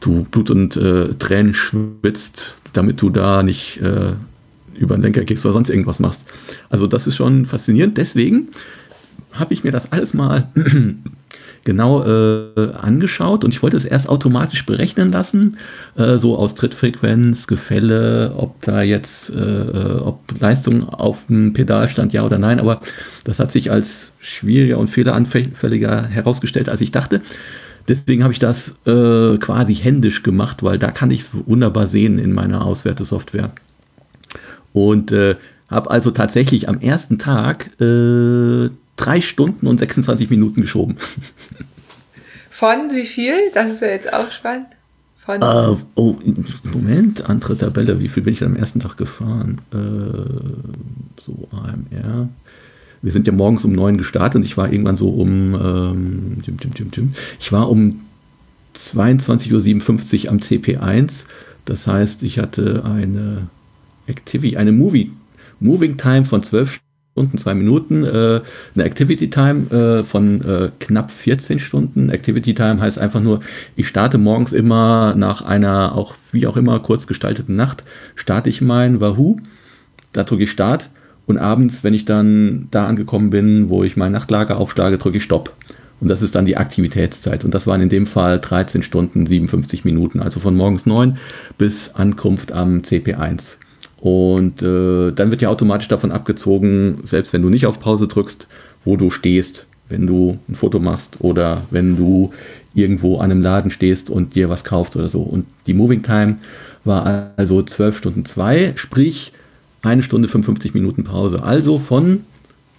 du 0.00 0.24
Blut 0.24 0.50
und 0.50 0.76
äh, 0.76 1.14
Tränen 1.14 1.54
schwitzt, 1.54 2.54
damit 2.72 3.00
du 3.02 3.10
da 3.10 3.42
nicht 3.42 3.80
äh, 3.80 4.12
über 4.78 4.96
den 4.96 5.02
Lenker 5.02 5.24
gehst 5.24 5.44
oder 5.44 5.52
sonst 5.52 5.70
irgendwas 5.70 6.00
machst. 6.00 6.22
Also 6.70 6.86
das 6.86 7.06
ist 7.06 7.16
schon 7.16 7.46
faszinierend. 7.46 7.98
Deswegen 7.98 8.48
habe 9.32 9.54
ich 9.54 9.62
mir 9.62 9.72
das 9.72 9.92
alles 9.92 10.14
mal 10.14 10.48
genau 11.64 12.04
äh, 12.04 12.72
angeschaut 12.80 13.44
und 13.44 13.52
ich 13.52 13.62
wollte 13.62 13.76
es 13.76 13.84
erst 13.84 14.08
automatisch 14.08 14.64
berechnen 14.64 15.12
lassen, 15.12 15.58
äh, 15.96 16.16
so 16.16 16.36
aus 16.36 16.54
Trittfrequenz, 16.54 17.46
Gefälle, 17.46 18.34
ob 18.36 18.60
da 18.62 18.82
jetzt, 18.82 19.30
äh, 19.30 19.34
äh 19.34 20.00
ob 20.00 20.20
Leistung 20.40 20.88
auf 20.88 21.18
dem 21.28 21.52
Pedal 21.52 21.88
stand, 21.88 22.12
ja 22.12 22.24
oder 22.24 22.38
nein, 22.38 22.60
aber 22.60 22.80
das 23.24 23.38
hat 23.38 23.52
sich 23.52 23.70
als 23.70 24.12
schwieriger 24.20 24.78
und 24.78 24.88
fehleranfälliger 24.88 26.06
herausgestellt, 26.06 26.68
als 26.68 26.80
ich 26.80 26.90
dachte. 26.90 27.20
Deswegen 27.88 28.22
habe 28.22 28.32
ich 28.32 28.38
das 28.38 28.74
äh, 28.86 29.36
quasi 29.38 29.74
händisch 29.74 30.22
gemacht, 30.22 30.62
weil 30.62 30.78
da 30.78 30.90
kann 30.90 31.10
ich 31.10 31.22
es 31.22 31.30
wunderbar 31.46 31.86
sehen 31.86 32.18
in 32.18 32.32
meiner 32.32 32.64
Auswertesoftware. 32.64 33.50
Und 34.72 35.12
äh, 35.12 35.36
habe 35.68 35.90
also 35.90 36.10
tatsächlich 36.10 36.68
am 36.68 36.80
ersten 36.80 37.18
Tag 37.18 37.70
drei 39.00 39.20
Stunden 39.20 39.66
und 39.66 39.78
26 39.78 40.30
Minuten 40.30 40.60
geschoben. 40.60 40.96
Von 42.50 42.90
wie 42.92 43.06
viel? 43.06 43.34
Das 43.54 43.70
ist 43.70 43.80
ja 43.80 43.88
jetzt 43.88 44.12
auch 44.12 44.30
spannend. 44.30 44.66
Von 45.24 45.42
uh, 45.42 45.78
oh, 45.94 46.16
Moment, 46.64 47.28
andere 47.28 47.56
Tabelle. 47.56 48.00
Wie 48.00 48.08
viel 48.08 48.22
bin 48.22 48.34
ich 48.34 48.44
am 48.44 48.56
ersten 48.56 48.80
Tag 48.80 48.96
gefahren? 48.96 49.60
Uh, 49.72 50.24
so 51.24 51.48
AMR. 51.52 52.28
Wir 53.02 53.12
sind 53.12 53.26
ja 53.26 53.32
morgens 53.32 53.64
um 53.64 53.72
neun 53.72 53.96
gestartet 53.96 54.36
und 54.36 54.44
ich 54.44 54.58
war 54.58 54.70
irgendwann 54.70 54.96
so 54.96 55.08
um, 55.08 55.54
ähm, 55.54 56.42
ich 57.38 57.52
war 57.52 57.70
um 57.70 58.02
22.57 58.78 60.24
Uhr 60.24 60.30
am 60.30 60.38
CP1. 60.38 61.24
Das 61.64 61.86
heißt, 61.86 62.22
ich 62.22 62.38
hatte 62.38 62.84
eine 62.84 63.48
Activity, 64.06 64.58
eine 64.58 64.72
Movie, 64.72 65.12
Moving 65.60 65.96
Time 65.96 66.26
von 66.26 66.42
12 66.42 66.78
Stunden. 67.12 67.38
Zwei 67.38 67.54
Minuten, 67.54 68.04
äh, 68.04 68.40
eine 68.74 68.84
Activity 68.84 69.30
Time 69.30 69.70
äh, 69.70 70.04
von 70.04 70.42
äh, 70.42 70.70
knapp 70.78 71.10
14 71.10 71.58
Stunden. 71.58 72.08
Activity 72.08 72.54
Time 72.54 72.80
heißt 72.80 72.98
einfach 72.98 73.20
nur, 73.20 73.40
ich 73.76 73.88
starte 73.88 74.16
morgens 74.16 74.52
immer 74.52 75.14
nach 75.16 75.42
einer 75.42 75.96
auch 75.96 76.14
wie 76.32 76.46
auch 76.46 76.56
immer 76.56 76.78
kurz 76.78 77.06
gestalteten 77.06 77.56
Nacht, 77.56 77.82
starte 78.14 78.48
ich 78.48 78.60
mein 78.60 79.00
Wahoo, 79.00 79.38
da 80.12 80.22
drücke 80.22 80.44
ich 80.44 80.50
Start 80.50 80.88
und 81.26 81.36
abends, 81.36 81.82
wenn 81.82 81.94
ich 81.94 82.04
dann 82.04 82.68
da 82.70 82.86
angekommen 82.86 83.30
bin, 83.30 83.68
wo 83.68 83.82
ich 83.82 83.96
mein 83.96 84.12
Nachtlager 84.12 84.56
aufschlage, 84.56 84.98
drücke 84.98 85.18
ich 85.18 85.24
Stopp. 85.24 85.54
Und 86.00 86.08
das 86.08 86.22
ist 86.22 86.34
dann 86.34 86.46
die 86.46 86.56
Aktivitätszeit. 86.56 87.44
Und 87.44 87.52
das 87.52 87.66
waren 87.66 87.82
in 87.82 87.90
dem 87.90 88.06
Fall 88.06 88.40
13 88.40 88.82
Stunden 88.82 89.26
57 89.26 89.84
Minuten, 89.84 90.20
also 90.20 90.40
von 90.40 90.56
morgens 90.56 90.86
9 90.86 91.18
bis 91.58 91.94
Ankunft 91.94 92.52
am 92.52 92.78
CP1. 92.78 93.59
Und 94.00 94.62
äh, 94.62 95.12
dann 95.12 95.30
wird 95.30 95.42
ja 95.42 95.50
automatisch 95.50 95.88
davon 95.88 96.10
abgezogen, 96.10 97.00
selbst 97.04 97.32
wenn 97.32 97.42
du 97.42 97.50
nicht 97.50 97.66
auf 97.66 97.80
Pause 97.80 98.08
drückst, 98.08 98.46
wo 98.84 98.96
du 98.96 99.10
stehst, 99.10 99.66
wenn 99.88 100.06
du 100.06 100.38
ein 100.48 100.54
Foto 100.54 100.78
machst 100.78 101.18
oder 101.20 101.62
wenn 101.70 101.96
du 101.96 102.32
irgendwo 102.74 103.18
an 103.18 103.30
einem 103.30 103.42
Laden 103.42 103.70
stehst 103.70 104.08
und 104.08 104.34
dir 104.34 104.48
was 104.48 104.64
kaufst 104.64 104.96
oder 104.96 105.08
so. 105.08 105.20
Und 105.20 105.46
die 105.66 105.74
Moving 105.74 106.02
Time 106.02 106.38
war 106.84 107.32
also 107.36 107.62
12 107.62 107.98
Stunden 107.98 108.24
2, 108.24 108.72
sprich 108.76 109.32
eine 109.82 110.02
Stunde 110.02 110.28
55 110.28 110.72
Minuten 110.72 111.04
Pause. 111.04 111.42
Also 111.42 111.78
von 111.78 112.24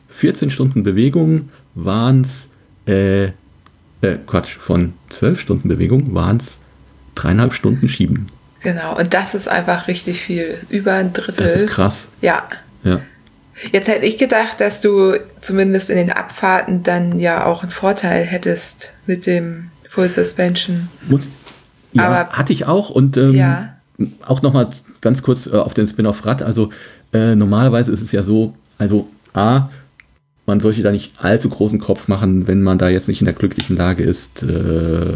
14 0.10 0.50
Stunden 0.50 0.84
Bewegung 0.84 1.50
waren 1.76 2.22
es, 2.22 2.50
äh, 2.88 3.26
äh, 3.26 4.18
Quatsch, 4.26 4.56
von 4.58 4.94
12 5.10 5.40
Stunden 5.40 5.68
Bewegung 5.68 6.14
waren 6.14 6.38
es 6.38 6.60
dreieinhalb 7.16 7.54
Stunden 7.54 7.88
Schieben. 7.88 8.28
Genau, 8.64 8.98
und 8.98 9.14
das 9.14 9.34
ist 9.34 9.48
einfach 9.48 9.88
richtig 9.88 10.22
viel. 10.22 10.60
Über 10.70 10.94
ein 10.94 11.14
Drittel. 11.14 11.46
Das 11.46 11.56
ist 11.56 11.68
krass. 11.68 12.08
Ja. 12.22 12.44
Ja. 12.84 13.02
Jetzt 13.72 13.88
hätte 13.88 14.06
ich 14.06 14.18
gedacht, 14.18 14.60
dass 14.60 14.82
du 14.82 15.20
zumindest 15.42 15.90
in 15.90 15.98
den 15.98 16.12
Abfahrten 16.12 16.84
dann 16.84 17.20
ja 17.20 17.46
auch 17.46 17.64
einen 17.64 17.72
Vorteil 17.72 18.24
hättest 18.24 18.94
mit 19.06 19.26
dem 19.26 19.70
Full 19.88 20.10
Suspension. 20.10 20.90
Muss, 21.08 21.28
ja, 21.94 22.08
Aber, 22.08 22.30
hatte 22.32 22.54
ich 22.54 22.66
auch 22.66 22.90
und 22.90 23.18
ähm, 23.18 23.34
ja. 23.34 23.76
auch 24.26 24.42
nochmal 24.42 24.70
ganz 25.02 25.22
kurz 25.22 25.48
äh, 25.48 25.52
auf 25.52 25.74
den 25.74 25.86
Spin-off-Rad. 25.86 26.42
Also 26.42 26.70
äh, 27.14 27.36
normalerweise 27.36 27.92
ist 27.92 28.02
es 28.02 28.12
ja 28.12 28.24
so, 28.24 28.56
also 28.78 29.10
A, 29.34 29.70
man 30.46 30.60
sollte 30.60 30.82
da 30.82 30.92
nicht 30.92 31.14
allzu 31.18 31.50
großen 31.50 31.80
Kopf 31.80 32.08
machen, 32.08 32.48
wenn 32.48 32.62
man 32.62 32.78
da 32.78 32.90
jetzt 32.90 33.08
nicht 33.08 33.22
in 33.22 33.26
der 33.26 33.36
glücklichen 33.36 33.76
Lage 33.76 34.04
ist, 34.04 34.44
äh, 34.44 35.14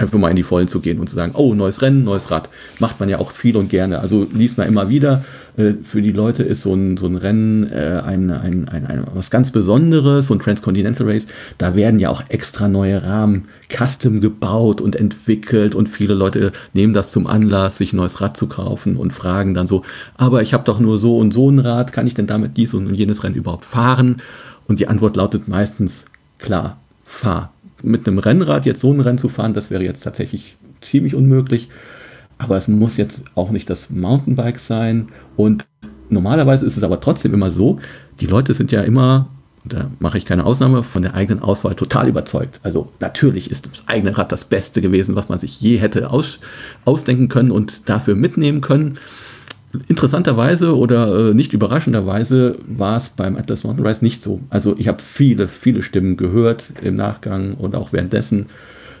einfach 0.00 0.18
mal 0.18 0.30
in 0.30 0.36
die 0.36 0.42
Vollen 0.42 0.68
zu 0.68 0.80
gehen 0.80 0.98
und 0.98 1.08
zu 1.08 1.16
sagen, 1.16 1.32
oh, 1.34 1.54
neues 1.54 1.82
Rennen, 1.82 2.04
neues 2.04 2.30
Rad. 2.30 2.48
Macht 2.78 3.00
man 3.00 3.08
ja 3.08 3.18
auch 3.18 3.32
viel 3.32 3.56
und 3.56 3.68
gerne. 3.68 4.00
Also 4.00 4.26
liest 4.32 4.58
man 4.58 4.68
immer 4.68 4.88
wieder. 4.88 5.24
Äh, 5.56 5.74
für 5.82 6.00
die 6.00 6.12
Leute 6.12 6.42
ist 6.42 6.62
so 6.62 6.74
ein, 6.74 6.96
so 6.96 7.06
ein 7.06 7.16
Rennen 7.16 7.70
äh, 7.72 8.00
ein, 8.04 8.30
ein, 8.30 8.68
ein, 8.68 8.86
ein, 8.86 9.04
was 9.14 9.30
ganz 9.30 9.50
Besonderes, 9.50 10.28
so 10.28 10.34
ein 10.34 10.40
Transcontinental 10.40 11.06
Race. 11.08 11.26
Da 11.58 11.74
werden 11.74 12.00
ja 12.00 12.10
auch 12.10 12.22
extra 12.28 12.68
neue 12.68 13.02
Rahmen 13.02 13.48
custom 13.68 14.20
gebaut 14.20 14.80
und 14.80 14.96
entwickelt 14.96 15.74
und 15.74 15.88
viele 15.88 16.14
Leute 16.14 16.52
nehmen 16.72 16.94
das 16.94 17.12
zum 17.12 17.26
Anlass, 17.26 17.78
sich 17.78 17.92
ein 17.92 17.96
neues 17.96 18.20
Rad 18.20 18.36
zu 18.36 18.46
kaufen 18.46 18.96
und 18.96 19.12
fragen 19.12 19.54
dann 19.54 19.66
so, 19.66 19.82
aber 20.16 20.42
ich 20.42 20.54
habe 20.54 20.64
doch 20.64 20.78
nur 20.80 20.98
so 20.98 21.18
und 21.18 21.34
so 21.34 21.50
ein 21.50 21.58
Rad, 21.58 21.92
kann 21.92 22.06
ich 22.06 22.14
denn 22.14 22.26
damit 22.26 22.56
dies 22.56 22.72
und 22.72 22.94
jenes 22.94 23.24
Rennen 23.24 23.34
überhaupt 23.34 23.64
fahren? 23.64 24.22
Und 24.66 24.80
die 24.80 24.88
Antwort 24.88 25.16
lautet 25.16 25.48
meistens, 25.48 26.04
klar, 26.38 26.78
fahr 27.04 27.52
mit 27.82 28.06
einem 28.06 28.18
Rennrad 28.18 28.66
jetzt 28.66 28.80
so 28.80 28.92
ein 28.92 29.00
Rennen 29.00 29.18
zu 29.18 29.28
fahren, 29.28 29.54
das 29.54 29.70
wäre 29.70 29.82
jetzt 29.82 30.02
tatsächlich 30.02 30.56
ziemlich 30.80 31.14
unmöglich. 31.14 31.68
Aber 32.38 32.56
es 32.56 32.68
muss 32.68 32.96
jetzt 32.96 33.22
auch 33.34 33.50
nicht 33.50 33.68
das 33.68 33.90
Mountainbike 33.90 34.58
sein. 34.58 35.08
Und 35.36 35.66
normalerweise 36.08 36.64
ist 36.66 36.76
es 36.76 36.82
aber 36.82 37.00
trotzdem 37.00 37.34
immer 37.34 37.50
so, 37.50 37.78
die 38.20 38.26
Leute 38.26 38.54
sind 38.54 38.70
ja 38.72 38.82
immer, 38.82 39.28
da 39.64 39.90
mache 39.98 40.18
ich 40.18 40.24
keine 40.24 40.46
Ausnahme, 40.46 40.84
von 40.84 41.02
der 41.02 41.14
eigenen 41.14 41.42
Auswahl 41.42 41.74
total 41.74 42.08
überzeugt. 42.08 42.60
Also 42.62 42.92
natürlich 43.00 43.50
ist 43.50 43.66
das 43.66 43.84
eigene 43.86 44.16
Rad 44.16 44.30
das 44.30 44.44
Beste 44.44 44.80
gewesen, 44.80 45.16
was 45.16 45.28
man 45.28 45.38
sich 45.38 45.60
je 45.60 45.78
hätte 45.78 46.10
aus, 46.10 46.38
ausdenken 46.84 47.28
können 47.28 47.50
und 47.50 47.88
dafür 47.88 48.14
mitnehmen 48.14 48.60
können. 48.60 48.98
Interessanterweise 49.86 50.76
oder 50.76 51.30
äh, 51.30 51.34
nicht 51.34 51.52
überraschenderweise 51.52 52.56
war 52.66 52.96
es 52.96 53.10
beim 53.10 53.36
Atlas 53.36 53.64
Mountain 53.64 53.86
Race 53.86 54.00
nicht 54.00 54.22
so. 54.22 54.40
Also 54.48 54.74
ich 54.78 54.88
habe 54.88 55.02
viele, 55.02 55.46
viele 55.46 55.82
Stimmen 55.82 56.16
gehört 56.16 56.72
im 56.82 56.94
Nachgang 56.94 57.54
und 57.54 57.74
auch 57.74 57.92
währenddessen, 57.92 58.46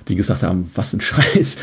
die 0.08 0.14
gesagt 0.14 0.42
haben, 0.42 0.70
was 0.74 0.92
ein 0.92 1.00
Scheiß. 1.00 1.56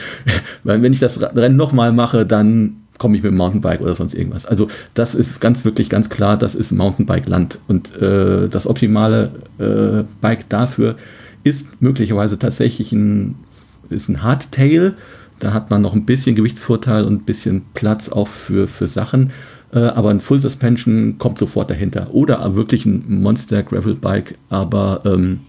Weil 0.64 0.82
wenn 0.82 0.94
ich 0.94 0.99
das 0.99 1.22
Rennen 1.22 1.56
nochmal 1.56 1.91
mache, 1.94 2.26
dann 2.26 2.77
komme 2.98 3.18
ich 3.18 3.23
mit 3.23 3.32
dem 3.32 3.38
Mountainbike 3.38 3.82
oder 3.82 3.94
sonst 3.94 4.15
irgendwas. 4.15 4.45
Also 4.45 4.69
das 4.94 5.14
ist 5.15 5.40
ganz 5.40 5.65
wirklich 5.65 5.90
ganz 5.90 6.10
klar, 6.10 6.38
das 6.38 6.56
ist 6.56 6.72
Mountainbike-Land. 6.72 7.60
Und 7.68 7.95
äh, 8.02 8.48
das 8.48 8.65
optimale 8.65 9.32
äh, 9.60 10.03
Bike 10.22 10.49
dafür 10.49 10.95
ist 11.44 11.82
möglicherweise 11.82 12.40
tatsächlich 12.40 12.91
ein, 12.91 13.36
ist 13.90 14.10
ein 14.10 14.23
Hardtail 14.23 14.95
da 15.40 15.53
hat 15.53 15.70
man 15.70 15.82
noch 15.82 15.94
ein 15.94 16.06
bisschen 16.06 16.36
Gewichtsvorteil 16.36 17.03
und 17.03 17.14
ein 17.14 17.26
bisschen 17.26 17.64
Platz 17.74 18.10
auch 18.10 18.28
für, 18.28 18.68
für 18.68 18.88
Sachen. 18.88 19.32
Äh, 19.74 19.80
aber 19.80 20.10
ein 20.10 20.22
Full 20.22 20.40
Suspension 20.40 21.18
kommt 21.18 21.38
sofort 21.38 21.70
dahinter. 21.70 22.14
Oder 22.14 22.56
wirklich 22.56 22.86
ein 22.86 23.22
Monster 23.22 23.64
Gravel 23.64 23.95
Bike, 23.95 24.38
aber 24.49 25.02
ähm, 25.06 25.41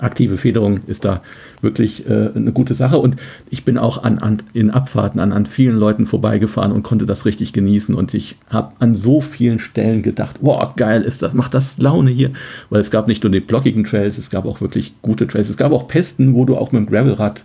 aktive 0.00 0.38
Federung 0.38 0.80
ist 0.86 1.04
da 1.04 1.22
wirklich 1.60 2.08
äh, 2.08 2.30
eine 2.34 2.52
gute 2.52 2.74
Sache. 2.74 2.98
Und 2.98 3.16
ich 3.50 3.64
bin 3.64 3.78
auch 3.78 4.02
an, 4.02 4.18
an, 4.18 4.38
in 4.52 4.70
Abfahrten 4.70 5.20
an, 5.20 5.32
an 5.32 5.46
vielen 5.46 5.76
Leuten 5.76 6.06
vorbeigefahren 6.06 6.72
und 6.72 6.82
konnte 6.82 7.04
das 7.04 7.26
richtig 7.26 7.52
genießen. 7.52 7.94
Und 7.94 8.14
ich 8.14 8.36
habe 8.48 8.72
an 8.78 8.94
so 8.94 9.20
vielen 9.20 9.58
Stellen 9.58 10.02
gedacht, 10.02 10.40
boah, 10.40 10.72
geil 10.76 11.02
ist 11.02 11.22
das, 11.22 11.34
macht 11.34 11.54
das 11.54 11.78
Laune 11.78 12.10
hier. 12.10 12.30
Weil 12.70 12.80
es 12.80 12.90
gab 12.90 13.08
nicht 13.08 13.22
nur 13.22 13.32
die 13.32 13.40
blockigen 13.40 13.84
Trails, 13.84 14.18
es 14.18 14.30
gab 14.30 14.46
auch 14.46 14.60
wirklich 14.60 14.94
gute 15.02 15.26
Trails. 15.26 15.50
Es 15.50 15.56
gab 15.56 15.72
auch 15.72 15.88
Pesten, 15.88 16.34
wo 16.34 16.44
du 16.44 16.56
auch 16.56 16.72
mit 16.72 16.86
dem 16.86 16.90
Gravelrad 16.90 17.44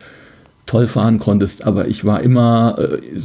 toll 0.66 0.88
fahren 0.88 1.20
konntest, 1.20 1.64
aber 1.64 1.88
ich 1.88 2.06
war 2.06 2.22
immer, 2.22 2.78
äh, 2.80 3.22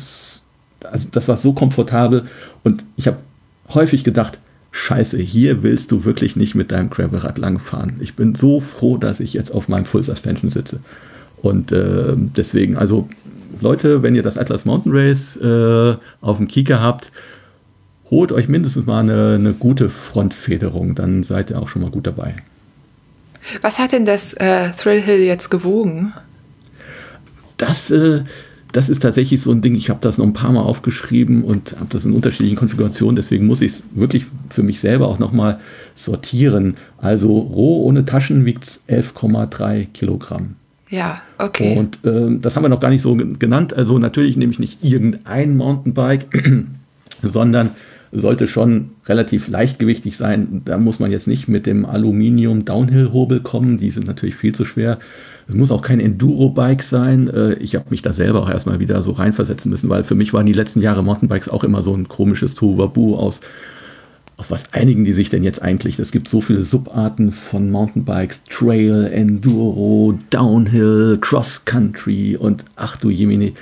also 0.85 1.09
das 1.13 1.29
war 1.29 1.37
so 1.37 1.53
komfortabel 1.53 2.27
und 2.65 2.85
ich 2.97 3.07
habe 3.07 3.19
häufig 3.75 4.05
gedacht, 4.05 4.39
Scheiße, 4.71 5.19
hier 5.19 5.63
willst 5.63 5.91
du 5.91 6.05
wirklich 6.05 6.37
nicht 6.37 6.55
mit 6.55 6.71
deinem 6.71 6.91
Gravelrad 6.91 7.39
langfahren. 7.39 7.95
Ich 8.01 8.15
bin 8.15 8.35
so 8.35 8.61
froh, 8.61 8.97
dass 8.97 9.19
ich 9.19 9.33
jetzt 9.33 9.51
auf 9.51 9.69
meinem 9.69 9.87
Full 9.87 10.03
Suspension 10.03 10.51
sitze. 10.51 10.81
Und 11.41 11.73
äh, 11.73 12.15
deswegen, 12.17 12.77
also 12.77 13.09
Leute, 13.61 14.03
wenn 14.03 14.15
ihr 14.15 14.23
das 14.23 14.37
Atlas 14.37 14.65
Mountain 14.65 14.93
Race 14.95 15.37
äh, 15.37 15.97
auf 16.21 16.37
dem 16.37 16.49
Kieker 16.49 16.81
habt, 16.81 17.11
holt 18.11 18.33
euch 18.33 18.49
mindestens 18.49 18.87
mal 18.87 19.01
eine, 19.01 19.35
eine, 19.35 19.53
gute 19.53 19.89
Frontfederung, 19.89 20.95
dann 20.95 21.23
seid 21.23 21.51
ihr 21.51 21.61
auch 21.61 21.69
schon 21.69 21.83
mal 21.83 21.91
gut 21.91 22.07
dabei. 22.07 22.37
Was 23.63 23.79
hat 23.79 23.93
denn 23.93 24.05
das 24.05 24.35
äh, 24.35 24.71
Thrill 24.79 25.01
Hill 25.01 25.21
jetzt 25.21 25.51
gewogen? 25.51 26.13
Das, 27.59 27.91
äh, 27.91 28.23
das 28.73 28.89
ist 28.89 29.03
tatsächlich 29.03 29.41
so 29.43 29.51
ein 29.51 29.61
Ding, 29.61 29.75
ich 29.75 29.91
habe 29.91 30.01
das 30.01 30.19
noch 30.19 30.27
ein 30.27 30.33
paar 30.33 30.53
Mal 30.53 30.63
aufgeschrieben 30.63 31.43
und 31.45 31.73
habe 31.73 31.87
das 31.91 32.05
in 32.05 32.13
unterschiedlichen 32.13 32.57
Konfigurationen, 32.57 33.17
deswegen 33.17 33.47
muss 33.47 33.61
ich 33.61 33.73
es 33.73 33.83
wirklich 33.95 34.27
für 34.51 34.63
mich 34.63 34.81
selber 34.81 35.09
auch 35.09 35.19
nochmal 35.19 35.59
sortieren. 35.95 36.77
Also 36.99 37.39
roh 37.39 37.85
ohne 37.85 38.05
Taschen 38.05 38.45
wiegt 38.45 38.65
es 38.65 38.83
11,3 38.89 39.87
Kilogramm. 39.93 40.57
Ja, 40.91 41.21
okay. 41.39 41.77
Und 41.77 42.05
äh, 42.05 42.39
das 42.41 42.57
haben 42.57 42.65
wir 42.65 42.69
noch 42.71 42.81
gar 42.81 42.91
nicht 42.91 43.03
so 43.03 43.15
genannt. 43.15 43.75
Also 43.75 43.99
natürlich 43.99 44.37
nehme 44.37 44.53
ich 44.53 44.59
nicht 44.59 44.83
irgendein 44.83 45.57
Mountainbike, 45.57 46.65
sondern 47.23 47.71
sollte 48.11 48.49
schon 48.49 48.91
relativ 49.07 49.49
leichtgewichtig 49.49 50.17
sein. 50.17 50.63
Da 50.65 50.79
muss 50.79 50.99
man 50.99 51.11
jetzt 51.11 51.27
nicht 51.27 51.47
mit 51.47 51.67
dem 51.67 51.85
Aluminium 51.85 52.65
Downhill-Hobel 52.65 53.41
kommen. 53.41 53.79
Die 53.79 53.91
sind 53.91 54.07
natürlich 54.07 54.37
viel 54.37 54.55
zu 54.55 54.65
schwer. 54.65 54.99
Es 55.49 55.55
muss 55.55 55.71
auch 55.71 55.83
kein 55.83 56.01
Enduro-Bike 56.01 56.83
sein. 56.83 57.29
Äh, 57.29 57.55
ich 57.55 57.75
habe 57.75 57.87
mich 57.91 58.03
da 58.03 58.13
selber 58.13 58.43
auch 58.43 58.51
erstmal 58.51 58.81
wieder 58.81 59.03
so 59.03 59.13
reinversetzen 59.13 59.71
müssen, 59.71 59.89
weil 59.89 60.05
für 60.05 60.15
mich 60.15 60.33
waren 60.33 60.47
die 60.47 60.53
letzten 60.53 60.83
Jahre 60.83 61.03
Mountainbikes 61.03 61.49
auch 61.49 61.65
immer 61.65 61.83
so 61.83 61.95
ein 61.95 62.09
komisches 62.09 62.55
Tohuwabu 62.55 63.17
aus 63.17 63.41
auf 64.39 64.53
was 64.53 64.73
einigen 64.73 65.05
die 65.05 65.13
sich 65.13 65.31
denn 65.31 65.43
jetzt 65.43 65.61
eigentlich? 65.63 65.99
Es 65.99 66.13
gibt 66.13 66.29
so 66.29 66.41
viele 66.41 66.63
Subarten 66.63 67.33
von 67.33 67.71
Mountainbikes, 67.71 68.43
Trail, 68.49 69.11
Enduro, 69.13 70.17
Downhill, 70.31 71.19
Cross 71.21 71.63
Country 71.65 72.37
und 72.37 72.65
ach 72.77 72.97
du 72.97 73.11
Jemini, 73.11 73.55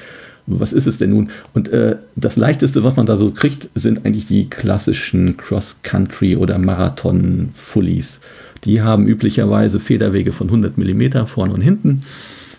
was 0.46 0.72
ist 0.72 0.86
es 0.86 0.98
denn 0.98 1.10
nun? 1.10 1.30
Und 1.54 1.68
äh, 1.68 1.96
das 2.14 2.36
leichteste, 2.36 2.84
was 2.84 2.94
man 2.94 3.06
da 3.06 3.16
so 3.16 3.30
kriegt, 3.32 3.68
sind 3.74 4.04
eigentlich 4.04 4.26
die 4.26 4.48
klassischen 4.48 5.36
Cross 5.36 5.80
Country 5.82 6.36
oder 6.36 6.58
Marathon 6.58 7.50
Fullies. 7.54 8.20
Die 8.66 8.82
haben 8.82 9.06
üblicherweise 9.06 9.80
Federwege 9.80 10.32
von 10.32 10.48
100 10.48 10.76
mm 10.76 11.26
vorne 11.26 11.54
und 11.54 11.62
hinten 11.62 12.02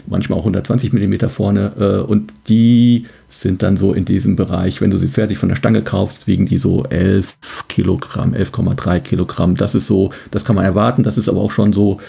manchmal 0.07 0.39
auch 0.39 0.43
120 0.43 0.93
mm 0.93 1.27
vorne 1.29 1.73
äh, 1.79 2.09
und 2.09 2.31
die 2.47 3.05
sind 3.29 3.61
dann 3.61 3.77
so 3.77 3.93
in 3.93 4.05
diesem 4.05 4.35
Bereich, 4.35 4.81
wenn 4.81 4.89
du 4.89 4.97
sie 4.97 5.09
fertig 5.09 5.37
von 5.37 5.49
der 5.49 5.57
Stange 5.57 5.81
kaufst, 5.81 6.27
wiegen 6.27 6.45
die 6.45 6.57
so 6.57 6.83
11 6.85 7.35
Kilogramm, 7.67 8.33
11,3 8.33 9.01
Kilogramm. 9.01 9.55
Das 9.55 9.75
ist 9.75 9.87
so, 9.87 10.11
das 10.31 10.45
kann 10.45 10.55
man 10.55 10.65
erwarten, 10.65 11.03
das 11.03 11.17
ist 11.17 11.27
aber 11.29 11.41
auch 11.41 11.51
schon 11.51 11.73
so 11.73 11.99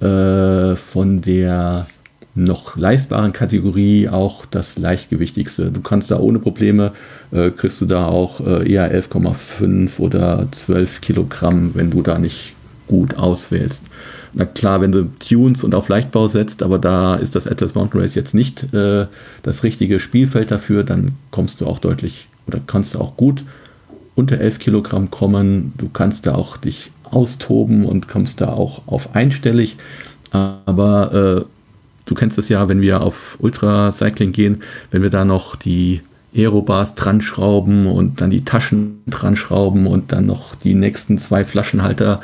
äh, 0.00 0.74
von 0.76 1.20
der 1.20 1.86
noch 2.34 2.76
leistbaren 2.76 3.32
Kategorie 3.32 4.08
auch 4.08 4.44
das 4.46 4.76
leichtgewichtigste. 4.76 5.70
Du 5.70 5.82
kannst 5.82 6.10
da 6.10 6.18
ohne 6.18 6.40
Probleme, 6.40 6.92
äh, 7.30 7.50
kriegst 7.50 7.80
du 7.80 7.86
da 7.86 8.06
auch 8.06 8.40
äh, 8.40 8.68
eher 8.72 8.92
11,5 8.92 9.98
oder 9.98 10.48
12 10.50 11.00
Kilogramm, 11.00 11.70
wenn 11.74 11.90
du 11.90 12.02
da 12.02 12.18
nicht 12.18 12.53
gut 12.86 13.16
auswählst. 13.16 13.82
Na 14.32 14.44
klar, 14.44 14.80
wenn 14.80 14.92
du 14.92 15.04
Tunes 15.18 15.62
und 15.62 15.74
auf 15.74 15.88
Leichtbau 15.88 16.28
setzt, 16.28 16.62
aber 16.62 16.78
da 16.78 17.14
ist 17.14 17.36
das 17.36 17.46
Atlas 17.46 17.74
Mountain 17.74 18.00
Race 18.00 18.14
jetzt 18.14 18.34
nicht 18.34 18.72
äh, 18.74 19.06
das 19.42 19.62
richtige 19.62 20.00
Spielfeld 20.00 20.50
dafür, 20.50 20.82
dann 20.82 21.12
kommst 21.30 21.60
du 21.60 21.66
auch 21.66 21.78
deutlich 21.78 22.28
oder 22.46 22.60
kannst 22.66 22.94
du 22.94 23.00
auch 23.00 23.16
gut 23.16 23.44
unter 24.14 24.38
11 24.38 24.58
Kilogramm 24.58 25.10
kommen. 25.10 25.72
Du 25.76 25.88
kannst 25.88 26.26
da 26.26 26.34
auch 26.34 26.56
dich 26.56 26.90
austoben 27.04 27.84
und 27.84 28.08
kommst 28.08 28.40
da 28.40 28.48
auch 28.48 28.82
auf 28.86 29.14
einstellig. 29.14 29.76
Aber 30.30 31.44
äh, 31.44 31.48
du 32.06 32.14
kennst 32.14 32.38
es 32.38 32.48
ja, 32.48 32.68
wenn 32.68 32.80
wir 32.80 33.02
auf 33.02 33.36
Ultracycling 33.40 34.32
gehen, 34.32 34.62
wenn 34.90 35.02
wir 35.02 35.10
da 35.10 35.24
noch 35.24 35.56
die 35.56 36.00
Aerobars 36.34 36.96
dran 36.96 37.20
schrauben 37.20 37.86
und 37.86 38.20
dann 38.20 38.30
die 38.30 38.44
Taschen 38.44 39.02
dran 39.06 39.36
schrauben 39.36 39.86
und 39.86 40.10
dann 40.10 40.26
noch 40.26 40.56
die 40.56 40.74
nächsten 40.74 41.18
zwei 41.18 41.44
Flaschenhalter 41.44 42.20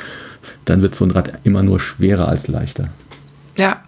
dann 0.64 0.82
wird 0.82 0.94
so 0.94 1.04
ein 1.04 1.10
Rad 1.10 1.32
immer 1.44 1.62
nur 1.62 1.80
schwerer 1.80 2.28
als 2.28 2.48
leichter. 2.48 2.88
Ja. 3.58 3.82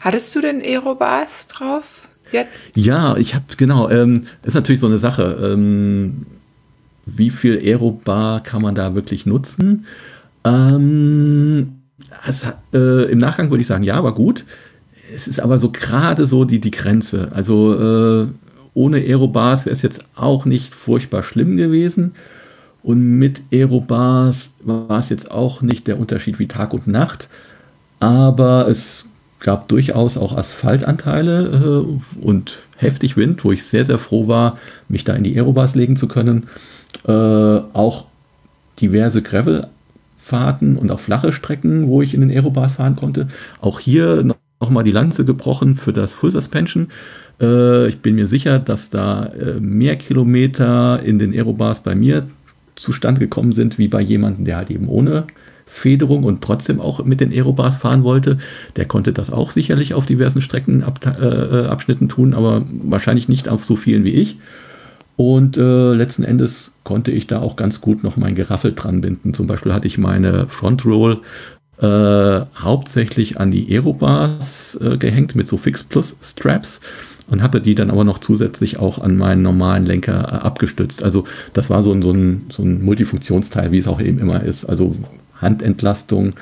Hattest 0.00 0.34
du 0.34 0.40
denn 0.40 0.60
Aerobars 0.60 1.46
drauf 1.46 1.86
jetzt? 2.32 2.76
Ja, 2.76 3.16
ich 3.16 3.34
habe, 3.34 3.44
genau, 3.56 3.88
ähm, 3.88 4.26
ist 4.42 4.54
natürlich 4.54 4.80
so 4.80 4.86
eine 4.86 4.98
Sache. 4.98 5.38
Ähm, 5.42 6.26
wie 7.06 7.30
viel 7.30 7.58
Aerobar 7.58 8.42
kann 8.42 8.62
man 8.62 8.74
da 8.74 8.94
wirklich 8.94 9.26
nutzen? 9.26 9.86
Ähm, 10.44 11.80
es, 12.26 12.46
äh, 12.72 13.10
Im 13.10 13.18
Nachgang 13.18 13.50
würde 13.50 13.62
ich 13.62 13.66
sagen, 13.66 13.84
ja, 13.84 14.02
war 14.02 14.14
gut. 14.14 14.44
Es 15.14 15.26
ist 15.26 15.40
aber 15.40 15.58
so 15.58 15.70
gerade 15.70 16.26
so 16.26 16.44
die, 16.44 16.60
die 16.60 16.70
Grenze. 16.70 17.30
Also 17.34 17.74
äh, 17.74 18.28
ohne 18.74 18.98
Aerobars 18.98 19.66
wäre 19.66 19.72
es 19.72 19.82
jetzt 19.82 20.04
auch 20.14 20.44
nicht 20.44 20.74
furchtbar 20.74 21.22
schlimm 21.22 21.56
gewesen. 21.56 22.14
Und 22.82 23.18
mit 23.18 23.42
Aerobars 23.52 24.50
war 24.64 24.98
es 24.98 25.10
jetzt 25.10 25.30
auch 25.30 25.62
nicht 25.62 25.86
der 25.86 25.98
Unterschied 25.98 26.38
wie 26.38 26.48
Tag 26.48 26.72
und 26.72 26.86
Nacht, 26.86 27.28
aber 27.98 28.68
es 28.68 29.06
gab 29.40 29.68
durchaus 29.68 30.16
auch 30.16 30.36
Asphaltanteile 30.36 31.86
äh, 31.86 32.20
und 32.24 32.58
heftig 32.76 33.16
Wind, 33.16 33.44
wo 33.44 33.52
ich 33.52 33.64
sehr, 33.64 33.84
sehr 33.84 33.98
froh 33.98 34.28
war, 34.28 34.58
mich 34.88 35.04
da 35.04 35.14
in 35.14 35.24
die 35.24 35.34
Aerobars 35.34 35.74
legen 35.74 35.96
zu 35.96 36.08
können. 36.08 36.48
Äh, 37.06 37.12
auch 37.12 38.06
diverse 38.80 39.22
Gravelfahrten 39.22 40.76
und 40.76 40.90
auch 40.90 41.00
flache 41.00 41.32
Strecken, 41.32 41.88
wo 41.88 42.02
ich 42.02 42.14
in 42.14 42.20
den 42.20 42.30
Aerobars 42.30 42.74
fahren 42.74 42.96
konnte. 42.96 43.28
Auch 43.60 43.80
hier 43.80 44.24
nochmal 44.60 44.84
die 44.84 44.92
Lanze 44.92 45.24
gebrochen 45.24 45.76
für 45.76 45.92
das 45.92 46.14
Full 46.14 46.30
Suspension. 46.30 46.88
Äh, 47.40 47.88
ich 47.88 48.00
bin 48.00 48.14
mir 48.14 48.26
sicher, 48.26 48.58
dass 48.58 48.90
da 48.90 49.26
äh, 49.26 49.60
mehr 49.60 49.96
Kilometer 49.96 51.02
in 51.02 51.18
den 51.18 51.32
Aerobars 51.32 51.80
bei 51.80 51.94
mir 51.94 52.26
zustande 52.80 53.20
gekommen 53.20 53.52
sind, 53.52 53.78
wie 53.78 53.88
bei 53.88 54.00
jemandem, 54.00 54.44
der 54.44 54.56
halt 54.56 54.70
eben 54.70 54.88
ohne 54.88 55.26
Federung 55.66 56.24
und 56.24 56.42
trotzdem 56.42 56.80
auch 56.80 57.04
mit 57.04 57.20
den 57.20 57.30
Aerobars 57.32 57.76
fahren 57.76 58.02
wollte. 58.02 58.38
Der 58.76 58.86
konnte 58.86 59.12
das 59.12 59.30
auch 59.30 59.52
sicherlich 59.52 59.94
auf 59.94 60.04
diversen 60.04 60.42
Streckenabschnitten 60.42 62.06
äh, 62.06 62.10
tun, 62.10 62.34
aber 62.34 62.64
wahrscheinlich 62.82 63.28
nicht 63.28 63.48
auf 63.48 63.64
so 63.64 63.76
vielen 63.76 64.04
wie 64.04 64.14
ich. 64.14 64.38
Und 65.16 65.58
äh, 65.58 65.92
letzten 65.92 66.24
Endes 66.24 66.72
konnte 66.82 67.10
ich 67.10 67.26
da 67.26 67.40
auch 67.40 67.54
ganz 67.54 67.80
gut 67.80 68.02
noch 68.02 68.16
mein 68.16 68.34
Geraffel 68.34 68.74
dran 68.74 69.00
binden. 69.00 69.34
Zum 69.34 69.46
Beispiel 69.46 69.72
hatte 69.72 69.86
ich 69.86 69.98
meine 69.98 70.48
Front 70.48 70.84
Roll 70.84 71.20
äh, 71.80 72.40
hauptsächlich 72.56 73.38
an 73.38 73.50
die 73.50 73.70
Aerobars 73.70 74.78
äh, 74.82 74.96
gehängt 74.96 75.36
mit 75.36 75.46
so 75.46 75.56
Fix 75.56 75.84
Plus 75.84 76.16
Straps 76.20 76.80
und 77.30 77.42
habe 77.42 77.60
die 77.60 77.74
dann 77.74 77.90
aber 77.90 78.04
noch 78.04 78.18
zusätzlich 78.18 78.78
auch 78.78 78.98
an 78.98 79.16
meinen 79.16 79.42
normalen 79.42 79.86
Lenker 79.86 80.20
äh, 80.20 80.46
abgestützt. 80.46 81.02
Also 81.02 81.24
das 81.52 81.70
war 81.70 81.82
so 81.82 81.92
ein, 81.92 82.02
so, 82.02 82.12
ein, 82.12 82.46
so 82.50 82.62
ein 82.62 82.84
Multifunktionsteil, 82.84 83.72
wie 83.72 83.78
es 83.78 83.86
auch 83.86 84.00
eben 84.00 84.18
immer 84.18 84.42
ist. 84.42 84.64
Also 84.64 84.96
Handentlastung, 85.40 86.34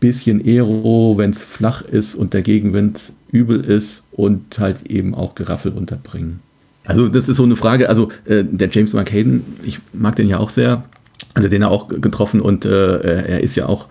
bisschen 0.00 0.44
Aero, 0.44 1.14
wenn 1.16 1.30
es 1.30 1.42
flach 1.42 1.82
ist 1.82 2.14
und 2.14 2.34
der 2.34 2.42
Gegenwind 2.42 3.12
übel 3.30 3.60
ist 3.60 4.02
und 4.12 4.58
halt 4.58 4.86
eben 4.86 5.14
auch 5.14 5.34
Geraffel 5.34 5.72
unterbringen. 5.72 6.40
Also 6.84 7.08
das 7.08 7.28
ist 7.28 7.36
so 7.36 7.44
eine 7.44 7.56
Frage, 7.56 7.88
also 7.88 8.10
äh, 8.26 8.44
der 8.44 8.68
James 8.70 8.92
McHayden, 8.92 9.42
ich 9.62 9.78
mag 9.92 10.16
den 10.16 10.28
ja 10.28 10.38
auch 10.38 10.50
sehr, 10.50 10.84
hatte 11.34 11.48
den 11.48 11.62
ja 11.62 11.68
auch 11.68 11.88
getroffen 11.88 12.40
und 12.40 12.64
äh, 12.66 12.98
er 13.00 13.40
ist 13.40 13.54
ja 13.54 13.66
auch 13.66 13.88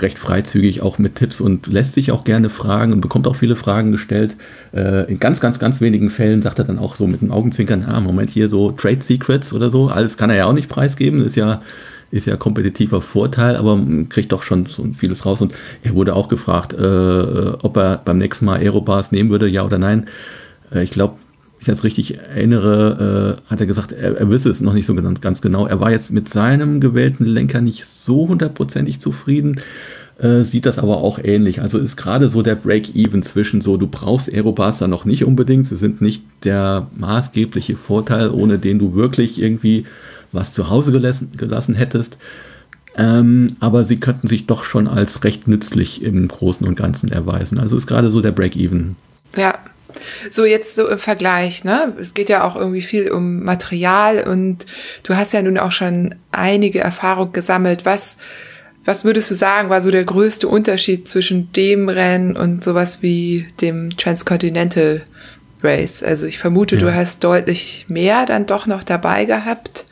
recht 0.00 0.18
freizügig 0.18 0.82
auch 0.82 0.98
mit 0.98 1.16
Tipps 1.16 1.40
und 1.40 1.66
lässt 1.66 1.94
sich 1.94 2.12
auch 2.12 2.24
gerne 2.24 2.50
fragen 2.50 2.92
und 2.92 3.00
bekommt 3.00 3.26
auch 3.26 3.36
viele 3.36 3.56
Fragen 3.56 3.92
gestellt. 3.92 4.36
Äh, 4.72 5.10
in 5.10 5.20
ganz, 5.20 5.40
ganz, 5.40 5.58
ganz 5.58 5.80
wenigen 5.80 6.10
Fällen 6.10 6.42
sagt 6.42 6.58
er 6.58 6.64
dann 6.64 6.78
auch 6.78 6.96
so 6.96 7.06
mit 7.06 7.20
dem 7.20 7.30
Augenzwinkern, 7.30 7.84
ah, 7.86 8.00
Moment, 8.00 8.30
hier 8.30 8.48
so 8.48 8.72
Trade 8.72 9.02
Secrets 9.02 9.52
oder 9.52 9.70
so. 9.70 9.88
Alles 9.88 10.16
kann 10.16 10.30
er 10.30 10.36
ja 10.36 10.46
auch 10.46 10.52
nicht 10.52 10.68
preisgeben, 10.68 11.24
ist 11.24 11.36
ja, 11.36 11.62
ist 12.10 12.26
ja 12.26 12.36
kompetitiver 12.36 13.02
Vorteil, 13.02 13.56
aber 13.56 13.80
kriegt 14.08 14.32
doch 14.32 14.42
schon 14.42 14.66
so 14.66 14.86
vieles 14.96 15.26
raus. 15.26 15.40
Und 15.40 15.52
er 15.82 15.94
wurde 15.94 16.14
auch 16.14 16.28
gefragt, 16.28 16.72
äh, 16.72 16.76
ob 16.76 17.76
er 17.76 18.00
beim 18.04 18.18
nächsten 18.18 18.46
Mal 18.46 18.60
Aerobars 18.60 19.12
nehmen 19.12 19.30
würde, 19.30 19.48
ja 19.48 19.64
oder 19.64 19.78
nein. 19.78 20.06
Äh, 20.72 20.84
ich 20.84 20.90
glaube, 20.90 21.16
ich 21.64 21.72
das 21.72 21.84
richtig 21.84 22.18
erinnere, 22.18 23.38
äh, 23.46 23.50
hat 23.50 23.60
er 23.60 23.66
gesagt, 23.66 23.92
er, 23.92 24.18
er, 24.18 24.30
wisse 24.30 24.50
es 24.50 24.60
noch 24.60 24.74
nicht 24.74 24.86
so 24.86 24.94
ganz, 24.94 25.20
ganz, 25.20 25.40
genau. 25.40 25.66
Er 25.66 25.80
war 25.80 25.90
jetzt 25.90 26.12
mit 26.12 26.28
seinem 26.28 26.80
gewählten 26.80 27.24
Lenker 27.24 27.60
nicht 27.60 27.84
so 27.84 28.28
hundertprozentig 28.28 29.00
zufrieden, 29.00 29.60
äh, 30.18 30.42
sieht 30.44 30.66
das 30.66 30.78
aber 30.78 30.98
auch 30.98 31.18
ähnlich. 31.18 31.60
Also 31.60 31.78
ist 31.78 31.96
gerade 31.96 32.28
so 32.28 32.42
der 32.42 32.54
Break-Even 32.54 33.22
zwischen 33.22 33.60
so, 33.60 33.76
du 33.76 33.86
brauchst 33.86 34.32
Aerobars 34.32 34.80
noch 34.82 35.04
nicht 35.04 35.24
unbedingt, 35.24 35.66
sie 35.66 35.76
sind 35.76 36.00
nicht 36.00 36.22
der 36.44 36.88
maßgebliche 36.96 37.76
Vorteil, 37.76 38.30
ohne 38.30 38.58
den 38.58 38.78
du 38.78 38.94
wirklich 38.94 39.40
irgendwie 39.40 39.84
was 40.32 40.52
zu 40.52 40.68
Hause 40.68 40.92
gelassen, 40.92 41.32
gelassen 41.36 41.74
hättest. 41.74 42.18
Ähm, 42.96 43.48
aber 43.58 43.84
sie 43.84 43.96
könnten 43.96 44.28
sich 44.28 44.46
doch 44.46 44.62
schon 44.64 44.86
als 44.86 45.24
recht 45.24 45.48
nützlich 45.48 46.02
im 46.02 46.28
Großen 46.28 46.66
und 46.66 46.76
Ganzen 46.76 47.10
erweisen. 47.10 47.58
Also 47.58 47.76
ist 47.76 47.86
gerade 47.86 48.10
so 48.10 48.20
der 48.20 48.32
Break-Even. 48.32 48.94
Ja, 49.36 49.58
So 50.30 50.44
jetzt 50.44 50.74
so 50.74 50.88
im 50.88 50.98
Vergleich, 50.98 51.64
ne? 51.64 51.92
Es 52.00 52.14
geht 52.14 52.28
ja 52.28 52.44
auch 52.44 52.56
irgendwie 52.56 52.82
viel 52.82 53.10
um 53.10 53.42
Material 53.42 54.24
und 54.26 54.66
du 55.02 55.16
hast 55.16 55.32
ja 55.32 55.42
nun 55.42 55.58
auch 55.58 55.72
schon 55.72 56.14
einige 56.32 56.80
Erfahrungen 56.80 57.32
gesammelt. 57.32 57.84
Was, 57.84 58.16
was 58.84 59.04
würdest 59.04 59.30
du 59.30 59.34
sagen, 59.34 59.70
war 59.70 59.80
so 59.80 59.90
der 59.90 60.04
größte 60.04 60.48
Unterschied 60.48 61.08
zwischen 61.08 61.52
dem 61.52 61.88
Rennen 61.88 62.36
und 62.36 62.62
sowas 62.64 63.02
wie 63.02 63.46
dem 63.60 63.96
Transcontinental 63.96 65.02
Race? 65.62 66.02
Also 66.02 66.26
ich 66.26 66.38
vermute, 66.38 66.76
ja. 66.76 66.80
du 66.80 66.94
hast 66.94 67.24
deutlich 67.24 67.86
mehr 67.88 68.26
dann 68.26 68.46
doch 68.46 68.66
noch 68.66 68.84
dabei 68.84 69.24
gehabt. 69.24 69.86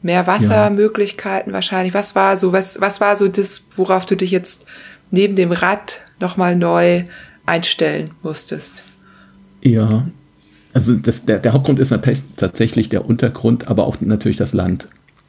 Mehr 0.00 0.28
Wassermöglichkeiten 0.28 1.50
ja. 1.50 1.54
wahrscheinlich. 1.54 1.92
Was 1.92 2.14
war 2.14 2.38
so, 2.38 2.52
was, 2.52 2.80
was 2.80 3.00
war 3.00 3.16
so 3.16 3.26
das, 3.26 3.66
worauf 3.76 4.06
du 4.06 4.16
dich 4.16 4.30
jetzt 4.30 4.66
neben 5.10 5.34
dem 5.34 5.50
Rad 5.50 6.00
nochmal 6.20 6.54
neu 6.54 7.02
einstellen 7.46 8.12
musstest? 8.22 8.74
Ja, 9.72 10.06
also 10.72 10.94
das, 10.94 11.24
der, 11.24 11.38
der 11.38 11.52
Hauptgrund 11.52 11.78
ist 11.78 11.94
tatsächlich 12.36 12.88
der 12.88 13.08
Untergrund, 13.08 13.68
aber 13.68 13.86
auch 13.86 14.00
natürlich 14.00 14.36
das 14.36 14.52
Land. 14.52 14.88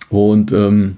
Und 0.10 0.52
ähm, 0.52 0.98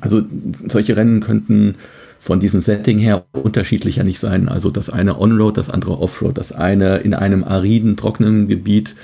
also 0.00 0.22
solche 0.68 0.96
Rennen 0.96 1.20
könnten 1.20 1.76
von 2.20 2.38
diesem 2.38 2.60
Setting 2.60 2.98
her 2.98 3.24
unterschiedlicher 3.32 4.04
nicht 4.04 4.20
sein. 4.20 4.48
Also 4.48 4.70
das 4.70 4.90
eine 4.90 5.18
On-Road, 5.18 5.56
das 5.56 5.70
andere 5.70 5.98
Off-Road, 5.98 6.38
das 6.38 6.52
eine 6.52 6.98
in 6.98 7.14
einem 7.14 7.42
ariden, 7.42 7.96
trockenen 7.96 8.46
Gebiet, 8.46 8.94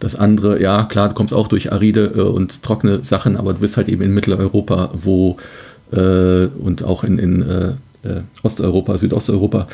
das 0.00 0.16
andere, 0.16 0.60
ja 0.60 0.84
klar, 0.84 1.08
du 1.08 1.14
kommst 1.14 1.32
auch 1.32 1.46
durch 1.46 1.72
aride 1.72 2.12
äh, 2.16 2.20
und 2.20 2.62
trockene 2.62 3.04
Sachen, 3.04 3.36
aber 3.36 3.52
du 3.52 3.60
bist 3.60 3.76
halt 3.76 3.88
eben 3.88 4.02
in 4.02 4.12
Mitteleuropa, 4.12 4.90
wo 4.92 5.36
äh, 5.92 6.46
und 6.46 6.82
auch 6.82 7.04
in, 7.04 7.18
in 7.18 7.42
äh, 7.42 7.68
äh 8.02 8.22
Osteuropa, 8.42 8.98
Südosteuropa, 8.98 9.68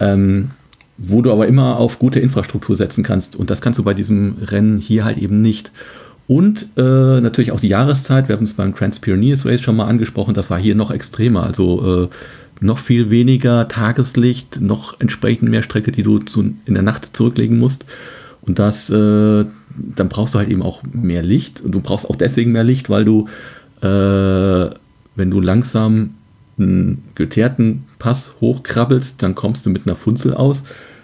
ähm, 0.00 0.52
wo 0.98 1.22
du 1.22 1.30
aber 1.30 1.46
immer 1.46 1.76
auf 1.76 1.98
gute 1.98 2.20
Infrastruktur 2.20 2.76
setzen 2.76 3.04
kannst. 3.04 3.36
Und 3.36 3.50
das 3.50 3.60
kannst 3.60 3.78
du 3.78 3.82
bei 3.82 3.94
diesem 3.94 4.36
Rennen 4.40 4.78
hier 4.78 5.04
halt 5.04 5.18
eben 5.18 5.42
nicht. 5.42 5.70
Und 6.26 6.68
äh, 6.76 7.20
natürlich 7.20 7.52
auch 7.52 7.60
die 7.60 7.68
Jahreszeit. 7.68 8.28
Wir 8.28 8.36
haben 8.36 8.44
es 8.44 8.54
beim 8.54 8.74
Trans-Pyrenees 8.74 9.46
Race 9.46 9.60
schon 9.60 9.76
mal 9.76 9.86
angesprochen. 9.86 10.34
Das 10.34 10.50
war 10.50 10.58
hier 10.58 10.74
noch 10.74 10.90
extremer. 10.90 11.44
Also 11.44 12.04
äh, 12.04 12.08
noch 12.60 12.78
viel 12.78 13.10
weniger 13.10 13.68
Tageslicht, 13.68 14.60
noch 14.60 14.98
entsprechend 15.00 15.50
mehr 15.50 15.62
Strecke, 15.62 15.92
die 15.92 16.02
du 16.02 16.18
zu, 16.18 16.54
in 16.64 16.74
der 16.74 16.82
Nacht 16.82 17.16
zurücklegen 17.16 17.58
musst. 17.58 17.84
Und 18.42 18.58
das, 18.58 18.90
äh, 18.90 19.44
dann 19.74 20.08
brauchst 20.08 20.34
du 20.34 20.38
halt 20.38 20.48
eben 20.48 20.62
auch 20.62 20.82
mehr 20.92 21.22
Licht. 21.22 21.60
Und 21.60 21.72
du 21.72 21.80
brauchst 21.80 22.08
auch 22.08 22.16
deswegen 22.16 22.52
mehr 22.52 22.64
Licht, 22.64 22.88
weil 22.90 23.04
du, 23.04 23.28
äh, 23.82 24.70
wenn 25.16 25.30
du 25.30 25.40
langsam 25.40 26.14
einen 26.58 27.04
geteerten 27.14 27.84
Pass 27.98 28.34
hochkrabbelst, 28.40 29.22
dann 29.22 29.34
kommst 29.34 29.66
du 29.66 29.70
mit 29.70 29.86
einer 29.86 29.96
Funzel 29.96 30.34
aus. 30.34 30.62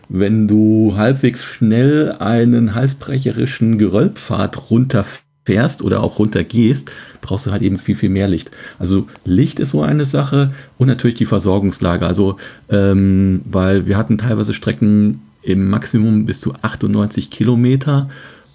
Wenn 0.09 0.49
du 0.49 0.95
halbwegs 0.97 1.45
schnell 1.45 2.13
einen 2.19 2.75
halsbrecherischen 2.75 3.79
Geröllpfad 3.79 4.71
runterfährst 4.71 5.83
oder 5.83 6.03
auch 6.03 6.19
runtergehst, 6.19 6.91
brauchst 7.21 7.47
du 7.47 7.51
halt 7.51 7.63
eben 7.63 7.79
viel, 7.79 7.97
viel 7.97 8.11
mehr 8.11 8.29
Licht. 8.29 8.51
Also 8.79 9.07
Licht 9.25 9.59
ist 9.59 9.71
so 9.71 9.83
eine 9.83 10.05
Sache 10.05 10.53
und 10.79 10.89
natürlich 10.89 11.17
die 11.17 11.27
Versorgungslage. 11.27 12.07
Also, 12.07 12.37
ähm, 12.69 13.43
weil 13.45 13.87
wir 13.87 13.97
hatten 13.97 14.19
teilweise 14.19 14.55
Strecken 14.55 15.23
im 15.43 15.69
Maximum 15.69 16.27
bis 16.27 16.41
zu 16.41 16.55
98 16.61 17.31
Kilometer, 17.31 18.09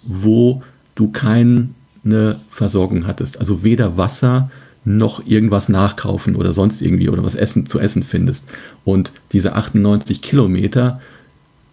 wo 0.04 0.64
du 0.96 1.10
keine 1.10 1.70
Versorgung 2.50 3.06
hattest. 3.08 3.40
Also 3.40 3.64
weder 3.64 3.98
Wasser 3.98 4.50
noch 4.88 5.26
irgendwas 5.26 5.68
nachkaufen 5.68 6.38
oder 6.38 6.54
sonst 6.54 6.82
irgendwie 6.82 7.10
oder 7.10 7.24
was 7.24 7.36
essen 7.36 7.68
zu 7.68 7.78
essen 7.78 8.04
findest. 8.04 8.46
Und 8.86 9.12
diese 9.34 9.54
98 9.54 10.22
Kilometer 10.22 11.02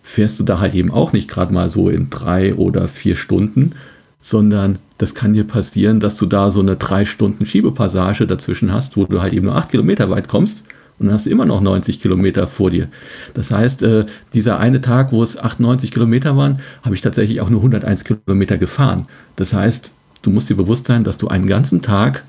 fährst 0.02 0.40
du 0.40 0.42
da 0.42 0.58
halt 0.58 0.74
eben 0.74 0.90
auch 0.90 1.12
nicht 1.12 1.28
gerade 1.28 1.54
mal 1.54 1.70
so 1.70 1.88
in 1.88 2.10
drei 2.10 2.56
oder 2.56 2.88
vier 2.88 3.14
Stunden, 3.14 3.72
sondern 4.20 4.78
das 4.98 5.14
kann 5.14 5.32
dir 5.32 5.44
passieren, 5.44 6.00
dass 6.00 6.16
du 6.16 6.26
da 6.26 6.50
so 6.50 6.58
eine 6.60 6.74
drei 6.74 7.04
Stunden 7.04 7.46
Schiebepassage 7.46 8.26
dazwischen 8.26 8.72
hast, 8.72 8.96
wo 8.96 9.04
du 9.04 9.22
halt 9.22 9.32
eben 9.32 9.46
nur 9.46 9.54
acht 9.54 9.70
Kilometer 9.70 10.10
weit 10.10 10.26
kommst 10.26 10.64
und 10.98 11.06
dann 11.06 11.14
hast 11.14 11.26
du 11.26 11.30
immer 11.30 11.44
noch 11.44 11.60
90 11.60 12.02
Kilometer 12.02 12.48
vor 12.48 12.70
dir. 12.70 12.88
Das 13.32 13.52
heißt, 13.52 13.82
äh, 13.84 14.06
dieser 14.32 14.58
eine 14.58 14.80
Tag, 14.80 15.12
wo 15.12 15.22
es 15.22 15.38
98 15.38 15.92
Kilometer 15.92 16.36
waren, 16.36 16.58
habe 16.82 16.96
ich 16.96 17.00
tatsächlich 17.00 17.40
auch 17.40 17.50
nur 17.50 17.60
101 17.60 18.02
Kilometer 18.02 18.58
gefahren. 18.58 19.06
Das 19.36 19.52
heißt, 19.52 19.92
du 20.22 20.30
musst 20.30 20.50
dir 20.50 20.56
bewusst 20.56 20.88
sein, 20.88 21.04
dass 21.04 21.16
du 21.16 21.28
einen 21.28 21.46
ganzen 21.46 21.80
Tag 21.80 22.24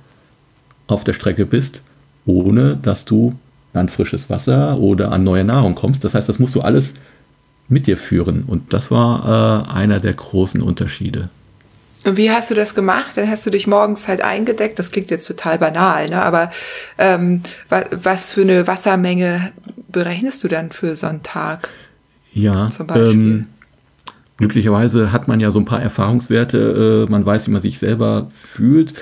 auf 0.88 1.04
der 1.04 1.14
Strecke 1.14 1.46
bist, 1.46 1.82
ohne 2.26 2.78
dass 2.78 3.06
du 3.06 3.36
an 3.74 3.90
frisches 3.90 4.30
Wasser 4.30 4.78
oder 4.80 5.12
an 5.12 5.24
neue 5.24 5.44
Nahrung 5.44 5.76
kommst. 5.76 6.04
Das 6.04 6.16
heißt, 6.16 6.30
das 6.30 6.40
musst 6.40 6.56
du 6.56 6.62
alles 6.62 6.94
mit 7.68 7.88
dir 7.88 7.98
führen. 7.98 8.44
Und 8.48 8.74
das 8.74 8.92
war 8.92 9.66
äh, 9.68 9.72
einer 9.72 10.00
der 10.00 10.14
großen 10.14 10.62
Unterschiede. 10.62 11.30
Und 12.06 12.18
wie 12.18 12.30
hast 12.30 12.52
du 12.52 12.54
das 12.56 12.76
gemacht? 12.76 13.14
Dann 13.16 13.30
hast 13.30 13.46
du 13.46 13.50
dich 13.50 13.66
morgens 13.66 14.08
halt 14.08 14.22
eingedeckt. 14.22 14.78
Das 14.78 14.92
klingt 14.92 15.10
jetzt 15.10 15.26
total 15.26 15.58
banal, 15.58 16.06
ne? 16.08 16.22
aber 16.22 16.52
ähm, 17.00 17.42
wa 17.68 17.84
was 17.92 18.34
für 18.34 18.42
eine 18.42 18.68
Wassermenge 18.68 19.52
berechnest 19.92 20.44
du 20.44 20.48
dann 20.48 20.72
für 20.72 20.96
so 20.96 21.08
einen 21.08 21.24
Tag? 21.24 21.70
Ja, 22.32 22.70
zum 22.70 22.86
Beispiel. 22.86 23.12
Ähm, 23.12 23.48
glücklicherweise 24.38 25.12
hat 25.12 25.28
man 25.28 25.40
ja 25.40 25.50
so 25.50 25.60
ein 25.60 25.66
paar 25.66 25.82
Erfahrungswerte. 25.82 27.06
Äh, 27.08 27.12
man 27.12 27.26
weiß, 27.26 27.48
wie 27.48 27.52
man 27.52 27.62
sich 27.62 27.80
selber 27.80 28.28
fühlt. 28.40 28.94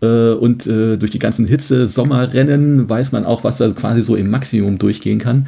Äh, 0.00 0.32
und 0.32 0.66
äh, 0.66 0.96
durch 0.96 1.10
die 1.10 1.18
ganzen 1.18 1.46
Hitze, 1.46 1.86
Sommerrennen 1.86 2.88
weiß 2.88 3.12
man 3.12 3.24
auch, 3.24 3.44
was 3.44 3.58
da 3.58 3.68
quasi 3.70 4.02
so 4.02 4.16
im 4.16 4.30
Maximum 4.30 4.78
durchgehen 4.78 5.18
kann. 5.18 5.46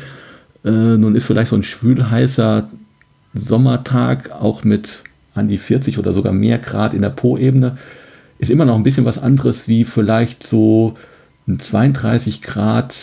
Äh, 0.65 0.71
nun 0.71 1.15
ist 1.15 1.25
vielleicht 1.25 1.51
so 1.51 1.57
ein 1.57 1.63
schwülheißer 1.63 2.69
Sommertag 3.35 4.33
auch 4.33 4.65
mit 4.65 5.03
an 5.35 5.49
die 5.49 5.59
40 5.59 5.99
oder 5.99 6.13
sogar 6.13 6.33
mehr 6.33 6.59
Grad 6.59 6.95
in 6.95 7.03
der 7.03 7.11
Po-Ebene 7.11 7.77
ist 8.39 8.51
immer 8.51 8.65
noch 8.65 8.77
ein 8.77 8.83
bisschen 8.83 9.05
was 9.05 9.19
anderes 9.19 9.69
wie 9.69 9.85
vielleicht 9.85 10.43
so 10.47 10.97
ein 11.47 11.61
32 11.61 12.43
Grad 12.43 12.95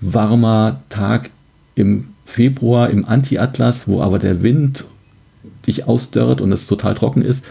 warmer 0.00 0.82
Tag 0.88 1.30
im 1.74 2.08
Februar 2.24 2.90
im 2.90 3.04
Anti-Atlas, 3.04 3.86
wo 3.86 4.00
aber 4.00 4.18
der 4.18 4.42
Wind 4.42 4.84
dich 5.66 5.86
ausdörrt 5.86 6.40
und 6.40 6.52
es 6.52 6.66
total 6.66 6.94
trocken 6.94 7.22
ist 7.22 7.44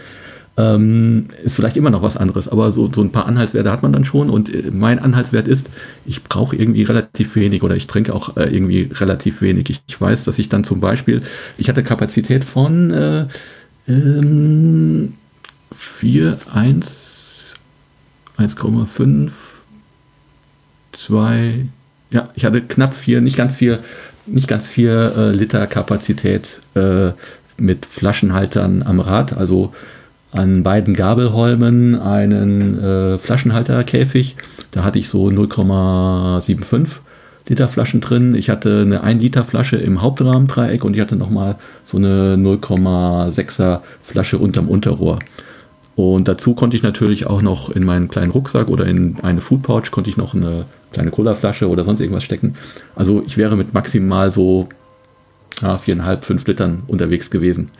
ähm, 0.56 1.28
ist 1.42 1.54
vielleicht 1.54 1.76
immer 1.76 1.90
noch 1.90 2.02
was 2.02 2.16
anderes, 2.16 2.46
aber 2.46 2.72
so, 2.72 2.90
so 2.92 3.02
ein 3.02 3.10
paar 3.10 3.26
Anhaltswerte 3.26 3.72
hat 3.72 3.82
man 3.82 3.92
dann 3.92 4.04
schon 4.04 4.28
und 4.28 4.52
äh, 4.52 4.70
mein 4.70 4.98
Anhaltswert 4.98 5.48
ist, 5.48 5.70
ich 6.04 6.22
brauche 6.24 6.56
irgendwie 6.56 6.82
relativ 6.82 7.36
wenig 7.36 7.62
oder 7.62 7.74
ich 7.74 7.86
trinke 7.86 8.14
auch 8.14 8.36
äh, 8.36 8.54
irgendwie 8.54 8.90
relativ 8.92 9.40
wenig. 9.40 9.70
Ich, 9.70 9.80
ich, 9.86 9.98
weiß, 9.98 10.24
dass 10.24 10.38
ich 10.38 10.50
dann 10.50 10.64
zum 10.64 10.80
Beispiel, 10.80 11.22
ich 11.56 11.68
hatte 11.70 11.82
Kapazität 11.82 12.44
von 12.44 12.90
äh, 12.90 13.26
ähm, 13.88 15.14
4, 15.74 16.38
1, 16.52 17.54
1,5, 18.38 19.30
2, 20.92 21.66
ja, 22.10 22.28
ich 22.34 22.44
hatte 22.44 22.60
knapp 22.60 22.92
4, 22.94 23.22
nicht 23.22 23.36
ganz 23.36 23.56
4, 23.56 23.78
nicht 24.26 24.48
ganz 24.48 24.68
4 24.68 25.14
äh, 25.16 25.30
Liter 25.32 25.66
Kapazität 25.66 26.60
äh, 26.74 27.12
mit 27.56 27.86
Flaschenhaltern 27.86 28.82
am 28.82 29.00
Rad, 29.00 29.32
also 29.32 29.72
an 30.32 30.62
beiden 30.62 30.94
Gabelholmen 30.94 31.94
einen 31.94 32.82
äh, 32.82 33.18
Flaschenhalterkäfig. 33.18 34.36
Da 34.70 34.82
hatte 34.82 34.98
ich 34.98 35.08
so 35.08 35.28
0,75 35.28 36.88
Liter 37.48 37.68
Flaschen 37.68 38.00
drin. 38.00 38.34
Ich 38.34 38.48
hatte 38.48 38.82
eine 38.82 39.02
1 39.02 39.22
Liter 39.22 39.44
Flasche 39.44 39.76
im 39.76 40.00
Hauptrahmendreieck 40.00 40.84
und 40.84 40.94
ich 40.94 41.02
hatte 41.02 41.16
nochmal 41.16 41.56
so 41.84 41.98
eine 41.98 42.36
0,6er 42.36 43.80
Flasche 44.02 44.38
unterm 44.38 44.68
Unterrohr. 44.68 45.18
Und 45.94 46.28
dazu 46.28 46.54
konnte 46.54 46.76
ich 46.76 46.82
natürlich 46.82 47.26
auch 47.26 47.42
noch 47.42 47.68
in 47.68 47.84
meinen 47.84 48.08
kleinen 48.08 48.30
Rucksack 48.30 48.68
oder 48.68 48.86
in 48.86 49.16
eine 49.22 49.42
Food 49.42 49.62
Pouch 49.62 49.90
konnte 49.90 50.08
ich 50.08 50.16
noch 50.16 50.34
eine 50.34 50.64
kleine 50.92 51.10
Colaflasche 51.10 51.68
oder 51.68 51.84
sonst 51.84 52.00
irgendwas 52.00 52.24
stecken. 52.24 52.54
Also 52.96 53.22
ich 53.26 53.36
wäre 53.36 53.56
mit 53.56 53.74
maximal 53.74 54.30
so 54.30 54.68
ja, 55.60 55.76
4,5, 55.76 56.22
5 56.22 56.46
Litern 56.46 56.82
unterwegs 56.86 57.30
gewesen. 57.30 57.70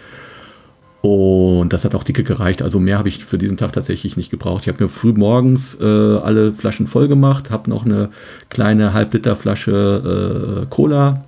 Und 1.02 1.72
das 1.72 1.84
hat 1.84 1.96
auch 1.96 2.04
dicke 2.04 2.22
gereicht. 2.22 2.62
Also 2.62 2.78
mehr 2.78 2.96
habe 2.96 3.08
ich 3.08 3.24
für 3.24 3.36
diesen 3.36 3.56
Tag 3.56 3.72
tatsächlich 3.72 4.16
nicht 4.16 4.30
gebraucht. 4.30 4.62
Ich 4.62 4.68
habe 4.68 4.84
mir 4.84 4.88
früh 4.88 5.12
morgens 5.12 5.76
äh, 5.80 5.84
alle 5.84 6.52
Flaschen 6.52 6.86
voll 6.86 7.08
gemacht, 7.08 7.50
habe 7.50 7.68
noch 7.68 7.84
eine 7.84 8.10
kleine 8.50 8.94
Halbliterflasche 8.94 10.62
äh, 10.62 10.66
Cola 10.70 11.24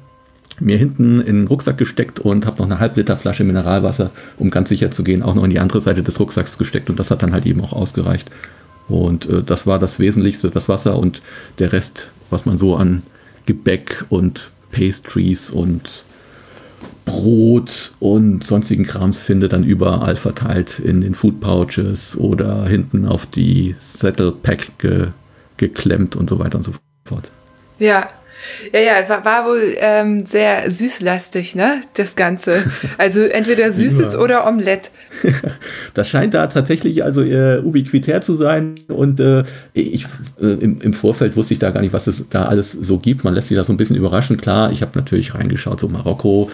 mir 0.61 0.79
hinten 0.79 1.21
in 1.21 1.37
den 1.37 1.47
Rucksack 1.49 1.77
gesteckt 1.77 2.21
und 2.21 2.47
habe 2.47 2.59
noch 2.59 2.67
eine 2.67 2.79
Halbliterflasche 2.79 3.43
Mineralwasser, 3.43 4.13
um 4.39 4.51
ganz 4.51 4.69
sicher 4.69 4.93
zu 4.93 5.03
gehen, 5.03 5.25
auch 5.25 5.35
noch 5.35 5.43
in 5.43 5.51
die 5.51 5.59
andere 5.59 5.81
Seite 5.81 6.05
des 6.05 6.21
Rucksacks 6.21 6.57
gesteckt. 6.57 6.89
Und 6.89 7.01
das 7.01 7.11
hat 7.11 7.25
dann 7.25 7.33
halt 7.33 7.45
eben 7.45 7.61
auch 7.61 7.73
ausgereicht. 7.73 8.31
Und 8.89 9.29
äh, 9.29 9.43
das 9.43 9.67
war 9.67 9.81
das 9.81 9.99
Wesentlichste, 9.99 10.51
das 10.51 10.69
Wasser 10.69 10.97
und 10.99 11.21
der 11.59 11.73
Rest, 11.73 12.13
was 12.31 12.47
man 12.47 12.59
so 12.59 12.77
an 12.77 13.03
Gebäck 13.47 14.05
und 14.09 14.53
Pastries 14.71 15.51
und 15.51 16.04
Brot 17.05 17.93
und 18.01 18.45
sonstigen 18.45 18.85
Krams 18.85 19.21
findet, 19.21 19.53
dann 19.53 19.65
überall 19.65 20.17
verteilt 20.17 20.79
in 20.79 21.01
den 21.01 21.15
Food 21.15 21.41
Pouches 21.41 22.17
oder 22.17 22.65
hinten 22.67 23.07
auf 23.07 23.27
die 23.27 23.75
Saddle 23.79 24.33
Pack 24.33 24.79
ge 24.79 25.09
geklemmt 25.57 26.17
und 26.17 26.29
so 26.29 26.41
weiter 26.41 26.59
und 26.59 26.65
so 26.65 26.73
fort. 27.05 27.31
Ja, 27.79 28.09
Ja, 28.73 28.81
ja, 28.81 29.09
war, 29.09 29.25
war 29.25 29.47
wohl 29.47 29.75
ähm, 29.79 30.27
sehr 30.27 30.71
süßlastig, 30.71 31.55
ne? 31.55 31.83
Das 31.95 32.17
Ganze. 32.17 32.65
Also 32.99 33.21
entweder 33.21 33.73
Süßes 33.73 34.15
oder 34.17 34.47
Omelette. 34.47 34.91
das 35.95 36.09
scheint 36.09 36.35
da 36.35 36.47
tatsächlich 36.47 37.03
also 37.03 37.23
äh, 37.23 37.59
ubiquitär 37.59 38.21
zu 38.21 38.37
sein. 38.37 38.75
Und 38.89 39.21
äh, 39.21 39.45
ich 39.73 40.07
äh, 40.41 40.47
im, 40.47 40.81
im, 40.81 40.93
Vorfeld 40.95 41.37
wusste 41.37 41.55
ich 41.55 41.61
da 41.61 41.71
gar 41.71 41.81
nicht, 41.81 41.93
was 41.93 42.07
es 42.07 42.25
da 42.31 42.45
alles 42.45 42.73
so 42.73 42.99
gibt. 42.99 43.25
Man 43.25 43.35
lässt 43.35 43.49
sich 43.49 43.57
da 43.57 43.65
so 43.65 43.73
ein 43.73 43.77
bisschen 43.77 43.97
überraschen. 43.97 44.37
Klar, 44.37 44.71
ich 44.73 44.83
habe 44.83 44.93
natürlich 44.95 45.35
reingeschaut, 45.35 45.81
so 45.81 45.89
Marokko, 45.89 46.51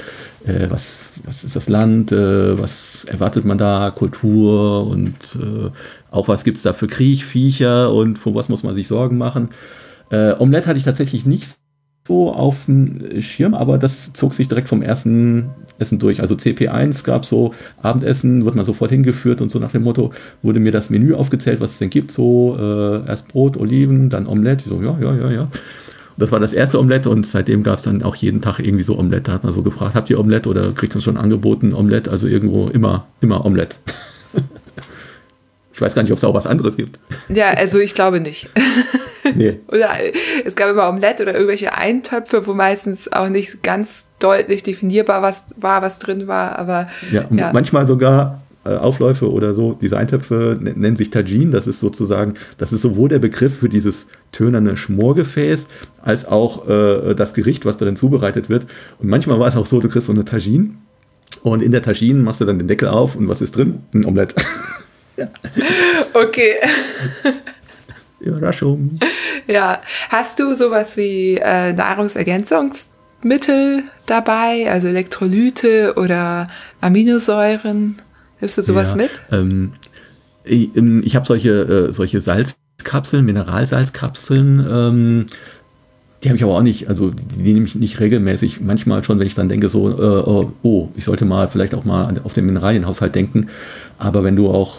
äh, 0.47 0.71
was, 0.71 1.01
was 1.25 1.45
ist 1.45 1.57
das 1.57 1.69
Land, 1.69 2.13
äh, 2.13 2.59
was 2.59 3.05
erwartet 3.05 3.45
man 3.45 3.59
da, 3.59 3.93
Kultur 3.95 4.87
und 4.87 5.15
äh, 5.35 5.71
auch 6.11 6.29
was 6.29 6.45
gibt 6.45 6.57
es 6.57 6.63
da 6.63 6.73
für 6.73 6.87
Kriechviecher 6.87 7.93
und 7.93 8.19
vor 8.19 8.35
was 8.35 8.49
muss 8.49 8.63
man 8.63 8.75
sich 8.75 8.89
Sorgen 8.89 9.19
machen. 9.19 9.51
Omelette 10.13 10.67
hatte 10.67 10.77
ich 10.77 10.85
tatsächlich 10.85 11.25
nicht 11.25 11.60
so 12.07 12.33
auf 12.33 12.65
dem 12.67 13.23
Schirm, 13.23 13.55
aber 13.55 13.79
das 13.79 14.13
zog 14.13 14.35
sich 14.35 14.49
direkt 14.49 14.69
vom 14.69 14.83
ersten 14.83 15.51
Essen 15.79 15.99
durch. 15.99 16.21
Also 16.21 16.35
CP1 16.35 17.05
gab 17.05 17.25
so 17.25 17.55
Abendessen, 17.83 18.45
wird 18.45 18.55
man 18.55 18.65
sofort 18.65 18.91
hingeführt 18.91 19.41
und 19.41 19.51
so 19.51 19.59
nach 19.59 19.73
dem 19.73 19.83
Motto 19.83 20.13
wurde 20.43 20.61
mir 20.61 20.73
das 20.73 20.91
Menü 20.91 21.15
aufgezählt, 21.15 21.61
was 21.61 21.73
es 21.73 21.79
denn 21.79 21.91
gibt. 21.91 22.13
So 22.13 22.57
äh, 22.59 23.07
erst 23.09 23.29
Brot, 23.29 23.57
Oliven, 23.57 24.11
dann 24.11 24.27
Omelette. 24.27 24.69
So, 24.69 24.83
ja, 24.83 24.99
ja, 25.01 25.15
ja, 25.15 25.31
ja. 25.31 25.49
Das 26.17 26.33
war 26.33 26.41
das 26.41 26.53
erste 26.53 26.79
Omelette 26.79 27.09
und 27.09 27.27
seitdem 27.27 27.63
gab 27.63 27.79
es 27.79 27.85
dann 27.85 28.03
auch 28.03 28.15
jeden 28.15 28.43
Tag 28.43 28.59
irgendwie 28.59 28.85
so 28.85 28.99
Omelette. 28.99 29.25
Da 29.25 29.33
hat 29.33 29.45
man 29.45 29.53
so 29.53 29.63
gefragt, 29.63 29.95
habt 29.95 30.11
ihr 30.11 30.21
Omelette 30.21 30.49
oder 30.49 30.73
kriegt 30.73 30.95
man 30.95 31.03
schon 31.03 31.17
angeboten 31.17 31.73
Omelette? 31.73 32.11
Also 32.11 32.27
irgendwo 32.27 32.69
immer, 32.69 33.07
immer 33.21 33.45
Omelette. 33.47 33.77
ich 35.73 35.81
weiß 35.81 35.95
gar 35.95 36.03
nicht, 36.03 36.13
ob 36.13 36.19
es 36.19 36.25
auch 36.25 36.35
was 36.35 36.47
anderes 36.47 36.77
gibt. 36.77 37.01
Ja, 37.29 37.51
also 37.51 37.79
ich 37.79 37.95
glaube 37.95 38.21
nicht. 38.21 38.51
Nee. 39.35 39.61
oder 39.69 39.91
es 40.45 40.57
gab 40.57 40.71
immer 40.71 40.89
Omelette 40.89 41.23
oder 41.25 41.35
irgendwelche 41.35 41.77
Eintöpfe, 41.77 42.47
wo 42.47 42.55
meistens 42.55 43.13
auch 43.13 43.29
nicht 43.29 43.63
ganz 43.63 44.07
deutlich 44.19 44.63
definierbar 44.63 45.23
was 45.23 45.45
war, 45.57 45.83
was 45.83 45.99
drin 45.99 46.27
war, 46.27 46.59
aber 46.59 46.89
ja, 47.11 47.25
ja. 47.31 47.53
manchmal 47.53 47.87
sogar 47.87 48.43
äh, 48.65 48.77
Aufläufe 48.77 49.31
oder 49.33 49.55
so, 49.55 49.73
diese 49.81 49.97
Eintöpfe 49.97 50.59
nennen 50.61 50.97
sich 50.97 51.09
Tajin, 51.09 51.51
das 51.51 51.67
ist 51.67 51.81
sozusagen, 51.81 52.35
das 52.59 52.75
ist 52.75 52.83
sowohl 52.83 53.09
der 53.09 53.19
Begriff 53.19 53.59
für 53.59 53.71
dieses 53.71 54.07
tönerne 54.33 54.77
Schmorgefäß, 54.77 55.67
als 56.03 56.27
auch 56.27 56.69
äh, 56.69 57.15
das 57.15 57.33
Gericht, 57.33 57.65
was 57.65 57.79
darin 57.79 57.97
zubereitet 57.97 58.51
wird. 58.51 58.67
Und 58.99 59.09
manchmal 59.09 59.41
war 59.41 59.49
es 59.49 59.57
auch 59.57 59.65
so, 59.65 59.81
du 59.81 59.89
kriegst 59.89 60.09
so 60.09 60.13
eine 60.13 60.27
Tajin 60.27 60.77
und 61.43 61.63
in 61.63 61.73
der 61.73 61.83
Tajin 61.83 62.23
machst 62.23 62.43
du 62.43 62.45
dann 62.45 62.59
den 62.59 62.69
Deckel 62.69 62.89
auf 62.89 63.17
und 63.17 63.29
was 63.29 63.41
ist 63.41 63.57
drin? 63.57 63.81
Ein 63.95 64.05
Omelett. 64.05 64.35
ja. 65.17 65.29
Okay. 66.13 66.55
Überraschung. 68.21 68.99
Ja, 69.47 69.81
hast 70.11 70.39
du 70.39 70.55
sowas 70.55 70.97
wie 70.97 71.37
äh, 71.37 71.73
Nahrungsergänzungsmittel 71.73 73.83
dabei, 74.07 74.71
also 74.71 74.89
Elektrolyte 74.89 75.95
oder 75.97 76.49
Aminosäuren? 76.81 77.97
Nimmst 78.41 78.59
du 78.59 78.63
sowas 78.63 78.91
ja, 78.91 78.97
mit? 78.97 79.11
Ähm, 79.33 79.73
ich, 80.45 80.77
ähm, 80.77 81.03
ich 81.05 81.17
habe 81.17 81.27
solche, 81.27 81.51
äh, 81.51 81.93
solche 81.93 82.21
Salzkapseln, 82.21 83.25
Mineralsalzkapseln. 83.25 84.67
Ähm, 84.71 85.27
die 86.23 86.29
habe 86.29 86.37
ich 86.37 86.45
aber 86.45 86.55
auch 86.55 86.63
nicht, 86.63 86.89
also 86.89 87.11
die 87.11 87.55
nehme 87.55 87.67
ich 87.67 87.75
nicht 87.75 87.99
regelmäßig. 87.99 88.61
Manchmal 88.61 89.03
schon, 89.05 89.19
wenn 89.19 89.27
ich 89.27 89.35
dann 89.35 89.49
denke, 89.49 89.71
so, 89.71 89.89
äh, 89.89 90.03
oh, 90.03 90.53
oh, 90.63 90.89
ich 90.95 91.05
sollte 91.05 91.25
mal 91.25 91.49
vielleicht 91.49 91.75
auch 91.75 91.85
mal 91.85 92.21
auf 92.25 92.35
den 92.35 92.47
Mineralienhaushalt 92.47 93.15
denken. 93.15 93.49
Aber 93.99 94.23
wenn 94.23 94.37
du 94.37 94.49
auch 94.49 94.77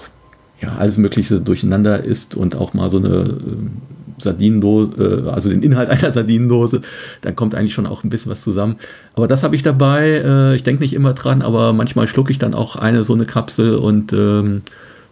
ja, 0.61 0.75
alles 0.77 0.97
Mögliche 0.97 1.41
durcheinander 1.41 2.03
isst 2.03 2.35
und 2.35 2.55
auch 2.55 2.73
mal 2.73 2.89
so 2.89 2.97
eine 2.97 3.07
äh, 3.07 4.21
Sardinendose, 4.21 5.25
äh, 5.25 5.29
also 5.29 5.49
den 5.49 5.63
Inhalt 5.63 5.89
einer 5.89 6.11
Sardinendose, 6.11 6.81
dann 7.21 7.35
kommt 7.35 7.55
eigentlich 7.55 7.73
schon 7.73 7.87
auch 7.87 8.03
ein 8.03 8.09
bisschen 8.09 8.31
was 8.31 8.41
zusammen. 8.41 8.75
Aber 9.15 9.27
das 9.27 9.43
habe 9.43 9.55
ich 9.55 9.63
dabei. 9.63 10.21
Äh, 10.23 10.55
ich 10.55 10.63
denke 10.63 10.83
nicht 10.83 10.93
immer 10.93 11.13
dran, 11.13 11.41
aber 11.41 11.73
manchmal 11.73 12.07
schlucke 12.07 12.31
ich 12.31 12.37
dann 12.37 12.53
auch 12.53 12.75
eine 12.75 13.03
so 13.03 13.13
eine 13.13 13.25
Kapsel 13.25 13.75
und 13.75 14.13
ähm, 14.13 14.61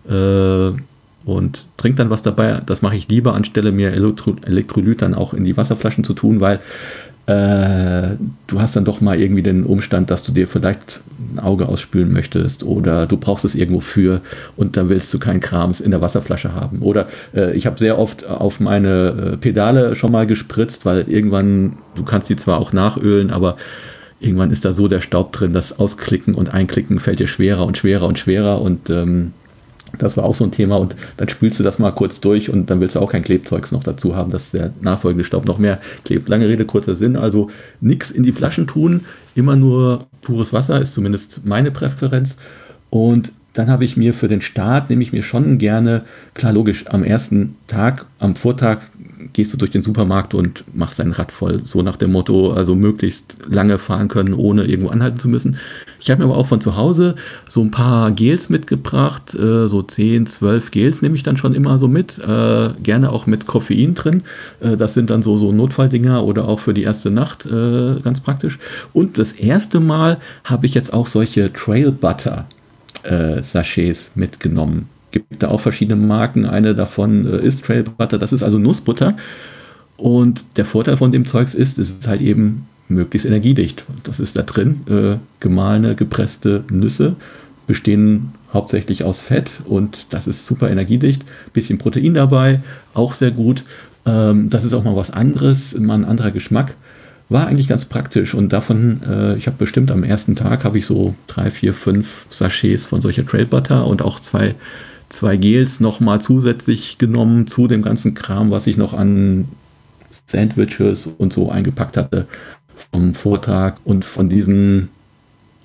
äh, 0.07 0.71
und 1.25 1.65
trinke 1.77 1.97
dann 1.97 2.09
was 2.09 2.21
dabei. 2.21 2.61
Das 2.65 2.81
mache 2.81 2.95
ich 2.95 3.07
lieber, 3.07 3.33
anstelle 3.35 3.71
mir 3.71 3.91
Elektro 3.91 4.35
Elektrolyt 4.45 5.01
dann 5.01 5.13
auch 5.13 5.33
in 5.33 5.43
die 5.43 5.57
Wasserflaschen 5.57 6.03
zu 6.03 6.13
tun, 6.13 6.39
weil 6.39 6.59
äh, 7.29 8.17
du 8.47 8.59
hast 8.59 8.75
dann 8.75 8.85
doch 8.85 9.01
mal 9.01 9.19
irgendwie 9.19 9.43
den 9.43 9.63
Umstand, 9.63 10.09
dass 10.09 10.23
du 10.23 10.31
dir 10.31 10.47
vielleicht 10.47 11.01
ein 11.35 11.37
Auge 11.37 11.69
ausspülen 11.69 12.11
möchtest 12.11 12.63
oder 12.63 13.05
du 13.05 13.17
brauchst 13.17 13.45
es 13.45 13.53
irgendwo 13.53 13.81
für 13.81 14.21
und 14.57 14.77
dann 14.77 14.89
willst 14.89 15.13
du 15.13 15.19
keinen 15.19 15.39
Krams 15.39 15.79
in 15.79 15.91
der 15.91 16.01
Wasserflasche 16.01 16.55
haben. 16.55 16.79
Oder 16.81 17.07
äh, 17.35 17.55
ich 17.55 17.67
habe 17.67 17.77
sehr 17.77 17.99
oft 17.99 18.25
auf 18.25 18.59
meine 18.59 19.33
äh, 19.33 19.37
Pedale 19.37 19.95
schon 19.95 20.11
mal 20.11 20.25
gespritzt, 20.25 20.85
weil 20.85 21.07
irgendwann, 21.07 21.73
du 21.93 22.03
kannst 22.03 22.29
sie 22.29 22.35
zwar 22.35 22.59
auch 22.59 22.73
nachölen, 22.73 23.29
aber 23.29 23.57
irgendwann 24.19 24.49
ist 24.49 24.65
da 24.65 24.73
so 24.73 24.87
der 24.87 25.01
Staub 25.01 25.31
drin, 25.31 25.53
das 25.53 25.77
Ausklicken 25.77 26.33
und 26.33 26.51
Einklicken 26.51 26.99
fällt 26.99 27.19
dir 27.19 27.27
schwerer 27.27 27.67
und 27.67 27.77
schwerer 27.77 28.07
und 28.07 28.17
schwerer 28.17 28.59
und 28.59 28.89
ähm, 28.89 29.33
das 29.97 30.17
war 30.17 30.23
auch 30.23 30.35
so 30.35 30.43
ein 30.43 30.51
Thema 30.51 30.77
und 30.77 30.95
dann 31.17 31.29
spülst 31.29 31.59
du 31.59 31.63
das 31.63 31.79
mal 31.79 31.91
kurz 31.91 32.19
durch 32.19 32.49
und 32.49 32.69
dann 32.69 32.79
willst 32.79 32.95
du 32.95 32.99
auch 32.99 33.11
kein 33.11 33.23
Klebzeugs 33.23 33.71
noch 33.71 33.83
dazu 33.83 34.15
haben, 34.15 34.31
dass 34.31 34.51
der 34.51 34.71
nachfolgende 34.81 35.25
Staub 35.25 35.45
noch 35.45 35.57
mehr 35.57 35.79
klebt. 36.05 36.29
Lange 36.29 36.47
Rede, 36.47 36.65
kurzer 36.65 36.95
Sinn. 36.95 37.15
Also 37.15 37.49
nichts 37.81 38.11
in 38.11 38.23
die 38.23 38.31
Flaschen 38.31 38.67
tun, 38.67 39.01
immer 39.35 39.55
nur 39.55 40.07
pures 40.21 40.53
Wasser 40.53 40.81
ist 40.81 40.93
zumindest 40.93 41.41
meine 41.45 41.71
Präferenz. 41.71 42.37
Und 42.89 43.31
dann 43.53 43.69
habe 43.69 43.83
ich 43.83 43.97
mir 43.97 44.13
für 44.13 44.27
den 44.27 44.41
Start, 44.41 44.89
nehme 44.89 45.03
ich 45.03 45.11
mir 45.11 45.23
schon 45.23 45.57
gerne, 45.57 46.03
klar 46.33 46.53
logisch, 46.53 46.85
am 46.87 47.03
ersten 47.03 47.55
Tag, 47.67 48.05
am 48.19 48.35
Vortag 48.35 48.79
gehst 49.33 49.53
du 49.53 49.57
durch 49.57 49.71
den 49.71 49.81
Supermarkt 49.81 50.33
und 50.33 50.63
machst 50.73 50.99
dein 50.99 51.11
Rad 51.11 51.31
voll. 51.31 51.61
So 51.63 51.81
nach 51.81 51.97
dem 51.97 52.11
Motto, 52.11 52.51
also 52.53 52.75
möglichst 52.75 53.35
lange 53.47 53.77
fahren 53.77 54.07
können, 54.07 54.33
ohne 54.33 54.65
irgendwo 54.65 54.89
anhalten 54.89 55.19
zu 55.19 55.27
müssen. 55.27 55.57
Ich 55.99 56.09
habe 56.09 56.19
mir 56.19 56.29
aber 56.29 56.37
auch 56.37 56.47
von 56.47 56.61
zu 56.61 56.75
Hause 56.75 57.15
so 57.47 57.61
ein 57.61 57.71
paar 57.71 58.11
Gels 58.11 58.49
mitgebracht, 58.49 59.35
äh, 59.35 59.67
so 59.67 59.81
10, 59.81 60.27
12 60.27 60.71
Gels 60.71 61.01
nehme 61.01 61.15
ich 61.15 61.23
dann 61.23 61.37
schon 61.37 61.53
immer 61.53 61.77
so 61.77 61.87
mit, 61.87 62.19
äh, 62.19 62.69
gerne 62.81 63.11
auch 63.11 63.27
mit 63.27 63.47
Koffein 63.47 63.95
drin. 63.95 64.23
Äh, 64.59 64.77
das 64.77 64.93
sind 64.93 65.09
dann 65.09 65.23
so, 65.23 65.37
so 65.37 65.51
Notfalldinger 65.51 66.23
oder 66.23 66.47
auch 66.47 66.59
für 66.59 66.73
die 66.73 66.83
erste 66.83 67.11
Nacht 67.11 67.45
äh, 67.45 67.99
ganz 68.01 68.21
praktisch. 68.21 68.59
Und 68.93 69.17
das 69.17 69.33
erste 69.33 69.79
Mal 69.79 70.17
habe 70.43 70.65
ich 70.65 70.73
jetzt 70.73 70.93
auch 70.93 71.07
solche 71.07 71.51
Trail 71.53 71.91
Butter 71.91 72.45
äh, 73.03 73.43
Sachets 73.43 74.11
mitgenommen 74.15 74.89
gibt 75.11 75.41
da 75.41 75.49
auch 75.49 75.61
verschiedene 75.61 76.01
Marken. 76.01 76.45
Eine 76.45 76.75
davon 76.75 77.25
äh, 77.25 77.45
ist 77.45 77.63
Trail 77.63 77.83
Butter, 77.83 78.17
das 78.17 78.33
ist 78.33 78.43
also 78.43 78.57
Nussbutter. 78.57 79.15
Und 79.97 80.43
der 80.55 80.65
Vorteil 80.65 80.97
von 80.97 81.11
dem 81.11 81.25
Zeugs 81.25 81.53
ist, 81.53 81.77
es 81.77 81.89
ist 81.89 82.07
halt 82.07 82.21
eben 82.21 82.67
möglichst 82.87 83.25
energiedicht. 83.25 83.85
Das 84.03 84.19
ist 84.19 84.37
da 84.37 84.43
drin. 84.43 84.81
Äh, 84.87 85.17
gemahlene, 85.39 85.95
gepresste 85.95 86.63
Nüsse 86.71 87.15
bestehen 87.67 88.33
hauptsächlich 88.51 89.03
aus 89.03 89.21
Fett 89.21 89.61
und 89.65 90.07
das 90.09 90.25
ist 90.25 90.45
super 90.45 90.71
energiedicht. 90.71 91.23
Bisschen 91.53 91.77
Protein 91.77 92.15
dabei, 92.15 92.61
auch 92.93 93.13
sehr 93.13 93.31
gut. 93.31 93.63
Ähm, 94.05 94.49
das 94.49 94.63
ist 94.63 94.73
auch 94.73 94.83
mal 94.83 94.95
was 94.95 95.11
anderes, 95.11 95.77
mal 95.77 95.93
ein 95.93 96.05
anderer 96.05 96.31
Geschmack. 96.31 96.73
War 97.29 97.45
eigentlich 97.45 97.67
ganz 97.67 97.85
praktisch 97.85 98.33
und 98.33 98.51
davon, 98.51 99.01
äh, 99.07 99.35
ich 99.35 99.45
habe 99.45 99.57
bestimmt 99.57 99.91
am 99.91 100.03
ersten 100.03 100.35
Tag 100.35 100.63
habe 100.63 100.79
ich 100.79 100.87
so 100.87 101.13
drei, 101.27 101.51
vier, 101.51 101.75
fünf 101.75 102.25
Sachets 102.31 102.87
von 102.87 103.01
solcher 103.01 103.25
Trail 103.25 103.45
Butter 103.45 103.85
und 103.85 104.01
auch 104.01 104.19
zwei 104.19 104.55
zwei 105.09 105.37
Gels 105.37 105.79
nochmal 105.79 106.21
zusätzlich 106.21 106.97
genommen 106.97 107.47
zu 107.47 107.67
dem 107.67 107.81
ganzen 107.81 108.13
Kram, 108.13 108.51
was 108.51 108.67
ich 108.67 108.77
noch 108.77 108.93
an 108.93 109.49
Sandwiches 110.25 111.07
und 111.07 111.33
so 111.33 111.49
eingepackt 111.49 111.97
hatte 111.97 112.27
vom 112.91 113.13
Vortag 113.13 113.77
und 113.83 114.05
von 114.05 114.29
diesen 114.29 114.89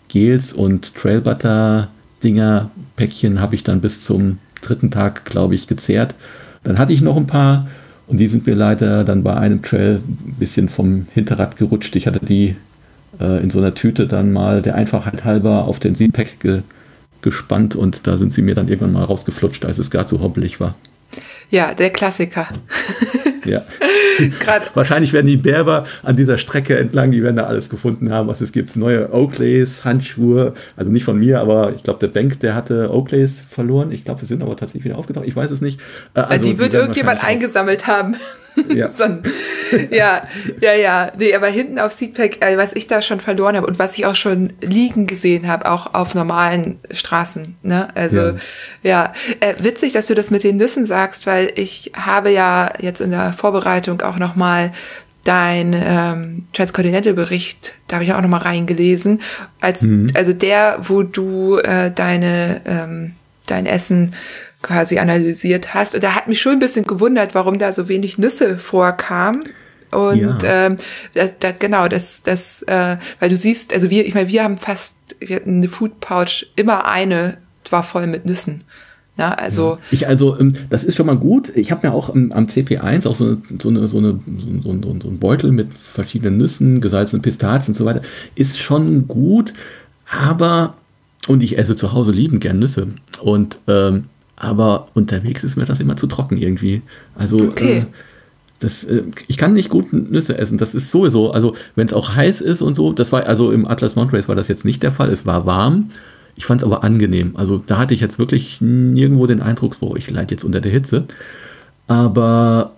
Gels 0.09 0.53
und 0.53 0.95
Trail 0.95 1.21
Butter 1.21 1.89
Dinger 2.23 2.71
Päckchen 2.97 3.41
habe 3.41 3.55
ich 3.55 3.63
dann 3.63 3.81
bis 3.81 4.01
zum 4.01 4.39
dritten 4.63 4.91
Tag, 4.91 5.27
glaube 5.27 5.55
ich, 5.55 5.67
gezehrt. 5.67 6.15
Dann 6.63 6.79
hatte 6.79 6.93
ich 6.93 7.03
noch 7.03 7.17
ein 7.17 7.27
paar 7.27 7.69
und 8.07 8.19
die 8.19 8.29
sind 8.29 8.47
mir 8.47 8.55
leider 8.55 9.05
dann 9.05 9.23
bei 9.23 9.37
einem 9.37 9.63
Trail 9.63 9.97
ein 9.97 10.37
bisschen 10.39 10.69
vom 10.69 11.07
Hinterrad 11.13 11.57
gerutscht. 11.57 11.95
Ich 11.97 12.07
hatte 12.07 12.25
die 12.25 12.57
äh, 13.21 13.43
in 13.43 13.51
so 13.51 13.59
einer 13.59 13.75
Tüte 13.75 14.07
dann 14.07 14.33
mal 14.33 14.63
der 14.63 14.75
Einfachheit 14.75 15.25
halber 15.25 15.65
auf 15.65 15.79
den 15.79 15.95
Seatpack 15.95 16.41
ge 16.41 16.63
gespannt 17.25 17.75
und 17.75 18.07
da 18.07 18.17
sind 18.17 18.33
sie 18.33 18.43
mir 18.43 18.55
dann 18.55 18.69
irgendwann 18.69 18.93
mal 18.93 19.05
rausgeflutscht, 19.05 19.65
als 19.65 19.79
es 19.79 19.91
gar 19.91 20.07
zu 20.07 20.21
hoppelig 20.21 20.61
war. 20.61 20.77
Ja, 21.51 21.75
der 21.75 21.91
Klassiker. 21.91 22.49
ja. 23.45 23.65
Wahrscheinlich 24.75 25.13
werden 25.13 25.27
die 25.27 25.37
Berber 25.37 25.87
an 26.03 26.17
dieser 26.17 26.39
Strecke 26.39 26.79
entlang, 26.79 27.11
die 27.11 27.23
werden 27.23 27.37
da 27.37 27.45
alles 27.45 27.69
gefunden 27.69 28.13
haben, 28.13 28.29
was 28.29 28.41
es 28.41 28.53
gibt. 28.53 28.77
Neue 28.77 29.13
Oakleys, 29.13 29.85
Handschuhe, 29.85 30.55
also 30.77 30.91
nicht 30.93 31.05
von 31.05 31.19
mir, 31.19 31.41
aber 31.41 31.73
ich 31.75 31.83
glaube, 31.83 32.01
der 32.01 32.09
Bank, 32.09 32.41
der 32.41 32.55
hatte 32.55 32.93
Oakleys 32.93 33.43
verloren. 33.49 33.91
Ich 33.93 34.05
glaube, 34.05 34.21
sie 34.21 34.27
sind 34.27 34.43
aber 34.43 34.57
tatsächlich 34.57 34.85
wieder 34.85 34.99
aufgetaucht. 34.99 35.27
Ich 35.27 35.35
weiß 35.35 35.51
es 35.51 35.61
nicht. 35.61 35.81
Äh, 36.15 36.21
also, 36.21 36.49
die 36.49 36.59
wird 36.59 36.75
irgendjemand 36.75 37.25
eingesammelt 37.25 37.87
haben. 37.87 38.17
Ja. 38.69 38.89
so 38.91 39.05
ein, 39.05 39.23
ja, 39.91 40.27
ja, 40.61 40.75
ja. 40.75 41.13
Nee, 41.19 41.35
aber 41.35 41.49
hinten 41.49 41.79
auf 41.79 41.93
Seatpack, 41.93 42.45
äh, 42.45 42.57
was 42.57 42.73
ich 42.75 42.87
da 42.87 43.03
schon 43.03 43.21
verloren 43.21 43.57
habe 43.57 43.67
und 43.67 43.79
was 43.79 43.97
ich 43.97 44.07
auch 44.07 44.15
schon 44.15 44.53
liegen 44.61 45.07
gesehen 45.07 45.49
habe, 45.49 45.71
auch 45.71 45.95
auf 45.95 46.15
normalen 46.15 46.79
Straßen. 46.91 47.57
Ne? 47.63 47.89
Also 47.95 48.21
ja, 48.21 48.35
ja. 48.83 49.13
Äh, 49.41 49.55
witzig, 49.59 49.93
dass 49.93 50.07
du 50.07 50.15
das 50.15 50.31
mit 50.31 50.45
den 50.45 50.57
Nüssen 50.57 50.87
sagst, 50.87 51.27
weil 51.27 51.53
ich 51.55 51.93
habe 51.95 52.31
ja 52.31 52.73
jetzt 52.81 53.01
in 53.01 53.11
der 53.11 53.33
Vorbereitung 53.33 54.03
auch 54.03 54.19
noch 54.19 54.37
mal 54.37 54.73
dein 55.25 55.73
ähm, 55.75 56.47
Transcontinental-Bericht, 56.53 57.75
da 57.89 57.97
habe 57.97 58.05
ich 58.05 58.13
auch 58.13 58.21
noch 58.21 58.29
mal 58.29 58.39
reingelesen, 58.39 59.23
als 59.61 59.83
mhm. 59.83 60.09
also 60.15 60.35
der, 60.35 60.79
wo 60.83 61.03
du 61.03 61.59
äh, 61.59 61.91
deine 61.91 62.61
ähm, 62.67 63.15
dein 63.47 63.67
Essen 63.67 64.15
quasi 64.65 64.99
analysiert 64.99 65.75
hast. 65.75 65.95
Und 65.95 66.03
da 66.03 66.17
hat 66.17 66.27
mich 66.27 66.41
schon 66.41 66.55
ein 66.55 66.59
bisschen 66.59 66.85
gewundert, 66.85 67.35
warum 67.37 67.59
da 67.59 67.73
so 67.73 67.89
wenig 67.89 68.19
Nüsse 68.19 68.59
vorkamen. 68.59 69.45
Und 69.93 70.43
ja. 70.43 70.67
ähm, 70.67 70.77
da, 71.15 71.29
da, 71.39 71.53
genau, 71.53 71.87
das, 71.87 72.25
das, 72.25 72.63
äh, 72.63 72.97
weil 73.21 73.29
du 73.29 73.37
siehst, 73.37 73.73
also 73.73 73.91
wir, 73.91 74.05
ich 74.05 74.15
meine, 74.15 74.29
wir 74.29 74.43
haben 74.43 74.59
fast, 74.59 74.97
wir 75.21 75.37
hatten 75.37 75.59
eine 75.59 75.69
Food 75.69 76.01
Pouch, 76.01 76.47
immer 76.57 76.87
eine 76.87 77.39
war 77.71 77.83
voll 77.83 78.07
mit 78.07 78.27
Nüssen. 78.27 78.65
Na, 79.17 79.35
also 79.35 79.75
ja. 79.75 79.79
ich 79.93 80.09
also 80.09 80.39
ähm, 80.41 80.57
das 80.71 80.83
ist 80.83 80.97
schon 80.97 81.07
mal 81.07 81.17
gut. 81.17 81.53
Ich 81.55 81.71
habe 81.71 81.87
mir 81.87 81.95
auch 81.95 82.09
am, 82.09 82.33
am, 82.33 82.47
CP1 82.47 83.07
auch 83.07 83.15
so, 83.15 83.37
so, 83.61 83.69
eine, 83.69 83.87
so, 83.87 83.99
eine, 83.99 84.19
so, 84.65 84.73
so, 84.83 84.97
so 85.01 85.09
ein 85.09 85.19
Beutel 85.21 85.53
mit 85.53 85.73
verschiedenen 85.73 86.37
Nüssen, 86.37 86.81
gesalzenen 86.81 87.23
Pistazien 87.23 87.75
und 87.75 87.79
so 87.79 87.85
weiter. 87.85 88.01
Ist 88.35 88.59
schon 88.59 89.07
gut, 89.07 89.53
aber 90.11 90.75
und 91.29 91.43
ich 91.43 91.59
esse 91.59 91.77
zu 91.77 91.93
Hause 91.93 92.11
liebend 92.11 92.41
gern 92.41 92.59
Nüsse 92.59 92.89
und 93.23 93.59
ähm, 93.69 94.07
aber 94.45 94.89
unterwegs 94.95 95.43
ist 95.45 95.57
mir 95.57 95.65
das 95.65 95.81
immer 95.81 95.97
zu 95.97 96.07
trocken 96.07 96.37
irgendwie. 96.37 96.83
Also 97.15 97.37
okay. 97.37 97.79
äh, 97.79 97.85
das, 98.61 98.85
äh, 98.85 99.03
ich 99.29 99.37
kann 99.37 99.53
nicht 99.53 99.69
gut 99.69 99.93
Nüsse 99.93 100.39
essen. 100.39 100.59
Das 100.59 100.75
ist 100.75 100.91
sowieso, 100.91 101.33
also 101.33 101.55
wenn 101.77 101.87
es 101.87 101.93
auch 101.93 102.15
heiß 102.15 102.41
ist 102.41 102.63
und 102.63 102.75
so, 102.75 102.93
das 102.93 103.13
war, 103.13 103.27
also 103.27 103.51
im 103.51 103.67
Atlas 103.67 103.97
Mount 103.97 104.13
Race 104.13 104.29
war 104.29 104.37
das 104.37 104.49
jetzt 104.49 104.65
nicht 104.65 104.83
der 104.83 104.93
Fall. 104.93 105.11
Es 105.11 105.27
war 105.27 105.47
warm. 105.47 105.91
Ich 106.37 106.47
fand 106.47 106.63
es 106.63 106.65
aber 106.65 106.83
angenehm. 106.83 107.33
Also 107.37 107.63
da 107.65 107.79
hatte 107.79 107.95
ich 107.95 108.01
jetzt 108.01 108.19
wirklich 108.19 108.61
nirgendwo 108.61 109.27
den 109.27 109.41
Eindruck, 109.41 109.79
boah, 109.81 109.97
ich 109.97 110.11
leide 110.11 110.35
jetzt 110.35 110.45
unter 110.45 110.61
der 110.61 110.73
Hitze. 110.73 111.05
Aber 111.87 112.73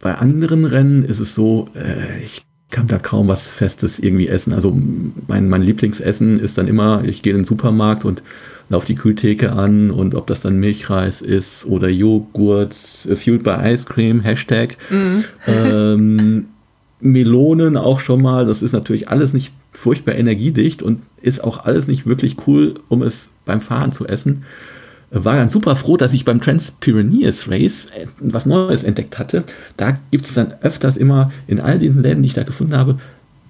bei 0.00 0.14
anderen 0.14 0.64
Rennen 0.64 1.04
ist 1.04 1.20
es 1.20 1.34
so, 1.34 1.68
äh, 1.74 2.22
ich 2.22 2.42
kann 2.70 2.86
da 2.86 2.98
kaum 2.98 3.28
was 3.28 3.50
Festes 3.50 3.98
irgendwie 3.98 4.28
essen. 4.28 4.52
Also 4.52 4.76
mein, 5.26 5.48
mein 5.48 5.62
Lieblingsessen 5.62 6.38
ist 6.38 6.58
dann 6.58 6.68
immer, 6.68 7.04
ich 7.04 7.22
gehe 7.22 7.32
in 7.32 7.40
den 7.40 7.44
Supermarkt 7.44 8.04
und 8.04 8.22
laufe 8.70 8.86
die 8.86 8.94
Kühltheke 8.94 9.52
an 9.52 9.90
und 9.90 10.14
ob 10.14 10.26
das 10.28 10.40
dann 10.40 10.56
Milchreis 10.56 11.20
ist 11.20 11.66
oder 11.66 11.88
Joghurt, 11.88 12.74
äh, 13.08 13.16
fueled 13.16 13.42
by 13.42 13.56
Ice 13.64 13.84
Cream, 13.84 14.20
Hashtag. 14.20 14.78
Mhm. 14.88 15.24
Ähm, 15.46 16.46
Melonen 17.00 17.76
auch 17.76 18.00
schon 18.00 18.22
mal, 18.22 18.46
das 18.46 18.62
ist 18.62 18.72
natürlich 18.72 19.08
alles 19.08 19.32
nicht 19.32 19.52
furchtbar 19.72 20.14
energiedicht 20.14 20.82
und 20.82 21.00
ist 21.20 21.42
auch 21.42 21.64
alles 21.64 21.88
nicht 21.88 22.06
wirklich 22.06 22.36
cool, 22.46 22.74
um 22.88 23.02
es 23.02 23.28
beim 23.44 23.60
Fahren 23.60 23.92
zu 23.92 24.06
essen. 24.06 24.44
War 25.10 25.34
dann 25.34 25.50
super 25.50 25.74
froh, 25.74 25.96
dass 25.96 26.12
ich 26.12 26.24
beim 26.24 26.40
Trans-Pyrenees 26.40 27.50
Race 27.50 27.88
äh, 27.96 28.06
was 28.20 28.46
Neues 28.46 28.84
entdeckt 28.84 29.18
hatte. 29.18 29.42
Da 29.76 29.98
gibt 30.12 30.26
es 30.26 30.34
dann 30.34 30.54
öfters 30.60 30.96
immer 30.96 31.32
in 31.48 31.58
all 31.58 31.80
diesen 31.80 32.02
Läden, 32.02 32.22
die 32.22 32.28
ich 32.28 32.34
da 32.34 32.44
gefunden 32.44 32.76
habe, 32.76 32.98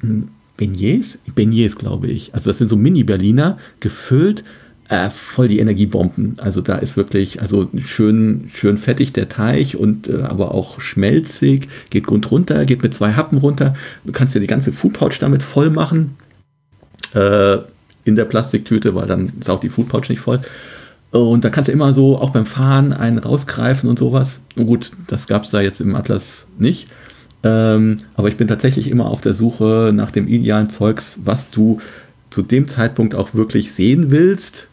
hm, 0.01 0.29
Beignets? 0.57 1.19
Beignets, 1.35 1.77
glaube 1.77 2.07
ich. 2.07 2.33
Also 2.33 2.49
das 2.49 2.59
sind 2.59 2.69
so 2.69 2.77
Mini-Berliner, 2.77 3.59
gefüllt 3.81 4.45
äh, 4.91 5.09
voll 5.09 5.47
die 5.47 5.61
Energiebomben. 5.61 6.37
Also 6.39 6.61
da 6.61 6.75
ist 6.75 6.97
wirklich, 6.97 7.41
also 7.41 7.71
schön, 7.87 8.51
schön 8.53 8.77
fettig 8.77 9.13
der 9.13 9.29
Teig 9.29 9.77
und 9.79 10.09
äh, 10.09 10.23
aber 10.23 10.53
auch 10.53 10.81
schmelzig, 10.81 11.69
geht 11.91 12.07
gut 12.07 12.29
runter, 12.33 12.65
geht 12.67 12.83
mit 12.83 12.93
zwei 12.93 13.13
Happen 13.13 13.39
runter. 13.39 13.75
Du 14.05 14.11
kannst 14.11 14.35
dir 14.35 14.41
die 14.41 14.49
ganze 14.49 14.73
Food 14.73 14.95
Pouch 14.95 15.17
damit 15.21 15.45
voll 15.45 15.71
machen. 15.71 16.17
Äh, 17.15 17.59
in 18.05 18.17
der 18.17 18.25
Plastiktüte, 18.25 18.95
weil 18.95 19.07
dann 19.07 19.31
ist 19.39 19.49
auch 19.49 19.61
die 19.61 19.69
Food 19.69 19.89
Pouch 19.89 20.09
nicht 20.09 20.21
voll. 20.21 20.41
Und 21.13 21.45
da 21.45 21.51
kannst 21.51 21.69
du 21.69 21.73
immer 21.73 21.93
so 21.93 22.19
auch 22.19 22.31
beim 22.31 22.47
Fahren 22.47 22.93
einen 22.93 23.19
rausgreifen 23.19 23.89
und 23.89 23.99
sowas. 23.99 24.41
Und 24.57 24.67
gut, 24.67 24.93
das 25.07 25.27
gab 25.27 25.45
es 25.45 25.51
da 25.51 25.61
jetzt 25.61 25.81
im 25.81 25.95
Atlas 25.95 26.47
nicht. 26.59 26.89
Ähm, 27.45 27.99
aber 28.17 28.29
ich 28.29 28.37
bin 28.37 28.49
tatsächlich 28.49 28.89
immer 28.89 29.07
auf 29.07 29.21
der 29.21 29.35
Suche 29.35 29.93
nach 29.95 30.11
dem 30.11 30.27
idealen 30.27 30.71
Zeugs, 30.71 31.19
was 31.25 31.51
du 31.51 31.81
zu 32.31 32.43
dem 32.43 32.67
Zeitpunkt 32.69 33.15
auch 33.15 33.35
wirklich 33.35 33.73
sehen 33.73 34.11
willst 34.11 34.67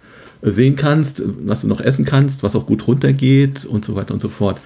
sehen 0.52 0.76
kannst, 0.76 1.22
was 1.46 1.62
du 1.62 1.68
noch 1.68 1.82
essen 1.82 2.06
kannst, 2.06 2.44
was 2.44 2.56
auch 2.56 2.66
gut 2.66 2.88
runtergeht 2.88 3.66
und 3.66 3.86
so 3.86 3.96
weiter 3.96 4.14
und 4.14 4.22
so 4.22 4.30
fort. 4.30 4.60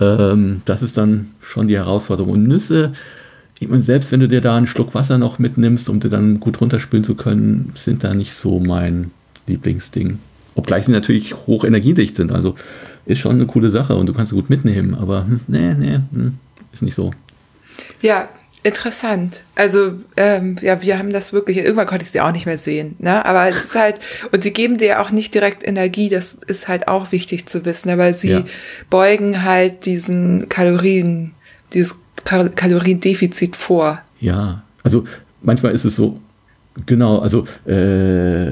Ähm, 0.00 0.62
das 0.64 0.82
ist 0.82 0.96
dann 0.96 1.30
schon 1.40 1.68
die 1.68 1.76
Herausforderung. 1.76 2.32
Und 2.32 2.44
Nüsse, 2.44 2.92
ich 3.58 3.68
meine, 3.68 3.82
selbst 3.82 4.10
wenn 4.10 4.20
du 4.20 4.28
dir 4.28 4.40
da 4.40 4.56
einen 4.56 4.66
Schluck 4.66 4.94
Wasser 4.94 5.18
noch 5.18 5.38
mitnimmst, 5.38 5.88
um 5.88 6.00
dir 6.00 6.08
dann 6.08 6.40
gut 6.40 6.60
runterspülen 6.60 7.04
zu 7.04 7.14
können, 7.14 7.72
sind 7.84 8.02
da 8.04 8.14
nicht 8.14 8.34
so 8.34 8.58
mein 8.58 9.10
Lieblingsding. 9.46 10.18
Obgleich 10.54 10.86
sie 10.86 10.92
natürlich 10.92 11.34
hoch 11.46 11.64
energiedicht 11.64 12.16
sind. 12.16 12.32
Also 12.32 12.54
ist 13.06 13.18
schon 13.18 13.32
eine 13.32 13.46
coole 13.46 13.70
Sache 13.70 13.96
und 13.96 14.06
du 14.06 14.14
kannst 14.14 14.30
sie 14.30 14.36
gut 14.36 14.50
mitnehmen, 14.50 14.94
aber 14.94 15.26
hm, 15.26 15.40
nee, 15.46 15.74
nee, 15.74 15.98
hm, 16.12 16.38
ist 16.72 16.82
nicht 16.82 16.94
so. 16.94 17.12
Ja, 18.02 18.28
Interessant. 18.62 19.42
Also 19.54 19.94
ähm, 20.16 20.56
ja, 20.60 20.82
wir 20.82 20.98
haben 20.98 21.12
das 21.12 21.32
wirklich. 21.32 21.56
Irgendwann 21.56 21.86
konnte 21.86 22.04
ich 22.04 22.10
sie 22.10 22.20
auch 22.20 22.32
nicht 22.32 22.44
mehr 22.44 22.58
sehen. 22.58 22.94
Ne? 22.98 23.24
Aber 23.24 23.48
es 23.48 23.64
ist 23.64 23.74
halt 23.74 24.00
und 24.32 24.42
sie 24.42 24.52
geben 24.52 24.76
dir 24.76 25.00
auch 25.00 25.10
nicht 25.10 25.34
direkt 25.34 25.66
Energie. 25.66 26.10
Das 26.10 26.34
ist 26.46 26.68
halt 26.68 26.86
auch 26.86 27.10
wichtig 27.10 27.46
zu 27.46 27.64
wissen. 27.64 27.88
Aber 27.90 28.12
sie 28.12 28.30
ja. 28.30 28.42
beugen 28.90 29.44
halt 29.44 29.86
diesen 29.86 30.48
Kalorien, 30.50 31.32
dieses 31.72 31.98
Kal 32.24 32.50
Kaloriendefizit 32.50 33.56
vor. 33.56 34.02
Ja, 34.20 34.62
also 34.82 35.04
manchmal 35.42 35.72
ist 35.72 35.84
es 35.84 35.96
so. 35.96 36.20
Genau, 36.86 37.18
also 37.18 37.46
äh, 37.66 38.48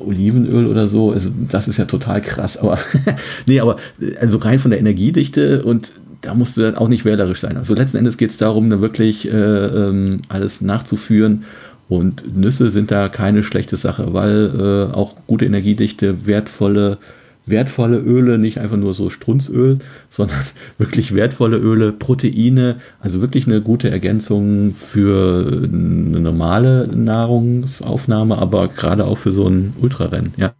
Olivenöl 0.00 0.66
oder 0.66 0.88
so, 0.88 1.12
also 1.12 1.30
das 1.48 1.68
ist 1.68 1.76
ja 1.76 1.84
total 1.84 2.20
krass, 2.20 2.56
aber 2.56 2.78
nee, 3.46 3.60
aber 3.60 3.76
also 4.20 4.38
rein 4.38 4.58
von 4.58 4.72
der 4.72 4.80
Energiedichte 4.80 5.62
und 5.62 5.92
da 6.26 6.34
musst 6.34 6.56
du 6.56 6.62
dann 6.62 6.74
auch 6.74 6.88
nicht 6.88 7.04
wählerisch 7.04 7.40
sein. 7.40 7.56
Also 7.56 7.74
letzten 7.74 7.98
Endes 7.98 8.16
geht 8.16 8.30
es 8.30 8.36
darum, 8.36 8.68
dann 8.68 8.80
wirklich 8.80 9.28
äh, 9.28 9.30
ähm, 9.30 10.22
alles 10.28 10.60
nachzuführen. 10.60 11.44
Und 11.88 12.36
Nüsse 12.36 12.70
sind 12.70 12.90
da 12.90 13.08
keine 13.08 13.44
schlechte 13.44 13.76
Sache, 13.76 14.12
weil 14.12 14.90
äh, 14.90 14.92
auch 14.92 15.14
gute 15.28 15.44
Energiedichte, 15.44 16.26
wertvolle, 16.26 16.98
wertvolle 17.46 17.98
Öle, 17.98 18.38
nicht 18.38 18.58
einfach 18.58 18.76
nur 18.76 18.94
so 18.94 19.08
Strunzöl, 19.08 19.78
sondern 20.10 20.40
wirklich 20.78 21.14
wertvolle 21.14 21.58
Öle, 21.58 21.92
Proteine, 21.92 22.80
also 22.98 23.20
wirklich 23.20 23.46
eine 23.46 23.60
gute 23.60 23.88
Ergänzung 23.88 24.74
für 24.74 25.46
eine 25.46 26.18
normale 26.18 26.88
Nahrungsaufnahme, 26.88 28.36
aber 28.36 28.66
gerade 28.66 29.04
auch 29.04 29.18
für 29.18 29.30
so 29.30 29.46
ein 29.46 29.74
Ultrarennen, 29.80 30.34
ja. 30.36 30.54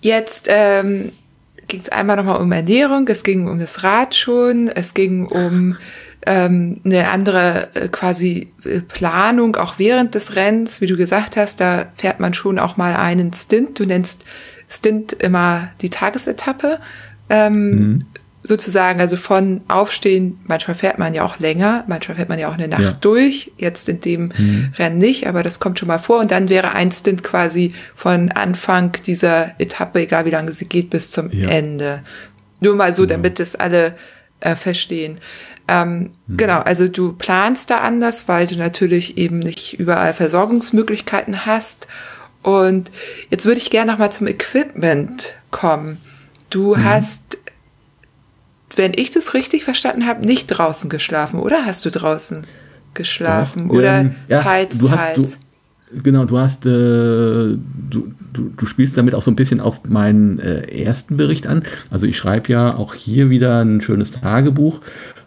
Jetzt 0.00 0.48
ähm, 0.48 1.10
ging 1.68 1.80
es 1.80 1.88
einmal 1.88 2.16
nochmal 2.16 2.40
um 2.40 2.50
Ernährung, 2.50 3.06
es 3.08 3.22
ging 3.22 3.48
um 3.48 3.58
das 3.58 3.84
Rad 3.84 4.14
schon, 4.14 4.68
es 4.68 4.94
ging 4.94 5.26
um 5.26 5.76
ähm, 6.26 6.80
eine 6.84 7.10
andere 7.10 7.68
äh, 7.74 7.88
quasi 7.88 8.52
äh, 8.64 8.80
Planung 8.80 9.56
auch 9.56 9.78
während 9.78 10.14
des 10.14 10.34
Rennens, 10.34 10.80
wie 10.80 10.86
du 10.86 10.96
gesagt 10.96 11.36
hast, 11.36 11.60
da 11.60 11.92
fährt 11.94 12.20
man 12.20 12.34
schon 12.34 12.58
auch 12.58 12.76
mal 12.76 12.94
einen 12.96 13.32
Stint. 13.32 13.78
Du 13.78 13.84
nennst 13.84 14.24
Stint 14.68 15.12
immer 15.12 15.70
die 15.80 15.90
Tagesetappe. 15.90 16.80
Ähm, 17.30 17.70
mhm 17.70 17.98
sozusagen, 18.48 19.00
also 19.00 19.16
von 19.16 19.60
Aufstehen, 19.68 20.40
manchmal 20.46 20.74
fährt 20.74 20.98
man 20.98 21.14
ja 21.14 21.22
auch 21.22 21.38
länger, 21.38 21.84
manchmal 21.86 22.16
fährt 22.16 22.28
man 22.28 22.38
ja 22.38 22.48
auch 22.48 22.54
eine 22.54 22.66
Nacht 22.66 22.82
ja. 22.82 22.92
durch, 22.92 23.52
jetzt 23.58 23.88
in 23.88 24.00
dem 24.00 24.32
mhm. 24.36 24.72
Rennen 24.76 24.98
nicht, 24.98 25.26
aber 25.28 25.42
das 25.42 25.60
kommt 25.60 25.78
schon 25.78 25.88
mal 25.88 25.98
vor 25.98 26.18
und 26.18 26.30
dann 26.30 26.48
wäre 26.48 26.72
ein 26.72 26.90
Stint 26.90 27.22
quasi 27.22 27.72
von 27.94 28.32
Anfang 28.32 28.92
dieser 29.06 29.52
Etappe, 29.60 30.00
egal 30.00 30.24
wie 30.24 30.30
lange 30.30 30.52
sie 30.52 30.64
geht, 30.64 30.90
bis 30.90 31.10
zum 31.10 31.30
ja. 31.30 31.48
Ende. 31.48 32.02
Nur 32.60 32.74
mal 32.74 32.92
so, 32.92 33.02
genau. 33.02 33.16
damit 33.16 33.38
es 33.38 33.54
alle 33.54 33.94
äh, 34.40 34.56
verstehen. 34.56 35.18
Ähm, 35.68 36.10
mhm. 36.26 36.36
Genau, 36.38 36.60
also 36.60 36.88
du 36.88 37.12
planst 37.12 37.70
da 37.70 37.80
anders, 37.80 38.28
weil 38.28 38.46
du 38.46 38.56
natürlich 38.56 39.18
eben 39.18 39.38
nicht 39.38 39.78
überall 39.78 40.14
Versorgungsmöglichkeiten 40.14 41.44
hast. 41.44 41.86
Und 42.42 42.90
jetzt 43.28 43.44
würde 43.44 43.58
ich 43.58 43.70
gerne 43.70 43.92
noch 43.92 43.98
mal 43.98 44.10
zum 44.10 44.26
Equipment 44.26 45.34
kommen. 45.50 45.98
Du 46.48 46.74
mhm. 46.74 46.84
hast 46.84 47.38
wenn 48.78 48.92
ich 48.94 49.10
das 49.10 49.34
richtig 49.34 49.64
verstanden 49.64 50.06
habe, 50.06 50.24
nicht 50.24 50.46
draußen 50.46 50.88
geschlafen, 50.88 51.40
oder 51.40 51.66
hast 51.66 51.84
du 51.84 51.90
draußen 51.90 52.44
geschlafen? 52.94 53.68
Doch, 53.68 53.74
oder 53.74 54.00
ähm, 54.00 54.14
ja, 54.28 54.40
teils, 54.40 54.78
du 54.78 54.86
teils? 54.86 55.18
Hast, 55.18 55.38
du, 55.92 56.02
genau, 56.02 56.24
du 56.24 56.38
hast, 56.38 56.64
äh, 56.64 56.68
du, 56.68 57.58
du, 58.32 58.52
du 58.56 58.66
spielst 58.66 58.96
damit 58.96 59.14
auch 59.14 59.22
so 59.22 59.30
ein 59.30 59.36
bisschen 59.36 59.60
auf 59.60 59.84
meinen 59.84 60.38
äh, 60.38 60.82
ersten 60.82 61.16
Bericht 61.16 61.46
an. 61.46 61.64
Also 61.90 62.06
ich 62.06 62.16
schreibe 62.16 62.52
ja 62.52 62.74
auch 62.74 62.94
hier 62.94 63.30
wieder 63.30 63.64
ein 63.64 63.80
schönes 63.80 64.12
Tagebuch 64.12 64.80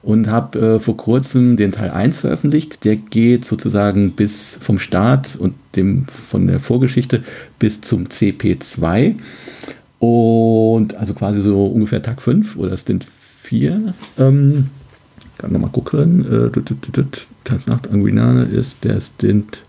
und 0.03 0.28
habe 0.28 0.60
äh, 0.60 0.80
vor 0.80 0.98
kurzem 0.98 1.57
den 1.57 1.72
Teil 1.72 1.91
1 1.91 2.18
veröffentlicht. 2.18 2.84
Der 2.86 2.95
geht 2.95 3.45
sozusagen 3.45 4.11
bis 4.11 4.57
vom 4.60 4.80
Start 4.80 5.36
und 5.36 5.53
dem 5.76 6.07
von 6.07 6.48
der 6.48 6.60
Vorgeschichte 6.60 7.23
bis 7.60 7.82
zum 7.82 8.06
CP2. 8.07 9.15
Und 9.99 10.95
also 10.95 11.14
quasi 11.14 11.41
so 11.41 11.68
ungefähr 11.68 12.02
Tag 12.02 12.22
5 12.22 12.56
oder 12.56 12.76
Stint 12.78 13.06
4. 13.52 13.94
Ähm, 14.18 14.69
kann 15.38 15.52
nochmal 15.52 15.72
gucken. 15.72 16.26
Äh, 16.26 17.03
Tanznacht 17.44 17.91
Anguinane 17.91 18.44
ist 18.44 18.86
der 18.86 19.02
Stint 19.02 19.64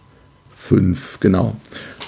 5, 0.57 1.19
genau. 1.19 1.57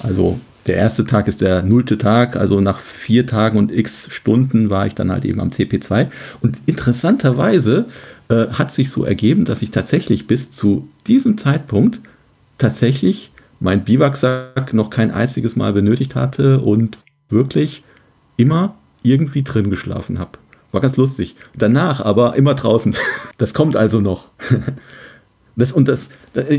Also 0.00 0.38
der 0.68 0.76
erste 0.76 1.04
Tag 1.04 1.26
ist 1.26 1.40
der 1.40 1.62
nullte 1.62 1.98
Tag, 1.98 2.36
also 2.36 2.60
nach 2.60 2.78
vier 2.78 3.26
Tagen 3.26 3.58
und 3.58 3.72
x 3.72 4.08
Stunden 4.12 4.70
war 4.70 4.86
ich 4.86 4.94
dann 4.94 5.10
halt 5.10 5.24
eben 5.24 5.40
am 5.40 5.50
CP2. 5.50 6.06
Und 6.40 6.58
interessanterweise 6.66 7.86
äh, 8.28 8.46
hat 8.50 8.70
sich 8.70 8.90
so 8.90 9.04
ergeben, 9.04 9.44
dass 9.44 9.60
ich 9.60 9.72
tatsächlich 9.72 10.28
bis 10.28 10.52
zu 10.52 10.88
diesem 11.08 11.38
Zeitpunkt 11.38 11.98
tatsächlich 12.56 13.32
mein 13.58 13.84
Biwaksack 13.84 14.72
noch 14.74 14.90
kein 14.90 15.10
einziges 15.10 15.56
Mal 15.56 15.72
benötigt 15.72 16.14
hatte 16.14 16.60
und 16.60 16.98
wirklich 17.28 17.82
immer 18.36 18.76
irgendwie 19.02 19.42
drin 19.42 19.70
geschlafen 19.70 20.20
habe. 20.20 20.38
War 20.74 20.80
ganz 20.80 20.96
lustig. 20.96 21.36
Danach 21.56 22.00
aber 22.00 22.34
immer 22.34 22.54
draußen. 22.54 22.96
Das 23.38 23.54
kommt 23.54 23.76
also 23.76 24.00
noch. 24.00 24.24
Das, 25.56 25.70
und 25.70 25.86
das, 25.86 26.08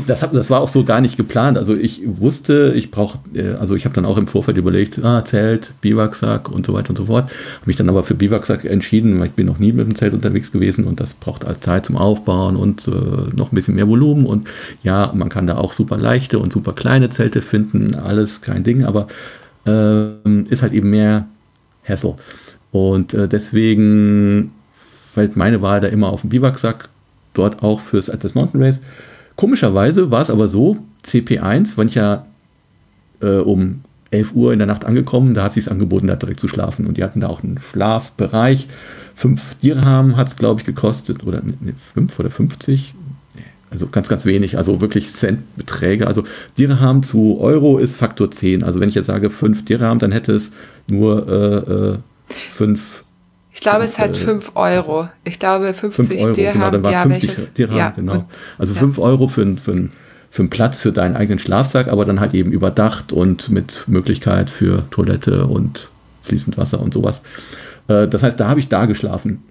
das, 0.06 0.22
hab, 0.22 0.32
das 0.32 0.48
war 0.48 0.62
auch 0.62 0.70
so 0.70 0.82
gar 0.82 1.02
nicht 1.02 1.18
geplant. 1.18 1.58
Also 1.58 1.74
ich 1.74 2.00
wusste, 2.06 2.72
ich 2.74 2.90
brauche, 2.90 3.18
äh, 3.34 3.50
also 3.50 3.74
ich 3.74 3.84
habe 3.84 3.94
dann 3.94 4.06
auch 4.06 4.16
im 4.16 4.26
Vorfeld 4.26 4.56
überlegt, 4.56 5.04
ah, 5.04 5.22
Zelt, 5.22 5.74
Biwaksack 5.82 6.48
und 6.48 6.64
so 6.64 6.72
weiter 6.72 6.88
und 6.88 6.96
so 6.96 7.04
fort. 7.04 7.24
Habe 7.24 7.66
mich 7.66 7.76
dann 7.76 7.90
aber 7.90 8.04
für 8.04 8.14
Biwaksack 8.14 8.64
entschieden, 8.64 9.20
weil 9.20 9.26
ich 9.26 9.32
bin 9.34 9.44
noch 9.44 9.58
nie 9.58 9.72
mit 9.72 9.86
dem 9.86 9.94
Zelt 9.96 10.14
unterwegs 10.14 10.50
gewesen 10.50 10.86
und 10.86 10.98
das 10.98 11.12
braucht 11.12 11.44
halt 11.44 11.62
Zeit 11.62 11.84
zum 11.84 11.98
Aufbauen 11.98 12.56
und 12.56 12.88
äh, 12.88 13.36
noch 13.36 13.52
ein 13.52 13.54
bisschen 13.54 13.74
mehr 13.74 13.86
Volumen. 13.86 14.24
Und 14.24 14.48
ja, 14.82 15.12
man 15.14 15.28
kann 15.28 15.46
da 15.46 15.58
auch 15.58 15.74
super 15.74 15.98
leichte 15.98 16.38
und 16.38 16.50
super 16.50 16.72
kleine 16.72 17.10
Zelte 17.10 17.42
finden, 17.42 17.96
alles 17.96 18.40
kein 18.40 18.64
Ding, 18.64 18.82
aber 18.86 19.08
äh, 19.66 20.06
ist 20.48 20.62
halt 20.62 20.72
eben 20.72 20.88
mehr 20.88 21.26
Hassel. 21.86 22.14
Und 22.76 23.14
äh, 23.14 23.26
deswegen 23.26 24.52
fällt 25.14 25.34
meine 25.34 25.62
Wahl 25.62 25.80
da 25.80 25.88
immer 25.88 26.10
auf 26.10 26.20
den 26.20 26.30
Biwaksack 26.30 26.90
dort 27.32 27.62
auch 27.62 27.80
fürs 27.80 28.10
Atlas 28.10 28.34
Mountain 28.34 28.62
Race. 28.62 28.80
Komischerweise 29.36 30.10
war 30.10 30.20
es 30.20 30.30
aber 30.30 30.48
so, 30.48 30.76
CP1, 31.04 31.76
wenn 31.76 31.88
ich 31.88 31.94
ja 31.94 32.26
äh, 33.22 33.38
um 33.38 33.80
11 34.10 34.34
Uhr 34.34 34.52
in 34.52 34.58
der 34.58 34.66
Nacht 34.66 34.84
angekommen, 34.84 35.32
da 35.32 35.44
hat 35.44 35.54
sich 35.54 35.70
angeboten, 35.70 36.06
da 36.06 36.16
direkt 36.16 36.40
zu 36.40 36.48
schlafen. 36.48 36.86
Und 36.86 36.98
die 36.98 37.04
hatten 37.04 37.20
da 37.20 37.28
auch 37.28 37.42
einen 37.42 37.60
Schlafbereich. 37.72 38.68
5 39.14 39.56
Dirham 39.62 40.16
hat 40.16 40.28
es, 40.28 40.36
glaube 40.36 40.60
ich, 40.60 40.66
gekostet, 40.66 41.26
oder 41.26 41.42
5 41.94 42.18
oder 42.18 42.30
50. 42.30 42.94
Also 43.70 43.88
ganz, 43.88 44.08
ganz 44.08 44.24
wenig, 44.26 44.58
also 44.58 44.80
wirklich 44.80 45.12
Centbeträge. 45.12 46.06
Also 46.06 46.24
Dirham 46.56 47.02
zu 47.02 47.38
Euro 47.40 47.78
ist 47.78 47.96
Faktor 47.96 48.30
10. 48.30 48.62
Also 48.62 48.80
wenn 48.80 48.90
ich 48.90 48.94
jetzt 48.94 49.06
sage 49.06 49.30
5 49.30 49.64
Dirham, 49.64 49.98
dann 49.98 50.12
hätte 50.12 50.32
es 50.32 50.52
nur 50.86 51.26
5 51.26 51.68
äh, 51.68 51.98
äh, 52.28 52.74
ich 53.52 53.60
glaube, 53.62 53.84
es 53.84 53.98
hat 53.98 54.16
5 54.16 54.52
Euro. 54.54 55.08
Ich 55.24 55.38
glaube, 55.38 55.72
50 55.72 56.08
5 56.08 56.20
Euro, 56.22 56.34
Dirham. 56.34 56.52
Genau, 56.54 56.70
dann 56.70 56.82
war 56.82 56.92
ja, 56.92 57.02
50 57.02 57.28
welches, 57.28 57.52
Dirham, 57.54 57.76
ja, 57.76 57.90
genau. 57.90 58.12
und, 58.12 58.24
Also 58.58 58.74
5 58.74 58.98
ja. 58.98 59.02
Euro 59.02 59.28
für, 59.28 59.56
für, 59.56 59.88
für 60.30 60.42
einen 60.42 60.50
Platz 60.50 60.80
für 60.80 60.92
deinen 60.92 61.16
eigenen 61.16 61.38
Schlafsack, 61.38 61.88
aber 61.88 62.04
dann 62.04 62.20
halt 62.20 62.34
eben 62.34 62.52
überdacht 62.52 63.12
und 63.12 63.48
mit 63.48 63.84
Möglichkeit 63.86 64.50
für 64.50 64.84
Toilette 64.90 65.46
und 65.46 65.88
fließend 66.22 66.58
Wasser 66.58 66.80
und 66.80 66.92
sowas. 66.92 67.22
Äh, 67.88 68.08
das 68.08 68.22
heißt, 68.22 68.38
da 68.38 68.48
habe 68.48 68.60
ich 68.60 68.68
da 68.68 68.84
geschlafen. 68.84 69.42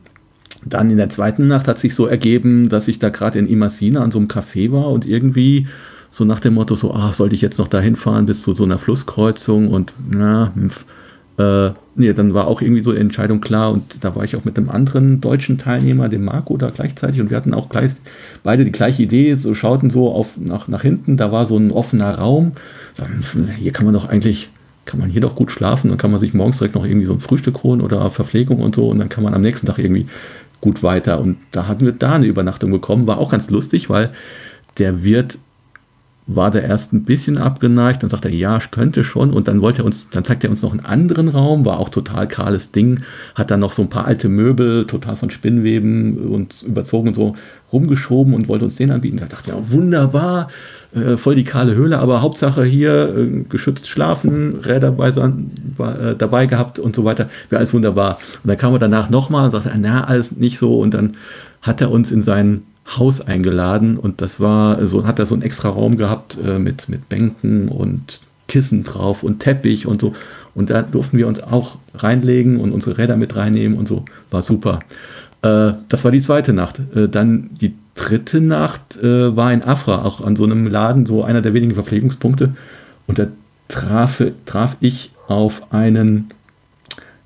Dann 0.64 0.90
in 0.90 0.98
der 0.98 1.10
zweiten 1.10 1.48
Nacht 1.48 1.68
hat 1.68 1.80
sich 1.80 1.96
so 1.96 2.06
ergeben, 2.06 2.70
dass 2.70 2.88
ich 2.88 3.00
da 3.00 3.10
gerade 3.10 3.40
in 3.40 3.48
Imasina 3.48 4.02
an 4.02 4.12
so 4.12 4.20
einem 4.20 4.28
Café 4.28 4.72
war 4.72 4.90
und 4.90 5.06
irgendwie 5.06 5.68
so 6.10 6.26
nach 6.26 6.40
dem 6.40 6.54
Motto 6.54 6.76
so, 6.76 6.94
ach, 6.94 7.14
sollte 7.14 7.36
ich 7.36 7.42
jetzt 7.42 7.58
noch 7.60 7.68
dahin 7.68 7.96
fahren 7.96 8.26
bis 8.26 8.42
zu 8.42 8.54
so 8.54 8.64
einer 8.64 8.78
Flusskreuzung 8.80 9.68
und 9.68 9.94
na, 10.10 10.54
äh, 11.38 11.72
nee, 11.96 12.14
dann 12.14 12.34
war 12.34 12.48
auch 12.48 12.62
irgendwie 12.62 12.84
so 12.84 12.94
die 12.94 13.00
Entscheidung 13.00 13.42
klar 13.42 13.72
und 13.74 14.04
da 14.04 14.16
war 14.16 14.24
ich 14.24 14.36
auch 14.36 14.46
mit 14.46 14.58
einem 14.58 14.70
anderen 14.70 15.20
deutschen 15.20 15.58
Teilnehmer, 15.58 16.08
dem 16.08 16.24
Marco, 16.24 16.56
da 16.58 16.70
gleichzeitig 16.70 17.20
und 17.20 17.30
wir 17.30 17.38
hatten 17.38 17.54
auch 17.54 17.68
gleich 17.70 17.92
beide 18.44 18.64
die 18.64 18.72
gleiche 18.72 19.04
Idee, 19.04 19.36
so 19.36 19.54
schauten 19.54 19.90
so 19.90 20.12
auf, 20.12 20.38
nach, 20.38 20.68
nach 20.68 20.82
hinten, 20.82 21.18
da 21.18 21.32
war 21.32 21.46
so 21.46 21.58
ein 21.58 21.72
offener 21.72 22.18
Raum. 22.18 22.54
Hier 23.60 23.74
kann 23.74 23.86
man 23.86 23.94
doch 23.94 24.08
eigentlich, 24.08 24.50
kann 24.86 25.00
man 25.00 25.10
hier 25.10 25.22
doch 25.22 25.36
gut 25.36 25.52
schlafen, 25.52 25.90
dann 25.90 25.98
kann 25.98 26.12
man 26.12 26.22
sich 26.22 26.34
morgens 26.34 26.58
direkt 26.58 26.76
noch 26.76 26.86
irgendwie 26.86 27.08
so 27.08 27.14
ein 27.14 27.20
Frühstück 27.20 27.64
holen 27.64 27.82
oder 27.82 28.10
Verpflegung 28.12 28.62
und 28.62 28.76
so 28.76 28.90
und 28.90 29.00
dann 29.00 29.10
kann 29.10 29.24
man 29.24 29.34
am 29.34 29.42
nächsten 29.42 29.68
Tag 29.68 29.78
irgendwie 29.78 30.08
gut 30.62 30.84
weiter. 30.84 31.20
Und 31.20 31.38
da 31.52 31.68
hatten 31.68 31.86
wir 31.86 31.92
da 31.92 32.14
eine 32.14 32.28
Übernachtung 32.28 32.72
bekommen, 32.72 33.08
war 33.08 33.18
auch 33.18 33.32
ganz 33.32 33.50
lustig, 33.50 33.90
weil 33.90 34.12
der 34.78 35.04
Wirt 35.04 35.38
war 36.28 36.50
der 36.50 36.64
erst 36.64 36.92
ein 36.92 37.04
bisschen 37.04 37.38
abgeneigt, 37.38 38.02
dann 38.02 38.10
sagte 38.10 38.30
er, 38.30 38.36
ja, 38.36 38.58
ich 38.58 38.72
könnte 38.72 39.04
schon 39.04 39.32
und 39.32 39.48
dann 39.48 39.62
wollte 39.62 39.84
er 39.84 39.86
uns, 39.86 40.10
dann 40.10 40.26
zeigt 40.26 40.44
er 40.44 40.50
uns 40.50 40.64
noch 40.64 40.72
einen 40.72 40.84
anderen 40.84 41.28
Raum, 41.28 41.66
war 41.66 41.80
auch 41.80 41.90
total 41.90 42.28
kahles 42.28 42.72
Ding, 42.72 43.02
hat 43.36 43.52
dann 43.52 43.60
noch 43.60 43.74
so 43.74 43.84
ein 43.84 43.90
paar 43.90 44.06
alte 44.06 44.28
Möbel, 44.28 44.88
total 44.88 45.18
von 45.18 45.30
Spinnweben 45.30 46.18
und 46.28 46.64
überzogen 46.64 47.10
und 47.10 47.14
so 47.14 47.36
rumgeschoben 47.72 48.34
und 48.34 48.48
wollte 48.48 48.66
uns 48.66 48.76
den 48.76 48.90
anbieten. 48.90 49.18
Da 49.18 49.26
dachte 49.26 49.52
ja, 49.52 49.58
wunderbar, 49.70 50.48
äh, 50.96 51.18
voll 51.18 51.36
die 51.36 51.44
kahle 51.44 51.76
Höhle, 51.76 52.00
aber 52.00 52.24
Hauptsache 52.24 52.64
hier 52.64 53.16
äh, 53.16 53.44
geschützt 53.48 53.88
schlafen, 53.88 54.62
Räder 54.62 54.94
bei, 54.94 55.10
äh, 55.10 56.16
dabei 56.18 56.48
gehabt 56.48 56.80
und 56.80 56.96
so 56.96 57.06
weiter, 57.06 57.30
wäre 57.50 57.60
alles 57.60 57.74
wunderbar. 57.74 58.18
Und 58.44 58.48
dann 58.48 58.58
kam 58.58 58.74
er 58.74 58.80
danach 58.80 59.12
nochmal 59.12 59.46
und 59.46 59.52
sagte, 59.52 59.72
na, 59.80 60.06
alles 60.06 60.32
nicht 60.32 60.58
so 60.58 60.80
und 60.80 60.96
dann 60.96 61.18
hat 61.62 61.82
er 61.82 61.92
uns 61.92 62.12
in 62.12 62.24
seinen 62.24 62.64
Haus 62.88 63.22
eingeladen 63.22 63.98
und 63.98 64.22
das 64.22 64.40
war 64.40 64.86
so, 64.86 65.08
hat 65.08 65.20
er 65.20 65.26
so 65.26 65.34
einen 65.34 65.42
extra 65.42 65.70
Raum 65.70 65.98
gehabt 65.98 66.38
äh, 66.44 66.60
mit, 66.60 66.88
mit 66.88 67.10
Bänken 67.10 67.68
und 67.68 68.20
Kissen 68.48 68.84
drauf 68.84 69.24
und 69.24 69.40
Teppich 69.40 69.88
und 69.88 70.02
so. 70.02 70.14
Und 70.54 70.70
da 70.70 70.82
durften 70.82 71.18
wir 71.18 71.28
uns 71.28 71.42
auch 71.42 71.78
reinlegen 71.96 72.60
und 72.60 72.72
unsere 72.72 72.98
Räder 72.98 73.18
mit 73.18 73.36
reinnehmen 73.36 73.78
und 73.78 73.88
so. 73.88 74.06
War 74.30 74.42
super. 74.42 74.80
Äh, 75.42 75.74
das 75.90 76.04
war 76.04 76.12
die 76.12 76.22
zweite 76.22 76.54
Nacht. 76.54 76.80
Äh, 76.96 77.10
dann 77.10 77.50
die 77.60 77.74
dritte 77.96 78.40
Nacht 78.40 78.98
äh, 79.02 79.36
war 79.36 79.52
in 79.52 79.64
Afra, 79.64 80.04
auch 80.04 80.22
an 80.22 80.36
so 80.36 80.44
einem 80.44 80.68
Laden, 80.68 81.06
so 81.06 81.24
einer 81.24 81.42
der 81.42 81.54
wenigen 81.54 81.74
Verpflegungspunkte. 81.74 82.56
Und 83.08 83.20
da 83.20 83.28
traf, 83.68 84.22
traf 84.46 84.78
ich 84.80 85.12
auf 85.28 85.74
einen 85.74 86.30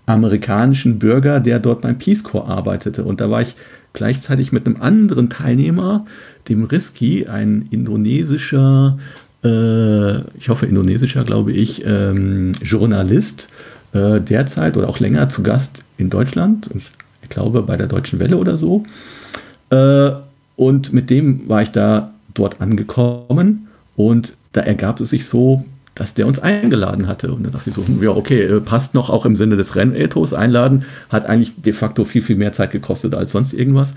amerikanischen 0.06 0.99
Bürger, 0.99 1.40
der 1.40 1.60
dort 1.60 1.81
beim 1.81 1.98
Peace 1.98 2.23
Corps 2.23 2.48
arbeitete. 2.49 3.03
Und 3.03 3.22
da 3.22 3.30
war 3.30 3.41
ich 3.41 3.56
gleichzeitig 3.94 4.52
mit 4.52 4.66
einem 4.66 4.82
anderen 4.82 5.30
Teilnehmer, 5.30 6.06
dem 6.48 6.64
Riski, 6.64 7.28
ein 7.28 7.68
indonesischer, 7.72 8.98
äh, 9.44 10.20
ich 10.38 10.49
hoffe 10.49 10.66
indonesischer, 10.66 11.24
glaube 11.24 11.52
ich, 11.52 11.84
ähm, 11.86 12.53
Journalist, 12.61 13.48
äh, 13.94 14.20
derzeit 14.22 14.78
oder 14.78 14.90
auch 14.90 14.99
länger 14.99 15.30
zu 15.30 15.44
Gast 15.44 15.84
in 15.98 16.10
Deutschland. 16.10 16.70
Ich 17.24 17.30
glaube 17.30 17.61
bei 17.64 17.78
der 17.78 17.88
Deutschen 17.88 18.20
Welle 18.20 18.38
oder 18.38 18.57
so. 18.57 18.84
Äh, 19.70 20.11
und 20.56 20.94
mit 20.94 21.10
dem 21.10 21.48
war 21.48 21.61
ich 21.61 21.70
da 21.70 22.14
dort 22.34 22.61
angekommen 22.61 23.68
und 23.95 24.36
da 24.52 24.61
ergab 24.61 24.99
es 24.99 25.10
sich 25.11 25.26
so, 25.26 25.66
dass 25.99 26.13
der 26.13 26.27
uns 26.27 26.39
eingeladen 26.39 27.07
hatte. 27.07 27.34
Und 27.34 27.43
dann 27.43 27.51
dachte 27.51 27.69
ich 27.69 27.76
so, 27.76 27.85
hm, 27.85 28.01
ja, 28.01 28.11
okay, 28.11 28.41
äh, 28.43 28.61
passt 28.61 28.93
noch 28.93 29.09
auch 29.09 29.26
im 29.26 29.35
Sinne 29.35 29.57
des 29.57 29.76
Rennethos. 29.76 30.34
Einladen 30.34 30.85
hat 31.09 31.26
eigentlich 31.26 31.61
de 31.61 31.73
facto 31.73 32.05
viel, 32.05 32.21
viel 32.21 32.38
mehr 32.38 32.53
Zeit 32.53 32.71
gekostet 32.71 33.13
als 33.13 33.34
sonst 33.34 33.53
irgendwas. 33.53 33.93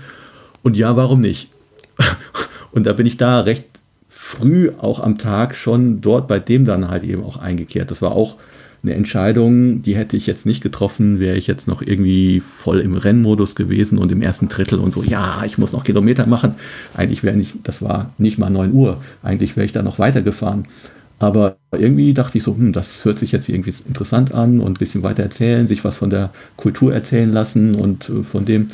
Und 0.63 0.75
ja, 0.75 0.97
warum 0.97 1.21
nicht? 1.21 1.49
Und 2.73 2.87
da 2.87 2.93
bin 2.93 3.05
ich 3.05 3.15
da 3.15 3.39
recht 3.39 3.63
früh 4.09 4.71
auch 4.79 4.99
am 4.99 5.17
Tag 5.17 5.55
schon 5.55 6.01
dort 6.01 6.27
bei 6.27 6.39
dem 6.39 6.65
dann 6.65 6.89
halt 6.89 7.03
eben 7.03 7.23
auch 7.23 7.37
eingekehrt. 7.37 7.89
Das 7.89 8.01
war 8.01 8.11
auch 8.11 8.35
eine 8.83 8.95
Entscheidung, 8.95 9.81
die 9.81 9.95
hätte 9.95 10.17
ich 10.17 10.27
jetzt 10.27 10.45
nicht 10.45 10.61
getroffen, 10.61 11.21
wäre 11.21 11.37
ich 11.37 11.47
jetzt 11.47 11.69
noch 11.69 11.81
irgendwie 11.81 12.41
voll 12.41 12.81
im 12.81 12.95
Rennmodus 12.95 13.55
gewesen 13.55 13.97
und 13.97 14.11
im 14.11 14.21
ersten 14.21 14.49
Drittel 14.49 14.79
und 14.79 14.91
so, 14.91 15.03
ja, 15.03 15.43
ich 15.45 15.57
muss 15.57 15.71
noch 15.71 15.85
Kilometer 15.85 16.25
machen. 16.25 16.55
Eigentlich 16.93 17.23
wäre 17.23 17.37
nicht, 17.37 17.55
das 17.63 17.81
war 17.81 18.11
nicht 18.17 18.39
mal 18.39 18.49
9 18.49 18.73
Uhr, 18.73 19.01
eigentlich 19.21 19.55
wäre 19.55 19.65
ich 19.65 19.71
da 19.71 19.83
noch 19.83 19.99
weitergefahren. 19.99 20.65
Aber 21.19 21.57
irgendwie 21.71 22.13
dachte 22.13 22.37
ich 22.37 22.43
so, 22.43 22.55
hm, 22.55 22.73
das 22.73 23.05
hört 23.05 23.19
sich 23.19 23.31
jetzt 23.31 23.47
irgendwie 23.47 23.73
interessant 23.87 24.33
an 24.33 24.59
und 24.59 24.71
ein 24.71 24.79
bisschen 24.79 25.03
weiter 25.03 25.23
erzählen, 25.23 25.67
sich 25.67 25.83
was 25.83 25.97
von 25.97 26.09
der 26.09 26.31
Kultur 26.57 26.93
erzählen 26.93 27.31
lassen 27.31 27.75
und 27.75 28.09
äh, 28.09 28.23
von 28.23 28.45
dem. 28.45 28.67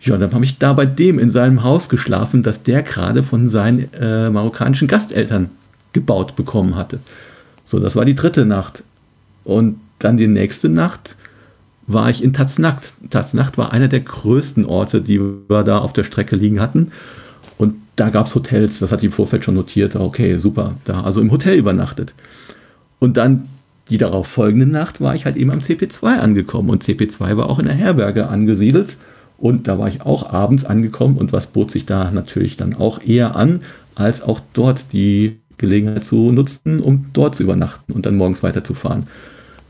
Ja, 0.00 0.16
dann 0.16 0.32
habe 0.32 0.44
ich 0.44 0.58
da 0.58 0.72
bei 0.74 0.86
dem 0.86 1.18
in 1.18 1.30
seinem 1.30 1.64
Haus 1.64 1.88
geschlafen, 1.88 2.42
das 2.42 2.62
der 2.62 2.82
gerade 2.82 3.24
von 3.24 3.48
seinen 3.48 3.92
äh, 3.94 4.30
marokkanischen 4.30 4.86
Gasteltern 4.86 5.50
gebaut 5.92 6.36
bekommen 6.36 6.76
hatte. 6.76 7.00
So, 7.64 7.80
das 7.80 7.96
war 7.96 8.04
die 8.04 8.14
dritte 8.14 8.46
Nacht. 8.46 8.84
Und 9.44 9.80
dann 9.98 10.16
die 10.16 10.28
nächste 10.28 10.68
Nacht 10.68 11.16
war 11.88 12.10
ich 12.10 12.22
in 12.22 12.32
Taznacht. 12.32 12.92
Taznacht 13.10 13.58
war 13.58 13.72
einer 13.72 13.88
der 13.88 14.00
größten 14.00 14.64
Orte, 14.64 15.00
die 15.00 15.20
wir 15.20 15.64
da 15.64 15.78
auf 15.78 15.92
der 15.92 16.04
Strecke 16.04 16.36
liegen 16.36 16.60
hatten. 16.60 16.92
Da 17.98 18.10
gab 18.10 18.28
es 18.28 18.34
Hotels, 18.36 18.78
das 18.78 18.92
hat 18.92 19.02
die 19.02 19.06
im 19.06 19.12
Vorfeld 19.12 19.44
schon 19.44 19.56
notiert, 19.56 19.96
okay, 19.96 20.38
super, 20.38 20.76
da 20.84 21.00
also 21.00 21.20
im 21.20 21.32
Hotel 21.32 21.58
übernachtet. 21.58 22.14
Und 23.00 23.16
dann 23.16 23.48
die 23.90 23.98
darauf 23.98 24.28
folgende 24.28 24.66
Nacht 24.66 25.00
war 25.00 25.16
ich 25.16 25.24
halt 25.24 25.34
eben 25.36 25.50
am 25.50 25.58
CP2 25.58 26.18
angekommen 26.18 26.70
und 26.70 26.84
CP2 26.84 27.36
war 27.36 27.50
auch 27.50 27.58
in 27.58 27.66
der 27.66 27.74
Herberge 27.74 28.28
angesiedelt 28.28 28.96
und 29.36 29.66
da 29.66 29.80
war 29.80 29.88
ich 29.88 30.02
auch 30.02 30.30
abends 30.30 30.64
angekommen 30.64 31.16
und 31.18 31.32
was 31.32 31.48
bot 31.48 31.72
sich 31.72 31.86
da 31.86 32.12
natürlich 32.12 32.56
dann 32.56 32.74
auch 32.74 33.02
eher 33.02 33.34
an, 33.34 33.62
als 33.96 34.22
auch 34.22 34.40
dort 34.52 34.92
die 34.92 35.40
Gelegenheit 35.56 36.04
zu 36.04 36.30
nutzen, 36.30 36.78
um 36.78 37.06
dort 37.14 37.34
zu 37.34 37.42
übernachten 37.42 37.92
und 37.92 38.06
dann 38.06 38.16
morgens 38.16 38.44
weiterzufahren. 38.44 39.08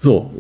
So, 0.02 0.34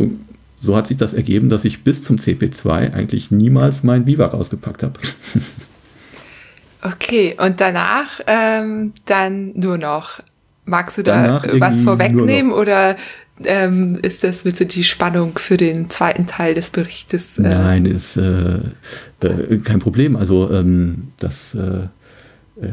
so 0.60 0.76
hat 0.76 0.88
sich 0.88 0.98
das 0.98 1.14
ergeben, 1.14 1.48
dass 1.48 1.64
ich 1.64 1.84
bis 1.84 2.02
zum 2.02 2.16
CP2 2.16 2.92
eigentlich 2.92 3.30
niemals 3.30 3.82
mein 3.82 4.04
Biwak 4.04 4.34
ausgepackt 4.34 4.82
habe. 4.82 5.00
Okay, 6.82 7.36
und 7.38 7.60
danach 7.60 8.20
ähm, 8.26 8.92
dann 9.04 9.52
nur 9.54 9.78
noch. 9.78 10.20
Magst 10.64 10.98
du 10.98 11.02
da 11.02 11.42
was 11.54 11.80
vorwegnehmen 11.80 12.52
oder 12.52 12.96
ähm, 13.44 13.98
ist 14.02 14.24
das 14.24 14.42
bitte 14.42 14.66
die 14.66 14.84
Spannung 14.84 15.38
für 15.38 15.56
den 15.56 15.88
zweiten 15.90 16.26
Teil 16.26 16.54
des 16.54 16.70
Berichtes? 16.70 17.38
Äh 17.38 17.42
Nein, 17.42 17.86
ist 17.86 18.16
äh, 18.16 18.58
äh, 19.22 19.58
kein 19.64 19.78
Problem. 19.78 20.16
Also 20.16 20.50
ähm, 20.50 21.12
das 21.18 21.54
äh, 21.54 21.84
äh, 22.62 22.72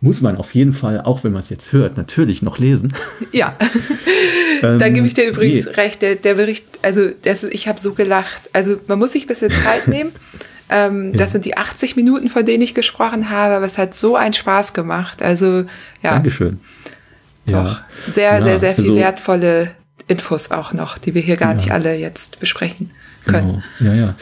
muss 0.00 0.20
man 0.20 0.36
auf 0.36 0.54
jeden 0.54 0.72
Fall, 0.72 1.00
auch 1.00 1.24
wenn 1.24 1.32
man 1.32 1.42
es 1.42 1.48
jetzt 1.48 1.72
hört, 1.72 1.96
natürlich 1.96 2.42
noch 2.42 2.58
lesen. 2.58 2.92
Ja, 3.32 3.56
ähm, 4.62 4.78
da 4.78 4.88
gebe 4.88 5.06
ich 5.06 5.14
dir 5.14 5.28
übrigens 5.28 5.66
nee. 5.66 5.72
recht. 5.72 6.02
Der, 6.02 6.16
der 6.16 6.34
Bericht, 6.34 6.66
also 6.82 7.08
das, 7.22 7.44
ich 7.44 7.66
habe 7.66 7.80
so 7.80 7.94
gelacht. 7.94 8.50
Also 8.52 8.76
man 8.88 8.98
muss 8.98 9.12
sich 9.12 9.24
ein 9.24 9.28
bisschen 9.28 9.50
Zeit 9.50 9.88
nehmen. 9.88 10.12
Ähm, 10.68 11.12
ja. 11.12 11.18
Das 11.18 11.32
sind 11.32 11.44
die 11.44 11.56
80 11.56 11.96
Minuten, 11.96 12.28
von 12.28 12.44
denen 12.44 12.62
ich 12.62 12.74
gesprochen 12.74 13.30
habe, 13.30 13.54
aber 13.54 13.64
es 13.64 13.78
hat 13.78 13.94
so 13.94 14.16
einen 14.16 14.32
Spaß 14.32 14.74
gemacht. 14.74 15.22
Also 15.22 15.64
ja. 16.02 16.12
Dankeschön. 16.12 16.60
Doch. 17.46 17.52
Ja. 17.52 17.84
Sehr, 18.12 18.32
ja, 18.38 18.42
sehr, 18.42 18.58
sehr 18.58 18.74
viel 18.74 18.84
also, 18.84 18.96
wertvolle 18.96 19.70
Infos 20.08 20.50
auch 20.50 20.72
noch, 20.72 20.98
die 20.98 21.14
wir 21.14 21.22
hier 21.22 21.36
gar 21.36 21.54
nicht 21.54 21.70
alle 21.70 21.96
jetzt 21.96 22.40
besprechen 22.40 22.90
können. 23.24 23.62
Genau. 23.80 23.92
Ja, 23.92 23.94
ja. 23.94 24.14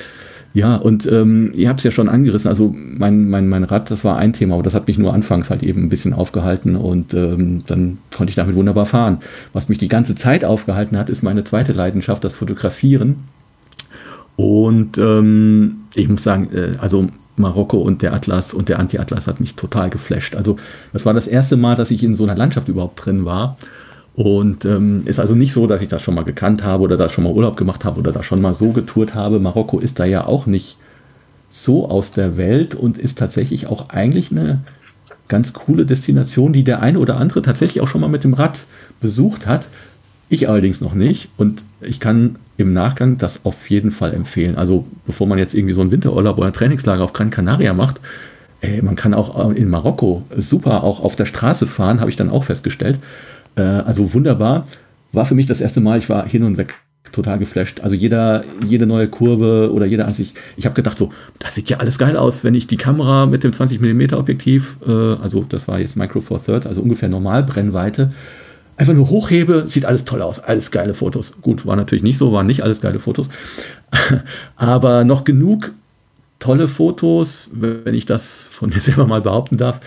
Ja, 0.54 0.76
und 0.76 1.04
ähm, 1.10 1.50
ihr 1.52 1.68
habt 1.68 1.80
es 1.80 1.84
ja 1.84 1.90
schon 1.90 2.08
angerissen. 2.08 2.48
Also 2.48 2.72
mein, 2.72 3.28
mein, 3.28 3.48
mein 3.48 3.64
Rad, 3.64 3.90
das 3.90 4.04
war 4.04 4.18
ein 4.18 4.32
Thema, 4.32 4.54
aber 4.54 4.62
das 4.62 4.72
hat 4.72 4.86
mich 4.86 4.98
nur 4.98 5.12
anfangs 5.12 5.50
halt 5.50 5.64
eben 5.64 5.82
ein 5.82 5.88
bisschen 5.88 6.12
aufgehalten 6.12 6.76
und 6.76 7.12
ähm, 7.12 7.58
dann 7.66 7.98
konnte 8.16 8.30
ich 8.30 8.36
damit 8.36 8.54
wunderbar 8.54 8.86
fahren. 8.86 9.18
Was 9.52 9.68
mich 9.68 9.78
die 9.78 9.88
ganze 9.88 10.14
Zeit 10.14 10.44
aufgehalten 10.44 10.96
hat, 10.96 11.10
ist 11.10 11.24
meine 11.24 11.42
zweite 11.42 11.72
Leidenschaft, 11.72 12.22
das 12.22 12.36
Fotografieren. 12.36 13.24
Und 14.36 14.98
ähm, 14.98 15.84
ich 15.94 16.08
muss 16.08 16.22
sagen, 16.22 16.48
äh, 16.52 16.76
also 16.78 17.08
Marokko 17.36 17.78
und 17.78 18.02
der 18.02 18.12
Atlas 18.12 18.54
und 18.54 18.68
der 18.68 18.78
Anti-Atlas 18.78 19.26
hat 19.26 19.40
mich 19.40 19.54
total 19.54 19.90
geflasht. 19.90 20.36
Also 20.36 20.56
das 20.92 21.04
war 21.04 21.14
das 21.14 21.26
erste 21.26 21.56
Mal, 21.56 21.76
dass 21.76 21.90
ich 21.90 22.02
in 22.02 22.14
so 22.14 22.24
einer 22.24 22.36
Landschaft 22.36 22.68
überhaupt 22.68 23.04
drin 23.04 23.24
war. 23.24 23.56
Und 24.14 24.64
ähm, 24.64 25.02
ist 25.06 25.18
also 25.18 25.34
nicht 25.34 25.52
so, 25.52 25.66
dass 25.66 25.82
ich 25.82 25.88
das 25.88 26.02
schon 26.02 26.14
mal 26.14 26.22
gekannt 26.22 26.62
habe 26.62 26.84
oder 26.84 26.96
da 26.96 27.10
schon 27.10 27.24
mal 27.24 27.32
Urlaub 27.32 27.56
gemacht 27.56 27.84
habe 27.84 27.98
oder 27.98 28.12
da 28.12 28.22
schon 28.22 28.40
mal 28.40 28.54
so 28.54 28.70
getourt 28.70 29.14
habe. 29.14 29.40
Marokko 29.40 29.80
ist 29.80 29.98
da 29.98 30.04
ja 30.04 30.24
auch 30.24 30.46
nicht 30.46 30.76
so 31.50 31.88
aus 31.88 32.12
der 32.12 32.36
Welt 32.36 32.76
und 32.76 32.96
ist 32.96 33.18
tatsächlich 33.18 33.66
auch 33.66 33.88
eigentlich 33.88 34.30
eine 34.30 34.60
ganz 35.26 35.52
coole 35.52 35.84
Destination, 35.84 36.52
die 36.52 36.62
der 36.62 36.80
eine 36.80 37.00
oder 37.00 37.16
andere 37.16 37.42
tatsächlich 37.42 37.82
auch 37.82 37.88
schon 37.88 38.00
mal 38.00 38.08
mit 38.08 38.22
dem 38.22 38.34
Rad 38.34 38.64
besucht 39.00 39.46
hat. 39.46 39.66
Ich 40.28 40.48
allerdings 40.48 40.80
noch 40.80 40.94
nicht 40.94 41.28
und 41.36 41.64
ich 41.80 41.98
kann 41.98 42.36
im 42.56 42.72
Nachgang 42.72 43.18
das 43.18 43.40
auf 43.44 43.68
jeden 43.68 43.90
Fall 43.90 44.14
empfehlen. 44.14 44.56
Also 44.56 44.86
bevor 45.06 45.26
man 45.26 45.38
jetzt 45.38 45.54
irgendwie 45.54 45.74
so 45.74 45.80
einen 45.80 45.92
Winterurlaub 45.92 46.38
oder 46.38 46.48
ein 46.48 46.52
Trainingslager 46.52 47.02
auf 47.02 47.12
Gran 47.12 47.30
Canaria 47.30 47.72
macht, 47.72 48.00
ey, 48.60 48.80
man 48.82 48.96
kann 48.96 49.14
auch 49.14 49.50
in 49.50 49.68
Marokko 49.68 50.22
super 50.36 50.84
auch 50.84 51.00
auf 51.00 51.16
der 51.16 51.26
Straße 51.26 51.66
fahren, 51.66 52.00
habe 52.00 52.10
ich 52.10 52.16
dann 52.16 52.30
auch 52.30 52.44
festgestellt. 52.44 52.98
Äh, 53.56 53.62
also 53.62 54.14
wunderbar. 54.14 54.66
War 55.12 55.26
für 55.26 55.34
mich 55.34 55.46
das 55.46 55.60
erste 55.60 55.80
Mal, 55.80 55.98
ich 55.98 56.08
war 56.08 56.26
hin 56.26 56.42
und 56.42 56.56
weg 56.56 56.74
total 57.12 57.38
geflasht. 57.38 57.80
Also 57.80 57.94
jeder, 57.94 58.44
jede 58.64 58.86
neue 58.86 59.08
Kurve 59.08 59.72
oder 59.72 59.86
jeder 59.86 60.06
Ansicht. 60.06 60.36
Ich 60.56 60.64
habe 60.64 60.74
gedacht 60.74 60.98
so, 60.98 61.12
das 61.38 61.54
sieht 61.54 61.68
ja 61.70 61.78
alles 61.78 61.98
geil 61.98 62.16
aus, 62.16 62.44
wenn 62.44 62.54
ich 62.54 62.66
die 62.66 62.76
Kamera 62.76 63.26
mit 63.26 63.44
dem 63.44 63.52
20 63.52 63.80
mm 63.80 64.14
Objektiv, 64.14 64.76
äh, 64.86 64.90
also 64.90 65.44
das 65.48 65.68
war 65.68 65.78
jetzt 65.78 65.96
Micro 65.96 66.20
Four 66.20 66.44
Thirds, 66.44 66.66
also 66.66 66.80
ungefähr 66.82 67.08
Normalbrennweite, 67.08 68.12
einfach 68.76 68.94
nur 68.94 69.08
hochhebe, 69.10 69.64
sieht 69.66 69.84
alles 69.84 70.04
toll 70.04 70.22
aus, 70.22 70.40
alles 70.40 70.70
geile 70.70 70.94
Fotos. 70.94 71.34
Gut, 71.40 71.66
war 71.66 71.76
natürlich 71.76 72.02
nicht 72.02 72.18
so, 72.18 72.32
waren 72.32 72.46
nicht 72.46 72.62
alles 72.62 72.80
geile 72.80 72.98
Fotos, 72.98 73.28
aber 74.56 75.04
noch 75.04 75.24
genug 75.24 75.72
tolle 76.38 76.68
Fotos, 76.68 77.48
wenn 77.52 77.94
ich 77.94 78.06
das 78.06 78.48
von 78.50 78.70
mir 78.70 78.80
selber 78.80 79.06
mal 79.06 79.22
behaupten 79.22 79.56
darf, 79.56 79.80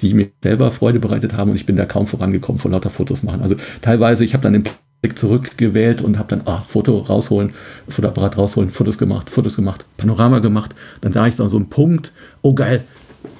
die 0.00 0.14
mir 0.14 0.28
selber 0.42 0.70
Freude 0.70 1.00
bereitet 1.00 1.34
haben 1.34 1.50
und 1.50 1.56
ich 1.56 1.66
bin 1.66 1.76
da 1.76 1.84
kaum 1.84 2.06
vorangekommen 2.06 2.60
vor 2.60 2.70
lauter 2.70 2.90
Fotos 2.90 3.22
machen. 3.22 3.42
Also 3.42 3.56
teilweise, 3.82 4.24
ich 4.24 4.32
habe 4.32 4.42
dann 4.42 4.52
den 4.52 4.64
Blick 5.00 5.18
zurückgewählt 5.18 6.00
und 6.00 6.18
habe 6.18 6.28
dann, 6.28 6.42
ah, 6.46 6.62
Foto 6.68 6.98
rausholen, 6.98 7.52
Fotoapparat 7.88 8.36
rausholen, 8.36 8.70
Fotos 8.70 8.98
gemacht, 8.98 9.30
Fotos 9.30 9.56
gemacht, 9.56 9.84
Panorama 9.96 10.38
gemacht. 10.38 10.74
Dann 11.00 11.12
sah 11.12 11.26
ich 11.26 11.36
dann 11.36 11.48
so 11.48 11.56
einen 11.56 11.68
Punkt, 11.68 12.12
oh 12.42 12.54
geil, 12.54 12.84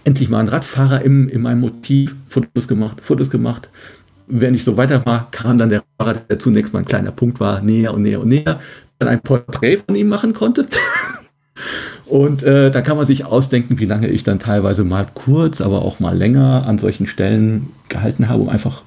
endlich 0.05 0.29
mal 0.29 0.41
ein 0.41 0.49
Radfahrer 0.49 1.03
im, 1.03 1.29
in 1.29 1.41
meinem 1.41 1.61
Motiv, 1.61 2.15
Fotos 2.29 2.69
gemacht, 2.69 3.01
Fotos 3.03 3.31
gemacht. 3.31 3.69
Wenn 4.29 4.55
ich 4.55 4.65
so 4.65 4.77
weiter 4.77 5.05
war, 5.07 5.29
kam 5.31 5.59
dann 5.59 5.71
der 5.71 5.83
Fahrer, 5.97 6.15
der 6.15 6.39
zunächst 6.39 6.73
mal 6.73 6.81
ein 6.81 6.85
kleiner 6.85 7.13
Punkt 7.13 7.41
war, 7.41 7.61
näher 7.63 7.95
und 7.95 8.03
näher 8.03 8.21
und 8.21 8.29
näher, 8.29 8.61
dann 8.99 9.09
ein 9.09 9.21
Porträt 9.21 9.79
von 9.87 9.97
ihm 9.97 10.09
machen 10.09 10.35
konnte. 10.35 10.67
Und 12.07 12.43
äh, 12.43 12.71
da 12.71 12.81
kann 12.81 12.97
man 12.97 13.07
sich 13.07 13.27
ausdenken, 13.27 13.79
wie 13.79 13.85
lange 13.85 14.09
ich 14.09 14.25
dann 14.25 14.39
teilweise 14.39 14.83
mal 14.83 15.07
kurz, 15.13 15.61
aber 15.61 15.83
auch 15.83 16.01
mal 16.01 16.17
länger 16.17 16.65
an 16.67 16.79
solchen 16.79 17.07
Stellen 17.07 17.69
gehalten 17.91 18.31
habe, 18.31 18.41
um 18.41 18.49
einfach 18.49 18.83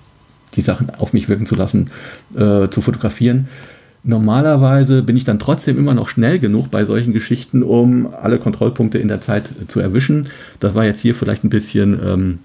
die 0.55 0.63
Sachen 0.63 0.89
auf 0.89 1.13
mich 1.13 1.29
wirken 1.29 1.45
zu 1.45 1.55
lassen, 1.55 1.91
äh, 2.35 2.67
zu 2.69 2.81
fotografieren. 2.81 3.47
Normalerweise 4.03 5.03
bin 5.03 5.15
ich 5.15 5.23
dann 5.23 5.37
trotzdem 5.37 5.77
immer 5.77 5.93
noch 5.93 6.09
schnell 6.09 6.39
genug 6.39 6.71
bei 6.71 6.83
solchen 6.85 7.13
Geschichten, 7.13 7.61
um 7.61 8.11
alle 8.11 8.39
Kontrollpunkte 8.39 8.97
in 8.97 9.07
der 9.07 9.21
Zeit 9.21 9.49
zu 9.67 9.79
erwischen. 9.79 10.27
Das 10.59 10.73
war 10.73 10.85
jetzt 10.85 11.01
hier 11.01 11.13
vielleicht 11.13 11.43
ein 11.43 11.51
bisschen 11.51 11.99
ähm, 12.03 12.39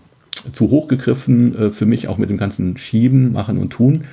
zu 0.52 0.70
hoch 0.70 0.88
gegriffen 0.88 1.56
äh, 1.56 1.70
für 1.70 1.86
mich, 1.86 2.08
auch 2.08 2.18
mit 2.18 2.30
dem 2.30 2.36
ganzen 2.36 2.76
Schieben, 2.76 3.32
Machen 3.32 3.58
und 3.58 3.70
Tun. 3.70 4.04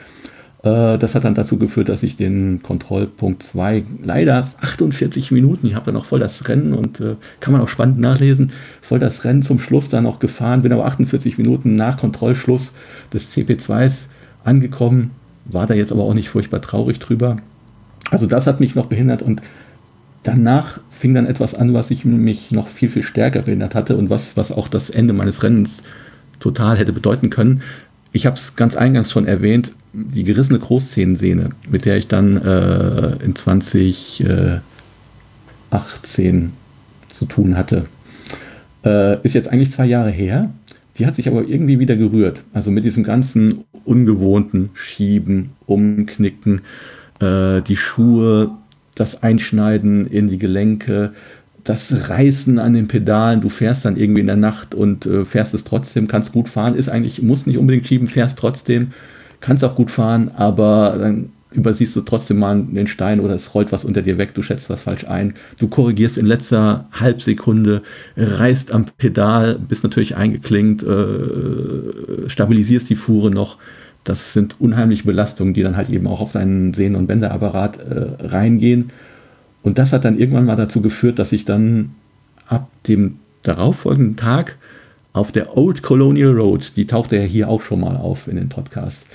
Äh, 0.64 0.98
das 0.98 1.14
hat 1.14 1.26
dann 1.26 1.36
dazu 1.36 1.58
geführt, 1.58 1.90
dass 1.90 2.04
ich 2.04 2.16
den 2.16 2.62
Kontrollpunkt 2.64 3.44
2 3.44 3.84
leider 4.04 4.50
48 4.62 5.32
Minuten, 5.32 5.68
ich 5.68 5.76
habe 5.76 5.86
dann 5.88 5.98
auch 5.98 6.06
voll 6.06 6.20
das 6.20 6.48
Rennen 6.48 6.74
und 6.74 7.00
äh, 7.00 7.16
kann 7.40 7.52
man 7.52 7.62
auch 7.62 7.68
spannend 7.68 8.00
nachlesen, 8.00 8.52
voll 8.82 9.00
das 9.00 9.26
Rennen 9.26 9.44
zum 9.44 9.60
Schluss 9.60 9.90
dann 9.90 10.06
auch 10.06 10.20
gefahren, 10.20 10.62
bin 10.62 10.72
aber 10.72 10.86
48 10.86 11.38
Minuten 11.38 11.76
nach 11.76 11.98
Kontrollschluss 11.98 12.74
des 13.12 13.36
CP2s 13.36 14.06
angekommen, 14.44 15.12
war 15.46 15.68
da 15.68 15.74
jetzt 15.74 15.92
aber 15.92 16.04
auch 16.04 16.14
nicht 16.14 16.30
furchtbar 16.30 16.62
traurig 16.62 17.00
drüber. 17.00 17.38
Also 18.10 18.26
das 18.26 18.48
hat 18.48 18.60
mich 18.60 18.76
noch 18.76 18.86
behindert 18.86 19.22
und 19.22 19.42
danach 20.24 20.80
fing 20.92 21.14
dann 21.14 21.26
etwas 21.26 21.54
an, 21.54 21.74
was 21.74 21.92
ich 21.92 22.06
mich 22.06 22.52
noch 22.52 22.68
viel, 22.70 22.90
viel 22.90 23.04
stärker 23.04 23.42
behindert 23.42 23.76
hatte 23.76 23.98
und 23.98 24.10
was, 24.10 24.38
was 24.38 24.52
auch 24.54 24.70
das 24.70 24.90
Ende 24.90 25.14
meines 25.14 25.44
Rennens 25.44 25.82
total 26.40 26.78
hätte 26.78 26.94
bedeuten 26.94 27.30
können. 27.30 27.62
Ich 28.12 28.26
habe 28.26 28.36
es 28.36 28.56
ganz 28.56 28.76
eingangs 28.76 29.12
schon 29.12 29.26
erwähnt, 29.26 29.72
die 29.94 30.24
gerissene 30.24 30.60
Großzähnensehne, 30.60 31.50
mit 31.70 31.86
der 31.86 31.98
ich 31.98 32.08
dann 32.08 32.38
äh, 32.38 33.16
in 33.24 33.36
2018 33.36 34.62
zu 37.12 37.26
tun 37.26 37.56
hatte, 37.56 37.86
äh, 38.84 39.22
ist 39.24 39.34
jetzt 39.34 39.50
eigentlich 39.50 39.72
zwei 39.72 39.86
Jahre 39.86 40.10
her. 40.10 40.52
Die 40.98 41.06
hat 41.06 41.16
sich 41.16 41.28
aber 41.28 41.48
irgendwie 41.48 41.80
wieder 41.80 41.96
gerührt. 41.96 42.44
Also 42.54 42.70
mit 42.72 42.86
diesem 42.86 43.04
ganzen 43.04 43.64
ungewohnten 43.86 44.70
Schieben, 44.74 45.52
Umknicken, 45.66 46.62
äh, 47.20 47.62
die 47.62 47.78
Schuhe, 47.78 48.52
das 48.96 49.24
Einschneiden 49.24 50.08
in 50.08 50.30
die 50.30 50.38
Gelenke, 50.38 51.14
das 51.64 52.10
Reißen 52.10 52.60
an 52.60 52.73
den 52.73 52.88
Pedalen, 52.88 53.41
du 53.41 53.49
fährst 53.49 53.85
dann 53.85 53.98
irgendwie 53.98 54.22
in 54.22 54.27
der 54.27 54.35
Nacht 54.35 54.76
und 54.76 55.06
äh, 55.06 55.26
fährst 55.26 55.53
es 55.53 55.64
trotzdem, 55.64 56.07
kannst 56.07 56.34
gut 56.34 56.49
fahren, 56.49 56.76
ist 56.76 56.90
eigentlich, 56.90 57.22
muss 57.22 57.45
nicht 57.45 57.57
unbedingt 57.57 57.88
schieben, 57.88 58.07
fährst 58.07 58.38
trotzdem 58.38 58.91
kannst 59.44 59.64
auch 59.64 59.76
gut 59.76 59.91
fahren, 59.91 60.31
aber 60.35 60.95
dann 60.98 61.30
übersiehst 61.52 61.95
du 61.95 62.02
trotzdem 62.02 62.40
mal 62.40 62.64
den 62.64 62.88
Stein 62.88 63.19
oder 63.19 63.35
es 63.35 63.53
rollt 63.53 63.72
was 63.72 63.85
unter 63.85 64.02
dir 64.02 64.18
weg, 64.18 64.34
du 64.34 64.41
schätzt 64.41 64.72
was 64.72 64.81
falsch 64.81 65.06
ein, 65.06 65.35
du 65.60 65.68
korrigierst 65.68 66.18
in 66.18 66.26
letzter 66.26 66.88
Halbsekunde, 66.94 67.84
reißt 68.18 68.73
am 68.73 68.85
Pedal, 68.98 69.60
bist 69.60 69.84
natürlich 69.84 70.15
eingeklinkt, 70.15 70.81
äh, 70.81 72.27
stabilisierst 72.27 72.90
die 72.90 72.95
Fuhre 72.95 73.30
noch. 73.30 73.57
Das 74.03 74.34
sind 74.34 74.60
unheimliche 74.60 75.03
Belastungen, 75.03 75.53
die 75.53 75.61
dann 75.61 75.77
halt 75.77 75.90
eben 75.90 76.07
auch 76.07 76.22
auf 76.22 76.31
deinen 76.31 76.73
Sehnen- 76.73 76.95
und 76.95 77.07
Bänderapparat 77.07 77.77
äh, 77.77 78.26
reingehen. 78.26 78.91
Und 79.64 79.77
das 79.77 79.94
hat 79.94 80.06
dann 80.06 80.19
irgendwann 80.19 80.45
mal 80.45 80.56
dazu 80.56 80.81
geführt, 80.81 81.19
dass 81.19 81.31
ich 81.31 81.45
dann 81.45 81.95
ab 82.48 82.69
dem 82.88 83.19
darauffolgenden 83.41 84.15
Tag 84.15 84.57
auf 85.14 85.31
der 85.31 85.57
Old 85.57 85.81
Colonial 85.81 86.31
Road, 86.31 86.73
die 86.76 86.85
tauchte 86.85 87.18
ja 87.18 87.23
hier 87.23 87.49
auch 87.49 87.61
schon 87.61 87.80
mal 87.80 87.95
auf 87.95 88.27
in 88.27 88.35
den 88.35 88.49
Podcast, 88.49 89.06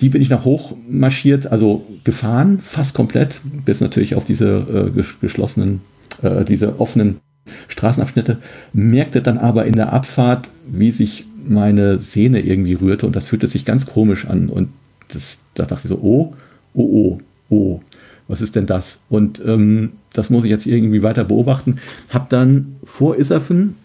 die 0.00 0.08
bin 0.08 0.20
ich 0.20 0.28
nach 0.28 0.44
hoch 0.44 0.74
marschiert, 0.88 1.46
also 1.46 1.84
gefahren, 2.02 2.58
fast 2.58 2.94
komplett, 2.94 3.40
bis 3.64 3.80
natürlich 3.80 4.16
auf 4.16 4.24
diese 4.24 4.92
äh, 4.96 5.02
geschlossenen, 5.20 5.82
äh, 6.22 6.44
diese 6.44 6.80
offenen 6.80 7.20
Straßenabschnitte, 7.68 8.38
merkte 8.72 9.22
dann 9.22 9.38
aber 9.38 9.66
in 9.66 9.74
der 9.76 9.92
Abfahrt, 9.92 10.50
wie 10.66 10.90
sich 10.90 11.26
meine 11.46 12.00
Sehne 12.00 12.40
irgendwie 12.40 12.74
rührte 12.74 13.06
und 13.06 13.14
das 13.14 13.28
fühlte 13.28 13.46
sich 13.48 13.64
ganz 13.64 13.86
komisch 13.86 14.26
an 14.26 14.48
und 14.48 14.70
das, 15.08 15.38
da 15.54 15.64
dachte 15.64 15.82
ich 15.84 15.90
so, 15.90 16.00
oh, 16.02 16.34
oh, 16.74 16.82
oh, 16.82 17.20
oh, 17.50 17.80
was 18.28 18.40
ist 18.40 18.56
denn 18.56 18.66
das? 18.66 19.00
Und 19.08 19.40
ähm, 19.44 19.92
das 20.12 20.30
muss 20.30 20.44
ich 20.44 20.50
jetzt 20.50 20.66
irgendwie 20.66 21.02
weiter 21.02 21.24
beobachten. 21.24 21.78
Hab 22.10 22.28
dann 22.30 22.76
vor 22.84 23.16
Isserfen 23.16 23.76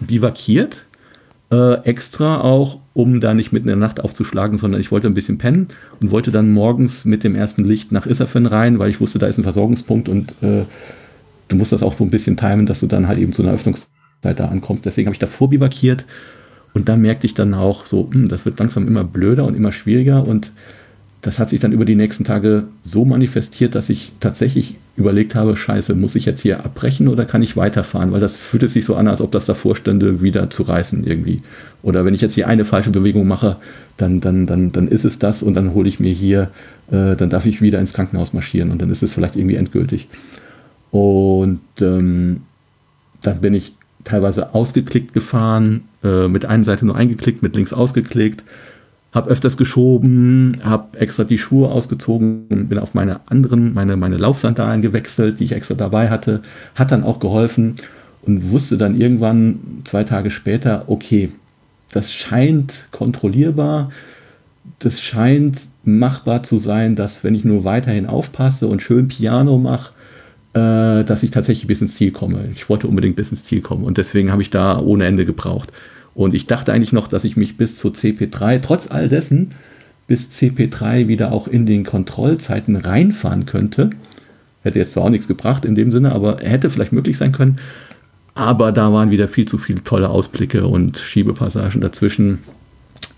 bivakiert 0.00 0.84
äh, 1.50 1.84
extra 1.84 2.40
auch, 2.40 2.80
um 2.94 3.20
da 3.20 3.34
nicht 3.34 3.52
mitten 3.52 3.68
in 3.68 3.78
der 3.78 3.88
Nacht 3.88 4.00
aufzuschlagen, 4.00 4.58
sondern 4.58 4.80
ich 4.80 4.90
wollte 4.90 5.06
ein 5.06 5.14
bisschen 5.14 5.38
pennen 5.38 5.68
und 6.00 6.10
wollte 6.10 6.32
dann 6.32 6.52
morgens 6.52 7.04
mit 7.04 7.22
dem 7.22 7.34
ersten 7.34 7.64
Licht 7.64 7.92
nach 7.92 8.06
Isserfen 8.06 8.46
rein, 8.46 8.78
weil 8.78 8.90
ich 8.90 9.00
wusste, 9.00 9.18
da 9.18 9.26
ist 9.26 9.38
ein 9.38 9.44
Versorgungspunkt 9.44 10.08
und 10.08 10.32
äh, 10.42 10.64
du 11.48 11.56
musst 11.56 11.72
das 11.72 11.82
auch 11.82 11.96
so 11.96 12.04
ein 12.04 12.10
bisschen 12.10 12.36
timen, 12.36 12.66
dass 12.66 12.80
du 12.80 12.86
dann 12.86 13.06
halt 13.06 13.18
eben 13.18 13.32
zu 13.32 13.42
einer 13.42 13.52
Öffnungszeit 13.52 14.40
da 14.40 14.48
ankommst. 14.48 14.84
Deswegen 14.86 15.06
habe 15.06 15.14
ich 15.14 15.20
davor 15.20 15.50
bivakiert 15.50 16.04
und 16.72 16.88
da 16.88 16.96
merkte 16.96 17.26
ich 17.26 17.34
dann 17.34 17.54
auch 17.54 17.86
so, 17.86 18.10
hm, 18.12 18.28
das 18.28 18.44
wird 18.44 18.58
langsam 18.58 18.88
immer 18.88 19.04
blöder 19.04 19.44
und 19.44 19.54
immer 19.54 19.70
schwieriger 19.70 20.26
und 20.26 20.52
das 21.24 21.38
hat 21.38 21.48
sich 21.48 21.58
dann 21.58 21.72
über 21.72 21.86
die 21.86 21.94
nächsten 21.94 22.22
Tage 22.22 22.64
so 22.82 23.06
manifestiert, 23.06 23.74
dass 23.74 23.88
ich 23.88 24.12
tatsächlich 24.20 24.76
überlegt 24.94 25.34
habe, 25.34 25.56
scheiße, 25.56 25.94
muss 25.94 26.16
ich 26.16 26.26
jetzt 26.26 26.42
hier 26.42 26.62
abbrechen 26.62 27.08
oder 27.08 27.24
kann 27.24 27.42
ich 27.42 27.56
weiterfahren? 27.56 28.12
Weil 28.12 28.20
das 28.20 28.36
fühlte 28.36 28.68
sich 28.68 28.84
so 28.84 28.94
an, 28.94 29.08
als 29.08 29.22
ob 29.22 29.32
das 29.32 29.46
davor 29.46 29.74
stände, 29.74 30.20
wieder 30.20 30.50
zu 30.50 30.64
reißen 30.64 31.02
irgendwie. 31.06 31.40
Oder 31.82 32.04
wenn 32.04 32.12
ich 32.12 32.20
jetzt 32.20 32.34
hier 32.34 32.46
eine 32.46 32.66
falsche 32.66 32.90
Bewegung 32.90 33.26
mache, 33.26 33.56
dann, 33.96 34.20
dann, 34.20 34.46
dann, 34.46 34.70
dann 34.70 34.86
ist 34.86 35.06
es 35.06 35.18
das 35.18 35.42
und 35.42 35.54
dann 35.54 35.72
hole 35.72 35.88
ich 35.88 35.98
mir 35.98 36.12
hier, 36.12 36.50
äh, 36.90 37.16
dann 37.16 37.30
darf 37.30 37.46
ich 37.46 37.62
wieder 37.62 37.80
ins 37.80 37.94
Krankenhaus 37.94 38.34
marschieren 38.34 38.70
und 38.70 38.82
dann 38.82 38.90
ist 38.90 39.02
es 39.02 39.14
vielleicht 39.14 39.34
irgendwie 39.34 39.56
endgültig. 39.56 40.08
Und 40.90 41.60
ähm, 41.80 42.42
dann 43.22 43.40
bin 43.40 43.54
ich 43.54 43.72
teilweise 44.04 44.54
ausgeklickt 44.54 45.14
gefahren, 45.14 45.84
äh, 46.02 46.28
mit 46.28 46.44
einer 46.44 46.64
Seite 46.64 46.84
nur 46.84 46.96
eingeklickt, 46.96 47.42
mit 47.42 47.56
links 47.56 47.72
ausgeklickt, 47.72 48.44
habe 49.14 49.30
öfters 49.30 49.56
geschoben, 49.56 50.58
habe 50.64 50.98
extra 50.98 51.22
die 51.22 51.38
Schuhe 51.38 51.68
ausgezogen 51.68 52.46
und 52.50 52.68
bin 52.68 52.78
auf 52.78 52.94
meine 52.94 53.20
anderen, 53.28 53.72
meine, 53.72 53.96
meine 53.96 54.16
Laufsandalen 54.16 54.82
gewechselt, 54.82 55.38
die 55.38 55.44
ich 55.44 55.52
extra 55.52 55.74
dabei 55.74 56.10
hatte. 56.10 56.42
Hat 56.74 56.90
dann 56.90 57.04
auch 57.04 57.20
geholfen 57.20 57.76
und 58.22 58.50
wusste 58.50 58.76
dann 58.76 59.00
irgendwann 59.00 59.82
zwei 59.84 60.02
Tage 60.02 60.32
später, 60.32 60.84
okay, 60.88 61.30
das 61.92 62.12
scheint 62.12 62.86
kontrollierbar, 62.90 63.90
das 64.80 65.00
scheint 65.00 65.60
machbar 65.84 66.42
zu 66.42 66.58
sein, 66.58 66.96
dass 66.96 67.22
wenn 67.22 67.36
ich 67.36 67.44
nur 67.44 67.62
weiterhin 67.62 68.06
aufpasse 68.06 68.66
und 68.66 68.82
schön 68.82 69.06
Piano 69.06 69.58
mache, 69.58 69.92
äh, 70.54 71.04
dass 71.04 71.22
ich 71.22 71.30
tatsächlich 71.30 71.68
bis 71.68 71.82
ins 71.82 71.94
Ziel 71.94 72.10
komme. 72.10 72.48
Ich 72.52 72.68
wollte 72.68 72.88
unbedingt 72.88 73.14
bis 73.14 73.30
ins 73.30 73.44
Ziel 73.44 73.60
kommen 73.60 73.84
und 73.84 73.96
deswegen 73.96 74.32
habe 74.32 74.42
ich 74.42 74.50
da 74.50 74.80
ohne 74.80 75.04
Ende 75.06 75.24
gebraucht. 75.24 75.70
Und 76.14 76.34
ich 76.34 76.46
dachte 76.46 76.72
eigentlich 76.72 76.92
noch, 76.92 77.08
dass 77.08 77.24
ich 77.24 77.36
mich 77.36 77.56
bis 77.56 77.76
zu 77.76 77.88
CP3, 77.88 78.60
trotz 78.60 78.90
all 78.90 79.08
dessen, 79.08 79.50
bis 80.06 80.30
CP3 80.30 81.08
wieder 81.08 81.32
auch 81.32 81.48
in 81.48 81.66
den 81.66 81.84
Kontrollzeiten 81.84 82.76
reinfahren 82.76 83.46
könnte. 83.46 83.90
Hätte 84.62 84.78
jetzt 84.78 84.92
zwar 84.92 85.04
auch 85.04 85.10
nichts 85.10 85.28
gebracht 85.28 85.64
in 85.64 85.74
dem 85.74 85.90
Sinne, 85.90 86.12
aber 86.12 86.38
hätte 86.40 86.70
vielleicht 86.70 86.92
möglich 86.92 87.18
sein 87.18 87.32
können. 87.32 87.58
Aber 88.34 88.72
da 88.72 88.92
waren 88.92 89.10
wieder 89.10 89.28
viel 89.28 89.46
zu 89.46 89.58
viele 89.58 89.82
tolle 89.82 90.08
Ausblicke 90.08 90.66
und 90.66 90.98
Schiebepassagen 90.98 91.80
dazwischen, 91.80 92.40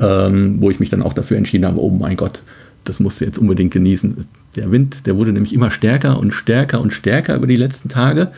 ähm, 0.01 0.57
wo 0.61 0.71
ich 0.71 0.81
mich 0.81 0.91
dann 0.91 1.03
auch 1.03 1.15
dafür 1.15 1.39
entschieden 1.39 1.65
habe, 1.65 1.81
oh 1.81 1.91
mein 1.91 2.17
Gott, 2.17 2.43
das 2.85 3.01
musst 3.01 3.21
du 3.21 3.25
jetzt 3.25 3.39
unbedingt 3.39 3.73
genießen. 3.73 4.27
Der 4.57 4.71
Wind, 4.71 5.07
der 5.07 5.17
wurde 5.17 5.33
nämlich 5.33 5.55
immer 5.55 5.71
stärker 5.71 6.19
und 6.19 6.33
stärker 6.33 6.81
und 6.81 6.93
stärker 6.93 7.35
über 7.35 7.47
die 7.47 7.57
letzten 7.57 7.89
Tage 7.89 8.31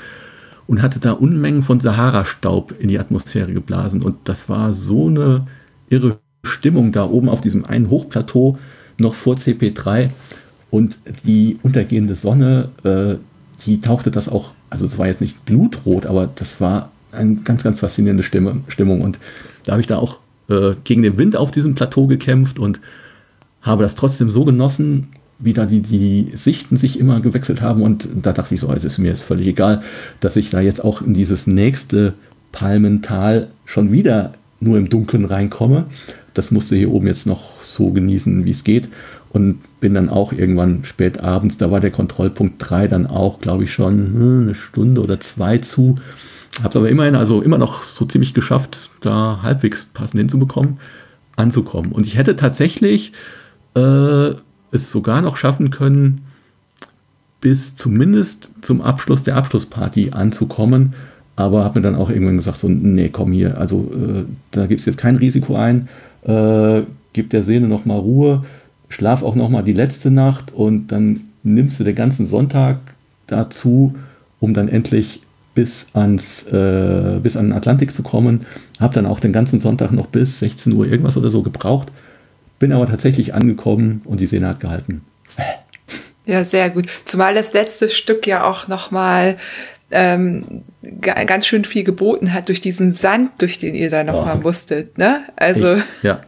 und 0.69 0.82
hatte 0.82 1.01
da 1.01 1.12
Unmengen 1.12 1.62
von 1.62 1.81
Sahara-Staub 1.81 2.74
in 2.78 2.89
die 2.89 2.99
Atmosphäre 2.99 3.53
geblasen. 3.53 4.03
Und 4.03 4.16
das 4.24 4.49
war 4.49 4.74
so 4.74 5.09
eine 5.09 5.47
irre 5.89 6.19
Stimmung 6.45 6.93
da 6.93 7.07
oben 7.07 7.31
auf 7.31 7.40
diesem 7.40 7.65
einen 7.65 7.90
Hochplateau 7.90 8.59
noch 8.99 9.15
vor 9.15 9.36
CP3. 9.36 10.11
Und 10.70 10.99
die 11.24 11.59
untergehende 11.62 12.15
Sonne, 12.15 12.69
äh, 12.85 13.16
die 13.65 13.81
tauchte 13.81 14.11
das 14.11 14.28
auch, 14.28 14.53
also 14.69 14.86
es 14.86 14.99
war 14.99 15.07
jetzt 15.07 15.23
nicht 15.23 15.43
blutrot, 15.47 16.05
aber 16.05 16.28
das 16.32 16.61
war 16.61 16.93
eine 17.12 17.36
ganz, 17.36 17.62
ganz 17.62 17.81
faszinierende 17.81 18.23
Stimme, 18.23 18.61
Stimmung. 18.69 19.01
Und 19.01 19.19
da 19.65 19.73
habe 19.73 19.81
ich 19.81 19.86
da 19.86 19.97
auch 19.97 20.20
äh, 20.51 20.74
gegen 20.85 21.03
den 21.03 21.16
Wind 21.16 21.35
auf 21.35 21.51
diesem 21.51 21.77
Plateau 21.77 22.07
gekämpft 22.07 22.59
und 22.59 22.78
habe 23.62 23.85
das 23.85 23.95
trotzdem 23.95 24.31
so 24.31 24.45
genossen, 24.45 25.09
wie 25.39 25.52
da 25.52 25.66
die, 25.66 25.81
die 25.81 26.32
Sichten 26.35 26.77
sich 26.77 26.98
immer 26.98 27.20
gewechselt 27.20 27.62
haben. 27.62 27.82
Und 27.82 28.09
da 28.23 28.32
dachte 28.32 28.55
ich 28.55 28.60
so, 28.60 28.73
es 28.73 28.85
ist 28.85 28.98
mir 28.98 29.09
jetzt 29.09 29.23
völlig 29.23 29.47
egal, 29.47 29.82
dass 30.20 30.36
ich 30.36 30.51
da 30.51 30.60
jetzt 30.60 30.85
auch 30.85 31.02
in 31.02 31.15
dieses 31.15 31.47
nächste 31.47 32.15
Palmental 32.52 33.48
schon 33.65 33.93
wieder 33.93 34.35
nur 34.60 34.78
im 34.78 34.89
Dunkeln 34.89 35.24
reinkomme. 35.24 35.86
Das 36.35 36.51
musste 36.51 36.77
hier 36.77 36.90
oben 36.90 37.06
jetzt 37.06 37.27
noch 37.27 37.62
so 37.62 37.90
genießen, 37.90 38.44
wie 38.44 38.51
es 38.51 38.65
geht. 38.65 38.89
Und 39.31 39.59
bin 39.81 39.94
dann 39.94 40.09
auch 40.09 40.32
irgendwann 40.32 40.85
spät 40.85 41.20
abends, 41.20 41.59
da 41.59 41.70
war 41.70 41.81
der 41.81 41.90
Kontrollpunkt 41.90 42.55
3 42.59 42.89
dann 42.89 43.06
auch, 43.06 43.40
glaube 43.40 43.65
ich, 43.65 43.73
schon 43.73 43.94
hm, 43.94 44.43
eine 44.43 44.55
Stunde 44.55 45.02
oder 45.02 45.20
zwei 45.20 45.59
zu. 45.59 45.97
Habe 46.60 46.70
es 46.70 46.77
aber 46.77 46.89
immerhin, 46.89 47.15
also 47.15 47.43
immer 47.43 47.59
noch 47.59 47.82
so 47.82 48.06
ziemlich 48.06 48.32
geschafft, 48.32 48.90
da 49.02 49.40
halbwegs 49.43 49.85
passend 49.85 50.19
hinzubekommen, 50.19 50.78
anzukommen. 51.36 51.93
Und 51.93 52.06
ich 52.06 52.16
hätte 52.16 52.36
tatsächlich 52.36 53.12
äh, 53.74 54.31
es 54.70 54.90
sogar 54.90 55.23
noch 55.23 55.36
schaffen 55.36 55.70
können, 55.70 56.23
bis 57.40 57.77
zumindest 57.77 58.51
zum 58.62 58.81
Abschluss 58.81 59.23
der 59.23 59.36
Abschlussparty 59.36 60.11
anzukommen. 60.11 60.95
Aber 61.36 61.62
habe 61.65 61.78
mir 61.78 61.85
dann 61.85 61.95
auch 61.95 62.11
irgendwann 62.11 62.36
gesagt, 62.36 62.59
so, 62.59 62.69
nee, 62.69 63.11
komm 63.11 63.31
hier, 63.31 63.59
also 63.59 63.93
äh, 63.95 64.24
da 64.51 64.66
gibt 64.66 64.81
es 64.81 64.86
jetzt 64.86 64.99
kein 64.99 65.15
Risiko 65.16 65.55
ein, 65.55 65.89
äh, 66.24 66.82
gib 67.12 67.31
der 67.31 67.45
Seele 67.45 67.69
nochmal 67.69 68.01
Ruhe, 68.01 68.45
schlaf 68.89 69.23
auch 69.23 69.36
nochmal 69.36 69.62
die 69.62 69.73
letzte 69.73 70.11
Nacht 70.11 70.53
und 70.53 70.89
dann 70.89 71.20
nimmst 71.45 71.78
du 71.78 71.85
den 71.85 71.95
ganzen 71.95 72.27
Sonntag 72.27 72.78
dazu, 73.28 73.95
um 74.40 74.53
dann 74.53 74.69
endlich 74.69 75.23
bis 75.55 75.89
ans 75.93 76.45
äh, 76.45 77.19
bis 77.23 77.36
an 77.36 77.47
den 77.47 77.53
Atlantik 77.53 77.93
zu 77.93 78.03
kommen. 78.03 78.47
Habe 78.81 78.95
dann 78.95 79.07
auch 79.07 79.20
den 79.20 79.32
ganzen 79.32 79.59
Sonntag 79.59 79.93
noch 79.93 80.07
bis 80.07 80.39
16 80.40 80.73
Uhr 80.73 80.86
irgendwas 80.86 81.16
oder 81.16 81.31
so 81.31 81.43
gebraucht. 81.43 81.90
Bin 82.59 82.72
aber 82.72 82.86
tatsächlich 82.86 83.35
angekommen 83.35 84.02
und 84.05 84.20
die 84.20 84.26
Sehne 84.26 84.48
hat 84.48 84.60
gehalten. 84.60 85.02
Ja, 86.26 86.44
sehr 86.44 86.68
gut. 86.68 86.86
Zumal 87.05 87.35
das 87.35 87.55
letzte 87.55 87.89
Stück 87.89 88.26
ja 88.26 88.44
auch 88.44 88.68
nochmal 88.68 89.39
ähm, 89.90 90.62
ganz 91.02 91.47
schön 91.47 91.64
viel 91.64 91.85
geboten 91.85 92.35
hat 92.35 92.48
durch 92.48 92.60
diesen 92.60 92.93
Sand, 92.93 93.30
durch 93.39 93.59
den 93.59 93.74
ihr 93.74 93.89
da 93.89 94.05
nochmal 94.05 94.36
oh. 94.39 94.43
musstet. 94.43 94.98
Ne? 94.98 95.22
Also 95.36 95.72
Echt? 95.72 95.85
ja. 96.02 96.20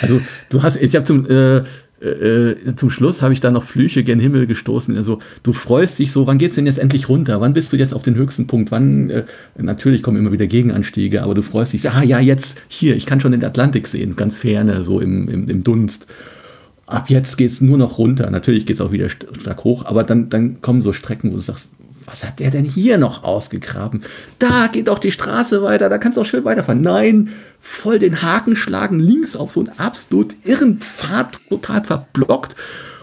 Also 0.00 0.20
du 0.48 0.62
hast, 0.62 0.76
ich 0.76 0.94
habe 0.94 1.04
zum 1.04 1.28
äh, 1.30 1.64
äh, 2.00 2.74
zum 2.76 2.90
Schluss 2.90 3.22
habe 3.22 3.32
ich 3.32 3.40
da 3.40 3.50
noch 3.50 3.64
Flüche 3.64 4.04
gen 4.04 4.20
Himmel 4.20 4.46
gestoßen. 4.46 4.96
Also 4.96 5.20
du 5.42 5.52
freust 5.52 5.98
dich 5.98 6.12
so, 6.12 6.26
wann 6.26 6.38
geht's 6.38 6.56
denn 6.56 6.66
jetzt 6.66 6.78
endlich 6.78 7.08
runter? 7.08 7.40
Wann 7.40 7.54
bist 7.54 7.72
du 7.72 7.76
jetzt 7.76 7.94
auf 7.94 8.02
den 8.02 8.16
höchsten 8.16 8.46
Punkt? 8.46 8.70
Wann, 8.70 9.10
äh, 9.10 9.24
natürlich 9.56 10.02
kommen 10.02 10.18
immer 10.18 10.32
wieder 10.32 10.46
Gegenanstiege, 10.46 11.22
aber 11.22 11.34
du 11.34 11.42
freust 11.42 11.72
dich, 11.72 11.88
ah 11.88 12.02
ja, 12.02 12.20
jetzt 12.20 12.58
hier, 12.68 12.96
ich 12.96 13.06
kann 13.06 13.20
schon 13.20 13.32
den 13.32 13.44
Atlantik 13.44 13.88
sehen, 13.88 14.16
ganz 14.16 14.36
ferne, 14.36 14.84
so 14.84 15.00
im, 15.00 15.28
im, 15.28 15.48
im 15.48 15.64
Dunst. 15.64 16.06
Ab 16.84 17.10
jetzt 17.10 17.36
geht's 17.36 17.60
nur 17.60 17.78
noch 17.78 17.98
runter. 17.98 18.30
Natürlich 18.30 18.64
geht's 18.66 18.80
auch 18.80 18.92
wieder 18.92 19.08
stark 19.08 19.64
hoch, 19.64 19.84
aber 19.86 20.04
dann, 20.04 20.28
dann 20.28 20.60
kommen 20.60 20.82
so 20.82 20.92
Strecken, 20.92 21.32
wo 21.32 21.36
du 21.36 21.42
sagst, 21.42 21.68
was 22.06 22.24
hat 22.24 22.38
der 22.38 22.50
denn 22.50 22.64
hier 22.64 22.96
noch 22.98 23.24
ausgegraben? 23.24 24.02
Da 24.38 24.68
geht 24.68 24.88
doch 24.88 24.98
die 24.98 25.12
Straße 25.12 25.62
weiter, 25.62 25.88
da 25.88 25.98
kannst 25.98 26.16
du 26.16 26.22
auch 26.22 26.26
schön 26.26 26.44
weiterfahren. 26.44 26.80
Nein, 26.80 27.30
voll 27.60 27.98
den 27.98 28.22
Haken 28.22 28.56
schlagen, 28.56 29.00
links 29.00 29.36
auf 29.36 29.50
so 29.50 29.60
einen 29.60 29.78
absolut 29.78 30.34
irren 30.44 30.78
Pfad, 30.78 31.38
total 31.48 31.84
verblockt. 31.84 32.56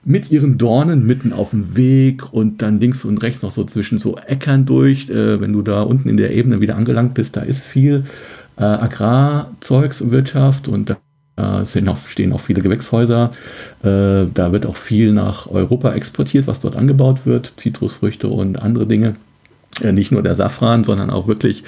mit 0.06 0.30
ihren 0.30 0.56
Dornen 0.56 1.04
mitten 1.04 1.32
auf 1.32 1.50
dem 1.50 1.76
Weg 1.76 2.32
und 2.32 2.62
dann 2.62 2.78
links 2.78 3.04
und 3.04 3.20
rechts 3.24 3.42
noch 3.42 3.50
so 3.50 3.64
zwischen 3.64 3.98
so 3.98 4.16
Äckern 4.16 4.64
durch. 4.64 5.10
Äh, 5.10 5.40
wenn 5.40 5.52
du 5.52 5.62
da 5.62 5.82
unten 5.82 6.08
in 6.08 6.16
der 6.16 6.30
Ebene 6.30 6.60
wieder 6.60 6.76
angelangt 6.76 7.14
bist, 7.14 7.36
da 7.36 7.40
ist 7.40 7.64
viel 7.64 8.04
äh, 8.56 8.62
Agrarzeugswirtschaft 8.62 10.68
und 10.68 10.90
da 10.90 10.96
äh, 11.36 11.64
auch, 11.88 11.98
stehen 12.06 12.32
auch 12.32 12.40
viele 12.40 12.62
Gewächshäuser. 12.62 13.32
Äh, 13.82 14.26
da 14.32 14.52
wird 14.52 14.64
auch 14.64 14.76
viel 14.76 15.12
nach 15.12 15.48
Europa 15.48 15.92
exportiert, 15.92 16.46
was 16.46 16.60
dort 16.60 16.76
angebaut 16.76 17.26
wird. 17.26 17.54
Zitrusfrüchte 17.56 18.28
und 18.28 18.62
andere 18.62 18.86
Dinge. 18.86 19.16
Äh, 19.82 19.90
nicht 19.90 20.12
nur 20.12 20.22
der 20.22 20.36
Safran, 20.36 20.84
sondern 20.84 21.10
auch 21.10 21.26
wirklich 21.26 21.64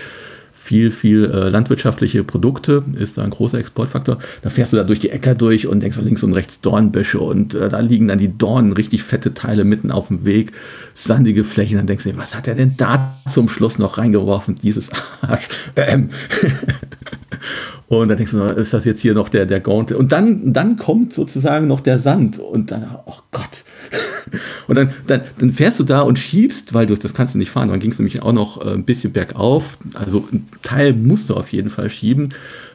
viel, 0.69 0.91
viel 0.91 1.25
äh, 1.25 1.49
landwirtschaftliche 1.49 2.23
Produkte, 2.25 2.85
ist 2.93 3.17
da 3.17 3.25
ein 3.25 3.31
großer 3.31 3.59
Exportfaktor. 3.59 4.19
Da 4.43 4.51
fährst 4.51 4.75
du 4.75 4.77
da 4.77 4.85
durch 4.85 5.01
die 5.01 5.09
Äcker 5.09 5.35
durch 5.35 5.67
und 5.67 5.81
denkst 5.81 5.97
links 6.03 6.23
und 6.23 6.35
rechts 6.35 6.61
Dornbüsche 6.61 7.19
und 7.19 7.55
äh, 7.55 7.71
da 7.71 7.81
liegen 7.81 8.07
dann 8.07 8.19
die 8.19 8.37
Dornen, 8.37 8.75
richtig 8.75 9.03
fette 9.03 9.33
Teile 9.33 9.65
mitten 9.65 9.91
auf 9.91 10.09
dem 10.09 10.27
Weg, 10.27 10.53
sandige 10.93 11.45
Flächen. 11.45 11.79
Dann 11.79 11.87
denkst 11.87 12.05
du, 12.05 12.15
was 12.19 12.35
hat 12.35 12.47
er 12.49 12.55
denn 12.55 12.75
da 12.77 13.17
zum 13.33 13.49
Schluss 13.49 13.79
noch 13.79 13.97
reingeworfen? 13.97 14.57
Dieses 14.57 14.91
Arsch. 15.23 15.49
Ähm. 15.75 16.11
und 17.89 18.09
dann 18.09 18.19
denkst 18.19 18.33
du, 18.33 18.39
ist 18.39 18.75
das 18.75 18.85
jetzt 18.85 19.01
hier 19.01 19.15
noch 19.15 19.31
der, 19.31 19.47
der 19.47 19.61
Gaunt? 19.61 19.93
Und 19.93 20.13
dann, 20.13 20.53
dann 20.53 20.77
kommt 20.77 21.15
sozusagen 21.15 21.67
noch 21.67 21.81
der 21.81 21.99
Sand 21.99 22.39
und 22.39 22.71
dann, 22.71 22.87
oh 23.07 23.17
Gott. 23.33 23.65
Und 24.67 24.75
dann, 24.75 24.91
dann, 25.07 25.23
dann 25.39 25.53
fährst 25.53 25.81
du 25.81 25.85
da 25.85 26.03
und 26.03 26.19
schiebst, 26.19 26.75
weil 26.75 26.85
du 26.85 26.95
das 26.95 27.15
kannst 27.15 27.33
du 27.33 27.39
nicht 27.39 27.51
fahren. 27.51 27.71
Dann 27.71 27.81
ging 27.81 27.91
es 27.91 27.99
nämlich 27.99 28.21
auch 28.21 28.35
noch 28.35 28.61
äh, 28.61 28.75
ein 28.75 28.85
bisschen 28.85 29.11
bergauf. 29.11 29.79
Also 29.95 30.29
ein 30.31 30.47
Teil 30.63 30.93
musst 30.93 31.31
du 31.31 31.35
auf 31.35 31.51
jeden 31.51 31.71
Fall 31.71 31.89
schieben. 31.89 32.35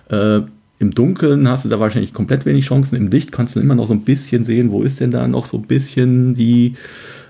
Äh, 0.10 0.40
Im 0.80 0.96
Dunkeln 0.96 1.48
hast 1.48 1.64
du 1.64 1.70
da 1.70 1.80
wahrscheinlich 1.80 2.12
komplett 2.12 2.48
wenig 2.48 2.66
Chancen. 2.66 2.96
Im 2.96 3.10
Licht 3.10 3.32
kannst 3.32 3.56
du 3.56 3.60
immer 3.60 3.76
noch 3.76 3.86
so 3.86 3.94
ein 3.94 4.02
bisschen 4.02 4.44
sehen, 4.44 4.72
wo 4.72 4.82
ist 4.82 5.00
denn 5.00 5.12
da 5.12 5.28
noch 5.28 5.46
so 5.46 5.58
ein 5.58 5.68
bisschen 5.68 6.34
die, 6.34 6.74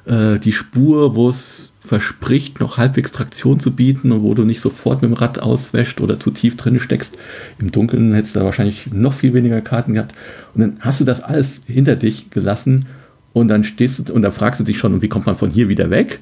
äh, 0.05 0.39
die 0.39 0.53
Spur, 0.53 1.15
wo 1.15 1.27
es 1.27 1.72
verspricht, 1.85 2.59
noch 2.59 2.77
halbwegs 2.77 3.11
Traktion 3.11 3.59
zu 3.59 3.75
bieten 3.75 4.11
und 4.11 4.23
wo 4.23 4.33
du 4.33 4.43
nicht 4.43 4.61
sofort 4.61 5.01
mit 5.01 5.11
dem 5.11 5.15
Rad 5.15 5.39
auswäscht 5.39 5.99
oder 5.99 6.19
zu 6.19 6.31
tief 6.31 6.55
drin 6.55 6.79
steckst. 6.79 7.17
Im 7.59 7.71
Dunkeln 7.71 8.13
hättest 8.13 8.35
du 8.35 8.39
da 8.39 8.45
wahrscheinlich 8.45 8.87
noch 8.91 9.13
viel 9.13 9.33
weniger 9.33 9.61
Karten 9.61 9.93
gehabt. 9.93 10.15
Und 10.53 10.61
dann 10.61 10.77
hast 10.79 11.01
du 11.01 11.05
das 11.05 11.21
alles 11.21 11.61
hinter 11.67 11.95
dich 11.95 12.29
gelassen 12.29 12.85
und 13.33 13.49
dann 13.49 13.63
stehst 13.63 14.07
du 14.07 14.13
und 14.13 14.21
dann 14.21 14.31
fragst 14.31 14.61
du 14.61 14.63
dich 14.63 14.77
schon, 14.77 15.01
wie 15.01 15.09
kommt 15.09 15.25
man 15.25 15.35
von 15.35 15.51
hier 15.51 15.67
wieder 15.67 15.89
weg? 15.89 16.19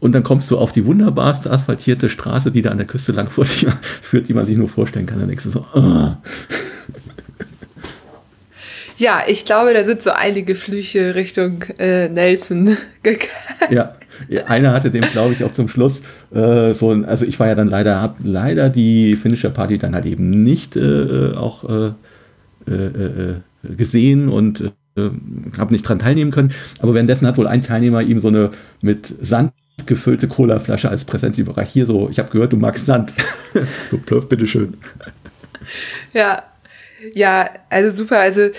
Und 0.00 0.12
dann 0.12 0.24
kommst 0.24 0.50
du 0.50 0.58
auf 0.58 0.72
die 0.72 0.84
wunderbarste 0.84 1.50
asphaltierte 1.50 2.10
Straße, 2.10 2.50
die 2.50 2.62
da 2.62 2.70
an 2.70 2.78
der 2.78 2.86
Küste 2.86 3.12
lang 3.12 3.28
führt, 4.02 4.28
die 4.28 4.34
man 4.34 4.46
sich 4.46 4.56
nur 4.56 4.68
vorstellen 4.68 5.06
kann. 5.06 5.18
Dann 5.18 5.28
denkst 5.28 5.44
du 5.44 5.50
so, 5.50 5.66
oh. 5.74 6.14
Ja, 8.96 9.22
ich 9.26 9.44
glaube, 9.44 9.74
da 9.74 9.84
sind 9.84 10.02
so 10.02 10.10
einige 10.10 10.54
Flüche 10.54 11.14
Richtung 11.14 11.62
äh, 11.78 12.08
Nelson 12.08 12.76
gegangen. 13.02 13.28
Ja, 13.70 13.94
einer 14.46 14.72
hatte 14.72 14.90
dem, 14.90 15.02
glaube 15.02 15.32
ich, 15.34 15.44
auch 15.44 15.52
zum 15.52 15.68
Schluss 15.68 16.02
äh, 16.32 16.74
so, 16.74 16.90
also 16.90 17.24
ich 17.24 17.38
war 17.40 17.48
ja 17.48 17.54
dann 17.54 17.68
leider, 17.68 18.00
hab 18.00 18.16
leider 18.22 18.70
die 18.70 19.16
finnische 19.16 19.50
Party 19.50 19.78
dann 19.78 19.94
halt 19.94 20.06
eben 20.06 20.30
nicht 20.30 20.76
äh, 20.76 21.32
auch 21.34 21.68
äh, 21.68 21.92
äh, 22.70 22.74
äh 22.74 23.34
gesehen 23.76 24.28
und 24.28 24.72
äh, 24.96 25.10
habe 25.56 25.72
nicht 25.72 25.88
dran 25.88 26.00
teilnehmen 26.00 26.32
können. 26.32 26.52
Aber 26.80 26.94
währenddessen 26.94 27.26
hat 27.28 27.38
wohl 27.38 27.46
ein 27.46 27.62
Teilnehmer 27.62 28.02
ihm 28.02 28.18
so 28.18 28.28
eine 28.28 28.50
mit 28.80 29.14
Sand 29.20 29.52
gefüllte 29.86 30.28
Colaflasche 30.28 30.88
als 30.88 31.04
Präsent 31.04 31.38
überreicht. 31.38 31.72
Hier 31.72 31.86
so, 31.86 32.08
ich 32.10 32.18
habe 32.18 32.30
gehört, 32.30 32.52
du 32.52 32.56
magst 32.56 32.86
Sand. 32.86 33.12
so, 33.90 33.98
plöff, 33.98 34.28
bitteschön. 34.28 34.74
Ja, 36.12 36.42
ja, 37.14 37.48
also 37.70 37.90
super. 37.90 38.18
Also 38.18 38.50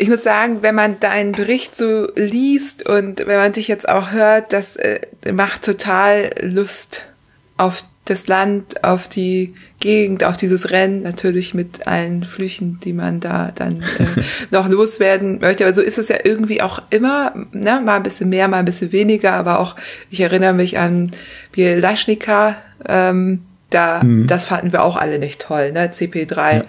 ich 0.00 0.08
muss 0.08 0.22
sagen, 0.22 0.62
wenn 0.62 0.74
man 0.74 0.98
deinen 0.98 1.32
Bericht 1.32 1.76
so 1.76 2.08
liest 2.16 2.88
und 2.88 3.26
wenn 3.26 3.36
man 3.36 3.52
dich 3.52 3.68
jetzt 3.68 3.86
auch 3.86 4.12
hört, 4.12 4.54
das 4.54 4.76
äh, 4.76 5.00
macht 5.30 5.62
total 5.62 6.30
Lust 6.40 7.10
auf 7.58 7.84
das 8.06 8.26
Land, 8.26 8.82
auf 8.82 9.08
die 9.08 9.52
Gegend, 9.78 10.24
auf 10.24 10.38
dieses 10.38 10.70
Rennen, 10.70 11.02
natürlich 11.02 11.52
mit 11.52 11.86
allen 11.86 12.24
Flüchen, 12.24 12.80
die 12.82 12.94
man 12.94 13.20
da 13.20 13.52
dann 13.54 13.82
äh, 13.82 14.22
noch 14.50 14.68
loswerden 14.68 15.38
möchte. 15.40 15.64
Aber 15.64 15.74
so 15.74 15.82
ist 15.82 15.98
es 15.98 16.08
ja 16.08 16.16
irgendwie 16.24 16.62
auch 16.62 16.80
immer, 16.88 17.34
ne? 17.52 17.82
mal 17.84 17.96
ein 17.96 18.02
bisschen 18.02 18.30
mehr, 18.30 18.48
mal 18.48 18.60
ein 18.60 18.64
bisschen 18.64 18.92
weniger, 18.92 19.34
aber 19.34 19.58
auch, 19.58 19.76
ich 20.08 20.20
erinnere 20.20 20.54
mich 20.54 20.78
an 20.78 21.10
Bielaschnika, 21.52 22.56
ähm, 22.88 23.40
da, 23.68 24.02
mhm. 24.02 24.26
das 24.26 24.46
fanden 24.46 24.72
wir 24.72 24.82
auch 24.82 24.96
alle 24.96 25.18
nicht 25.18 25.42
toll, 25.42 25.72
ne? 25.72 25.90
CP3. 25.90 26.54
Ja 26.54 26.62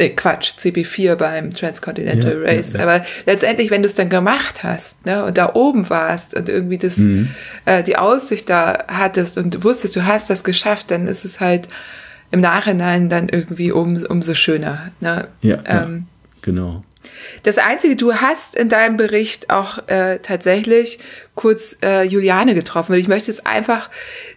äh, 0.00 0.08
Quatsch, 0.10 0.52
CP4 0.58 1.14
beim 1.16 1.50
Transcontinental 1.50 2.42
ja, 2.42 2.48
Race. 2.48 2.72
Ja, 2.72 2.80
ja. 2.80 2.84
Aber 2.84 3.04
letztendlich, 3.26 3.70
wenn 3.70 3.82
du 3.82 3.88
es 3.88 3.94
dann 3.94 4.08
gemacht 4.08 4.62
hast, 4.62 5.04
ne, 5.06 5.24
und 5.24 5.38
da 5.38 5.54
oben 5.54 5.90
warst 5.90 6.34
und 6.34 6.48
irgendwie 6.48 6.78
das, 6.78 6.96
mhm. 6.96 7.30
äh, 7.66 7.82
die 7.82 7.96
Aussicht 7.96 8.48
da 8.48 8.84
hattest 8.88 9.38
und 9.38 9.62
wusstest, 9.62 9.96
du 9.96 10.06
hast 10.06 10.30
das 10.30 10.44
geschafft, 10.44 10.90
dann 10.90 11.06
ist 11.06 11.24
es 11.24 11.40
halt 11.40 11.68
im 12.30 12.40
Nachhinein 12.40 13.08
dann 13.08 13.28
irgendwie 13.28 13.72
um, 13.72 14.02
umso 14.04 14.34
schöner. 14.34 14.92
Ne? 15.00 15.28
Ja, 15.42 15.58
ähm, 15.66 16.06
genau. 16.42 16.84
Das 17.42 17.58
Einzige, 17.58 17.96
du 17.96 18.14
hast 18.14 18.54
in 18.54 18.68
deinem 18.68 18.96
Bericht 18.96 19.50
auch 19.50 19.88
äh, 19.88 20.18
tatsächlich 20.18 20.98
kurz 21.34 21.76
äh, 21.82 22.02
Juliane 22.04 22.54
getroffen. 22.54 22.92
Und 22.92 22.98
ich 22.98 23.08
möchte 23.08 23.30
es 23.30 23.46
einfach, 23.46 23.88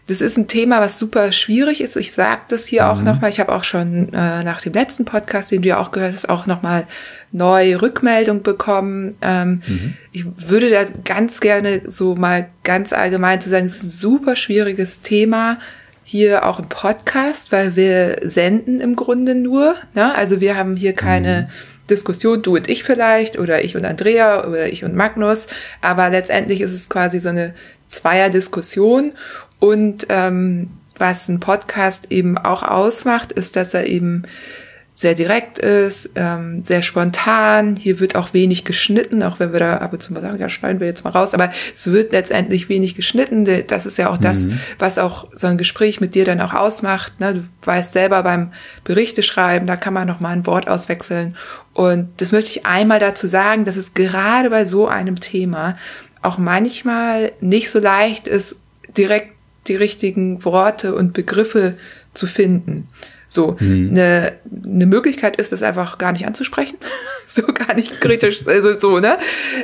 das 0.07 0.22
ist 0.22 0.38
ein 0.38 0.48
Thema, 0.48 0.80
was 0.80 0.99
super 0.99 1.34
schwierig 1.34 1.81
ist. 1.81 1.98
Ich 1.98 2.14
sage 2.14 2.41
das 2.48 2.65
hier 2.65 2.84
mhm. 2.84 2.90
auch 2.90 3.02
nochmal. 3.02 3.30
Ich 3.30 3.41
habe 3.41 3.53
auch 3.53 3.65
schon 3.65 4.14
äh, 4.14 4.44
nach 4.44 4.61
dem 4.61 4.73
letzten 4.73 5.03
Podcast, 5.03 5.52
den 5.52 5.61
du 5.61 5.69
ja 5.69 5.80
auch 5.80 5.91
gehört 5.91 6.14
hast, 6.14 6.30
auch 6.30 6.45
nochmal 6.45 6.88
neue 7.31 7.81
Rückmeldung 7.81 8.41
bekommen. 8.41 9.18
Ähm, 9.22 9.61
mhm. 9.68 9.94
Ich 10.14 10.26
würde 10.38 10.69
da 10.69 10.85
ganz 11.03 11.41
gerne 11.41 11.81
so 11.85 12.15
mal 12.15 12.49
ganz 12.64 12.94
allgemein 12.94 13.41
zu 13.41 13.49
sagen, 13.49 13.65
es 13.65 13.77
ist 13.77 13.84
ein 13.84 13.90
super 13.90 14.35
schwieriges 14.35 15.02
Thema 15.02 15.60
hier 16.06 16.45
auch 16.45 16.60
im 16.60 16.68
Podcast, 16.69 17.52
weil 17.52 17.76
wir 17.76 18.18
senden 18.23 18.80
im 18.80 18.95
Grunde 18.95 19.35
nur. 19.35 19.76
Ne? 19.94 20.14
Also 20.14 20.41
wir 20.41 20.56
haben 20.56 20.76
hier 20.76 20.94
keine 20.94 21.49
mhm 21.49 21.72
Diskussion, 21.94 22.41
du 22.41 22.56
und 22.56 22.68
ich 22.70 22.84
vielleicht, 22.84 23.38
oder 23.38 23.64
ich 23.64 23.76
und 23.76 23.86
Andrea, 23.86 24.48
oder 24.48 24.68
ich 24.68 24.84
und 24.84 24.95
Magnus, 24.95 25.48
aber 25.82 26.10
letztendlich 26.10 26.61
ist 26.61 26.74
es 26.74 26.90
quasi 26.90 27.20
so 27.20 27.30
eine 27.30 27.53
Zweier-Diskussion. 27.88 29.14
Und 29.60 30.07
ähm, 30.10 30.72
was 30.98 31.30
ein 31.30 31.40
Podcast 31.40 32.11
eben 32.11 32.38
auch 32.38 32.64
ausmacht, 32.64 33.32
ist, 33.32 33.56
dass 33.56 33.74
er 33.74 33.88
eben 33.88 34.24
sehr 34.95 35.15
direkt 35.15 35.57
ist, 35.57 36.11
ähm, 36.15 36.64
sehr 36.64 36.84
spontan. 36.84 37.76
Hier 37.76 37.99
wird 37.99 38.15
auch 38.15 38.34
wenig 38.34 38.64
geschnitten, 38.64 39.24
auch 39.24 39.40
wenn 39.40 39.52
wir 39.52 39.60
da 39.60 39.78
ab 39.78 39.91
und 39.94 40.02
zu 40.02 40.14
mal 40.14 40.22
sagen, 40.22 40.40
ja, 40.40 40.49
schneiden 40.49 40.80
wir 40.80 40.88
jetzt 40.88 41.03
mal 41.03 41.10
raus. 41.10 41.34
Aber 41.34 41.49
es 41.76 41.91
wird 41.91 42.11
letztendlich 42.11 42.70
wenig 42.70 42.94
geschnitten. 42.94 43.48
Das 43.68 43.88
ist 43.88 43.98
ja 43.98 44.10
auch 44.10 44.20
das, 44.20 44.45
mhm. 44.45 44.60
was 44.78 44.99
auch 44.99 45.28
so 45.34 45.48
ein 45.48 45.57
Gespräch 45.57 45.99
mit 45.99 46.14
dir 46.14 46.26
dann 46.26 46.40
auch 46.41 46.53
ausmacht. 46.53 47.20
Ne? 47.20 47.34
Du 47.34 47.44
weißt 47.64 47.94
selber 47.94 48.22
beim 48.22 48.52
Berichte 48.84 49.24
schreiben, 49.24 49.65
da 49.65 49.76
kann 49.78 49.94
man 49.94 50.07
noch 50.07 50.20
mal 50.20 50.30
ein 50.30 50.45
Wort 50.45 50.68
auswechseln. 50.68 51.36
Und 51.74 52.10
das 52.18 52.32
möchte 52.32 52.52
ich 52.52 52.65
einmal 52.68 52.99
dazu 52.99 53.28
sagen, 53.28 53.65
dass 53.65 53.78
es 53.78 53.95
gerade 53.95 54.52
bei 54.52 54.64
so 54.64 54.88
einem 54.88 55.20
Thema 55.20 55.76
auch 56.22 56.38
manchmal 56.38 57.32
nicht 57.41 57.72
so 57.72 57.80
leicht 57.80 58.28
ist, 58.28 58.56
direkt 58.95 59.34
die 59.68 59.76
richtigen 59.76 60.45
Worte 60.45 60.94
und 60.94 61.14
Begriffe 61.14 61.76
zu 62.14 62.28
finden. 62.28 62.88
So, 63.34 63.55
mhm. 63.60 63.89
eine, 63.91 64.34
eine 64.64 64.85
Möglichkeit 64.85 65.38
ist 65.38 65.51
es 65.51 65.64
einfach 65.64 65.97
gar 65.97 66.11
nicht 66.11 66.27
anzusprechen. 66.27 66.77
so 67.27 67.41
gar 67.47 67.73
nicht 67.73 67.99
kritisch, 67.99 68.45
also 68.47 68.80
so, 68.80 68.99
ne? 68.99 69.18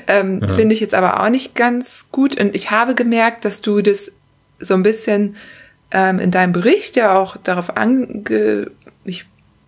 Ähm, 0.07 0.41
ja. 0.41 0.55
Finde 0.55 0.73
ich 0.73 0.79
jetzt 0.79 0.95
aber 0.95 1.21
auch 1.21 1.29
nicht 1.29 1.53
ganz 1.53 2.07
gut. 2.11 2.39
Und 2.39 2.55
ich 2.55 2.71
habe 2.71 2.95
gemerkt, 2.95 3.45
dass 3.45 3.61
du 3.61 3.81
das 3.81 4.11
so 4.59 4.73
ein 4.73 4.81
bisschen 4.81 5.35
ähm, 5.91 6.17
in 6.17 6.31
deinem 6.31 6.51
Bericht 6.51 6.95
ja 6.95 7.15
auch 7.15 7.37
darauf 7.37 7.77
ange, 7.77 8.71
ich 9.05 9.25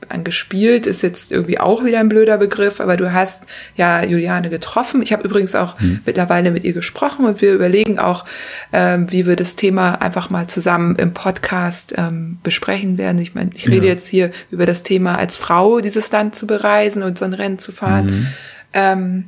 angespielt, 0.10 0.88
ist 0.88 1.02
jetzt 1.02 1.32
irgendwie 1.32 1.60
auch 1.60 1.84
wieder 1.84 1.99
ein 1.99 2.10
blöder 2.10 2.38
Begriff, 2.38 2.80
aber 2.80 2.98
du 2.98 3.14
hast 3.14 3.44
ja 3.76 4.03
Juliane 4.03 4.49
getroffen. 4.49 5.02
Ich 5.02 5.14
habe 5.14 5.23
übrigens 5.23 5.56
auch 5.56 5.80
mhm. 5.80 6.02
mittlerweile 6.06 6.52
mit 6.52 6.64
ihr 6.64 6.73
gesprochen 6.73 7.26
und 7.26 7.41
wir 7.41 7.53
überlegen 7.53 7.99
auch, 7.99 8.26
ähm, 8.73 9.11
wie 9.11 9.26
wir 9.26 9.36
das 9.36 9.56
Thema 9.56 10.02
einfach 10.02 10.30
mal 10.30 10.48
zusammen 10.48 10.95
im 10.95 11.14
Podcast 11.14 11.94
ähm, 11.98 12.40
besprechen 12.44 12.98
werden. 12.98 13.19
Ich 13.19 13.36
meine, 13.36 13.52
ich 13.53 13.68
rede 13.68 13.88
ja. 13.88 13.94
jetzt 13.94 14.07
hier 14.07 14.32
über 14.49 14.65
das 14.65 14.84
Thema 14.84 15.18
als 15.18 15.38
Frau 15.38 15.80
dieses 15.80 16.11
Land 16.11 16.36
zu 16.36 16.48
bereisen 16.48 17.03
und 17.03 17.18
so 17.18 17.26
ein 17.26 17.34
Rennen 17.34 17.60
zu 17.60 17.72
fahren. 17.72 18.06
Mhm. 18.06 18.28
Ähm, 18.73 19.26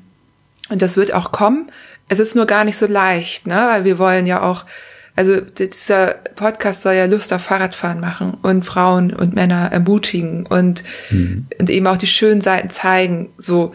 und 0.70 0.82
das 0.82 0.98
wird 0.98 1.14
auch 1.14 1.32
kommen. 1.32 1.68
Es 2.10 2.20
ist 2.20 2.36
nur 2.36 2.46
gar 2.46 2.64
nicht 2.64 2.78
so 2.78 2.86
leicht, 2.86 3.48
ne? 3.48 3.68
weil 3.70 3.86
wir 3.86 3.98
wollen 3.98 4.26
ja 4.26 4.42
auch 4.42 4.66
also 5.16 5.42
dieser 5.42 6.16
Podcast 6.36 6.82
soll 6.82 6.94
ja 6.94 7.06
Lust 7.06 7.34
auf 7.34 7.44
Fahrradfahren 7.44 8.00
machen 8.00 8.38
und 8.42 8.66
Frauen 8.66 9.14
und 9.14 9.36
Männer 9.36 9.72
ermutigen 9.72 10.46
und, 10.46 10.84
mhm. 11.12 11.46
und 11.60 11.70
eben 11.70 11.86
auch 11.88 11.98
die 11.98 12.08
schönen 12.08 12.42
Seiten 12.42 12.70
zeigen. 12.70 13.30
So. 13.38 13.74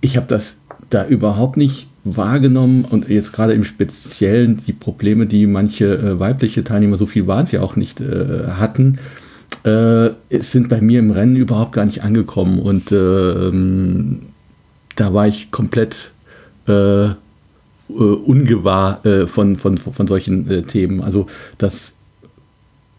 Ich 0.00 0.16
habe 0.16 0.26
das 0.26 0.56
da 0.90 1.06
überhaupt 1.06 1.56
nicht 1.56 1.88
wahrgenommen 2.04 2.84
und 2.84 3.08
jetzt 3.08 3.32
gerade 3.32 3.52
im 3.52 3.64
Speziellen 3.64 4.62
die 4.66 4.72
Probleme, 4.72 5.26
die 5.26 5.46
manche 5.46 5.86
äh, 5.86 6.18
weibliche 6.18 6.64
Teilnehmer, 6.64 6.96
so 6.96 7.06
viel 7.06 7.26
waren 7.26 7.46
ja 7.50 7.62
auch 7.62 7.76
nicht, 7.76 8.00
äh, 8.00 8.48
hatten, 8.48 8.98
äh, 9.64 10.10
sind 10.30 10.68
bei 10.68 10.80
mir 10.80 10.98
im 10.98 11.10
Rennen 11.10 11.36
überhaupt 11.36 11.72
gar 11.72 11.86
nicht 11.86 12.02
angekommen 12.02 12.58
und 12.58 12.92
ähm, 12.92 14.26
da 14.96 15.12
war 15.14 15.26
ich 15.26 15.50
komplett 15.50 16.12
äh, 16.68 17.08
ungewahr 17.88 19.04
äh, 19.04 19.26
von, 19.26 19.56
von, 19.56 19.78
von 19.78 20.06
solchen 20.06 20.50
äh, 20.50 20.62
Themen. 20.62 21.02
Also 21.02 21.26
das 21.58 21.94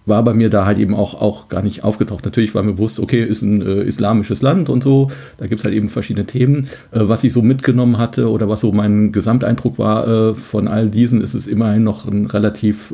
war 0.06 0.24
bei 0.24 0.34
mir 0.34 0.50
da 0.50 0.66
halt 0.66 0.78
eben 0.78 0.94
auch, 0.94 1.20
auch 1.20 1.50
gar 1.50 1.64
nicht 1.64 1.84
aufgetaucht. 1.84 2.26
Natürlich 2.26 2.54
war 2.54 2.64
mir 2.64 2.74
bewusst, 2.74 3.00
okay, 3.00 3.24
ist 3.24 3.42
ein 3.42 3.62
äh, 3.62 3.82
islamisches 3.84 4.42
Land 4.42 4.70
und 4.70 4.84
so, 4.84 5.10
da 5.38 5.48
gibt 5.48 5.62
es 5.62 5.66
halt 5.66 5.74
eben 5.74 5.90
verschiedene 5.90 6.26
Themen. 6.26 6.70
Äh, 6.92 7.02
was 7.02 7.24
ich 7.24 7.34
so 7.34 7.42
mitgenommen 7.42 7.98
hatte 7.98 8.30
oder 8.30 8.48
was 8.48 8.62
so 8.62 8.72
mein 8.72 9.12
Gesamteindruck 9.12 9.80
war 9.80 10.08
äh, 10.08 10.36
von 10.36 10.68
all 10.68 10.90
diesen, 10.90 11.22
ist 11.22 11.34
es 11.34 11.48
immerhin 11.48 11.84
noch 11.84 12.06
ein 12.06 12.28
relativ 12.28 12.94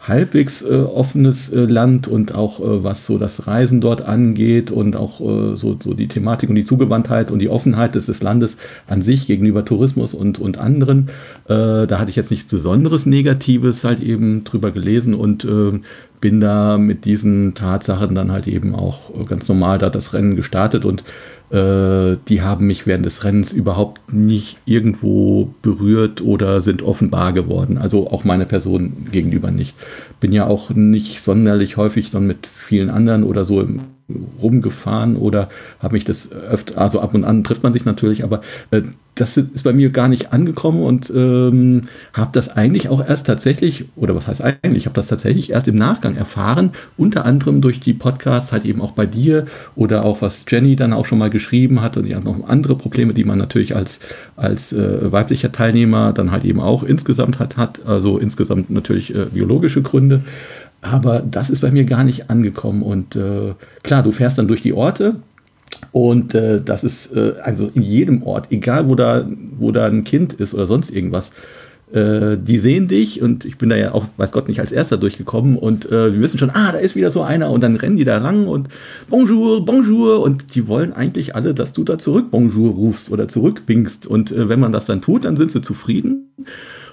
halbwegs 0.00 0.62
äh, 0.62 0.74
offenes 0.74 1.52
äh, 1.52 1.66
Land 1.66 2.08
und 2.08 2.34
auch 2.34 2.60
äh, 2.60 2.82
was 2.82 3.04
so 3.04 3.18
das 3.18 3.46
Reisen 3.46 3.80
dort 3.80 4.02
angeht 4.02 4.70
und 4.70 4.96
auch 4.96 5.20
äh, 5.20 5.56
so, 5.56 5.76
so 5.78 5.94
die 5.94 6.08
Thematik 6.08 6.48
und 6.48 6.54
die 6.54 6.64
Zugewandtheit 6.64 7.30
und 7.30 7.38
die 7.38 7.50
Offenheit 7.50 7.94
des, 7.94 8.06
des 8.06 8.22
Landes 8.22 8.56
an 8.86 9.02
sich 9.02 9.26
gegenüber 9.26 9.64
Tourismus 9.64 10.14
und, 10.14 10.38
und 10.38 10.58
anderen. 10.58 11.08
Äh, 11.48 11.86
da 11.86 11.98
hatte 11.98 12.10
ich 12.10 12.16
jetzt 12.16 12.30
nichts 12.30 12.48
Besonderes 12.48 13.04
Negatives 13.04 13.84
halt 13.84 14.00
eben 14.00 14.44
drüber 14.44 14.70
gelesen 14.70 15.14
und 15.14 15.44
äh, 15.44 15.80
bin 16.20 16.40
da 16.40 16.78
mit 16.78 17.04
diesen 17.04 17.54
Tatsachen 17.54 18.14
dann 18.14 18.30
halt 18.30 18.46
eben 18.46 18.74
auch 18.74 19.26
ganz 19.26 19.48
normal 19.48 19.78
da 19.78 19.90
das 19.90 20.12
Rennen 20.12 20.36
gestartet 20.36 20.84
und 20.84 21.02
äh, 21.50 22.16
die 22.28 22.42
haben 22.42 22.66
mich 22.66 22.86
während 22.86 23.04
des 23.04 23.24
Rennens 23.24 23.52
überhaupt 23.52 24.12
nicht 24.12 24.58
irgendwo 24.64 25.52
berührt 25.62 26.20
oder 26.20 26.60
sind 26.62 26.82
offenbar 26.82 27.32
geworden. 27.32 27.78
Also 27.78 28.08
auch 28.10 28.24
meine 28.24 28.46
Person 28.46 29.06
gegenüber 29.10 29.50
nicht. 29.50 29.74
Bin 30.20 30.32
ja 30.32 30.46
auch 30.46 30.70
nicht 30.70 31.22
sonderlich 31.22 31.76
häufig 31.76 32.10
dann 32.10 32.26
mit 32.26 32.46
vielen 32.46 32.90
anderen 32.90 33.24
oder 33.24 33.44
so 33.44 33.66
rumgefahren 34.40 35.16
oder 35.16 35.48
habe 35.80 35.94
mich 35.94 36.04
das 36.04 36.32
öfter, 36.32 36.78
also 36.78 37.00
ab 37.00 37.14
und 37.14 37.24
an 37.24 37.44
trifft 37.44 37.62
man 37.62 37.72
sich 37.72 37.84
natürlich, 37.84 38.24
aber 38.24 38.40
äh, 38.70 38.82
das 39.14 39.36
ist 39.36 39.64
bei 39.64 39.72
mir 39.72 39.90
gar 39.90 40.08
nicht 40.08 40.32
angekommen 40.32 40.82
und 40.82 41.10
ähm, 41.14 41.82
habe 42.12 42.30
das 42.32 42.48
eigentlich 42.48 42.88
auch 42.88 43.06
erst 43.06 43.26
tatsächlich, 43.26 43.84
oder 43.96 44.14
was 44.14 44.26
heißt 44.26 44.42
eigentlich, 44.42 44.78
ich 44.78 44.86
habe 44.86 44.94
das 44.94 45.08
tatsächlich 45.08 45.50
erst 45.50 45.68
im 45.68 45.76
Nachgang 45.76 46.16
erfahren, 46.16 46.70
unter 46.96 47.26
anderem 47.26 47.60
durch 47.60 47.80
die 47.80 47.92
Podcasts, 47.92 48.52
halt 48.52 48.64
eben 48.64 48.80
auch 48.80 48.92
bei 48.92 49.06
dir 49.06 49.46
oder 49.76 50.04
auch 50.04 50.22
was 50.22 50.44
Jenny 50.48 50.76
dann 50.76 50.92
auch 50.92 51.06
schon 51.06 51.18
mal 51.18 51.30
geschrieben 51.30 51.82
hat 51.82 51.96
und 51.96 52.06
ja 52.06 52.20
noch 52.20 52.48
andere 52.48 52.76
Probleme, 52.76 53.12
die 53.12 53.24
man 53.24 53.38
natürlich 53.38 53.76
als, 53.76 54.00
als 54.36 54.72
äh, 54.72 55.12
weiblicher 55.12 55.52
Teilnehmer 55.52 56.12
dann 56.12 56.30
halt 56.30 56.44
eben 56.44 56.60
auch 56.60 56.82
insgesamt 56.82 57.38
hat, 57.38 57.56
hat 57.56 57.84
also 57.86 58.18
insgesamt 58.18 58.70
natürlich 58.70 59.14
äh, 59.14 59.26
biologische 59.26 59.82
Gründe. 59.82 60.22
Aber 60.82 61.20
das 61.20 61.50
ist 61.50 61.60
bei 61.60 61.70
mir 61.70 61.84
gar 61.84 62.04
nicht 62.04 62.30
angekommen. 62.30 62.82
Und 62.82 63.14
äh, 63.14 63.54
klar, 63.82 64.02
du 64.02 64.12
fährst 64.12 64.38
dann 64.38 64.48
durch 64.48 64.62
die 64.62 64.72
Orte, 64.72 65.16
und 65.92 66.34
äh, 66.34 66.60
das 66.60 66.84
ist 66.84 67.14
äh, 67.14 67.34
also 67.42 67.70
in 67.74 67.82
jedem 67.82 68.22
Ort, 68.22 68.48
egal 68.50 68.88
wo 68.88 68.94
da, 68.94 69.28
wo 69.58 69.72
da 69.72 69.86
ein 69.86 70.04
Kind 70.04 70.32
ist 70.34 70.54
oder 70.54 70.66
sonst 70.66 70.90
irgendwas, 70.90 71.30
äh, 71.92 72.36
die 72.38 72.58
sehen 72.58 72.86
dich 72.86 73.20
und 73.20 73.44
ich 73.44 73.58
bin 73.58 73.68
da 73.68 73.76
ja 73.76 73.92
auch, 73.92 74.06
weiß 74.16 74.30
Gott, 74.30 74.48
nicht 74.48 74.60
als 74.60 74.70
erster 74.70 74.96
durchgekommen 74.96 75.56
und 75.56 75.86
äh, 75.86 76.12
wir 76.12 76.20
wissen 76.20 76.38
schon, 76.38 76.50
ah, 76.50 76.70
da 76.72 76.78
ist 76.78 76.94
wieder 76.94 77.10
so 77.10 77.22
einer 77.22 77.50
und 77.50 77.62
dann 77.62 77.76
rennen 77.76 77.96
die 77.96 78.04
da 78.04 78.18
lang 78.18 78.46
und 78.46 78.68
Bonjour, 79.08 79.64
Bonjour 79.64 80.20
und 80.20 80.54
die 80.54 80.68
wollen 80.68 80.92
eigentlich 80.92 81.34
alle, 81.34 81.52
dass 81.52 81.72
du 81.72 81.82
da 81.82 81.98
zurück 81.98 82.30
Bonjour 82.30 82.70
rufst 82.70 83.10
oder 83.10 83.26
zurückwinkst 83.26 84.06
und 84.06 84.30
äh, 84.30 84.48
wenn 84.48 84.60
man 84.60 84.72
das 84.72 84.86
dann 84.86 85.02
tut, 85.02 85.24
dann 85.24 85.36
sind 85.36 85.50
sie 85.50 85.60
zufrieden. 85.60 86.26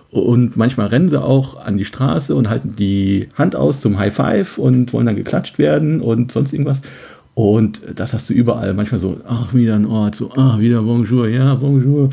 Und 0.09 0.55
manchmal 0.55 0.87
rennen 0.87 1.09
sie 1.09 1.21
auch 1.21 1.57
an 1.57 1.77
die 1.77 1.83
Straße 1.83 2.33
und 2.33 2.49
halten 2.49 2.75
die 2.77 3.27
Hand 3.35 3.57
aus 3.57 3.81
zum 3.81 3.99
High 3.99 4.15
Five 4.15 4.57
und 4.57 4.93
wollen 4.93 5.05
dann 5.05 5.17
geklatscht 5.17 5.59
werden 5.59 5.99
und 5.99 6.31
sonst 6.31 6.53
irgendwas. 6.53 6.81
Und 7.37 7.81
das 7.95 8.13
hast 8.13 8.31
du 8.31 8.33
überall. 8.33 8.73
Manchmal 8.73 8.99
so, 8.99 9.21
ach, 9.27 9.53
wieder 9.53 9.75
ein 9.75 9.85
Ort, 9.85 10.15
so, 10.15 10.31
ach, 10.35 10.57
wieder 10.57 10.81
Bonjour, 10.81 11.27
ja, 11.27 11.53
Bonjour. 11.53 12.09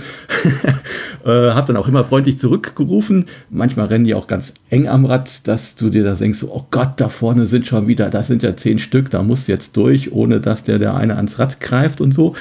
äh, 1.24 1.30
hab 1.30 1.66
dann 1.66 1.78
auch 1.78 1.88
immer 1.88 2.04
freundlich 2.04 2.38
zurückgerufen. 2.38 3.24
Manchmal 3.48 3.86
rennen 3.86 4.04
die 4.04 4.14
auch 4.14 4.26
ganz 4.26 4.52
eng 4.68 4.86
am 4.86 5.06
Rad, 5.06 5.48
dass 5.48 5.76
du 5.76 5.88
dir 5.88 6.04
da 6.04 6.12
denkst, 6.12 6.40
so, 6.40 6.52
oh 6.52 6.66
Gott, 6.70 7.00
da 7.00 7.08
vorne 7.08 7.46
sind 7.46 7.66
schon 7.66 7.88
wieder, 7.88 8.10
das 8.10 8.26
sind 8.26 8.42
ja 8.42 8.54
zehn 8.54 8.78
Stück, 8.78 9.08
da 9.08 9.22
musst 9.22 9.48
du 9.48 9.52
jetzt 9.52 9.74
durch, 9.78 10.12
ohne 10.12 10.42
dass 10.42 10.62
der, 10.62 10.78
der 10.78 10.94
eine 10.94 11.16
ans 11.16 11.38
Rad 11.38 11.58
greift 11.58 12.02
und 12.02 12.12
so. 12.12 12.34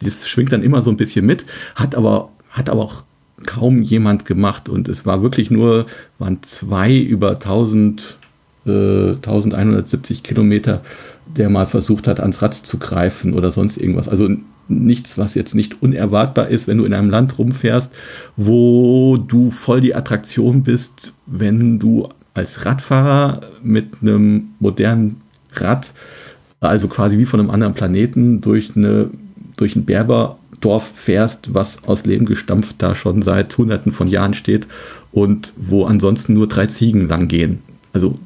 Das 0.00 0.28
schwingt 0.28 0.52
dann 0.52 0.62
immer 0.62 0.80
so 0.80 0.92
ein 0.92 0.96
bisschen 0.96 1.26
mit, 1.26 1.44
hat 1.74 1.96
aber, 1.96 2.28
hat 2.50 2.70
aber 2.70 2.82
auch 2.82 3.02
kaum 3.46 3.82
jemand 3.82 4.26
gemacht 4.26 4.68
und 4.68 4.88
es 4.88 5.04
war 5.04 5.22
wirklich 5.22 5.50
nur, 5.50 5.86
waren 6.20 6.40
zwei 6.42 6.96
über 6.96 7.30
1000, 7.30 8.16
äh, 8.64 9.14
1170 9.14 10.22
Kilometer 10.22 10.82
der 11.26 11.48
mal 11.48 11.66
versucht 11.66 12.06
hat, 12.06 12.20
ans 12.20 12.42
Rad 12.42 12.54
zu 12.54 12.78
greifen 12.78 13.34
oder 13.34 13.50
sonst 13.50 13.76
irgendwas. 13.76 14.08
Also 14.08 14.28
nichts, 14.68 15.18
was 15.18 15.34
jetzt 15.34 15.54
nicht 15.54 15.82
unerwartbar 15.82 16.48
ist, 16.48 16.66
wenn 16.66 16.78
du 16.78 16.84
in 16.84 16.94
einem 16.94 17.10
Land 17.10 17.38
rumfährst, 17.38 17.92
wo 18.36 19.16
du 19.16 19.50
voll 19.50 19.80
die 19.80 19.94
Attraktion 19.94 20.62
bist, 20.62 21.12
wenn 21.26 21.78
du 21.78 22.04
als 22.34 22.64
Radfahrer 22.64 23.40
mit 23.62 23.98
einem 24.00 24.50
modernen 24.58 25.20
Rad, 25.54 25.92
also 26.60 26.88
quasi 26.88 27.18
wie 27.18 27.26
von 27.26 27.40
einem 27.40 27.50
anderen 27.50 27.74
Planeten, 27.74 28.40
durch, 28.40 28.76
eine, 28.76 29.10
durch 29.56 29.76
ein 29.76 29.84
Berberdorf 29.84 30.90
fährst, 30.94 31.52
was 31.54 31.84
aus 31.84 32.04
Leben 32.04 32.24
gestampft 32.24 32.76
da 32.78 32.94
schon 32.94 33.22
seit 33.22 33.56
Hunderten 33.58 33.92
von 33.92 34.08
Jahren 34.08 34.34
steht 34.34 34.66
und 35.10 35.52
wo 35.56 35.84
ansonsten 35.84 36.34
nur 36.34 36.48
drei 36.48 36.66
Ziegen 36.66 37.08
lang 37.08 37.28
gehen. 37.28 37.62
Also 37.92 38.18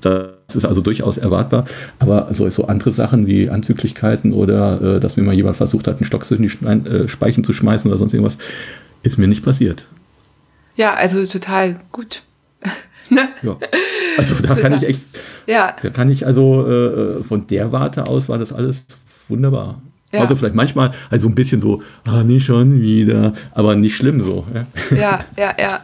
das 0.46 0.56
ist 0.56 0.64
also 0.64 0.80
durchaus 0.80 1.18
erwartbar. 1.18 1.64
Aber 1.98 2.28
so, 2.32 2.48
so 2.48 2.66
andere 2.66 2.92
Sachen 2.92 3.26
wie 3.26 3.50
Anzüglichkeiten 3.50 4.32
oder 4.32 4.96
äh, 4.96 5.00
dass 5.00 5.16
mir 5.16 5.22
mal 5.22 5.34
jemand 5.34 5.56
versucht 5.56 5.86
hat, 5.86 5.96
einen 5.96 6.06
Stock 6.06 6.24
zwischen 6.24 6.42
die 6.42 6.88
äh, 6.88 7.08
Speichen 7.08 7.44
zu 7.44 7.52
schmeißen 7.52 7.90
oder 7.90 7.98
sonst 7.98 8.12
irgendwas, 8.12 8.38
ist 9.02 9.18
mir 9.18 9.28
nicht 9.28 9.44
passiert. 9.44 9.86
Ja, 10.76 10.94
also 10.94 11.24
total 11.26 11.80
gut. 11.90 12.22
ne? 13.10 13.28
ja. 13.42 13.56
Also 14.18 14.34
da 14.34 14.48
total. 14.48 14.62
kann 14.62 14.74
ich 14.74 14.82
echt, 14.84 15.00
ja. 15.46 15.74
da 15.80 15.90
kann 15.90 16.10
ich 16.10 16.26
also 16.26 16.66
äh, 16.66 17.22
von 17.24 17.46
der 17.46 17.72
Warte 17.72 18.06
aus 18.06 18.28
war 18.28 18.38
das 18.38 18.52
alles 18.52 18.84
wunderbar. 19.28 19.82
Ja. 20.12 20.20
Also 20.20 20.36
vielleicht 20.36 20.54
manchmal 20.54 20.92
also 21.10 21.28
ein 21.28 21.34
bisschen 21.34 21.60
so, 21.60 21.82
ah, 22.04 22.22
nicht 22.22 22.46
schon 22.46 22.80
wieder, 22.80 23.32
aber 23.52 23.74
nicht 23.74 23.96
schlimm 23.96 24.22
so. 24.22 24.46
Ja, 24.54 24.66
ja, 24.96 25.24
ja. 25.36 25.54
ja. 25.58 25.80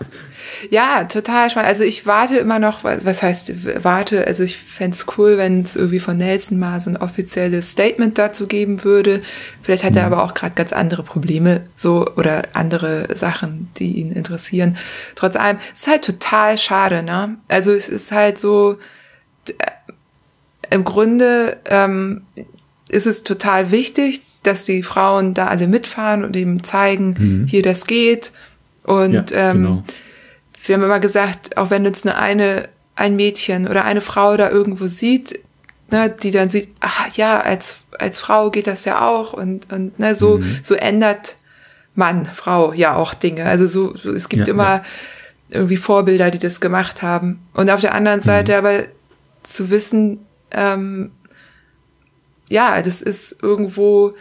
Ja, 0.71 1.05
total 1.05 1.51
spannend. 1.51 1.69
Also 1.69 1.85
ich 1.85 2.07
warte 2.07 2.39
immer 2.39 2.59
noch, 2.59 2.85
was 2.85 3.23
heißt 3.23 3.85
warte, 3.85 4.27
also 4.27 4.43
ich 4.43 4.59
fände 4.59 4.97
cool, 5.17 5.39
wenn 5.39 5.63
es 5.63 5.77
irgendwie 5.77 6.01
von 6.01 6.17
Nelson 6.17 6.59
mal 6.59 6.81
so 6.81 6.91
ein 6.91 6.97
offizielles 6.97 7.71
Statement 7.71 8.19
dazu 8.19 8.47
geben 8.47 8.85
würde. 8.85 9.23
Vielleicht 9.63 9.85
hat 9.85 9.97
er 9.97 10.07
mhm. 10.07 10.13
aber 10.13 10.25
auch 10.25 10.35
gerade 10.35 10.55
ganz 10.55 10.73
andere 10.73 11.03
Probleme 11.03 11.63
so 11.77 12.07
oder 12.17 12.43
andere 12.53 13.09
Sachen, 13.17 13.71
die 13.79 13.99
ihn 13.99 14.13
interessieren. 14.13 14.77
Trotz 15.15 15.37
allem, 15.37 15.59
es 15.73 15.81
ist 15.81 15.87
halt 15.89 16.05
total 16.05 16.59
schade, 16.59 17.03
ne? 17.03 17.37
Also 17.49 17.73
es 17.73 17.89
ist 17.89 18.13
halt 18.13 18.39
so, 18.39 18.79
äh, 19.49 19.53
im 20.71 20.85
Grunde 20.85 21.59
ähm, 21.67 22.23
ist 22.93 23.07
es 23.07 23.25
total 23.25 23.73
wichtig, 23.73 24.23
dass 24.45 24.65
die 24.65 24.85
Frauen 24.85 25.35
da 25.35 25.49
alle 25.49 25.67
mitfahren 25.67 26.25
und 26.25 26.37
eben 26.37 26.63
zeigen, 26.63 27.15
mhm. 27.19 27.47
hier 27.49 27.63
das 27.63 27.87
geht. 27.87 28.31
Und 28.85 29.31
ja, 29.33 29.51
ähm, 29.51 29.63
genau 29.63 29.85
wir 30.65 30.77
haben 30.77 30.83
immer 30.83 31.01
gesagt, 31.01 31.57
auch 31.57 31.71
wenn 31.71 31.87
uns 31.87 32.07
eine, 32.07 32.19
eine 32.19 32.69
ein 32.95 33.17
Mädchen 33.17 33.67
oder 33.67 33.85
eine 33.85 34.01
Frau 34.01 34.37
da 34.37 34.51
irgendwo 34.51 34.87
sieht, 34.87 35.41
ne, 35.91 36.11
die 36.11 36.31
dann 36.31 36.51
sieht, 36.51 36.69
ach 36.81 37.09
ja, 37.17 37.41
als, 37.41 37.79
als 37.99 38.21
Frau 38.21 38.51
geht 38.51 38.67
das 38.67 38.85
ja 38.85 39.07
auch 39.07 39.33
und, 39.33 39.73
und 39.73 39.99
ne, 39.99 40.15
so, 40.15 40.39
mhm. 40.39 40.59
so 40.63 40.75
ändert 40.75 41.37
Mann, 41.95 42.27
Frau 42.27 42.73
ja 42.73 42.97
auch 42.97 43.15
Dinge. 43.15 43.47
Also 43.47 43.67
so, 43.67 43.97
so 43.97 44.13
es 44.13 44.29
gibt 44.29 44.47
ja, 44.47 44.55
immer 44.55 44.77
ja. 44.77 44.85
irgendwie 45.51 45.77
Vorbilder, 45.77 46.31
die 46.31 46.39
das 46.39 46.61
gemacht 46.61 47.03
haben. 47.03 47.41
Und 47.55 47.71
auf 47.71 47.81
der 47.81 47.95
anderen 47.95 48.21
mhm. 48.21 48.25
Seite 48.25 48.57
aber 48.57 48.85
zu 49.43 49.71
wissen, 49.71 50.21
ähm, 50.51 51.13
ja, 52.53 52.83
das 52.83 53.03
ist 53.03 53.37
irgendwo, 53.43 54.13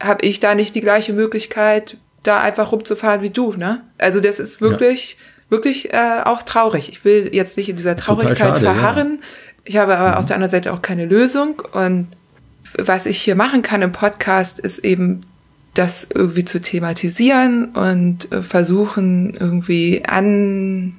habe 0.00 0.24
ich 0.24 0.40
da 0.40 0.54
nicht 0.54 0.74
die 0.74 0.80
gleiche 0.80 1.12
Möglichkeit, 1.12 1.96
da 2.22 2.40
einfach 2.40 2.72
rumzufahren 2.72 3.22
wie 3.22 3.30
du, 3.30 3.52
ne? 3.52 3.82
Also 3.98 4.20
das 4.20 4.38
ist 4.38 4.60
wirklich 4.60 5.12
ja 5.12 5.24
wirklich 5.50 5.92
äh, 5.92 6.22
auch 6.24 6.42
traurig. 6.42 6.88
Ich 6.88 7.04
will 7.04 7.28
jetzt 7.32 7.56
nicht 7.56 7.68
in 7.68 7.76
dieser 7.76 7.96
Traurigkeit 7.96 8.38
schade, 8.38 8.60
verharren. 8.60 9.18
Ja. 9.20 9.26
Ich 9.64 9.76
habe 9.76 9.96
aber 9.98 10.12
mhm. 10.12 10.16
auf 10.16 10.26
der 10.26 10.36
anderen 10.36 10.50
Seite 10.50 10.72
auch 10.72 10.80
keine 10.80 11.04
Lösung. 11.04 11.60
Und 11.72 12.08
was 12.78 13.06
ich 13.06 13.20
hier 13.20 13.36
machen 13.36 13.62
kann 13.62 13.82
im 13.82 13.92
Podcast, 13.92 14.60
ist 14.60 14.78
eben 14.78 15.22
das 15.74 16.08
irgendwie 16.12 16.44
zu 16.44 16.60
thematisieren 16.60 17.66
und 17.66 18.32
äh, 18.32 18.42
versuchen 18.42 19.34
irgendwie 19.34 20.04
an 20.06 20.94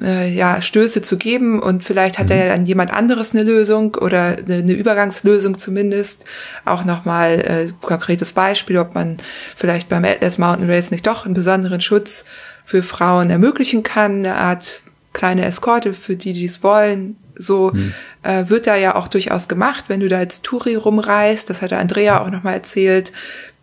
äh, 0.00 0.32
ja, 0.32 0.62
Stöße 0.62 1.02
zu 1.02 1.16
geben 1.16 1.60
und 1.60 1.84
vielleicht 1.84 2.18
hat 2.18 2.28
mhm. 2.28 2.36
ja 2.36 2.46
dann 2.46 2.66
jemand 2.66 2.92
anderes 2.92 3.34
eine 3.34 3.42
Lösung 3.42 3.96
oder 3.96 4.38
eine, 4.38 4.56
eine 4.56 4.72
Übergangslösung 4.72 5.58
zumindest. 5.58 6.24
Auch 6.64 6.84
nochmal 6.84 7.40
äh, 7.40 7.72
konkretes 7.80 8.32
Beispiel, 8.32 8.78
ob 8.78 8.94
man 8.94 9.16
vielleicht 9.56 9.88
beim 9.88 10.04
Atlas 10.04 10.38
Mountain 10.38 10.70
Race 10.70 10.90
nicht 10.90 11.06
doch 11.06 11.24
einen 11.24 11.34
besonderen 11.34 11.80
Schutz 11.80 12.24
für 12.64 12.82
Frauen 12.82 13.30
ermöglichen 13.30 13.82
kann, 13.82 14.18
eine 14.18 14.36
Art 14.36 14.82
kleine 15.12 15.44
Eskorte 15.44 15.92
für 15.92 16.14
die, 16.14 16.32
die 16.32 16.44
es 16.44 16.62
wollen. 16.62 17.16
So 17.36 17.72
hm. 17.72 17.94
äh, 18.22 18.44
wird 18.48 18.66
da 18.66 18.76
ja 18.76 18.94
auch 18.94 19.08
durchaus 19.08 19.48
gemacht, 19.48 19.86
wenn 19.88 20.00
du 20.00 20.08
da 20.08 20.18
als 20.18 20.42
Touri 20.42 20.74
rumreist, 20.74 21.48
das 21.48 21.62
hat 21.62 21.70
der 21.70 21.80
Andrea 21.80 22.22
auch 22.22 22.30
nochmal 22.30 22.54
erzählt, 22.54 23.12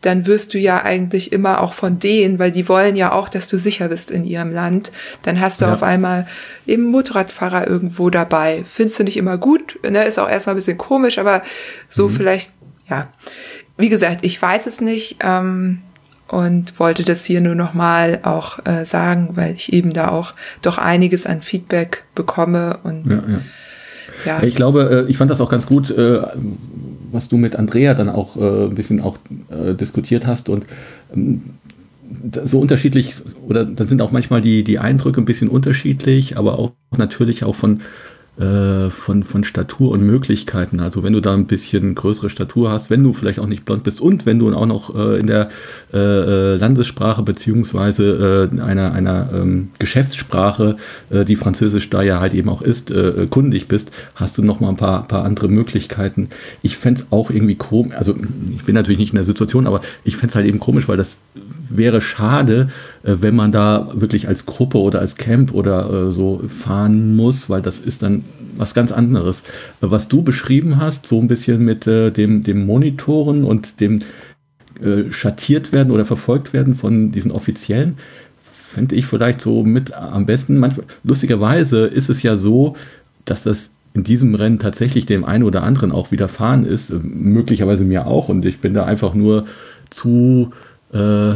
dann 0.01 0.27
wirst 0.27 0.53
du 0.53 0.59
ja 0.59 0.83
eigentlich 0.83 1.31
immer 1.31 1.61
auch 1.61 1.73
von 1.73 1.99
denen, 1.99 2.39
weil 2.39 2.51
die 2.51 2.69
wollen 2.69 2.95
ja 2.95 3.11
auch, 3.11 3.29
dass 3.29 3.47
du 3.47 3.57
sicher 3.57 3.87
bist 3.87 4.11
in 4.11 4.25
ihrem 4.25 4.51
Land. 4.51 4.91
Dann 5.23 5.39
hast 5.39 5.61
du 5.61 5.65
ja. 5.65 5.73
auf 5.73 5.83
einmal 5.83 6.27
eben 6.65 6.83
Motorradfahrer 6.83 7.67
irgendwo 7.67 8.09
dabei. 8.09 8.63
Findest 8.65 8.99
du 8.99 9.03
nicht 9.03 9.17
immer 9.17 9.37
gut, 9.37 9.79
ne? 9.83 10.05
Ist 10.05 10.19
auch 10.19 10.29
erstmal 10.29 10.55
ein 10.55 10.57
bisschen 10.57 10.77
komisch, 10.77 11.17
aber 11.17 11.41
so 11.89 12.09
mhm. 12.09 12.15
vielleicht, 12.15 12.51
ja. 12.89 13.07
Wie 13.77 13.89
gesagt, 13.89 14.23
ich 14.23 14.41
weiß 14.41 14.67
es 14.67 14.81
nicht. 14.81 15.17
Ähm, 15.23 15.81
und 16.27 16.79
wollte 16.79 17.03
das 17.03 17.25
hier 17.25 17.41
nur 17.41 17.55
nochmal 17.55 18.19
auch 18.23 18.59
äh, 18.65 18.85
sagen, 18.85 19.29
weil 19.35 19.53
ich 19.53 19.71
eben 19.71 19.93
da 19.93 20.09
auch 20.09 20.33
doch 20.61 20.77
einiges 20.77 21.25
an 21.25 21.41
Feedback 21.41 22.03
bekomme 22.15 22.79
und 22.83 23.09
ja, 23.09 23.23
ja. 23.27 23.39
ja. 24.25 24.43
Ich 24.43 24.55
glaube, 24.55 25.05
äh, 25.07 25.11
ich 25.11 25.17
fand 25.17 25.31
das 25.31 25.39
auch 25.39 25.49
ganz 25.49 25.65
gut, 25.65 25.89
äh, 25.89 26.21
was 27.11 27.29
du 27.29 27.37
mit 27.37 27.55
Andrea 27.55 27.93
dann 27.93 28.09
auch 28.09 28.35
äh, 28.37 28.65
ein 28.65 28.75
bisschen 28.75 29.01
auch 29.01 29.17
äh, 29.49 29.73
diskutiert 29.73 30.27
hast 30.27 30.49
und 30.49 30.65
ähm, 31.13 31.41
so 32.43 32.59
unterschiedlich 32.59 33.15
oder 33.47 33.65
da 33.65 33.85
sind 33.85 34.01
auch 34.01 34.11
manchmal 34.11 34.41
die, 34.41 34.63
die 34.63 34.79
Eindrücke 34.79 35.21
ein 35.21 35.25
bisschen 35.25 35.49
unterschiedlich, 35.49 36.37
aber 36.37 36.57
auch 36.57 36.71
natürlich 36.97 37.43
auch 37.43 37.55
von 37.55 37.81
äh, 38.39 38.91
von, 38.91 39.23
von 39.23 39.43
Statur 39.43 39.89
und 39.91 40.01
Möglichkeiten. 40.01 40.79
Also 40.79 41.01
wenn 41.01 41.13
du 41.13 41.21
da 41.21 41.33
ein 41.33 41.47
bisschen 41.47 41.95
größere 41.95 42.29
Statur 42.29 42.69
hast, 42.69 42.91
wenn 42.91 43.03
du 43.03 43.13
vielleicht 43.13 43.39
auch 43.39 43.47
nicht 43.47 43.65
blond 43.65 43.83
bist 43.83 43.99
und 43.99 44.27
wenn 44.27 44.37
du 44.37 44.53
auch 44.53 44.67
noch 44.67 44.95
äh, 44.95 45.19
in 45.19 45.25
der 45.25 45.49
äh, 45.91 45.97
äh 45.97 46.55
Landessprache 46.57 47.23
beziehungsweise 47.23 48.49
äh, 48.53 48.61
einer, 48.61 48.93
einer 48.93 49.29
ähm, 49.33 49.69
Geschäftssprache, 49.79 50.75
die 51.09 51.35
Französisch 51.35 51.89
da 51.89 52.03
ja 52.03 52.19
halt 52.19 52.33
eben 52.33 52.49
auch 52.49 52.61
ist, 52.61 52.93
kundig 53.29 53.67
bist, 53.67 53.91
hast 54.15 54.37
du 54.37 54.43
noch 54.43 54.59
mal 54.59 54.69
ein 54.69 54.75
paar, 54.75 55.07
paar 55.07 55.23
andere 55.23 55.47
Möglichkeiten. 55.47 56.29
Ich 56.61 56.77
fände 56.77 57.01
es 57.01 57.11
auch 57.11 57.29
irgendwie 57.29 57.55
komisch, 57.55 57.95
also 57.95 58.15
ich 58.55 58.63
bin 58.63 58.75
natürlich 58.75 58.99
nicht 58.99 59.13
in 59.13 59.17
der 59.17 59.25
Situation, 59.25 59.67
aber 59.67 59.81
ich 60.03 60.15
fände 60.15 60.29
es 60.29 60.35
halt 60.35 60.45
eben 60.45 60.59
komisch, 60.59 60.87
weil 60.87 60.97
das 60.97 61.17
wäre 61.69 62.01
schade, 62.01 62.69
wenn 63.03 63.35
man 63.35 63.51
da 63.51 63.91
wirklich 63.93 64.27
als 64.27 64.45
Gruppe 64.45 64.79
oder 64.79 64.99
als 64.99 65.15
Camp 65.15 65.53
oder 65.53 66.07
äh, 66.07 66.11
so 66.11 66.41
fahren 66.47 67.15
muss, 67.15 67.49
weil 67.49 67.61
das 67.61 67.79
ist 67.79 68.01
dann 68.01 68.25
was 68.57 68.73
ganz 68.73 68.91
anderes. 68.91 69.41
Äh, 69.81 69.91
was 69.91 70.07
du 70.07 70.21
beschrieben 70.21 70.77
hast, 70.77 71.05
so 71.05 71.19
ein 71.19 71.27
bisschen 71.27 71.63
mit 71.63 71.85
dem, 71.85 72.43
dem 72.43 72.65
Monitoren 72.65 73.43
und 73.43 73.79
dem 73.79 73.99
schattiert 75.09 75.71
werden 75.71 75.89
oder 75.89 76.05
verfolgt 76.05 76.53
werden 76.53 76.75
von 76.75 77.11
diesen 77.11 77.31
Offiziellen, 77.31 77.97
fände 78.69 78.93
ich 78.93 79.07
vielleicht 79.07 79.41
so 79.41 79.63
mit 79.63 79.91
am 79.91 80.27
besten. 80.27 80.59
Manchmal, 80.59 80.85
lustigerweise 81.03 81.87
ist 81.87 82.09
es 82.09 82.21
ja 82.21 82.37
so, 82.37 82.75
dass 83.25 83.41
das 83.41 83.71
in 83.97 84.03
diesem 84.03 84.35
Rennen 84.35 84.59
tatsächlich 84.59 85.07
dem 85.07 85.25
einen 85.25 85.43
oder 85.43 85.63
anderen 85.63 85.91
auch 85.91 86.11
widerfahren 86.11 86.65
ist, 86.65 86.91
möglicherweise 86.91 87.83
mir 87.83 88.05
auch. 88.05 88.29
Und 88.29 88.45
ich 88.45 88.59
bin 88.59 88.75
da 88.75 88.85
einfach 88.85 89.15
nur 89.15 89.45
zu 89.89 90.51
äh, 90.93 91.33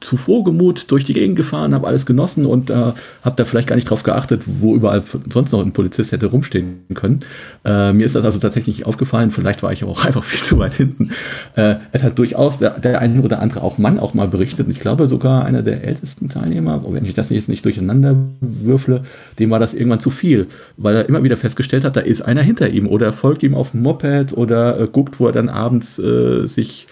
zu 0.00 0.16
frohgemut 0.16 0.90
durch 0.90 1.04
die 1.04 1.12
Gegend 1.12 1.36
gefahren, 1.36 1.74
habe 1.74 1.86
alles 1.86 2.06
genossen 2.06 2.46
und 2.46 2.70
äh, 2.70 2.74
habe 2.74 3.36
da 3.36 3.44
vielleicht 3.44 3.68
gar 3.68 3.76
nicht 3.76 3.90
drauf 3.90 4.02
geachtet, 4.02 4.42
wo 4.46 4.74
überall 4.74 5.02
sonst 5.30 5.52
noch 5.52 5.60
ein 5.60 5.72
Polizist 5.72 6.12
hätte 6.12 6.26
rumstehen 6.26 6.86
können. 6.94 7.20
Äh, 7.64 7.92
mir 7.92 8.06
ist 8.06 8.14
das 8.14 8.24
also 8.24 8.38
tatsächlich 8.38 8.78
nicht 8.78 8.86
aufgefallen, 8.86 9.30
vielleicht 9.30 9.62
war 9.62 9.72
ich 9.72 9.84
auch 9.84 10.04
einfach 10.06 10.24
viel 10.24 10.42
zu 10.42 10.58
weit 10.58 10.74
hinten. 10.74 11.10
Äh, 11.56 11.76
es 11.92 12.02
hat 12.02 12.18
durchaus 12.18 12.58
der, 12.58 12.78
der 12.78 13.00
eine 13.00 13.20
oder 13.20 13.40
andere 13.40 13.62
auch 13.62 13.78
Mann 13.78 13.98
auch 13.98 14.14
mal 14.14 14.28
berichtet, 14.28 14.66
und 14.66 14.72
ich 14.72 14.80
glaube 14.80 15.08
sogar 15.08 15.44
einer 15.44 15.62
der 15.62 15.84
ältesten 15.84 16.28
Teilnehmer, 16.28 16.82
wenn 16.88 17.04
ich 17.04 17.14
das 17.14 17.30
jetzt 17.30 17.48
nicht 17.48 17.64
durcheinander 17.64 18.16
würfle, 18.40 19.02
dem 19.38 19.50
war 19.50 19.60
das 19.60 19.74
irgendwann 19.74 20.00
zu 20.00 20.10
viel, 20.10 20.46
weil 20.76 20.96
er 20.96 21.08
immer 21.08 21.22
wieder 21.22 21.36
festgestellt 21.36 21.84
hat, 21.84 21.96
da 21.96 22.00
ist 22.00 22.22
einer 22.22 22.42
hinter 22.42 22.68
ihm 22.70 22.86
oder 22.86 23.06
er 23.06 23.12
folgt 23.12 23.42
ihm 23.42 23.54
auf 23.54 23.72
dem 23.72 23.82
Moped 23.82 24.36
oder 24.36 24.80
äh, 24.80 24.88
guckt, 24.90 25.20
wo 25.20 25.26
er 25.26 25.32
dann 25.32 25.48
abends 25.48 25.98
äh, 25.98 26.46
sich 26.46 26.86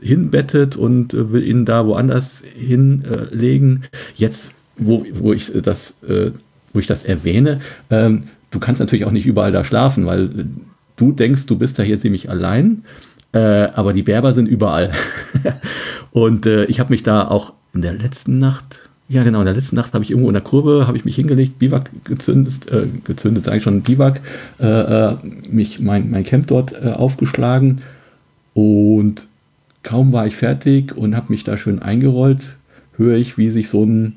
hinbettet 0.00 0.76
und 0.76 1.14
äh, 1.14 1.32
will 1.32 1.42
ihn 1.42 1.64
da 1.64 1.86
woanders 1.86 2.42
hinlegen. 2.56 3.84
Jetzt, 4.14 4.54
wo, 4.76 5.04
wo 5.14 5.32
ich 5.32 5.52
das, 5.62 5.94
äh, 6.08 6.30
wo 6.72 6.80
ich 6.80 6.86
das 6.86 7.04
erwähne, 7.04 7.60
ähm, 7.90 8.24
du 8.50 8.58
kannst 8.58 8.80
natürlich 8.80 9.04
auch 9.04 9.12
nicht 9.12 9.26
überall 9.26 9.52
da 9.52 9.64
schlafen, 9.64 10.06
weil 10.06 10.46
du 10.96 11.12
denkst, 11.12 11.46
du 11.46 11.56
bist 11.56 11.78
da 11.78 11.82
hier 11.82 11.98
ziemlich 11.98 12.30
allein, 12.30 12.84
äh, 13.32 13.38
aber 13.38 13.92
die 13.92 14.02
Berber 14.02 14.34
sind 14.34 14.46
überall. 14.46 14.90
und 16.12 16.46
äh, 16.46 16.64
ich 16.66 16.80
habe 16.80 16.92
mich 16.92 17.02
da 17.02 17.26
auch 17.26 17.52
in 17.74 17.82
der 17.82 17.94
letzten 17.94 18.38
Nacht, 18.38 18.88
ja 19.08 19.22
genau, 19.24 19.40
in 19.40 19.46
der 19.46 19.54
letzten 19.54 19.76
Nacht 19.76 19.94
habe 19.94 20.04
ich 20.04 20.10
irgendwo 20.10 20.28
in 20.28 20.34
der 20.34 20.42
Kurve, 20.42 20.86
habe 20.86 20.96
ich 20.96 21.04
mich 21.04 21.16
hingelegt, 21.16 21.58
Biwak 21.58 21.90
gezündet, 22.04 22.70
äh, 22.70 22.86
gezündet, 23.04 23.44
sage 23.44 23.58
ich 23.58 23.62
schon, 23.62 23.82
Biwak, 23.82 24.20
äh, 24.60 24.66
äh, 24.66 25.16
mich 25.50 25.80
mein, 25.80 26.10
mein 26.10 26.24
Camp 26.24 26.46
dort 26.46 26.72
äh, 26.72 26.90
aufgeschlagen 26.90 27.82
und 28.54 29.28
kaum 29.82 30.12
war 30.12 30.26
ich 30.26 30.36
fertig 30.36 30.96
und 30.96 31.16
habe 31.16 31.26
mich 31.30 31.44
da 31.44 31.56
schön 31.56 31.80
eingerollt, 31.80 32.56
höre 32.96 33.16
ich, 33.16 33.38
wie 33.38 33.50
sich 33.50 33.68
so 33.68 33.84
ein 33.84 34.14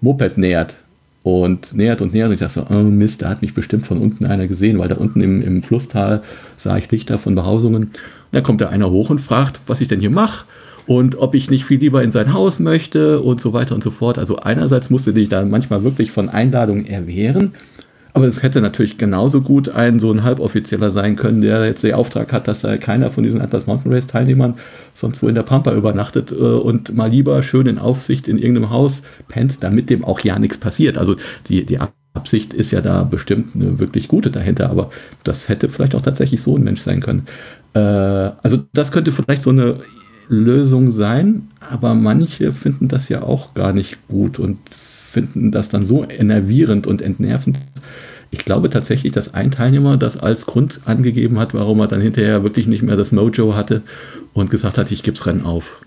Moped 0.00 0.38
nähert. 0.38 0.76
Und 1.22 1.72
nähert 1.72 2.02
und 2.02 2.12
nähert. 2.12 2.28
Und 2.28 2.34
ich 2.34 2.40
dachte 2.40 2.66
so, 2.68 2.74
oh 2.74 2.82
Mist, 2.82 3.22
da 3.22 3.30
hat 3.30 3.40
mich 3.40 3.54
bestimmt 3.54 3.86
von 3.86 3.98
unten 3.98 4.26
einer 4.26 4.46
gesehen, 4.46 4.78
weil 4.78 4.88
da 4.88 4.96
unten 4.96 5.22
im, 5.22 5.40
im 5.40 5.62
Flusstal 5.62 6.22
sah 6.58 6.76
ich 6.76 6.90
Lichter 6.90 7.16
von 7.16 7.34
Behausungen. 7.34 7.92
Da 8.32 8.42
kommt 8.42 8.60
da 8.60 8.68
einer 8.68 8.90
hoch 8.90 9.08
und 9.08 9.20
fragt, 9.20 9.60
was 9.66 9.80
ich 9.80 9.88
denn 9.88 10.00
hier 10.00 10.10
mache 10.10 10.44
und 10.86 11.16
ob 11.16 11.34
ich 11.34 11.50
nicht 11.50 11.64
viel 11.64 11.80
lieber 11.80 12.02
in 12.02 12.10
sein 12.10 12.34
Haus 12.34 12.58
möchte 12.58 13.20
und 13.20 13.40
so 13.40 13.54
weiter 13.54 13.74
und 13.74 13.82
so 13.82 13.90
fort. 13.90 14.18
Also 14.18 14.36
einerseits 14.36 14.90
musste 14.90 15.18
ich 15.18 15.30
da 15.30 15.44
manchmal 15.44 15.82
wirklich 15.82 16.10
von 16.10 16.28
Einladungen 16.28 16.86
erwehren 16.86 17.54
aber 18.14 18.28
es 18.28 18.44
hätte 18.44 18.60
natürlich 18.60 18.96
genauso 18.96 19.40
gut 19.40 19.68
ein 19.68 19.98
so 19.98 20.12
ein 20.12 20.22
Halboffizieller 20.22 20.92
sein 20.92 21.16
können, 21.16 21.40
der 21.40 21.66
jetzt 21.66 21.82
den 21.82 21.94
Auftrag 21.94 22.32
hat, 22.32 22.46
dass 22.46 22.62
er 22.62 22.78
keiner 22.78 23.10
von 23.10 23.24
diesen 23.24 23.40
Atlas 23.40 23.66
Mountain 23.66 23.92
Race 23.92 24.06
Teilnehmern 24.06 24.54
sonst 24.94 25.20
wo 25.20 25.28
in 25.28 25.34
der 25.34 25.42
Pampa 25.42 25.72
übernachtet 25.74 26.30
äh, 26.30 26.34
und 26.34 26.94
mal 26.94 27.10
lieber 27.10 27.42
schön 27.42 27.66
in 27.66 27.78
Aufsicht 27.78 28.28
in 28.28 28.38
irgendeinem 28.38 28.70
Haus 28.70 29.02
pennt, 29.26 29.58
damit 29.60 29.90
dem 29.90 30.04
auch 30.04 30.20
ja 30.20 30.38
nichts 30.38 30.58
passiert. 30.58 30.96
Also 30.96 31.16
die, 31.48 31.66
die 31.66 31.80
Absicht 32.14 32.54
ist 32.54 32.70
ja 32.70 32.80
da 32.80 33.02
bestimmt 33.02 33.56
eine 33.56 33.80
wirklich 33.80 34.06
gute 34.06 34.30
dahinter, 34.30 34.70
aber 34.70 34.90
das 35.24 35.48
hätte 35.48 35.68
vielleicht 35.68 35.96
auch 35.96 36.02
tatsächlich 36.02 36.40
so 36.40 36.56
ein 36.56 36.62
Mensch 36.62 36.82
sein 36.82 37.00
können. 37.00 37.26
Äh, 37.74 37.80
also 37.80 38.62
das 38.72 38.92
könnte 38.92 39.10
vielleicht 39.10 39.42
so 39.42 39.50
eine 39.50 39.80
Lösung 40.28 40.92
sein, 40.92 41.48
aber 41.68 41.94
manche 41.94 42.52
finden 42.52 42.86
das 42.86 43.08
ja 43.08 43.22
auch 43.22 43.54
gar 43.54 43.72
nicht 43.72 43.98
gut 44.06 44.38
und 44.38 44.58
finden 45.14 45.50
das 45.50 45.68
dann 45.70 45.86
so 45.86 46.04
enervierend 46.04 46.86
und 46.86 47.00
entnervend. 47.00 47.58
Ich 48.30 48.44
glaube 48.44 48.68
tatsächlich, 48.68 49.12
dass 49.12 49.32
ein 49.32 49.52
Teilnehmer 49.52 49.96
das 49.96 50.16
als 50.16 50.44
Grund 50.44 50.80
angegeben 50.84 51.38
hat, 51.38 51.54
warum 51.54 51.80
er 51.80 51.86
dann 51.86 52.00
hinterher 52.00 52.42
wirklich 52.42 52.66
nicht 52.66 52.82
mehr 52.82 52.96
das 52.96 53.12
Mojo 53.12 53.54
hatte 53.54 53.82
und 54.32 54.50
gesagt 54.50 54.76
hat, 54.76 54.90
ich 54.90 55.04
gebe 55.04 55.16
das 55.16 55.26
Rennen 55.26 55.46
auf. 55.46 55.80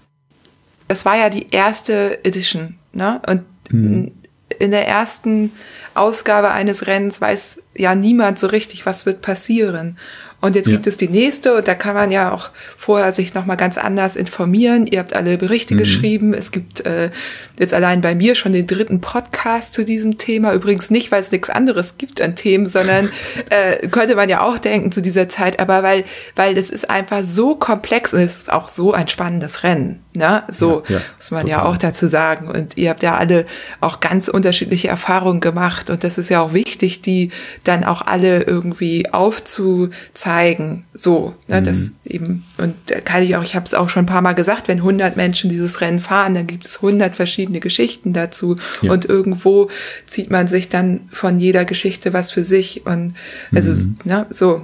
Das 0.87 1.03
war 1.03 1.17
ja 1.17 1.29
die 1.29 1.47
erste 1.51 2.23
Edition, 2.23 2.75
ne? 2.93 3.21
Und 3.27 3.43
mhm. 3.69 4.11
in 4.59 4.71
der 4.71 4.87
ersten 4.87 5.51
Ausgabe 5.93 6.51
eines 6.51 6.87
Rennens 6.87 7.19
weiß 7.19 7.61
ja 7.75 7.95
niemand 7.95 8.39
so 8.39 8.47
richtig, 8.47 8.85
was 8.85 9.05
wird 9.05 9.21
passieren. 9.21 9.97
Und 10.39 10.55
jetzt 10.55 10.67
ja. 10.67 10.73
gibt 10.73 10.85
es 10.85 10.97
die 10.97 11.07
nächste 11.07 11.55
und 11.55 11.67
da 11.67 11.73
kann 11.73 11.95
man 11.95 12.11
ja 12.11 12.31
auch 12.31 12.51
vorher 12.75 13.11
sich 13.11 13.33
nochmal 13.33 13.57
ganz 13.57 13.75
anders 13.79 14.15
informieren. 14.15 14.85
Ihr 14.85 14.99
habt 14.99 15.13
alle 15.13 15.35
Berichte 15.35 15.73
mhm. 15.73 15.79
geschrieben. 15.79 16.33
Es 16.35 16.51
gibt 16.51 16.85
äh, 16.85 17.09
jetzt 17.57 17.73
allein 17.73 18.01
bei 18.01 18.13
mir 18.13 18.35
schon 18.35 18.53
den 18.53 18.67
dritten 18.67 19.01
Podcast 19.01 19.73
zu 19.73 19.83
diesem 19.83 20.19
Thema. 20.19 20.53
Übrigens 20.53 20.91
nicht, 20.91 21.11
weil 21.11 21.21
es 21.21 21.31
nichts 21.31 21.49
anderes 21.49 21.97
gibt 21.97 22.21
an 22.21 22.35
Themen, 22.35 22.67
sondern 22.67 23.09
äh, 23.49 23.87
könnte 23.87 24.15
man 24.15 24.29
ja 24.29 24.41
auch 24.41 24.59
denken 24.59 24.91
zu 24.91 25.01
dieser 25.01 25.27
Zeit, 25.27 25.59
aber 25.59 25.81
weil, 25.81 26.03
weil 26.35 26.53
das 26.53 26.69
ist 26.69 26.87
einfach 26.87 27.23
so 27.23 27.55
komplex 27.55 28.13
und 28.13 28.19
es 28.19 28.37
ist 28.37 28.53
auch 28.53 28.69
so 28.69 28.93
ein 28.93 29.07
spannendes 29.07 29.63
Rennen. 29.63 30.03
Ne? 30.13 30.43
So 30.49 30.83
ja, 30.87 30.97
ja, 30.97 31.01
muss 31.15 31.31
man 31.31 31.41
total. 31.41 31.57
ja 31.57 31.65
auch 31.65 31.77
dazu 31.79 32.07
sagen. 32.07 32.47
Und 32.47 32.77
ihr 32.77 32.91
habt 32.91 33.01
ja 33.01 33.17
alle 33.17 33.47
auch 33.81 34.01
ganz 34.01 34.27
unterschiedliche 34.27 34.87
Erfahrungen 34.87 35.41
gemacht 35.41 35.89
und 35.89 36.03
das 36.03 36.19
ist 36.19 36.29
ja 36.29 36.41
auch 36.41 36.53
wichtig, 36.53 37.01
die 37.01 37.31
dann 37.63 37.83
auch 37.83 38.03
alle 38.03 38.43
irgendwie 38.43 39.11
aufzuzeigen 39.11 40.26
zeigen. 40.27 40.83
So, 40.93 41.35
ne, 41.47 41.61
mhm. 41.61 41.63
das 41.63 41.91
eben. 42.03 42.43
Und 42.57 42.75
da 42.87 42.99
kann 42.99 43.23
ich 43.23 43.37
auch, 43.37 43.43
ich 43.43 43.55
habe 43.55 43.65
es 43.65 43.73
auch 43.73 43.87
schon 43.87 44.03
ein 44.03 44.07
paar 44.07 44.21
Mal 44.21 44.33
gesagt, 44.33 44.67
wenn 44.67 44.79
100 44.79 45.15
Menschen 45.15 45.49
dieses 45.49 45.79
Rennen 45.79 46.01
fahren, 46.01 46.33
dann 46.33 46.47
gibt 46.47 46.65
es 46.65 46.83
100 46.83 47.15
verschiedene 47.15 47.61
Geschichten 47.61 48.11
dazu. 48.11 48.57
Ja. 48.81 48.91
Und 48.91 49.05
irgendwo 49.05 49.69
zieht 50.05 50.29
man 50.29 50.49
sich 50.49 50.67
dann 50.67 51.01
von 51.13 51.39
jeder 51.39 51.63
Geschichte 51.63 52.11
was 52.11 52.33
für 52.33 52.43
sich. 52.43 52.85
Und 52.85 53.13
also, 53.55 53.71
mhm. 53.71 53.99
ne, 54.03 54.25
so. 54.29 54.61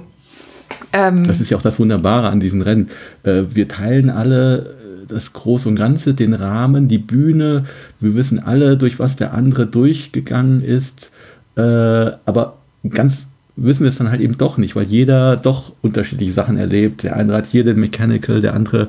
Ähm, 0.92 1.26
das 1.26 1.40
ist 1.40 1.48
ja 1.48 1.56
auch 1.56 1.62
das 1.62 1.78
Wunderbare 1.78 2.28
an 2.28 2.40
diesen 2.40 2.60
Rennen. 2.60 2.90
Äh, 3.22 3.44
wir 3.54 3.66
teilen 3.66 4.10
alle 4.10 4.76
äh, 5.04 5.06
das 5.06 5.32
Große 5.32 5.66
und 5.66 5.76
Ganze, 5.76 6.12
den 6.12 6.34
Rahmen, 6.34 6.88
die 6.88 6.98
Bühne. 6.98 7.64
Wir 8.00 8.14
wissen 8.14 8.38
alle, 8.38 8.76
durch 8.76 8.98
was 8.98 9.16
der 9.16 9.32
andere 9.32 9.66
durchgegangen 9.66 10.62
ist. 10.62 11.10
Äh, 11.56 11.62
aber 11.62 12.58
ganz 12.86 13.28
wissen 13.56 13.84
wir 13.84 13.90
es 13.90 13.98
dann 13.98 14.10
halt 14.10 14.20
eben 14.20 14.36
doch 14.36 14.58
nicht, 14.58 14.74
weil 14.74 14.86
jeder 14.86 15.36
doch 15.36 15.72
unterschiedliche 15.80 16.32
Sachen 16.32 16.56
erlebt. 16.56 17.04
Der 17.04 17.16
eine 17.16 17.34
hat 17.34 17.46
hier 17.46 17.64
den 17.64 17.78
Mechanical, 17.78 18.40
der 18.40 18.54
andere 18.54 18.88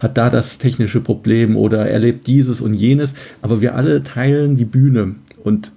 hat 0.00 0.16
da 0.16 0.30
das 0.30 0.58
technische 0.58 1.00
Problem 1.00 1.56
oder 1.56 1.88
erlebt 1.88 2.26
dieses 2.26 2.60
und 2.60 2.74
jenes. 2.74 3.14
Aber 3.42 3.60
wir 3.60 3.74
alle 3.74 4.02
teilen 4.02 4.56
die 4.56 4.64
Bühne 4.64 5.16
und 5.44 5.72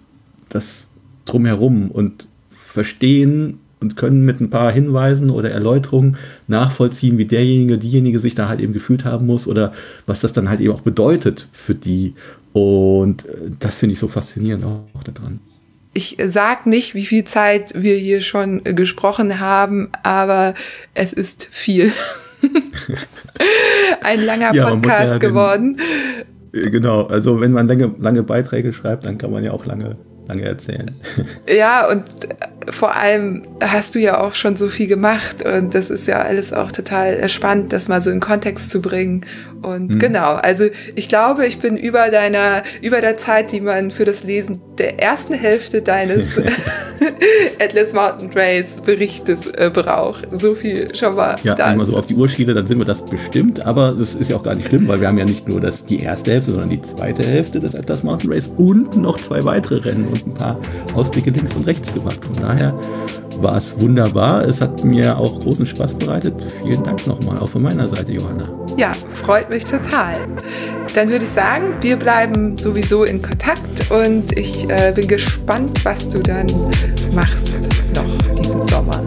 das 0.47 0.87
drumherum 1.25 1.91
und 1.91 2.27
verstehen 2.51 3.59
und 3.81 3.95
können 3.95 4.25
mit 4.25 4.41
ein 4.41 4.49
paar 4.49 4.71
Hinweisen 4.71 5.29
oder 5.29 5.51
Erläuterungen 5.51 6.17
nachvollziehen, 6.47 7.17
wie 7.17 7.25
derjenige, 7.25 7.77
diejenige 7.77 8.19
sich 8.19 8.35
da 8.35 8.47
halt 8.47 8.61
eben 8.61 8.73
gefühlt 8.73 9.05
haben 9.05 9.25
muss 9.25 9.47
oder 9.47 9.73
was 10.05 10.19
das 10.19 10.33
dann 10.33 10.49
halt 10.49 10.59
eben 10.59 10.73
auch 10.73 10.81
bedeutet 10.81 11.47
für 11.51 11.75
die. 11.75 12.13
Und 12.51 13.25
äh, 13.25 13.51
das 13.59 13.77
finde 13.77 13.93
ich 13.93 13.99
so 13.99 14.07
faszinierend 14.07 14.65
auch 14.65 15.03
daran 15.03 15.39
ich 15.99 16.15
sag 16.27 16.65
nicht, 16.65 16.95
wie 16.95 17.05
viel 17.05 17.25
Zeit 17.25 17.73
wir 17.75 17.95
hier 17.95 18.21
schon 18.21 18.63
gesprochen 18.63 19.41
haben, 19.41 19.89
aber 20.01 20.53
es 20.93 21.11
ist 21.11 21.49
viel. 21.51 21.91
Ein 24.01 24.25
langer 24.25 24.53
ja, 24.55 24.69
Podcast 24.69 25.11
ja 25.11 25.17
geworden. 25.17 25.77
Den, 26.53 26.71
genau, 26.71 27.03
also 27.03 27.41
wenn 27.41 27.51
man 27.51 27.67
lange, 27.67 27.93
lange 27.99 28.23
Beiträge 28.23 28.71
schreibt, 28.71 29.03
dann 29.03 29.17
kann 29.17 29.29
man 29.29 29.43
ja 29.43 29.51
auch 29.51 29.65
lange, 29.65 29.97
lange 30.29 30.43
erzählen. 30.43 30.95
Ja, 31.53 31.89
und 31.89 32.05
vor 32.69 32.95
allem 32.95 33.43
hast 33.61 33.95
du 33.95 33.99
ja 33.99 34.21
auch 34.21 34.35
schon 34.35 34.55
so 34.55 34.69
viel 34.69 34.87
gemacht 34.87 35.45
und 35.45 35.75
das 35.75 35.89
ist 35.89 36.07
ja 36.07 36.21
alles 36.21 36.53
auch 36.53 36.71
total 36.71 37.27
spannend, 37.29 37.73
das 37.73 37.87
mal 37.87 38.01
so 38.01 38.09
in 38.09 38.19
Kontext 38.19 38.69
zu 38.69 38.81
bringen. 38.81 39.25
Und 39.61 39.95
mhm. 39.95 39.99
genau, 39.99 40.35
also 40.35 40.65
ich 40.95 41.09
glaube, 41.09 41.45
ich 41.45 41.59
bin 41.59 41.75
über 41.77 42.09
deiner, 42.09 42.63
über 42.81 43.01
der 43.01 43.17
Zeit, 43.17 43.51
die 43.51 43.61
man 43.61 43.91
für 43.91 44.05
das 44.05 44.23
Lesen 44.23 44.61
der 44.77 45.01
ersten 45.01 45.33
Hälfte 45.33 45.81
deines 45.81 46.39
Atlas 47.59 47.93
Mountain 47.93 48.31
Race 48.33 48.79
Berichtes 48.83 49.47
äh, 49.47 49.69
braucht. 49.73 50.27
So 50.31 50.55
viel 50.55 50.93
schon 50.95 51.15
mal. 51.15 51.35
Ja, 51.43 51.57
wenn 51.57 51.77
man 51.77 51.85
so 51.85 51.97
auf 51.97 52.07
die 52.07 52.15
Uhr 52.15 52.29
schiele, 52.29 52.53
dann 52.53 52.67
sind 52.67 52.77
wir 52.77 52.85
das 52.85 53.03
bestimmt, 53.03 53.65
aber 53.65 53.93
das 53.97 54.15
ist 54.15 54.29
ja 54.29 54.37
auch 54.37 54.43
gar 54.43 54.55
nicht 54.55 54.67
schlimm, 54.67 54.87
weil 54.87 54.99
wir 55.01 55.07
haben 55.07 55.17
ja 55.17 55.25
nicht 55.25 55.47
nur 55.47 55.59
das, 55.59 55.85
die 55.85 55.99
erste 55.99 56.31
Hälfte, 56.31 56.51
sondern 56.51 56.69
die 56.69 56.81
zweite 56.81 57.23
Hälfte 57.23 57.59
des 57.59 57.75
Atlas 57.75 58.03
Mountain 58.03 58.31
Race 58.31 58.51
und 58.57 58.97
noch 58.97 59.19
zwei 59.19 59.43
weitere 59.43 59.77
Rennen 59.89 60.07
und 60.07 60.25
ein 60.25 60.33
paar 60.33 60.59
Ausblicke 60.93 61.31
links 61.31 61.53
und 61.53 61.65
rechts 61.67 61.93
gemacht. 61.93 62.19
Von 62.25 62.35
daher 62.59 62.73
war 63.41 63.57
es 63.57 63.79
wunderbar. 63.79 64.45
Es 64.45 64.61
hat 64.61 64.83
mir 64.83 65.17
auch 65.17 65.39
großen 65.39 65.65
Spaß 65.65 65.93
bereitet. 65.95 66.33
Vielen 66.63 66.83
Dank 66.83 67.07
nochmal, 67.07 67.39
auch 67.39 67.49
von 67.49 67.61
meiner 67.61 67.87
Seite, 67.87 68.11
Johanna. 68.11 68.43
Ja, 68.77 68.91
freut 69.09 69.49
mich 69.49 69.65
total. 69.65 70.15
Dann 70.93 71.09
würde 71.09 71.25
ich 71.25 71.31
sagen, 71.31 71.63
wir 71.81 71.97
bleiben 71.97 72.57
sowieso 72.57 73.03
in 73.03 73.21
Kontakt 73.21 73.91
und 73.91 74.37
ich 74.37 74.69
äh, 74.69 74.91
bin 74.93 75.07
gespannt, 75.07 75.83
was 75.83 76.09
du 76.09 76.19
dann 76.19 76.47
machst 77.13 77.53
noch 77.95 78.35
diesen 78.35 78.67
Sommer. 78.67 79.01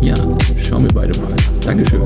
Ja, 0.00 0.14
schauen 0.68 0.84
wir 0.84 0.92
beide 0.92 1.18
mal. 1.20 1.34
Dankeschön. 1.64 2.02